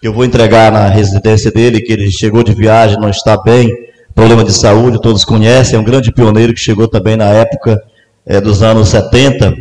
que 0.00 0.08
eu 0.08 0.12
vou 0.12 0.24
entregar 0.24 0.72
na 0.72 0.88
residência 0.88 1.50
dele, 1.50 1.80
que 1.80 1.92
ele 1.92 2.10
chegou 2.10 2.42
de 2.42 2.54
viagem, 2.54 2.98
não 2.98 3.10
está 3.10 3.36
bem, 3.40 3.70
problema 4.18 4.42
de 4.42 4.52
saúde, 4.52 5.00
todos 5.00 5.24
conhecem, 5.24 5.76
é 5.76 5.80
um 5.80 5.84
grande 5.84 6.10
pioneiro 6.10 6.52
que 6.52 6.58
chegou 6.58 6.88
também 6.88 7.16
na 7.16 7.26
época 7.26 7.80
é, 8.26 8.40
dos 8.40 8.64
anos 8.64 8.88
70, 8.88 9.54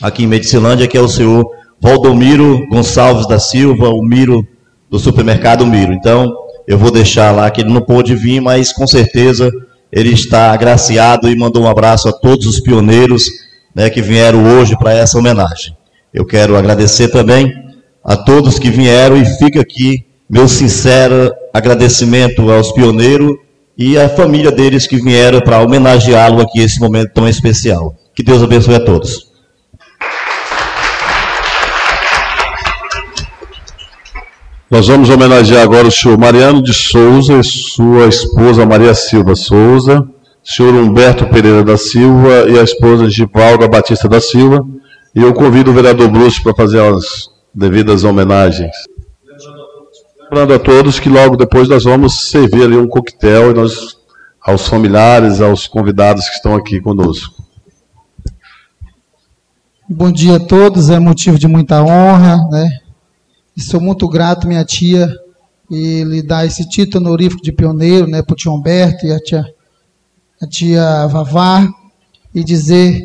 aqui 0.00 0.24
em 0.24 0.26
Medicilândia, 0.26 0.88
que 0.88 0.96
é 0.96 1.00
o 1.02 1.06
senhor 1.06 1.44
Valdomiro 1.78 2.66
Gonçalves 2.70 3.28
da 3.28 3.38
Silva, 3.38 3.90
o 3.90 4.00
Miro 4.00 4.42
do 4.88 4.98
supermercado 4.98 5.66
Miro. 5.66 5.92
Então, 5.92 6.34
eu 6.66 6.78
vou 6.78 6.90
deixar 6.90 7.30
lá 7.30 7.50
que 7.50 7.60
ele 7.60 7.70
não 7.70 7.82
pôde 7.82 8.14
vir, 8.14 8.40
mas 8.40 8.72
com 8.72 8.86
certeza 8.86 9.50
ele 9.92 10.14
está 10.14 10.50
agraciado 10.50 11.28
e 11.28 11.36
mandou 11.36 11.64
um 11.64 11.68
abraço 11.68 12.08
a 12.08 12.12
todos 12.12 12.46
os 12.46 12.58
pioneiros 12.58 13.26
né, 13.74 13.90
que 13.90 14.00
vieram 14.00 14.46
hoje 14.46 14.78
para 14.78 14.94
essa 14.94 15.18
homenagem. 15.18 15.76
Eu 16.12 16.24
quero 16.24 16.56
agradecer 16.56 17.08
também 17.08 17.52
a 18.02 18.16
todos 18.16 18.58
que 18.58 18.70
vieram 18.70 19.18
e 19.18 19.26
fica 19.26 19.60
aqui 19.60 20.06
meu 20.26 20.48
sincero 20.48 21.30
agradecimento 21.52 22.50
aos 22.50 22.72
pioneiros 22.72 23.36
e 23.80 23.96
à 23.96 24.10
família 24.10 24.52
deles 24.52 24.86
que 24.86 25.00
vieram 25.00 25.40
para 25.40 25.62
homenageá-lo 25.62 26.42
aqui 26.42 26.58
nesse 26.58 26.78
momento 26.78 27.14
tão 27.14 27.26
especial. 27.26 27.94
Que 28.14 28.22
Deus 28.22 28.42
abençoe 28.42 28.74
a 28.74 28.84
todos. 28.84 29.30
Nós 34.70 34.86
vamos 34.86 35.08
homenagear 35.08 35.62
agora 35.62 35.88
o 35.88 35.90
senhor 35.90 36.18
Mariano 36.18 36.62
de 36.62 36.74
Souza 36.74 37.40
e 37.40 37.42
sua 37.42 38.06
esposa 38.06 38.66
Maria 38.66 38.92
Silva 38.92 39.34
Souza, 39.34 40.06
senhor 40.44 40.74
Humberto 40.74 41.26
Pereira 41.28 41.64
da 41.64 41.78
Silva 41.78 42.50
e 42.50 42.58
a 42.58 42.62
esposa 42.62 43.08
Givalda 43.08 43.66
Batista 43.66 44.06
da 44.06 44.20
Silva. 44.20 44.62
E 45.14 45.22
eu 45.22 45.32
convido 45.32 45.70
o 45.70 45.74
vereador 45.74 46.08
Bruce 46.08 46.40
para 46.42 46.54
fazer 46.54 46.82
as 46.82 47.30
devidas 47.54 48.04
homenagens. 48.04 48.89
Lembrando 50.30 50.54
a 50.54 50.58
todos 50.60 51.00
que 51.00 51.08
logo 51.08 51.36
depois 51.36 51.68
nós 51.68 51.82
vamos 51.82 52.28
servir 52.28 52.62
ali 52.62 52.76
um 52.76 52.86
coquetel 52.86 53.50
e 53.50 53.54
nós, 53.54 53.98
aos 54.40 54.68
familiares, 54.68 55.40
aos 55.40 55.66
convidados 55.66 56.28
que 56.28 56.36
estão 56.36 56.54
aqui 56.54 56.80
conosco. 56.80 57.42
Bom 59.88 60.12
dia 60.12 60.36
a 60.36 60.38
todos, 60.38 60.88
é 60.88 61.00
motivo 61.00 61.36
de 61.36 61.48
muita 61.48 61.82
honra, 61.82 62.36
né? 62.48 62.78
E 63.56 63.60
sou 63.60 63.80
muito 63.80 64.08
grato, 64.08 64.46
minha 64.46 64.64
tia, 64.64 65.12
e 65.68 66.04
lhe 66.04 66.22
dar 66.22 66.46
esse 66.46 66.68
título 66.68 67.06
honorífico 67.06 67.42
de 67.42 67.50
pioneiro, 67.50 68.06
né, 68.06 68.22
para 68.22 68.34
o 68.34 68.36
tio 68.36 68.52
Humberto 68.52 69.04
e 69.04 69.12
a 69.12 69.18
tia, 69.18 69.44
a 70.40 70.46
tia 70.46 71.08
Vavá, 71.08 71.68
e 72.32 72.44
dizer 72.44 73.02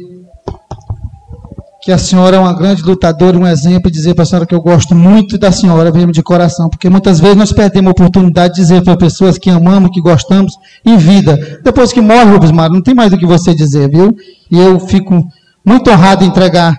que 1.86 1.92
a 1.92 2.00
senhora 2.00 2.38
é 2.38 2.40
uma 2.40 2.52
grande 2.52 2.82
lutadora, 2.82 3.38
um 3.38 3.46
exemplo, 3.46 3.90
e 3.90 3.92
dizer 3.92 4.16
para 4.16 4.24
a 4.24 4.26
senhora 4.26 4.48
que 4.48 4.56
eu 4.56 4.60
gosto 4.60 4.96
muito 4.96 5.38
da 5.38 5.52
senhora, 5.52 5.92
mesmo 5.92 6.12
de 6.12 6.24
coração, 6.24 6.68
porque 6.68 6.90
muitas 6.90 7.20
vezes 7.20 7.38
nós 7.38 7.52
perdemos 7.52 7.90
a 7.90 7.92
oportunidade 7.92 8.56
de 8.56 8.62
dizer 8.62 8.84
para 8.84 8.98
pessoas 8.98 9.38
que 9.38 9.52
amamos, 9.52 9.92
que 9.92 10.02
gostamos, 10.02 10.54
em 10.84 10.98
vida. 10.98 11.60
Depois 11.64 11.94
que 11.94 12.02
morre, 12.02 12.24
Rubens 12.24 12.52
Mário, 12.52 12.74
não 12.74 12.82
tem 12.82 12.96
mais 12.96 13.14
o 13.14 13.18
que 13.20 13.26
você 13.28 13.54
dizer, 13.54 13.88
viu? 13.88 14.18
E 14.50 14.60
eu 14.60 14.80
fico 14.80 15.28
muito 15.64 15.92
honrado 15.92 16.24
em 16.24 16.28
entregar 16.28 16.76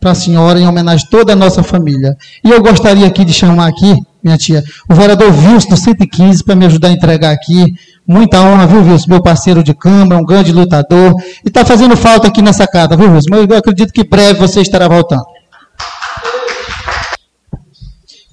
para 0.00 0.12
a 0.12 0.14
senhora 0.14 0.60
em 0.60 0.68
homenagem 0.68 1.04
a 1.04 1.10
toda 1.10 1.32
a 1.32 1.36
nossa 1.36 1.64
família. 1.64 2.16
E 2.44 2.50
eu 2.52 2.62
gostaria 2.62 3.08
aqui 3.08 3.24
de 3.24 3.32
chamar 3.32 3.66
aqui, 3.66 3.92
minha 4.22 4.38
tia, 4.38 4.62
o 4.88 4.94
vereador 4.94 5.32
Wilson 5.32 5.70
do 5.70 5.76
115 5.76 6.44
para 6.44 6.54
me 6.54 6.66
ajudar 6.66 6.88
a 6.88 6.92
entregar 6.92 7.32
aqui. 7.32 7.74
Muita 8.06 8.40
honra, 8.40 8.66
viu, 8.66 8.82
Wilson? 8.82 9.06
Meu 9.08 9.22
parceiro 9.22 9.62
de 9.62 9.74
Câmara, 9.74 10.20
um 10.20 10.24
grande 10.24 10.52
lutador. 10.52 11.14
E 11.44 11.48
está 11.48 11.64
fazendo 11.64 11.96
falta 11.96 12.28
aqui 12.28 12.42
nessa 12.42 12.66
casa, 12.66 12.96
viu, 12.96 13.10
Wilson? 13.10 13.28
Mas 13.30 13.48
eu 13.48 13.56
acredito 13.56 13.92
que 13.92 14.04
breve 14.04 14.38
você 14.38 14.60
estará 14.60 14.88
voltando. 14.88 15.24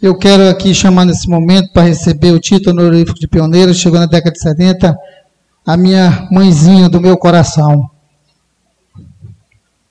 Eu 0.01 0.17
quero 0.17 0.49
aqui 0.49 0.73
chamar 0.73 1.05
nesse 1.05 1.29
momento 1.29 1.73
para 1.73 1.83
receber 1.83 2.31
o 2.31 2.39
título 2.39 2.79
honorífico 2.79 3.19
de 3.19 3.27
pioneiro, 3.27 3.73
chegou 3.73 3.99
na 3.99 4.05
década 4.05 4.31
de 4.31 4.41
70, 4.41 4.97
a 5.67 5.77
minha 5.77 6.27
mãezinha 6.31 6.87
do 6.87 7.01
meu 7.01 7.17
coração. 7.17 7.89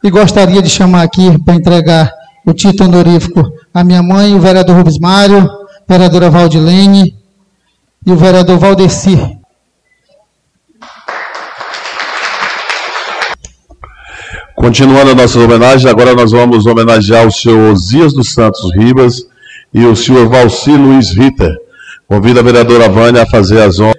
E 0.02 0.10
gostaria 0.10 0.62
de 0.62 0.70
chamar 0.70 1.02
aqui 1.02 1.38
para 1.42 1.54
entregar 1.54 2.10
o 2.46 2.54
título 2.54 2.88
honorífico 2.88 3.42
à 3.72 3.84
minha 3.84 4.02
mãe, 4.02 4.34
o 4.34 4.40
vereador 4.40 4.76
Rubens 4.76 4.98
Mário, 4.98 5.46
vereadora 5.86 6.30
Valdilene 6.30 7.14
e 8.06 8.10
o 8.10 8.16
vereador 8.16 8.58
Valdeci. 8.58 9.37
Continuando 14.58 15.12
a 15.12 15.14
nossa 15.14 15.38
homenagem, 15.38 15.90
agora 15.90 16.14
nós 16.14 16.32
vamos 16.32 16.66
homenagear 16.66 17.26
o 17.26 17.30
senhor 17.30 17.72
Osias 17.72 18.12
dos 18.12 18.34
Santos 18.34 18.60
Ribas 18.76 19.24
e 19.72 19.84
o 19.86 19.94
senhor 19.94 20.28
Valci 20.28 20.72
Luiz 20.72 21.10
Ritter. 21.10 21.54
Convido 22.06 22.40
a 22.40 22.42
vereadora 22.42 22.88
Vânia 22.88 23.22
a 23.22 23.26
fazer 23.26 23.62
as 23.62 23.78
honras. 23.78 23.94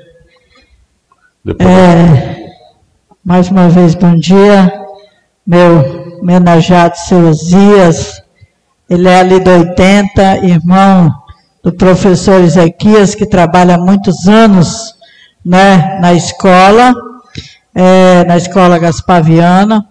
É, 1.59 2.51
mais 3.23 3.49
uma 3.49 3.69
vez, 3.69 3.95
bom 3.95 4.15
dia 4.15 4.71
meu 5.49 6.19
homenageado 6.21 6.95
seu 6.95 7.33
Zias, 7.33 8.21
ele 8.87 9.07
é 9.07 9.19
ali 9.19 9.39
do 9.39 9.49
80, 9.49 10.45
irmão 10.45 11.09
do 11.63 11.73
professor 11.73 12.39
Ezequias, 12.39 13.15
que 13.15 13.25
trabalha 13.25 13.73
há 13.73 13.77
muitos 13.79 14.27
anos 14.27 14.93
né, 15.43 15.97
na 15.99 16.13
escola, 16.13 16.93
é, 17.73 18.23
na 18.25 18.37
escola 18.37 18.77
Gaspaviana, 18.77 19.88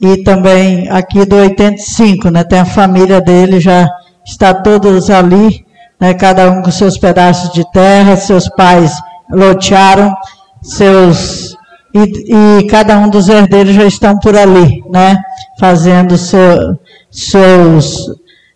e 0.00 0.22
também 0.22 0.88
aqui 0.88 1.24
do 1.24 1.36
85, 1.36 2.30
né, 2.30 2.44
tem 2.44 2.60
a 2.60 2.64
família 2.64 3.20
dele, 3.20 3.60
já 3.60 3.88
está 4.24 4.54
todos 4.54 5.10
ali, 5.10 5.64
né, 6.00 6.14
cada 6.14 6.50
um 6.50 6.62
com 6.62 6.70
seus 6.70 6.96
pedaços 6.96 7.52
de 7.52 7.70
terra, 7.72 8.16
seus 8.16 8.48
pais 8.48 8.92
lotearam 9.30 10.14
seus 10.62 11.56
e, 11.92 12.60
e, 12.60 12.66
cada 12.68 12.96
um 12.98 13.08
dos 13.08 13.28
herdeiros 13.28 13.74
já 13.74 13.84
estão 13.84 14.16
por 14.16 14.36
ali, 14.36 14.80
né? 14.88 15.20
Fazendo 15.58 16.16
seu, 16.16 16.78
seus, 17.10 18.06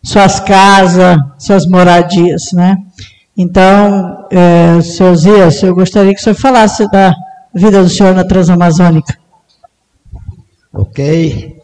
suas 0.05 0.39
casas, 0.39 1.16
suas 1.37 1.66
moradias, 1.66 2.53
né? 2.53 2.77
Então, 3.37 4.29
é, 4.31 4.81
seu 4.83 5.16
Zias, 5.16 5.61
eu 5.65 5.75
gostaria 5.75 6.15
que 6.15 6.21
o 6.21 6.23
senhor 6.23 6.37
falasse 6.37 6.89
da 6.93 7.12
vida 7.53 7.83
do 7.83 7.89
senhor 7.89 8.15
na 8.15 8.25
Transamazônica. 8.25 9.24
Ok. 10.77 11.63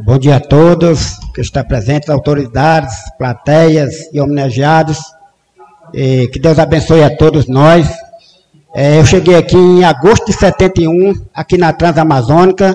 Bom 0.00 0.18
dia 0.18 0.36
a 0.36 0.40
todos 0.40 1.18
que 1.34 1.42
estão 1.42 1.62
presentes, 1.62 2.08
autoridades, 2.08 2.94
plateias 3.18 4.10
e 4.14 4.18
homenageados. 4.18 4.98
E 5.92 6.26
que 6.28 6.38
Deus 6.38 6.58
abençoe 6.58 7.04
a 7.04 7.14
todos 7.14 7.46
nós. 7.48 7.86
É, 8.74 8.98
eu 8.98 9.04
cheguei 9.04 9.36
aqui 9.36 9.58
em 9.58 9.84
agosto 9.84 10.24
de 10.24 10.32
71, 10.32 11.12
aqui 11.34 11.58
na 11.58 11.70
Transamazônica. 11.70 12.74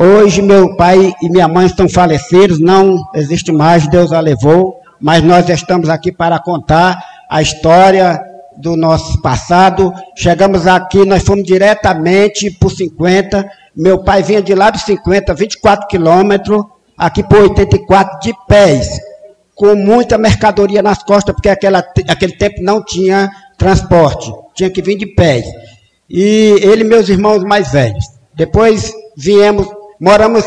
Hoje 0.00 0.42
meu 0.42 0.76
pai 0.76 1.14
e 1.22 1.30
minha 1.30 1.46
mãe 1.46 1.66
estão 1.66 1.88
falecidos, 1.88 2.58
não 2.58 2.98
existe 3.14 3.52
mais, 3.52 3.86
Deus 3.86 4.12
a 4.12 4.18
levou, 4.18 4.80
mas 5.00 5.22
nós 5.22 5.48
estamos 5.48 5.88
aqui 5.88 6.10
para 6.10 6.40
contar 6.40 7.00
a 7.30 7.40
história 7.40 8.20
do 8.58 8.76
nosso 8.76 9.20
passado. 9.20 9.92
Chegamos 10.16 10.66
aqui, 10.66 11.04
nós 11.04 11.22
fomos 11.22 11.44
diretamente 11.44 12.50
por 12.50 12.70
50. 12.70 13.48
Meu 13.74 14.02
pai 14.02 14.22
vinha 14.22 14.42
de 14.42 14.54
lá 14.54 14.70
dos 14.70 14.82
50, 14.82 15.34
24 15.34 15.86
quilômetros, 15.86 16.64
aqui 16.96 17.22
por 17.22 17.38
84 17.42 18.20
de 18.20 18.34
pés, 18.48 18.88
com 19.54 19.74
muita 19.74 20.16
mercadoria 20.16 20.82
nas 20.82 21.02
costas, 21.02 21.34
porque 21.34 21.48
aquela, 21.48 21.84
aquele 22.08 22.32
tempo 22.36 22.62
não 22.62 22.82
tinha 22.82 23.30
transporte, 23.58 24.32
tinha 24.54 24.70
que 24.70 24.80
vir 24.82 24.96
de 24.96 25.06
pés. 25.06 25.44
E 26.08 26.58
ele 26.62 26.82
e 26.82 26.84
meus 26.84 27.08
irmãos 27.08 27.42
mais 27.42 27.72
velhos. 27.72 28.04
Depois 28.34 28.92
viemos, 29.16 29.66
moramos 30.00 30.44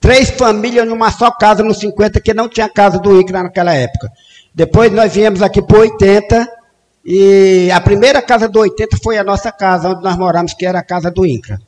três 0.00 0.30
famílias 0.30 0.86
numa 0.86 1.10
só 1.10 1.30
casa 1.30 1.62
nos 1.62 1.78
50, 1.78 2.20
que 2.20 2.32
não 2.32 2.48
tinha 2.48 2.68
casa 2.68 2.98
do 2.98 3.20
ICRA 3.20 3.42
naquela 3.42 3.74
época. 3.74 4.10
Depois 4.54 4.90
nós 4.92 5.12
viemos 5.12 5.42
aqui 5.42 5.60
por 5.60 5.80
80, 5.80 6.57
e 7.10 7.70
a 7.70 7.80
primeira 7.80 8.20
casa 8.20 8.46
do 8.46 8.60
80 8.60 8.98
foi 9.02 9.16
a 9.16 9.24
nossa 9.24 9.50
casa, 9.50 9.88
onde 9.88 10.02
nós 10.02 10.14
moramos, 10.14 10.52
que 10.52 10.66
era 10.66 10.80
a 10.80 10.84
casa 10.84 11.10
do 11.10 11.24
INCRA. 11.24 11.58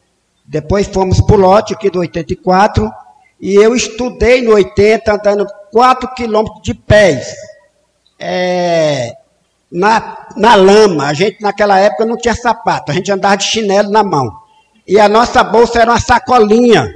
Depois 0.45 0.87
fomos 0.87 1.19
para 1.23 1.35
o 1.35 1.41
lote 1.41 1.73
aqui 1.73 1.89
do 1.89 2.01
84, 2.01 2.93
e 3.41 3.55
eu 3.55 3.75
estudei 3.75 4.43
no 4.43 4.53
80, 4.53 5.15
andando 5.15 5.47
4 5.73 6.15
quilômetros 6.15 6.61
de 6.63 6.75
pés. 6.75 7.35
É, 8.19 9.15
na, 9.73 10.27
na 10.37 10.55
lama. 10.57 11.07
A 11.07 11.15
gente 11.15 11.41
naquela 11.41 11.79
época 11.79 12.05
não 12.05 12.19
tinha 12.19 12.35
sapato, 12.35 12.93
a 12.93 12.95
gente 12.95 13.11
andava 13.11 13.39
de 13.39 13.45
chinelo 13.45 13.91
na 13.91 14.05
mão. 14.05 14.31
E 14.87 15.01
a 15.01 15.09
nossa 15.09 15.43
bolsa 15.43 15.81
era 15.81 15.91
uma 15.91 16.01
sacolinha, 16.01 16.87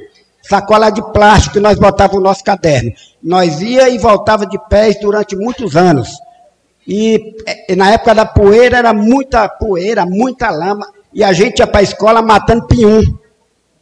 sacola 0.43 0.91
de 0.91 1.01
plástico 1.13 1.55
que 1.55 1.61
nós 1.61 1.79
botávamos 1.79 2.21
o 2.21 2.25
nosso 2.25 2.45
caderno. 2.45 2.93
Nós 3.23 3.63
ia 3.63 3.89
e 3.89 3.97
voltava 3.97 4.45
de 4.45 4.59
pés 4.69 5.01
durante 5.01 5.35
muitos 5.35 5.77
anos. 5.77 6.11
E, 6.87 7.35
e 7.69 7.77
na 7.77 7.93
época 7.93 8.15
da 8.15 8.27
poeira 8.27 8.79
era 8.79 8.93
muita 8.93 9.49
poeira, 9.49 10.05
muita 10.05 10.51
lama, 10.51 10.87
e 11.13 11.25
a 11.25 11.33
gente 11.33 11.61
ia 11.61 11.67
para 11.67 11.81
a 11.81 11.85
escola 11.85 12.21
matando 12.21 12.67
pinhum. 12.67 13.03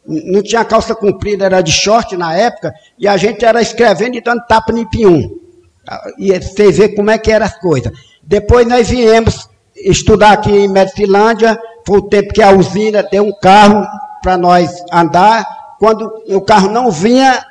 Não 0.05 0.41
tinha 0.41 0.65
calça 0.65 0.93
comprida, 0.93 1.45
era 1.45 1.61
de 1.61 1.71
short 1.71 2.15
na 2.17 2.35
época, 2.35 2.73
e 2.97 3.07
a 3.07 3.17
gente 3.17 3.43
era 3.43 3.61
escrevendo 3.61 4.15
e 4.15 4.21
dando 4.21 4.45
tapa 4.47 4.71
no 4.71 4.89
pinhum. 4.89 5.39
E 6.17 6.31
vocês 6.39 6.77
verem 6.77 6.95
como 6.95 7.11
é 7.11 7.17
que 7.17 7.31
eram 7.31 7.45
as 7.45 7.57
coisas. 7.59 7.91
Depois 8.21 8.67
nós 8.67 8.89
viemos 8.89 9.49
estudar 9.75 10.33
aqui 10.33 10.51
em 10.51 10.67
Medicilândia, 10.67 11.59
foi 11.85 11.99
o 11.99 12.07
tempo 12.07 12.33
que 12.33 12.41
a 12.41 12.51
usina 12.51 13.03
deu 13.03 13.23
um 13.23 13.33
carro 13.39 13.85
para 14.21 14.37
nós 14.37 14.83
andar. 14.91 15.45
Quando 15.79 16.09
o 16.29 16.41
carro 16.41 16.69
não 16.69 16.89
vinha, 16.89 17.43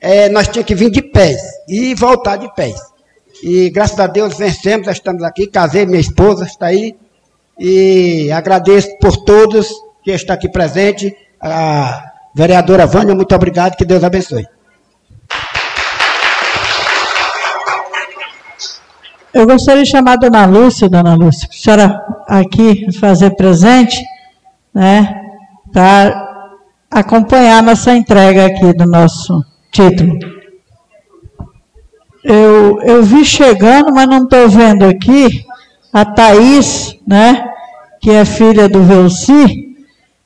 é, 0.00 0.28
nós 0.28 0.48
tínhamos 0.48 0.66
que 0.66 0.74
vir 0.74 0.90
de 0.90 1.02
pés 1.02 1.40
e 1.68 1.94
voltar 1.94 2.36
de 2.36 2.52
pés. 2.54 2.80
E 3.42 3.70
graças 3.70 3.98
a 3.98 4.06
Deus 4.06 4.36
vencemos, 4.36 4.88
estamos 4.88 5.22
aqui, 5.22 5.46
casei, 5.46 5.86
minha 5.86 6.00
esposa 6.00 6.44
está 6.44 6.66
aí. 6.66 6.96
E 7.58 8.30
agradeço 8.32 8.88
por 9.00 9.16
todos 9.16 9.68
que 10.02 10.12
estão 10.12 10.34
aqui 10.34 10.48
presentes. 10.48 11.12
A 11.40 12.12
vereadora 12.34 12.86
Vânia, 12.86 13.14
muito 13.14 13.34
obrigado, 13.34 13.76
que 13.76 13.84
Deus 13.84 14.02
abençoe. 14.02 14.46
Eu 19.32 19.46
gostaria 19.46 19.84
de 19.84 19.90
chamar 19.90 20.12
a 20.12 20.16
dona 20.16 20.46
Lúcia, 20.46 20.88
dona 20.88 21.14
Lúcia, 21.14 21.48
a 21.50 21.54
senhora 21.54 22.00
aqui 22.26 22.90
fazer 22.98 23.30
presente, 23.36 24.02
né, 24.74 25.14
para 25.72 26.28
acompanhar 26.90 27.62
nossa 27.62 27.94
entrega 27.94 28.46
aqui 28.46 28.72
do 28.72 28.86
nosso 28.86 29.44
título. 29.70 30.18
Eu, 32.28 32.78
eu 32.82 33.02
vi 33.02 33.24
chegando, 33.24 33.90
mas 33.90 34.06
não 34.06 34.24
estou 34.24 34.50
vendo 34.50 34.84
aqui, 34.84 35.46
a 35.90 36.04
Thaís, 36.04 36.94
né, 37.06 37.42
que 38.02 38.10
é 38.10 38.22
filha 38.26 38.68
do 38.68 38.82
Velci, 38.82 39.74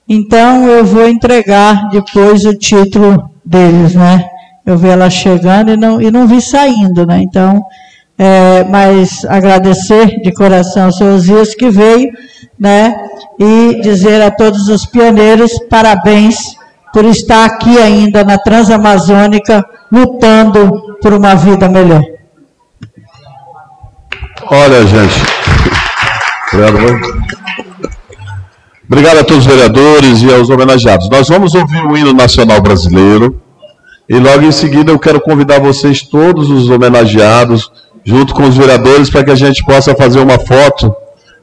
então 0.09 0.66
eu 0.66 0.85
vou 0.85 1.09
entregar 1.09 1.91
depois 1.91 2.45
o 2.45 2.59
título 2.59 3.31
deles, 3.45 3.95
né? 3.95 4.29
Eu 4.66 4.77
vi 4.77 4.89
ela 4.89 5.09
chegando 5.09 5.70
e 5.70 5.77
não, 5.77 6.03
e 6.03 6.11
não 6.11 6.27
vi 6.27 6.43
saindo, 6.43 7.07
né? 7.07 7.23
Então, 7.23 7.62
é, 8.19 8.65
mas 8.65 9.24
agradecer 9.24 10.20
de 10.23 10.33
coração 10.33 10.87
aos 10.87 10.97
seus 10.97 11.23
dias 11.23 11.55
que 11.55 11.70
veio, 11.70 12.11
né? 12.59 12.97
E 13.39 13.81
dizer 13.81 14.20
a 14.23 14.31
todos 14.33 14.69
os 14.69 14.85
pioneiros 14.85 15.53
parabéns 15.70 16.57
por 16.93 17.05
estar 17.05 17.45
aqui 17.45 17.79
ainda 17.79 18.24
na 18.24 18.39
Transamazônica, 18.39 19.65
lutando 19.91 20.91
por 21.03 21.12
uma 21.12 21.35
vida 21.35 21.69
melhor. 21.69 22.03
Olha, 24.47 24.87
gente. 24.87 25.15
Obrigado, 28.87 29.19
a 29.19 29.24
todos 29.24 29.47
os 29.47 29.47
vereadores 29.47 30.23
e 30.23 30.33
aos 30.33 30.49
homenageados. 30.51 31.09
Nós 31.09 31.29
vamos 31.29 31.55
ouvir 31.55 31.85
o 31.87 31.97
hino 31.97 32.12
nacional 32.12 32.61
brasileiro 32.61 33.41
e 34.09 34.19
logo 34.19 34.43
em 34.43 34.53
seguida 34.53 34.93
eu 34.93 34.99
quero 34.99 35.20
convidar 35.20 35.61
vocês, 35.61 36.03
todos 36.03 36.51
os 36.51 36.69
homenageados, 36.69 37.73
junto 38.05 38.35
com 38.35 38.43
os 38.43 38.57
vereadores, 38.57 39.09
para 39.09 39.24
que 39.24 39.31
a 39.31 39.35
gente 39.35 39.65
possa 39.65 39.95
fazer 39.95 40.20
uma 40.20 40.39
foto, 40.39 40.95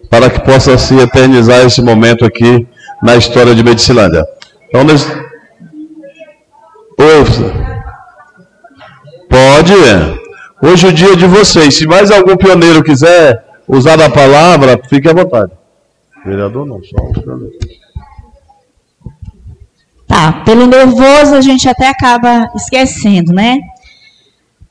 para 0.09 0.29
que 0.29 0.39
possa 0.41 0.77
se 0.77 0.95
eternizar 0.95 1.65
esse 1.65 1.81
momento 1.81 2.23
aqui 2.23 2.67
na 3.01 3.15
história 3.15 3.55
de 3.55 3.63
Medicilândia. 3.63 4.23
Então, 4.67 4.83
nós... 4.83 5.07
Pode. 9.29 9.73
Hoje 10.61 10.87
é 10.87 10.89
o 10.89 10.93
dia 10.93 11.15
de 11.15 11.27
vocês. 11.27 11.75
Se 11.75 11.85
mais 11.85 12.11
algum 12.11 12.35
pioneiro 12.35 12.83
quiser 12.83 13.45
usar 13.67 14.01
a 14.01 14.09
palavra, 14.09 14.81
fique 14.89 15.07
à 15.07 15.13
vontade. 15.13 15.51
Vereador 16.25 16.65
não, 16.65 16.81
só 16.83 16.97
os 17.09 17.17
pioneiros. 17.23 17.79
Tá, 20.07 20.41
pelo 20.43 20.65
nervoso 20.65 21.35
a 21.35 21.41
gente 21.41 21.69
até 21.69 21.87
acaba 21.87 22.49
esquecendo, 22.55 23.31
né? 23.31 23.59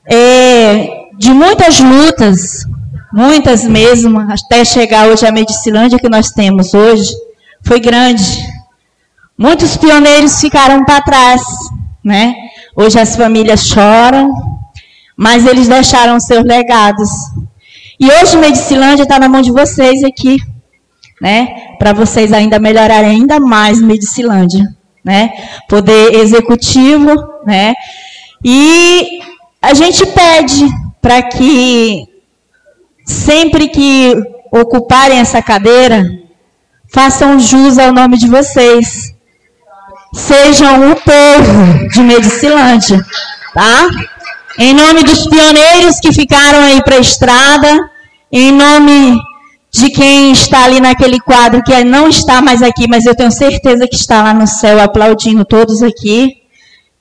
É, 0.05 1.07
de 1.17 1.31
muitas 1.31 1.79
lutas, 1.79 2.65
muitas 3.13 3.63
mesmo, 3.63 4.19
até 4.19 4.65
chegar 4.65 5.07
hoje 5.07 5.25
à 5.25 5.31
Medicilândia 5.31 5.97
que 5.97 6.09
nós 6.09 6.31
temos 6.31 6.73
hoje, 6.73 7.09
foi 7.65 7.79
grande. 7.79 8.23
Muitos 9.37 9.77
pioneiros 9.77 10.41
ficaram 10.41 10.83
para 10.83 11.01
trás, 11.01 11.41
né? 12.03 12.35
Hoje 12.75 12.99
as 12.99 13.15
famílias 13.15 13.65
choram, 13.65 14.31
mas 15.17 15.45
eles 15.45 15.67
deixaram 15.67 16.19
seus 16.19 16.43
legados. 16.43 17.09
E 17.99 18.07
hoje 18.09 18.37
Medicilândia 18.37 19.03
está 19.03 19.19
na 19.19 19.27
mão 19.27 19.41
de 19.41 19.51
vocês 19.51 20.03
aqui, 20.03 20.37
né? 21.21 21.75
Para 21.77 21.93
vocês 21.93 22.31
ainda 22.31 22.59
melhorarem 22.59 23.09
ainda 23.09 23.39
mais 23.39 23.81
Medicilândia, 23.81 24.63
né? 25.03 25.31
Poder 25.67 26.15
executivo, 26.15 27.13
né? 27.45 27.73
E 28.43 29.19
a 29.61 29.73
gente 29.73 30.05
pede 30.05 30.65
para 31.01 31.23
que 31.23 32.05
sempre 33.05 33.67
que 33.67 34.13
ocuparem 34.51 35.19
essa 35.19 35.41
cadeira, 35.41 36.03
façam 36.93 37.39
jus 37.39 37.77
ao 37.77 37.91
nome 37.91 38.17
de 38.17 38.27
vocês. 38.27 39.13
Sejam 40.13 40.91
o 40.91 40.95
povo 40.95 41.89
de 41.89 42.01
Medicilândia, 42.01 43.05
tá? 43.53 43.87
Em 44.57 44.73
nome 44.73 45.03
dos 45.03 45.27
pioneiros 45.27 45.99
que 45.99 46.11
ficaram 46.11 46.59
aí 46.59 46.83
para 46.83 46.95
a 46.95 46.99
estrada, 46.99 47.89
em 48.31 48.51
nome 48.51 49.17
de 49.71 49.89
quem 49.91 50.31
está 50.31 50.65
ali 50.65 50.79
naquele 50.79 51.19
quadro 51.19 51.61
que 51.63 51.83
não 51.83 52.09
está 52.09 52.41
mais 52.41 52.63
aqui, 52.63 52.87
mas 52.87 53.05
eu 53.05 53.15
tenho 53.15 53.31
certeza 53.31 53.87
que 53.87 53.95
está 53.95 54.23
lá 54.23 54.33
no 54.33 54.47
céu 54.47 54.81
aplaudindo 54.81 55.45
todos 55.45 55.83
aqui. 55.83 56.37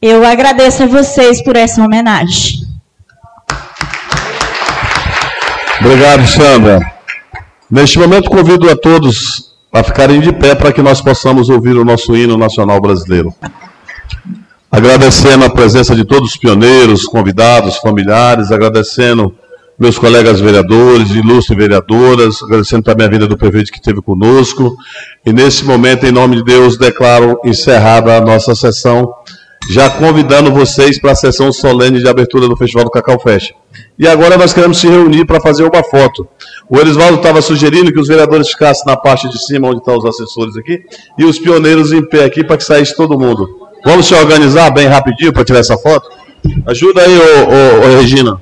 Eu 0.00 0.24
agradeço 0.24 0.82
a 0.82 0.86
vocês 0.86 1.42
por 1.42 1.56
essa 1.56 1.82
homenagem. 1.82 2.60
Obrigado, 5.80 6.26
Sandra. 6.26 6.92
Neste 7.70 7.98
momento, 7.98 8.30
convido 8.30 8.70
a 8.70 8.76
todos 8.76 9.47
a 9.72 9.82
ficarem 9.82 10.20
de 10.20 10.32
pé 10.32 10.54
para 10.54 10.72
que 10.72 10.82
nós 10.82 11.00
possamos 11.00 11.48
ouvir 11.48 11.76
o 11.76 11.84
nosso 11.84 12.16
hino 12.16 12.36
nacional 12.36 12.80
brasileiro. 12.80 13.34
Agradecendo 14.70 15.44
a 15.44 15.50
presença 15.50 15.94
de 15.94 16.04
todos 16.04 16.30
os 16.30 16.36
pioneiros, 16.36 17.04
convidados, 17.04 17.76
familiares, 17.76 18.50
agradecendo 18.50 19.34
meus 19.78 19.96
colegas 19.96 20.40
vereadores, 20.40 21.10
ilustres 21.10 21.56
vereadoras, 21.56 22.42
agradecendo 22.42 22.82
também 22.82 23.06
a 23.06 23.10
vida 23.10 23.26
do 23.26 23.38
prefeito 23.38 23.70
que 23.70 23.78
esteve 23.78 24.02
conosco. 24.02 24.76
E 25.24 25.32
nesse 25.32 25.64
momento, 25.64 26.04
em 26.04 26.12
nome 26.12 26.36
de 26.36 26.44
Deus, 26.44 26.76
declaro 26.76 27.38
encerrada 27.44 28.16
a 28.16 28.20
nossa 28.20 28.54
sessão 28.54 29.12
já 29.68 29.90
convidando 29.90 30.50
vocês 30.50 30.98
para 30.98 31.12
a 31.12 31.14
sessão 31.14 31.52
solene 31.52 32.00
de 32.00 32.08
abertura 32.08 32.48
do 32.48 32.56
Festival 32.56 32.84
do 32.84 32.90
Cacau 32.90 33.20
Fest. 33.20 33.52
E 33.98 34.08
agora 34.08 34.38
nós 34.38 34.52
queremos 34.52 34.78
se 34.78 34.88
reunir 34.88 35.26
para 35.26 35.40
fazer 35.40 35.64
uma 35.64 35.82
foto. 35.82 36.26
O 36.70 36.78
Elisvaldo 36.78 37.16
estava 37.16 37.42
sugerindo 37.42 37.92
que 37.92 38.00
os 38.00 38.08
vereadores 38.08 38.48
ficassem 38.48 38.84
na 38.86 38.96
parte 38.96 39.28
de 39.28 39.38
cima, 39.44 39.68
onde 39.68 39.78
estão 39.78 39.96
os 39.96 40.04
assessores 40.04 40.56
aqui, 40.56 40.80
e 41.18 41.24
os 41.24 41.38
pioneiros 41.38 41.92
em 41.92 42.02
pé 42.02 42.24
aqui 42.24 42.42
para 42.42 42.56
que 42.56 42.64
saísse 42.64 42.96
todo 42.96 43.18
mundo. 43.18 43.46
Vamos 43.84 44.06
se 44.06 44.14
organizar 44.14 44.70
bem 44.70 44.86
rapidinho 44.86 45.32
para 45.32 45.44
tirar 45.44 45.60
essa 45.60 45.76
foto? 45.76 46.08
Ajuda 46.66 47.02
aí, 47.02 47.18
ô, 47.18 47.22
ô, 47.22 47.86
ô 47.86 48.00
Regina. 48.00 48.40